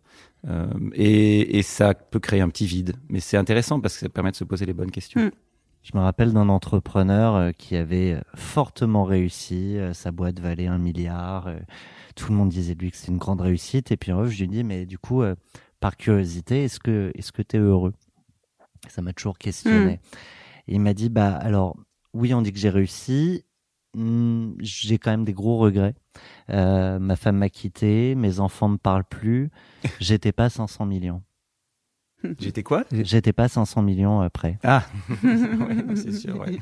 Euh, 0.47 0.67
et, 0.93 1.57
et 1.57 1.61
ça 1.61 1.93
peut 1.93 2.19
créer 2.19 2.41
un 2.41 2.49
petit 2.49 2.65
vide, 2.65 2.95
mais 3.09 3.19
c'est 3.19 3.37
intéressant 3.37 3.79
parce 3.79 3.95
que 3.95 3.99
ça 4.01 4.09
permet 4.09 4.31
de 4.31 4.35
se 4.35 4.43
poser 4.43 4.65
les 4.65 4.73
bonnes 4.73 4.91
questions. 4.91 5.21
Mm. 5.21 5.31
Je 5.83 5.97
me 5.97 6.01
rappelle 6.01 6.31
d'un 6.31 6.49
entrepreneur 6.49 7.35
euh, 7.35 7.51
qui 7.51 7.75
avait 7.75 8.13
euh, 8.13 8.21
fortement 8.35 9.03
réussi, 9.03 9.77
euh, 9.77 9.93
sa 9.93 10.11
boîte 10.11 10.39
valait 10.39 10.67
un 10.67 10.77
milliard, 10.77 11.49
tout 12.15 12.31
le 12.31 12.37
monde 12.37 12.49
disait 12.49 12.75
de 12.75 12.81
lui 12.81 12.91
que 12.91 12.97
c'était 12.97 13.11
une 13.11 13.17
grande 13.17 13.41
réussite, 13.41 13.91
et 13.91 13.97
puis 13.97 14.11
en 14.11 14.19
off, 14.19 14.29
je 14.29 14.39
lui 14.39 14.47
dis, 14.47 14.63
mais 14.63 14.85
du 14.85 14.97
coup, 14.97 15.23
par 15.79 15.97
curiosité, 15.97 16.65
est-ce 16.65 16.79
que 16.79 17.11
est-ce 17.15 17.31
que 17.31 17.41
tu 17.41 17.55
es 17.55 17.59
heureux? 17.59 17.93
Ça 18.89 19.01
m'a 19.01 19.13
toujours 19.13 19.37
questionné. 19.37 19.99
Et 20.71 20.75
il 20.75 20.79
m'a 20.79 20.93
dit, 20.93 21.09
bah 21.09 21.33
alors, 21.33 21.75
oui, 22.13 22.33
on 22.33 22.41
dit 22.41 22.53
que 22.53 22.57
j'ai 22.59 22.69
réussi, 22.69 23.43
Hmm, 23.93 24.53
j'ai 24.59 24.97
quand 24.97 25.11
même 25.11 25.25
des 25.25 25.33
gros 25.33 25.57
regrets. 25.57 25.95
Euh, 26.49 26.97
ma 26.97 27.17
femme 27.17 27.35
m'a 27.37 27.49
quitté, 27.49 28.15
mes 28.15 28.39
enfants 28.39 28.69
me 28.69 28.77
parlent 28.77 29.03
plus, 29.03 29.49
j'étais 29.99 30.31
pas 30.31 30.49
500 30.49 30.85
millions. 30.85 31.21
J'étais 32.39 32.63
quoi? 32.63 32.85
J'étais 32.91 33.33
pas 33.33 33.49
500 33.49 33.81
millions 33.81 34.21
après. 34.21 34.59
Ah, 34.63 34.85
Ouais, 35.23 35.95
c'est 35.95 36.13
sûr, 36.13 36.39
ouais. 36.39 36.57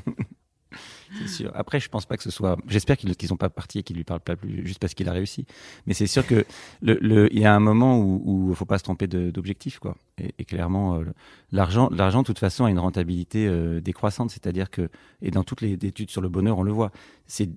C'est 1.18 1.28
sûr. 1.28 1.50
Après, 1.54 1.80
je 1.80 1.88
pense 1.88 2.06
pas 2.06 2.16
que 2.16 2.22
ce 2.22 2.30
soit. 2.30 2.56
J'espère 2.68 2.96
qu'ils 2.96 3.16
qu'ils 3.16 3.28
sont 3.28 3.36
pas 3.36 3.50
partis 3.50 3.80
et 3.80 3.82
qu'ils 3.82 3.96
lui 3.96 4.04
parlent 4.04 4.20
pas 4.20 4.36
plus 4.36 4.66
juste 4.66 4.78
parce 4.78 4.94
qu'il 4.94 5.08
a 5.08 5.12
réussi. 5.12 5.46
Mais 5.86 5.94
c'est 5.94 6.06
sûr 6.06 6.26
que 6.26 6.44
le, 6.82 6.98
le, 7.00 7.32
il 7.32 7.40
y 7.40 7.44
a 7.44 7.54
un 7.54 7.60
moment 7.60 7.98
où, 7.98 8.22
où 8.24 8.54
faut 8.54 8.64
pas 8.64 8.78
se 8.78 8.84
tromper 8.84 9.06
d'objectif, 9.06 9.78
quoi. 9.78 9.96
Et, 10.38 10.44
clairement, 10.44 10.96
euh, 10.96 11.04
l'argent, 11.50 11.88
l'argent, 11.90 12.22
de 12.22 12.26
toute 12.26 12.38
façon, 12.38 12.64
a 12.64 12.70
une 12.70 12.78
rentabilité 12.78 13.46
euh, 13.46 13.80
décroissante. 13.80 14.30
C'est-à-dire 14.30 14.70
que, 14.70 14.88
et 15.22 15.30
dans 15.30 15.44
toutes 15.44 15.62
les 15.62 15.72
études 15.72 16.10
sur 16.10 16.20
le 16.20 16.28
bonheur, 16.28 16.58
on 16.58 16.62
le 16.62 16.72
voit. 16.72 16.92
C'est, 17.26 17.50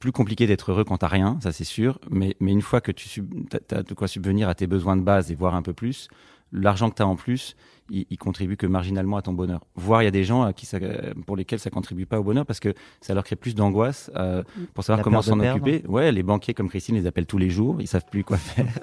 plus 0.00 0.12
compliqué 0.12 0.46
d'être 0.46 0.70
heureux 0.70 0.84
quand 0.84 0.98
t'as 0.98 1.08
rien, 1.08 1.38
ça 1.42 1.50
c'est 1.50 1.64
sûr. 1.64 1.98
Mais, 2.10 2.36
mais 2.38 2.52
une 2.52 2.60
fois 2.60 2.82
que 2.82 2.92
tu 2.92 3.08
sub, 3.08 3.48
t'as, 3.48 3.60
t'as 3.60 3.82
de 3.82 3.94
quoi 3.94 4.06
subvenir 4.06 4.50
à 4.50 4.54
tes 4.54 4.66
besoins 4.66 4.98
de 4.98 5.02
base 5.02 5.32
et 5.32 5.34
voir 5.34 5.54
un 5.54 5.62
peu 5.62 5.72
plus, 5.72 6.08
l'argent 6.54 6.88
que 6.88 6.94
tu 6.94 7.02
as 7.02 7.06
en 7.06 7.16
plus, 7.16 7.56
il, 7.90 8.06
il 8.08 8.16
contribue 8.16 8.56
que 8.56 8.66
marginalement 8.66 9.16
à 9.16 9.22
ton 9.22 9.32
bonheur. 9.32 9.60
Voire 9.74 10.02
il 10.02 10.06
y 10.06 10.08
a 10.08 10.12
des 10.12 10.24
gens 10.24 10.42
à 10.42 10.52
qui 10.52 10.64
ça, 10.64 10.78
pour 11.26 11.36
lesquels 11.36 11.58
ça 11.58 11.70
contribue 11.70 12.06
pas 12.06 12.18
au 12.18 12.22
bonheur 12.22 12.46
parce 12.46 12.60
que 12.60 12.74
ça 13.00 13.12
leur 13.12 13.24
crée 13.24 13.36
plus 13.36 13.54
d'angoisse 13.54 14.10
euh, 14.16 14.42
pour 14.72 14.84
savoir 14.84 14.98
La 14.98 15.04
comment 15.04 15.22
s'en 15.22 15.40
occuper. 15.40 15.82
Ouais, 15.86 16.12
les 16.12 16.22
banquiers 16.22 16.54
comme 16.54 16.68
Christine 16.68 16.94
les 16.94 17.06
appellent 17.06 17.26
tous 17.26 17.38
les 17.38 17.50
jours, 17.50 17.76
ils 17.80 17.88
savent 17.88 18.06
plus 18.10 18.24
quoi 18.24 18.38
faire. 18.38 18.66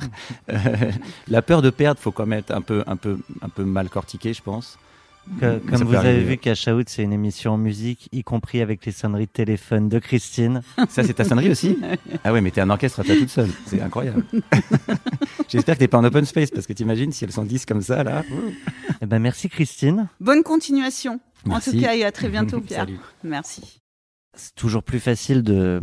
Euh, 0.50 0.92
la 1.28 1.42
peur 1.42 1.62
de 1.62 1.70
perdre, 1.70 2.00
faut 2.00 2.12
quand 2.12 2.26
même 2.26 2.40
être 2.40 2.52
un 2.52 2.62
peu, 2.62 2.84
un 2.88 2.96
peu, 2.96 3.18
un 3.42 3.50
peu 3.50 3.64
mal 3.64 3.90
cortiqué, 3.90 4.34
je 4.34 4.42
pense. 4.42 4.78
Que- 5.40 5.62
Mais 5.64 5.72
comme 5.72 5.88
vous 5.88 5.96
avez 5.96 6.24
vu, 6.24 6.38
Cash 6.38 6.68
Out, 6.68 6.90
c'est 6.90 7.04
une 7.04 7.14
émission 7.14 7.54
en 7.54 7.58
musique, 7.58 8.10
y 8.12 8.24
compris 8.24 8.62
avec 8.62 8.86
les 8.86 8.92
sonneries 8.92 9.28
de 9.28 9.32
téléphone 9.32 9.88
de 9.88 10.00
Christine. 10.00 10.62
Ça, 10.90 11.04
c'est 11.04 11.14
ta 11.14 11.24
sonnerie 11.24 11.52
aussi? 11.52 11.78
Ah 12.24 12.34
ouais, 12.34 12.42
mais 12.42 12.52
t'es 12.52 12.62
un 12.62 12.70
orchestre 12.70 13.00
à 13.00 13.04
toi 13.04 13.16
toute 13.16 13.30
seule. 13.30 13.50
C'est 13.66 13.82
incroyable. 13.82 14.26
J'espère 15.48 15.76
que 15.76 15.80
t'es 15.80 15.88
pas 15.88 15.98
en 15.98 16.04
open 16.04 16.26
space 16.26 16.52
parce 16.52 16.68
que 16.68 16.74
t'imagines 16.74 17.12
si 17.12 17.24
elles 17.24 17.32
sont 17.32 17.44
10 17.46 17.66
comme 17.66 17.82
ça, 17.82 18.04
là. 18.04 18.24
Eh 19.02 19.06
ben, 19.06 19.20
merci 19.20 19.50
Christine. 19.50 20.08
Bonne 20.20 20.44
continuation. 20.44 21.20
En 21.46 21.52
Merci. 21.52 21.72
tout 21.72 21.80
cas, 21.82 21.96
et 21.96 22.04
à 22.04 22.12
très 22.12 22.30
bientôt, 22.30 22.60
Pierre. 22.62 22.82
Salut. 22.82 23.00
Merci. 23.24 23.82
C'est 24.36 24.56
toujours 24.56 24.84
plus 24.84 25.00
facile 25.00 25.42
de 25.44 25.82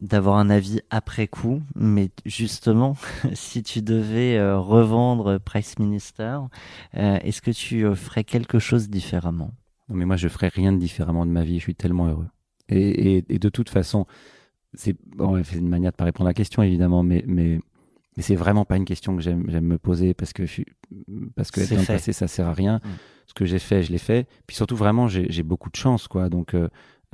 d'avoir 0.00 0.36
un 0.36 0.48
avis 0.48 0.80
après 0.90 1.26
coup, 1.26 1.60
mais 1.74 2.10
justement, 2.24 2.96
si 3.34 3.62
tu 3.62 3.82
devais 3.82 4.36
euh, 4.36 4.58
revendre 4.58 5.38
Price 5.38 5.78
Minister, 5.78 6.38
euh, 6.96 7.18
est-ce 7.22 7.42
que 7.42 7.50
tu 7.50 7.84
euh, 7.84 7.94
ferais 7.94 8.24
quelque 8.24 8.58
chose 8.58 8.88
différemment? 8.88 9.52
Non, 9.88 9.96
mais 9.96 10.04
moi, 10.04 10.16
je 10.16 10.28
ferais 10.28 10.48
rien 10.48 10.72
de 10.72 10.78
différemment 10.78 11.26
de 11.26 11.30
ma 11.30 11.42
vie. 11.42 11.58
Je 11.58 11.64
suis 11.64 11.74
tellement 11.74 12.06
heureux. 12.06 12.28
Et, 12.68 13.16
et, 13.16 13.24
et 13.28 13.38
de 13.38 13.48
toute 13.48 13.70
façon, 13.70 14.06
c'est 14.74 14.94
bon, 15.16 15.36
une 15.36 15.68
manière 15.68 15.92
de 15.92 15.96
pas 15.96 16.04
répondre 16.04 16.28
à 16.28 16.30
la 16.30 16.34
question, 16.34 16.62
évidemment, 16.62 17.02
mais, 17.02 17.24
mais, 17.26 17.58
mais 18.16 18.22
c'est 18.22 18.36
vraiment 18.36 18.66
pas 18.66 18.76
une 18.76 18.84
question 18.84 19.16
que 19.16 19.22
j'aime, 19.22 19.46
me 19.46 19.78
poser 19.78 20.12
parce 20.12 20.32
que 20.32 20.44
je 20.44 20.52
suis, 20.52 20.66
parce 21.34 21.50
que 21.50 21.60
être 21.60 21.70
dans 21.70 21.80
le 21.80 21.86
passé, 21.86 22.12
ça 22.12 22.28
sert 22.28 22.46
à 22.46 22.52
rien. 22.52 22.76
Mm. 22.76 22.88
Ce 23.26 23.34
que 23.34 23.46
j'ai 23.46 23.58
fait, 23.58 23.82
je 23.82 23.90
l'ai 23.90 23.98
fait. 23.98 24.28
Puis 24.46 24.56
surtout, 24.56 24.76
vraiment, 24.76 25.08
j'ai, 25.08 25.26
j'ai 25.30 25.42
beaucoup 25.42 25.70
de 25.70 25.76
chance, 25.76 26.06
quoi. 26.06 26.28
Donc, 26.28 26.54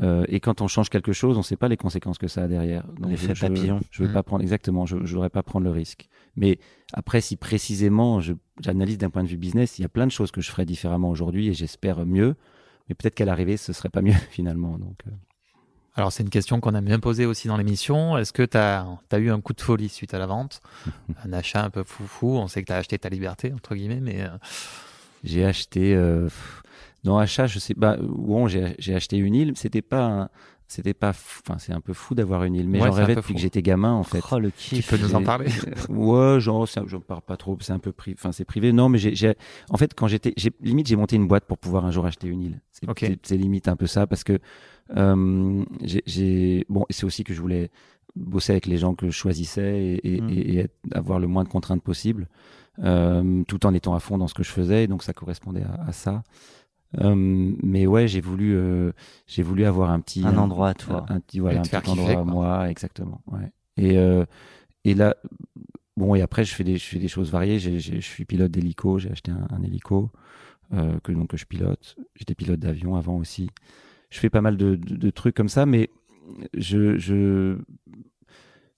euh, 0.02 0.24
et 0.28 0.40
quand 0.40 0.60
on 0.60 0.66
change 0.68 0.88
quelque 0.90 1.12
chose, 1.12 1.36
on 1.36 1.40
ne 1.40 1.44
sait 1.44 1.56
pas 1.56 1.68
les 1.68 1.76
conséquences 1.76 2.18
que 2.18 2.26
ça 2.28 2.42
a 2.42 2.48
derrière. 2.48 2.84
Donc 2.98 3.10
L'effet 3.10 3.34
je, 3.34 3.40
papillon. 3.46 3.80
Je 3.90 4.02
veux 4.02 4.08
Mm. 4.08 4.12
pas 4.12 4.22
prendre 4.24 4.42
exactement. 4.42 4.86
Je, 4.86 4.96
je 5.04 5.12
voudrais 5.14 5.30
pas 5.30 5.42
prendre 5.42 5.64
le 5.64 5.70
risque. 5.70 6.08
Mais 6.36 6.58
après, 6.92 7.20
si 7.20 7.36
précisément 7.36 8.20
je- 8.20 8.32
j'analyse 8.60 8.98
d'un 8.98 9.10
point 9.10 9.22
de 9.22 9.28
vue 9.28 9.36
business, 9.36 9.78
il 9.78 9.82
y 9.82 9.84
a 9.84 9.88
plein 9.88 10.06
de 10.06 10.12
choses 10.12 10.30
que 10.32 10.40
je 10.40 10.50
ferais 10.50 10.66
différemment 10.66 11.10
aujourd'hui 11.10 11.48
et 11.48 11.54
j'espère 11.54 12.04
mieux. 12.06 12.34
Mais 12.88 12.94
peut-être 12.96 13.14
qu'à 13.14 13.24
l'arrivée, 13.24 13.56
ce 13.56 13.72
serait 13.72 13.88
pas 13.88 14.02
mieux 14.02 14.12
finalement. 14.30 14.78
Donc, 14.78 14.98
euh, 15.06 15.10
Alors, 15.94 16.10
c'est 16.12 16.24
une 16.24 16.28
question 16.30 16.58
qu'on 16.58 16.74
aime 16.74 16.84
bien 16.86 16.98
poser 16.98 17.24
aussi 17.24 17.46
dans 17.46 17.56
l'émission. 17.56 18.18
Est-ce 18.18 18.32
que 18.32 18.42
tu 18.42 18.56
as, 18.56 18.84
eu 19.16 19.30
un 19.30 19.40
coup 19.40 19.52
de 19.52 19.60
folie 19.60 19.88
suite 19.88 20.12
à 20.12 20.18
la 20.18 20.26
vente? 20.26 20.60
Un 21.24 21.32
achat 21.32 21.62
un 21.64 21.70
peu 21.70 21.84
foufou? 21.84 22.30
On 22.36 22.48
sait 22.48 22.62
que 22.62 22.66
tu 22.66 22.72
as 22.72 22.78
acheté 22.78 22.98
ta 22.98 23.08
liberté, 23.08 23.52
entre 23.52 23.76
guillemets, 23.76 24.00
mais 24.00 24.22
euh, 24.22 24.28
j'ai 25.22 25.44
acheté. 25.44 25.94
Euh, 25.94 26.24
pff, 26.24 26.62
dans 27.04 27.18
achat, 27.18 27.46
je 27.46 27.58
sais 27.58 27.74
pas. 27.74 27.96
Bon, 27.98 28.48
j'ai 28.48 28.74
j'ai 28.78 28.94
acheté 28.94 29.16
une 29.16 29.34
île. 29.34 29.52
C'était 29.56 29.82
pas. 29.82 30.04
un- 30.06 30.28
C'était 30.66 30.94
pas. 30.94 31.10
Enfin, 31.10 31.58
c'est 31.58 31.74
un 31.74 31.80
peu 31.82 31.92
fou 31.92 32.14
d'avoir 32.14 32.42
une 32.44 32.54
île. 32.54 32.68
Mais 32.68 32.80
Ouais, 32.80 32.88
j'en 32.88 32.94
rêvais 32.94 33.14
depuis 33.14 33.28
fou. 33.28 33.34
que 33.34 33.40
j'étais 33.40 33.60
gamin 33.60 33.92
en 33.92 34.02
fait. 34.02 34.22
Oh, 34.32 34.38
le 34.38 34.50
tu 34.50 34.76
kiff. 34.76 34.88
peux 34.90 34.96
nous 34.96 35.14
en 35.14 35.22
parler? 35.22 35.46
Ouais, 35.90 36.40
genre, 36.40 36.66
ça, 36.66 36.82
je 36.86 36.96
parle 36.96 37.20
pas 37.20 37.36
trop, 37.36 37.56
c'est 37.60 37.72
un 37.74 37.78
peu 37.78 37.92
privé, 37.92 38.16
enfin, 38.18 38.32
c'est 38.32 38.46
privé. 38.46 38.72
Non, 38.72 38.88
mais 38.88 38.96
j'ai, 38.98 39.14
j'ai- 39.14 39.34
en 39.68 39.76
fait, 39.76 39.92
quand 39.94 40.08
j'étais, 40.08 40.32
j'ai, 40.38 40.50
limite, 40.62 40.88
j'ai 40.88 40.96
monté 40.96 41.16
une 41.16 41.28
boîte 41.28 41.44
pour 41.44 41.58
pouvoir 41.58 41.84
un 41.84 41.90
jour 41.90 42.06
acheter 42.06 42.28
une 42.28 42.40
île. 42.40 42.60
C'est, 42.72 43.36
limite 43.36 43.68
un 43.68 43.76
peu 43.76 43.86
ça 43.86 44.06
parce 44.06 44.24
que, 44.24 44.38
euh, 44.96 45.64
j'ai, 45.82 46.02
j'ai- 46.06 46.64
bon, 46.70 46.86
c'est 46.88 47.04
aussi 47.04 47.24
que 47.24 47.34
je 47.34 47.40
voulais 47.42 47.70
bosser 48.16 48.52
avec 48.52 48.64
les 48.66 48.78
gens 48.78 48.94
que 48.94 49.06
je 49.06 49.10
choisissais 49.12 49.78
et, 50.02 50.14
et, 50.16 50.20
Mm. 50.22 50.28
et- 50.30 50.32
et 50.54 50.58
être- 50.60 50.74
avoir 50.92 51.18
le 51.18 51.26
moins 51.26 51.44
de 51.44 51.48
contraintes 51.50 51.82
possible, 51.82 52.26
euh, 52.82 53.42
tout 53.48 53.66
en 53.66 53.74
étant 53.74 53.94
à 53.94 54.00
fond 54.00 54.16
dans 54.18 54.28
ce 54.28 54.34
que 54.34 54.42
je 54.42 54.50
faisais. 54.50 54.84
Et 54.84 54.86
donc, 54.86 55.02
ça 55.02 55.12
correspondait 55.12 55.62
à, 55.62 55.88
à 55.88 55.92
ça. 55.92 56.22
Euh, 57.00 57.14
mais 57.62 57.86
ouais, 57.86 58.06
j'ai 58.08 58.20
voulu, 58.20 58.54
euh, 58.56 58.92
j'ai 59.26 59.42
voulu 59.42 59.64
avoir 59.64 59.90
un 59.90 60.00
petit, 60.00 60.24
Un 60.24 60.36
endroit 60.36 60.70
à 60.70 60.74
toi. 60.74 61.06
un, 61.08 61.20
petit, 61.20 61.40
voilà, 61.40 61.60
un 61.60 61.62
petit 61.62 61.76
endroit 61.90 61.94
kiffer, 62.10 62.20
à 62.20 62.24
moi, 62.24 62.70
exactement. 62.70 63.20
Ouais. 63.26 63.50
Et, 63.76 63.98
euh, 63.98 64.24
et 64.84 64.94
là, 64.94 65.16
bon, 65.96 66.14
et 66.14 66.22
après, 66.22 66.44
je 66.44 66.54
fais 66.54 66.64
des, 66.64 66.76
je 66.76 66.84
fais 66.84 66.98
des 66.98 67.08
choses 67.08 67.30
variées. 67.30 67.58
J'ai- 67.58 67.80
j'ai- 67.80 68.00
je 68.00 68.06
suis 68.06 68.24
pilote 68.24 68.50
d'hélico, 68.50 68.98
j'ai 68.98 69.10
acheté 69.10 69.30
un, 69.32 69.46
un 69.50 69.62
hélico 69.62 70.10
euh, 70.72 70.98
que, 71.02 71.12
donc, 71.12 71.28
que 71.28 71.36
je 71.36 71.44
pilote. 71.46 71.96
J'étais 72.16 72.34
pilote 72.34 72.60
d'avion 72.60 72.96
avant 72.96 73.16
aussi. 73.16 73.48
Je 74.10 74.18
fais 74.18 74.30
pas 74.30 74.40
mal 74.40 74.56
de, 74.56 74.76
de, 74.76 74.96
de 74.96 75.10
trucs 75.10 75.34
comme 75.34 75.48
ça, 75.48 75.66
mais 75.66 75.90
je, 76.54 76.96
je, 76.98 77.58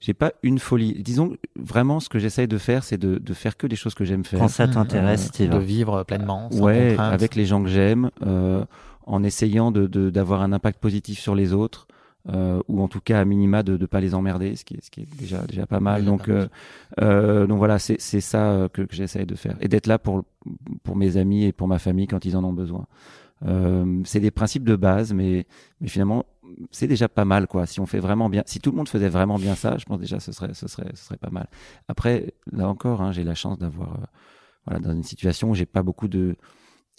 j'ai 0.01 0.15
pas 0.15 0.33
une 0.43 0.59
folie. 0.59 1.03
Disons, 1.03 1.37
vraiment, 1.57 2.01
ce 2.01 2.09
que 2.09 2.19
j'essaye 2.19 2.47
de 2.49 2.59
faire, 2.59 2.85
c'est 2.85 2.99
de, 2.99 3.19
de 3.19 3.35
faire 3.35 3.57
que 3.57 3.67
des 3.67 3.77
choses 3.77 3.95
que 3.95 4.05
j'aime 4.05 4.25
faire. 4.25 4.41
Quand 4.41 4.49
ça 4.49 4.69
t'intéresse, 4.69 5.31
t'y 5.31 5.49
de 5.49 5.59
vivre 5.59 6.03
pleinement, 6.05 6.51
sans 6.51 6.61
ouais, 6.65 6.89
contrainte. 6.91 7.13
avec 7.15 7.35
les 7.35 7.47
gens 7.47 7.63
que 7.63 7.69
j'aime, 7.69 8.11
euh, 8.25 8.65
en 9.07 9.23
essayant 9.25 9.71
de 9.71 9.87
de- 9.87 10.11
d'avoir 10.11 10.43
un 10.43 10.53
impact 10.53 10.81
positif 10.81 11.19
sur 11.19 11.35
les 11.35 11.53
autres, 11.53 11.87
euh, 12.29 12.61
ou 12.69 12.83
en 12.83 12.89
tout 12.89 13.01
cas 13.01 13.21
à 13.21 13.25
minima 13.25 13.63
de 13.63 13.77
ne 13.77 13.87
pas 13.87 14.01
les 14.01 14.15
emmerder, 14.15 14.57
ce 14.57 14.65
qui 14.65 14.75
est, 14.75 14.85
ce 14.85 14.91
qui 14.91 15.01
est 15.03 15.19
déjà 15.19 15.43
déjà 15.47 15.65
pas 15.67 15.81
mal. 15.81 16.01
Oui, 16.01 16.07
donc 16.07 16.29
euh, 16.29 16.47
euh, 17.01 17.47
donc 17.47 17.59
voilà, 17.59 17.79
c'est 17.79 18.01
c'est 18.01 18.21
ça 18.21 18.51
euh, 18.51 18.69
que, 18.69 18.83
que 18.83 18.95
j'essaye 18.97 19.25
de 19.27 19.35
faire 19.37 19.57
et 19.61 19.69
d'être 19.69 19.87
là 19.87 19.99
pour 19.99 20.25
pour 20.83 20.97
mes 20.97 21.17
amis 21.17 21.45
et 21.45 21.53
pour 21.53 21.69
ma 21.69 21.79
famille 21.79 22.07
quand 22.09 22.25
ils 22.25 22.37
en 22.37 22.45
ont 22.45 22.53
besoin. 22.53 22.87
Euh, 23.47 24.01
c'est 24.05 24.21
des 24.21 24.31
principes 24.31 24.65
de 24.65 24.77
base, 24.77 25.13
mais 25.13 25.47
mais 25.81 25.89
finalement 25.89 26.25
c'est 26.71 26.87
déjà 26.87 27.09
pas 27.09 27.25
mal 27.25 27.47
quoi. 27.47 27.67
Si 27.67 27.81
on 27.81 27.87
fait 27.87 27.99
vraiment 28.01 28.29
bien, 28.29 28.43
si 28.47 28.61
tout 28.61 28.71
le 28.71 28.77
monde 28.77 28.89
faisait 28.89 29.09
vraiment 29.09 29.39
bien 29.39 29.55
ça, 29.55 29.77
je 29.79 29.85
pense 29.85 29.99
déjà 29.99 30.21
ce 30.21 30.33
serait 30.33 30.55
ce 30.55 30.69
serait 30.69 30.91
ce 30.95 31.05
serait 31.05 31.17
pas 31.17 31.31
mal. 31.31 31.49
Après 31.89 32.35
là 32.53 32.69
encore, 32.69 33.03
hein, 33.03 33.13
j'ai 33.13 33.25
la 33.25 33.35
chance 33.35 33.59
d'avoir 33.59 33.95
euh, 33.95 34.05
voilà 34.67 34.81
dans 34.81 34.93
une 34.93 35.03
situation 35.03 35.51
où 35.51 35.55
j'ai 35.55 35.67
pas 35.67 35.83
beaucoup 35.83 36.09
de 36.09 36.37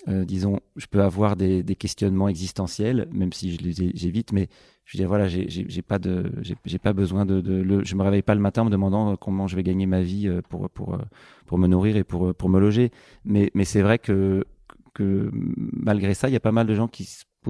euh, 0.08 0.26
disons, 0.26 0.60
je 0.76 0.86
peux 0.86 1.02
avoir 1.02 1.36
des, 1.36 1.64
questionnements 1.76 2.30
existentiels, 2.30 3.08
même 3.12 3.34
si 3.34 3.54
je 3.56 3.62
les 3.62 3.92
j'évite, 3.96 4.32
mais 4.32 4.48
je 4.86 4.96
veux 4.98 5.02
dire, 5.02 5.10
voilà, 5.10 5.28
j'ai- 5.28 5.82
pas 5.82 6.00
de, 6.00 6.32
j'ai 6.66 6.80
pas 6.80 6.94
besoin 6.94 7.26
de, 7.26 7.42
de 7.42 7.62
le, 7.62 7.84
je 7.84 7.96
me 7.96 8.04
réveille 8.04 8.22
pas 8.22 8.36
le 8.36 8.42
matin 8.42 8.62
en 8.62 8.66
me 8.66 8.70
demandant 8.70 9.14
euh, 9.14 9.16
comment 9.16 9.48
je 9.48 9.56
vais 9.56 9.64
gagner 9.64 9.86
ma 9.88 10.02
vie 10.02 10.30
pour 10.50 10.70
pour 10.70 10.98
pour 11.46 11.58
me 11.58 11.68
nourrir 11.68 11.98
et 11.98 12.04
pour 12.04 12.34
pour 12.36 12.50
me 12.50 12.60
loger. 12.60 12.92
Mais 13.26 13.52
mais 13.56 13.66
c'est 13.66 13.82
vrai 13.82 14.00
que 14.00 14.46
que 14.94 15.30
malgré 15.34 16.14
ça, 16.14 16.30
il 16.30 16.34
y 16.34 16.36
a 16.38 16.40
pas 16.42 16.52
mal 16.52 16.68
de 16.68 16.76
gens 16.76 16.88
qui 16.88 17.08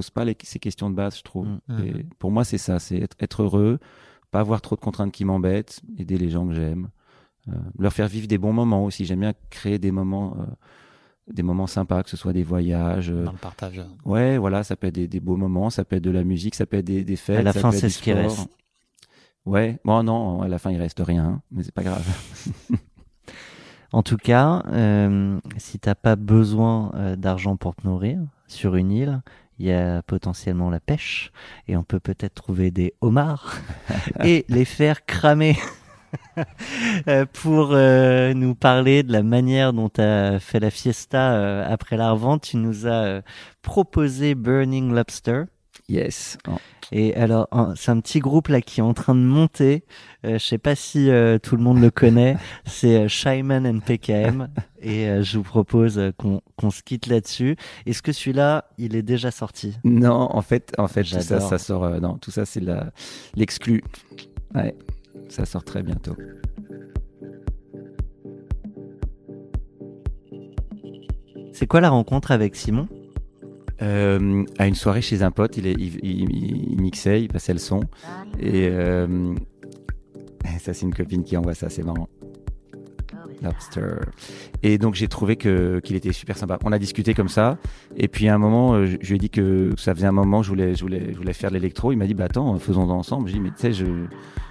pas 0.10 0.26
les, 0.26 0.36
ces 0.44 0.60
questions 0.60 0.90
de 0.90 0.96
base, 0.96 1.18
je 1.18 1.24
trouve. 1.24 1.48
Mm. 1.68 1.80
Et 1.84 2.06
pour 2.20 2.32
moi, 2.32 2.44
c'est 2.44 2.58
ça, 2.58 2.80
c'est 2.80 2.98
être, 2.98 3.16
être 3.20 3.44
heureux, 3.44 3.80
pas 4.32 4.40
avoir 4.40 4.62
trop 4.62 4.76
de 4.76 4.82
contraintes 4.82 5.12
qui 5.12 5.26
m'embêtent, 5.26 5.82
aider 5.98 6.18
les 6.18 6.30
gens 6.30 6.48
que 6.48 6.54
j'aime, 6.54 6.90
euh, 7.50 7.54
leur 7.78 7.94
faire 7.94 8.08
vivre 8.08 8.28
des 8.28 8.38
bons 8.38 8.54
moments 8.54 8.84
aussi. 8.86 9.06
J'aime 9.06 9.22
bien 9.22 9.34
créer 9.50 9.80
des 9.80 9.92
moments. 9.92 10.38
euh, 10.40 10.46
des 11.34 11.44
moments 11.44 11.68
sympas, 11.68 12.04
que 12.04 12.10
ce 12.10 12.16
soit 12.16 12.32
des 12.32 12.44
voyages, 12.44 13.10
euh, 13.10 13.26
dans 13.26 13.34
le 13.34 13.38
partage. 13.38 13.82
Ouais, 14.06 14.38
voilà, 14.38 14.64
ça 14.64 14.78
peut 14.78 14.88
être 14.88 14.96
des, 14.96 15.10
des 15.10 15.20
beaux 15.20 15.36
moments, 15.36 15.70
ça 15.70 15.84
peut 15.84 15.98
être 15.98 16.04
de 16.04 16.10
la 16.10 16.24
musique, 16.24 16.56
ça 16.56 16.66
peut 16.66 16.78
être 16.78 16.86
des, 16.86 17.04
des 17.04 17.18
fêtes. 17.18 17.40
À 17.40 17.44
la 17.44 17.52
ça 17.52 17.60
fin, 17.60 17.72
c'est 17.74 17.90
ce 17.90 18.02
qui 18.02 18.14
reste. 18.14 18.48
Ouais, 19.46 19.78
bon, 19.84 20.04
non, 20.04 20.42
à 20.42 20.48
la 20.48 20.58
fin, 20.58 20.72
il 20.72 20.78
reste 20.78 21.02
rien, 21.06 21.26
hein, 21.26 21.42
mais 21.52 21.64
c'est 21.64 21.74
pas 21.74 21.84
grave. 21.84 22.06
En 23.94 24.04
tout 24.04 24.18
cas, 24.18 24.64
euh, 24.68 25.40
si 25.58 25.80
t'as 25.80 25.96
pas 25.96 26.16
besoin 26.16 26.92
euh, 26.96 27.16
d'argent 27.16 27.56
pour 27.56 27.76
te 27.76 27.88
nourrir 27.88 28.20
sur 28.48 28.76
une 28.76 28.92
île, 28.92 29.22
il 29.60 29.66
y 29.66 29.72
a 29.72 30.02
potentiellement 30.04 30.70
la 30.70 30.80
pêche 30.80 31.32
et 31.68 31.76
on 31.76 31.84
peut 31.84 32.00
peut-être 32.00 32.36
trouver 32.36 32.72
des 32.72 32.94
homards 33.02 33.58
et 34.24 34.46
les 34.50 34.66
faire 34.66 35.06
cramer. 35.06 35.58
Euh, 37.08 37.26
pour 37.26 37.70
euh, 37.72 38.34
nous 38.34 38.56
parler 38.56 39.04
de 39.04 39.12
la 39.12 39.24
manière 39.24 39.74
dont 39.74 39.90
tu 39.90 40.02
as 40.02 40.40
fait 40.40 40.60
la 40.60 40.72
fiesta 40.72 41.34
euh, 41.34 41.66
après 41.68 41.98
la 41.98 42.12
revente, 42.12 42.44
tu 42.44 42.58
nous 42.58 42.88
as 42.88 43.04
euh, 43.04 43.22
proposé 43.62 44.36
Burning 44.36 44.94
Lobster. 44.94 45.44
Yes. 45.90 46.38
Oh. 46.50 46.58
Et 46.92 47.16
alors, 47.16 47.48
c'est 47.76 47.92
un 47.92 48.00
petit 48.00 48.20
groupe 48.20 48.48
là 48.48 48.62
qui 48.62 48.80
est 48.80 48.84
en 48.84 48.94
train 48.94 49.16
de 49.16 49.22
monter. 49.22 49.84
Euh, 50.26 50.34
je 50.34 50.46
sais 50.46 50.58
pas 50.58 50.76
si 50.76 51.10
euh, 51.10 51.38
tout 51.38 51.56
le 51.56 51.64
monde 51.64 51.80
le 51.82 51.90
connaît. 51.92 52.38
C'est 52.66 52.98
euh, 52.98 53.08
Shyman 53.08 53.66
and 53.66 53.80
PKM. 53.80 54.50
Et 54.82 55.08
euh, 55.08 55.24
je 55.24 55.38
vous 55.38 55.44
propose 55.44 55.98
euh, 55.98 56.12
qu'on 56.18 56.42
qu'on 56.58 56.72
se 56.72 56.82
quitte 56.84 57.08
là-dessus. 57.08 57.56
Est-ce 57.86 58.02
que 58.02 58.12
celui-là, 58.12 58.66
il 58.78 58.96
est 58.96 59.02
déjà 59.02 59.32
sorti? 59.32 59.78
Non, 59.84 60.30
en 60.32 60.42
fait, 60.42 60.74
en 60.78 60.88
fait, 60.88 61.04
tout 61.04 61.20
ça, 61.22 61.40
ça 61.40 61.58
sort. 61.58 61.90
non, 62.02 62.18
tout 62.18 62.32
ça, 62.32 62.46
c'est 62.46 62.64
l'exclu. 63.36 63.84
Ouais, 64.56 64.76
ça 65.30 65.46
sort 65.46 65.64
très 65.64 65.84
bientôt. 65.84 66.16
C'est 71.54 71.66
quoi 71.66 71.82
la 71.82 71.90
rencontre 71.90 72.32
avec 72.32 72.56
Simon? 72.56 72.88
Euh, 73.82 74.44
à 74.58 74.68
une 74.68 74.76
soirée 74.76 75.02
chez 75.02 75.22
un 75.24 75.32
pote, 75.32 75.58
il, 75.58 75.68
est, 75.68 75.74
il, 75.74 76.00
il- 76.04 76.72
il 76.74 76.82
mixait, 76.82 77.22
il 77.22 77.28
passait 77.28 77.54
le 77.54 77.60
son. 77.60 77.82
Et 78.40 78.68
euh, 78.72 79.36
ça, 80.60 80.74
c'est 80.74 80.86
une 80.86 80.94
copine 80.94 81.24
qui 81.24 81.38
envoie 81.38 81.54
ça, 81.54 81.70
c'est 81.70 81.84
marrant. 81.84 82.08
Lobster. 83.44 83.98
Et 84.64 84.80
donc 84.80 84.96
j'ai 84.96 85.08
trouvé 85.08 85.36
que 85.36 85.80
qu'il 85.84 85.96
était 85.96 86.12
super 86.12 86.36
sympa. 86.38 86.58
On 86.64 86.72
a 86.72 86.80
discuté 86.80 87.14
comme 87.14 87.28
ça. 87.30 87.60
Et 87.96 88.08
puis 88.08 88.28
à 88.30 88.34
un 88.34 88.40
moment, 88.40 88.74
euh, 88.74 88.86
je, 88.88 88.98
je 89.00 89.10
lui 89.10 89.16
ai 89.18 89.20
dit 89.20 89.30
que 89.30 89.74
ça 89.78 89.94
faisait 89.94 90.08
un 90.08 90.12
moment 90.12 90.42
je 90.42 90.50
voulais, 90.50 90.74
je 90.74 90.82
voulais, 90.82 91.10
je 91.14 91.18
voulais 91.18 91.34
faire 91.34 91.52
de 91.52 91.56
l'électro. 91.56 91.92
Il 91.92 91.98
m'a 91.98 92.08
dit 92.08 92.16
bah 92.16 92.26
attends, 92.26 92.58
faisons-en 92.58 92.90
ensemble. 92.98 93.28
J'ai 93.28 93.36
dit 93.36 93.40
mais 93.40 93.50
tu 93.50 93.58
sais, 93.58 93.74
je 93.74 93.86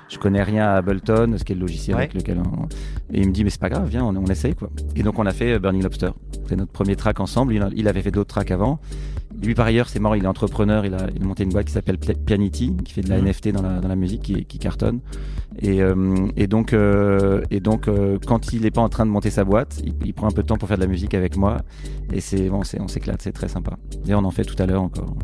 je 0.08 0.18
connais 0.18 0.44
rien 0.44 0.66
à 0.68 0.74
Ableton, 0.76 1.34
ce 1.36 1.42
qui 1.42 1.50
est 1.50 1.56
le 1.56 1.62
logiciel 1.62 1.96
Ouais. 1.96 2.02
avec 2.02 2.14
lequel 2.14 2.38
on... 2.38 2.66
Et 3.12 3.22
il 3.22 3.26
me 3.26 3.32
dit 3.32 3.42
mais 3.42 3.50
c'est 3.50 3.60
pas 3.60 3.68
grave, 3.70 3.88
viens, 3.88 4.04
on, 4.04 4.14
on 4.14 4.26
essaye 4.26 4.54
quoi. 4.54 4.70
Et 4.94 5.02
donc 5.02 5.18
on 5.18 5.26
a 5.26 5.32
fait 5.32 5.58
Burning 5.58 5.82
Lobster. 5.82 6.10
C'est 6.48 6.54
notre 6.54 6.70
premier 6.70 6.94
track 6.94 7.18
ensemble. 7.18 7.54
Il 7.74 7.88
avait 7.88 8.02
fait 8.02 8.12
d'autres 8.12 8.28
tracks 8.32 8.52
avant. 8.52 8.78
Lui, 9.42 9.54
par 9.54 9.66
ailleurs, 9.66 9.88
c'est 9.88 9.98
marrant, 10.00 10.14
il 10.14 10.24
est 10.24 10.28
entrepreneur, 10.28 10.86
il 10.86 10.94
a, 10.94 11.06
il 11.14 11.22
a 11.22 11.24
monté 11.26 11.44
une 11.44 11.50
boîte 11.50 11.66
qui 11.66 11.72
s'appelle 11.72 11.98
Pianity, 11.98 12.74
qui 12.84 12.92
fait 12.92 13.02
de 13.02 13.08
la 13.10 13.18
Mhm. 13.18 13.26
NFT 13.28 13.48
dans 13.52 13.62
la, 13.62 13.80
dans 13.80 13.88
la 13.88 13.96
musique, 13.96 14.22
qui, 14.22 14.44
qui 14.44 14.58
cartonne. 14.58 15.00
Et, 15.60 15.82
euh, 15.82 16.26
et 16.36 16.46
donc, 16.46 16.72
euh, 16.72 17.42
et 17.50 17.60
donc 17.60 17.86
euh, 17.88 18.18
quand 18.26 18.52
il 18.52 18.62
n'est 18.62 18.70
pas 18.70 18.80
en 18.80 18.88
train 18.88 19.04
de 19.06 19.10
monter 19.10 19.30
sa 19.30 19.44
boîte, 19.44 19.80
il, 19.84 19.94
il 20.04 20.14
prend 20.14 20.26
un 20.28 20.30
peu 20.32 20.42
de 20.42 20.46
temps 20.48 20.56
pour 20.56 20.68
faire 20.68 20.78
de 20.78 20.82
la 20.82 20.88
musique 20.88 21.14
avec 21.14 21.36
moi. 21.36 21.58
Et 22.12 22.20
c'est 22.20 22.48
bon, 22.48 22.62
c'est- 22.64 22.80
on 22.80 22.88
s'éclate, 22.88 23.20
c'est 23.22 23.32
très 23.32 23.48
sympa. 23.48 23.76
Et 24.08 24.14
on 24.14 24.24
en 24.24 24.30
fait 24.30 24.44
tout 24.44 24.60
à 24.60 24.66
l'heure 24.66 24.82
encore. 24.82 25.14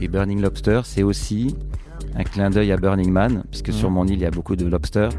Et 0.00 0.08
Burning 0.08 0.40
Lobster, 0.40 0.80
c'est 0.84 1.02
aussi 1.02 1.54
un 2.14 2.24
clin 2.24 2.50
d'œil 2.50 2.72
à 2.72 2.76
Burning 2.76 3.10
Man, 3.10 3.44
puisque 3.50 3.72
sur 3.72 3.90
mon 3.90 4.06
île, 4.06 4.14
il 4.14 4.20
y 4.22 4.26
a 4.26 4.30
beaucoup 4.30 4.56
de 4.56 4.66
lobsters. 4.66 5.10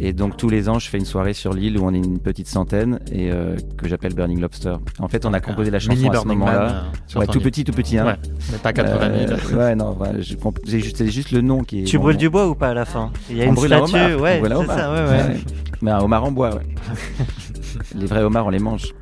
Et 0.00 0.12
donc 0.12 0.36
tous 0.36 0.48
les 0.48 0.68
ans, 0.68 0.78
je 0.78 0.88
fais 0.88 0.98
une 0.98 1.04
soirée 1.04 1.34
sur 1.34 1.52
l'île 1.52 1.78
où 1.78 1.84
on 1.84 1.94
est 1.94 1.98
une 1.98 2.18
petite 2.18 2.48
centaine 2.48 2.98
et 3.12 3.30
euh, 3.30 3.56
que 3.78 3.88
j'appelle 3.88 4.12
Burning 4.14 4.40
Lobster. 4.40 4.74
En 4.98 5.06
fait, 5.08 5.24
on 5.24 5.32
a 5.32 5.40
composé 5.40 5.70
la 5.70 5.78
chanson 5.78 5.96
Mini 5.96 6.08
à 6.08 6.12
ce 6.12 6.16
Burning 6.24 6.38
moment-là. 6.38 6.68
Euh, 6.68 6.80
sur 7.06 7.20
Ouais, 7.20 7.26
tout 7.26 7.38
île. 7.38 7.44
petit, 7.44 7.64
tout 7.64 7.72
petit. 7.72 7.96
Hein. 7.98 8.06
Ouais, 8.06 8.16
mais 8.52 8.58
pas 8.58 8.72
80 8.72 9.26
000. 9.28 9.32
Euh, 9.52 9.56
ouais, 9.56 9.74
non, 9.76 9.96
comp- 10.42 10.58
c'est 10.66 10.80
juste, 11.10 11.30
le 11.30 11.40
nom 11.42 11.62
qui 11.62 11.82
est. 11.82 11.84
Tu 11.84 11.96
bon, 11.96 12.04
brûles 12.04 12.16
bon. 12.16 12.20
du 12.20 12.28
bois 12.30 12.48
ou 12.48 12.54
pas 12.56 12.70
à 12.70 12.74
la 12.74 12.84
fin? 12.84 13.12
Il 13.30 13.36
y 13.36 13.42
a 13.42 13.44
On 13.44 13.48
une 13.50 13.54
brûle 13.54 13.72
un 13.72 13.86
statue, 13.86 14.14
homard. 14.14 14.20
Ouais, 14.20 14.42
c'est 14.42 14.66
ça, 14.66 14.92
ouais, 14.92 15.10
ouais. 15.10 15.40
Mais 15.80 15.90
un 15.92 16.00
homard 16.00 16.24
en 16.24 16.32
bois, 16.32 16.54
ouais. 16.56 16.66
Les 17.94 18.06
vrais 18.06 18.22
homards, 18.22 18.46
on 18.46 18.50
les 18.50 18.58
mange. 18.58 18.92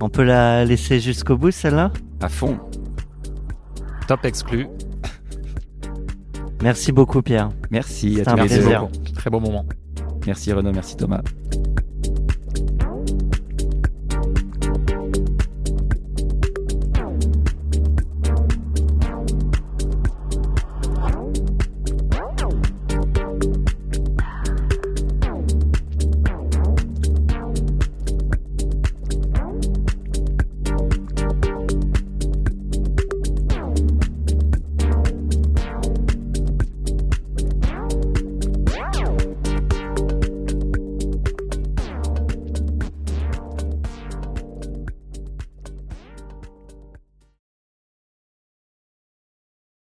On 0.00 0.08
peut 0.08 0.24
la 0.24 0.64
laisser 0.64 1.00
jusqu'au 1.00 1.36
bout, 1.36 1.50
celle-là? 1.50 1.90
À 2.20 2.28
fond. 2.28 2.58
Top 4.06 4.24
exclu. 4.24 4.66
Merci 6.66 6.90
beaucoup, 6.90 7.22
Pierre. 7.22 7.50
Merci 7.70 8.06
à 8.06 8.10
C'était 8.10 8.24
tous 8.24 8.30
un 8.30 8.36
les 8.42 8.48
deux. 8.48 8.54
plaisir. 8.56 8.88
Très 9.14 9.30
beau 9.30 9.38
moment. 9.38 9.64
Merci 10.26 10.52
Renaud, 10.52 10.72
merci 10.72 10.96
Thomas. 10.96 11.22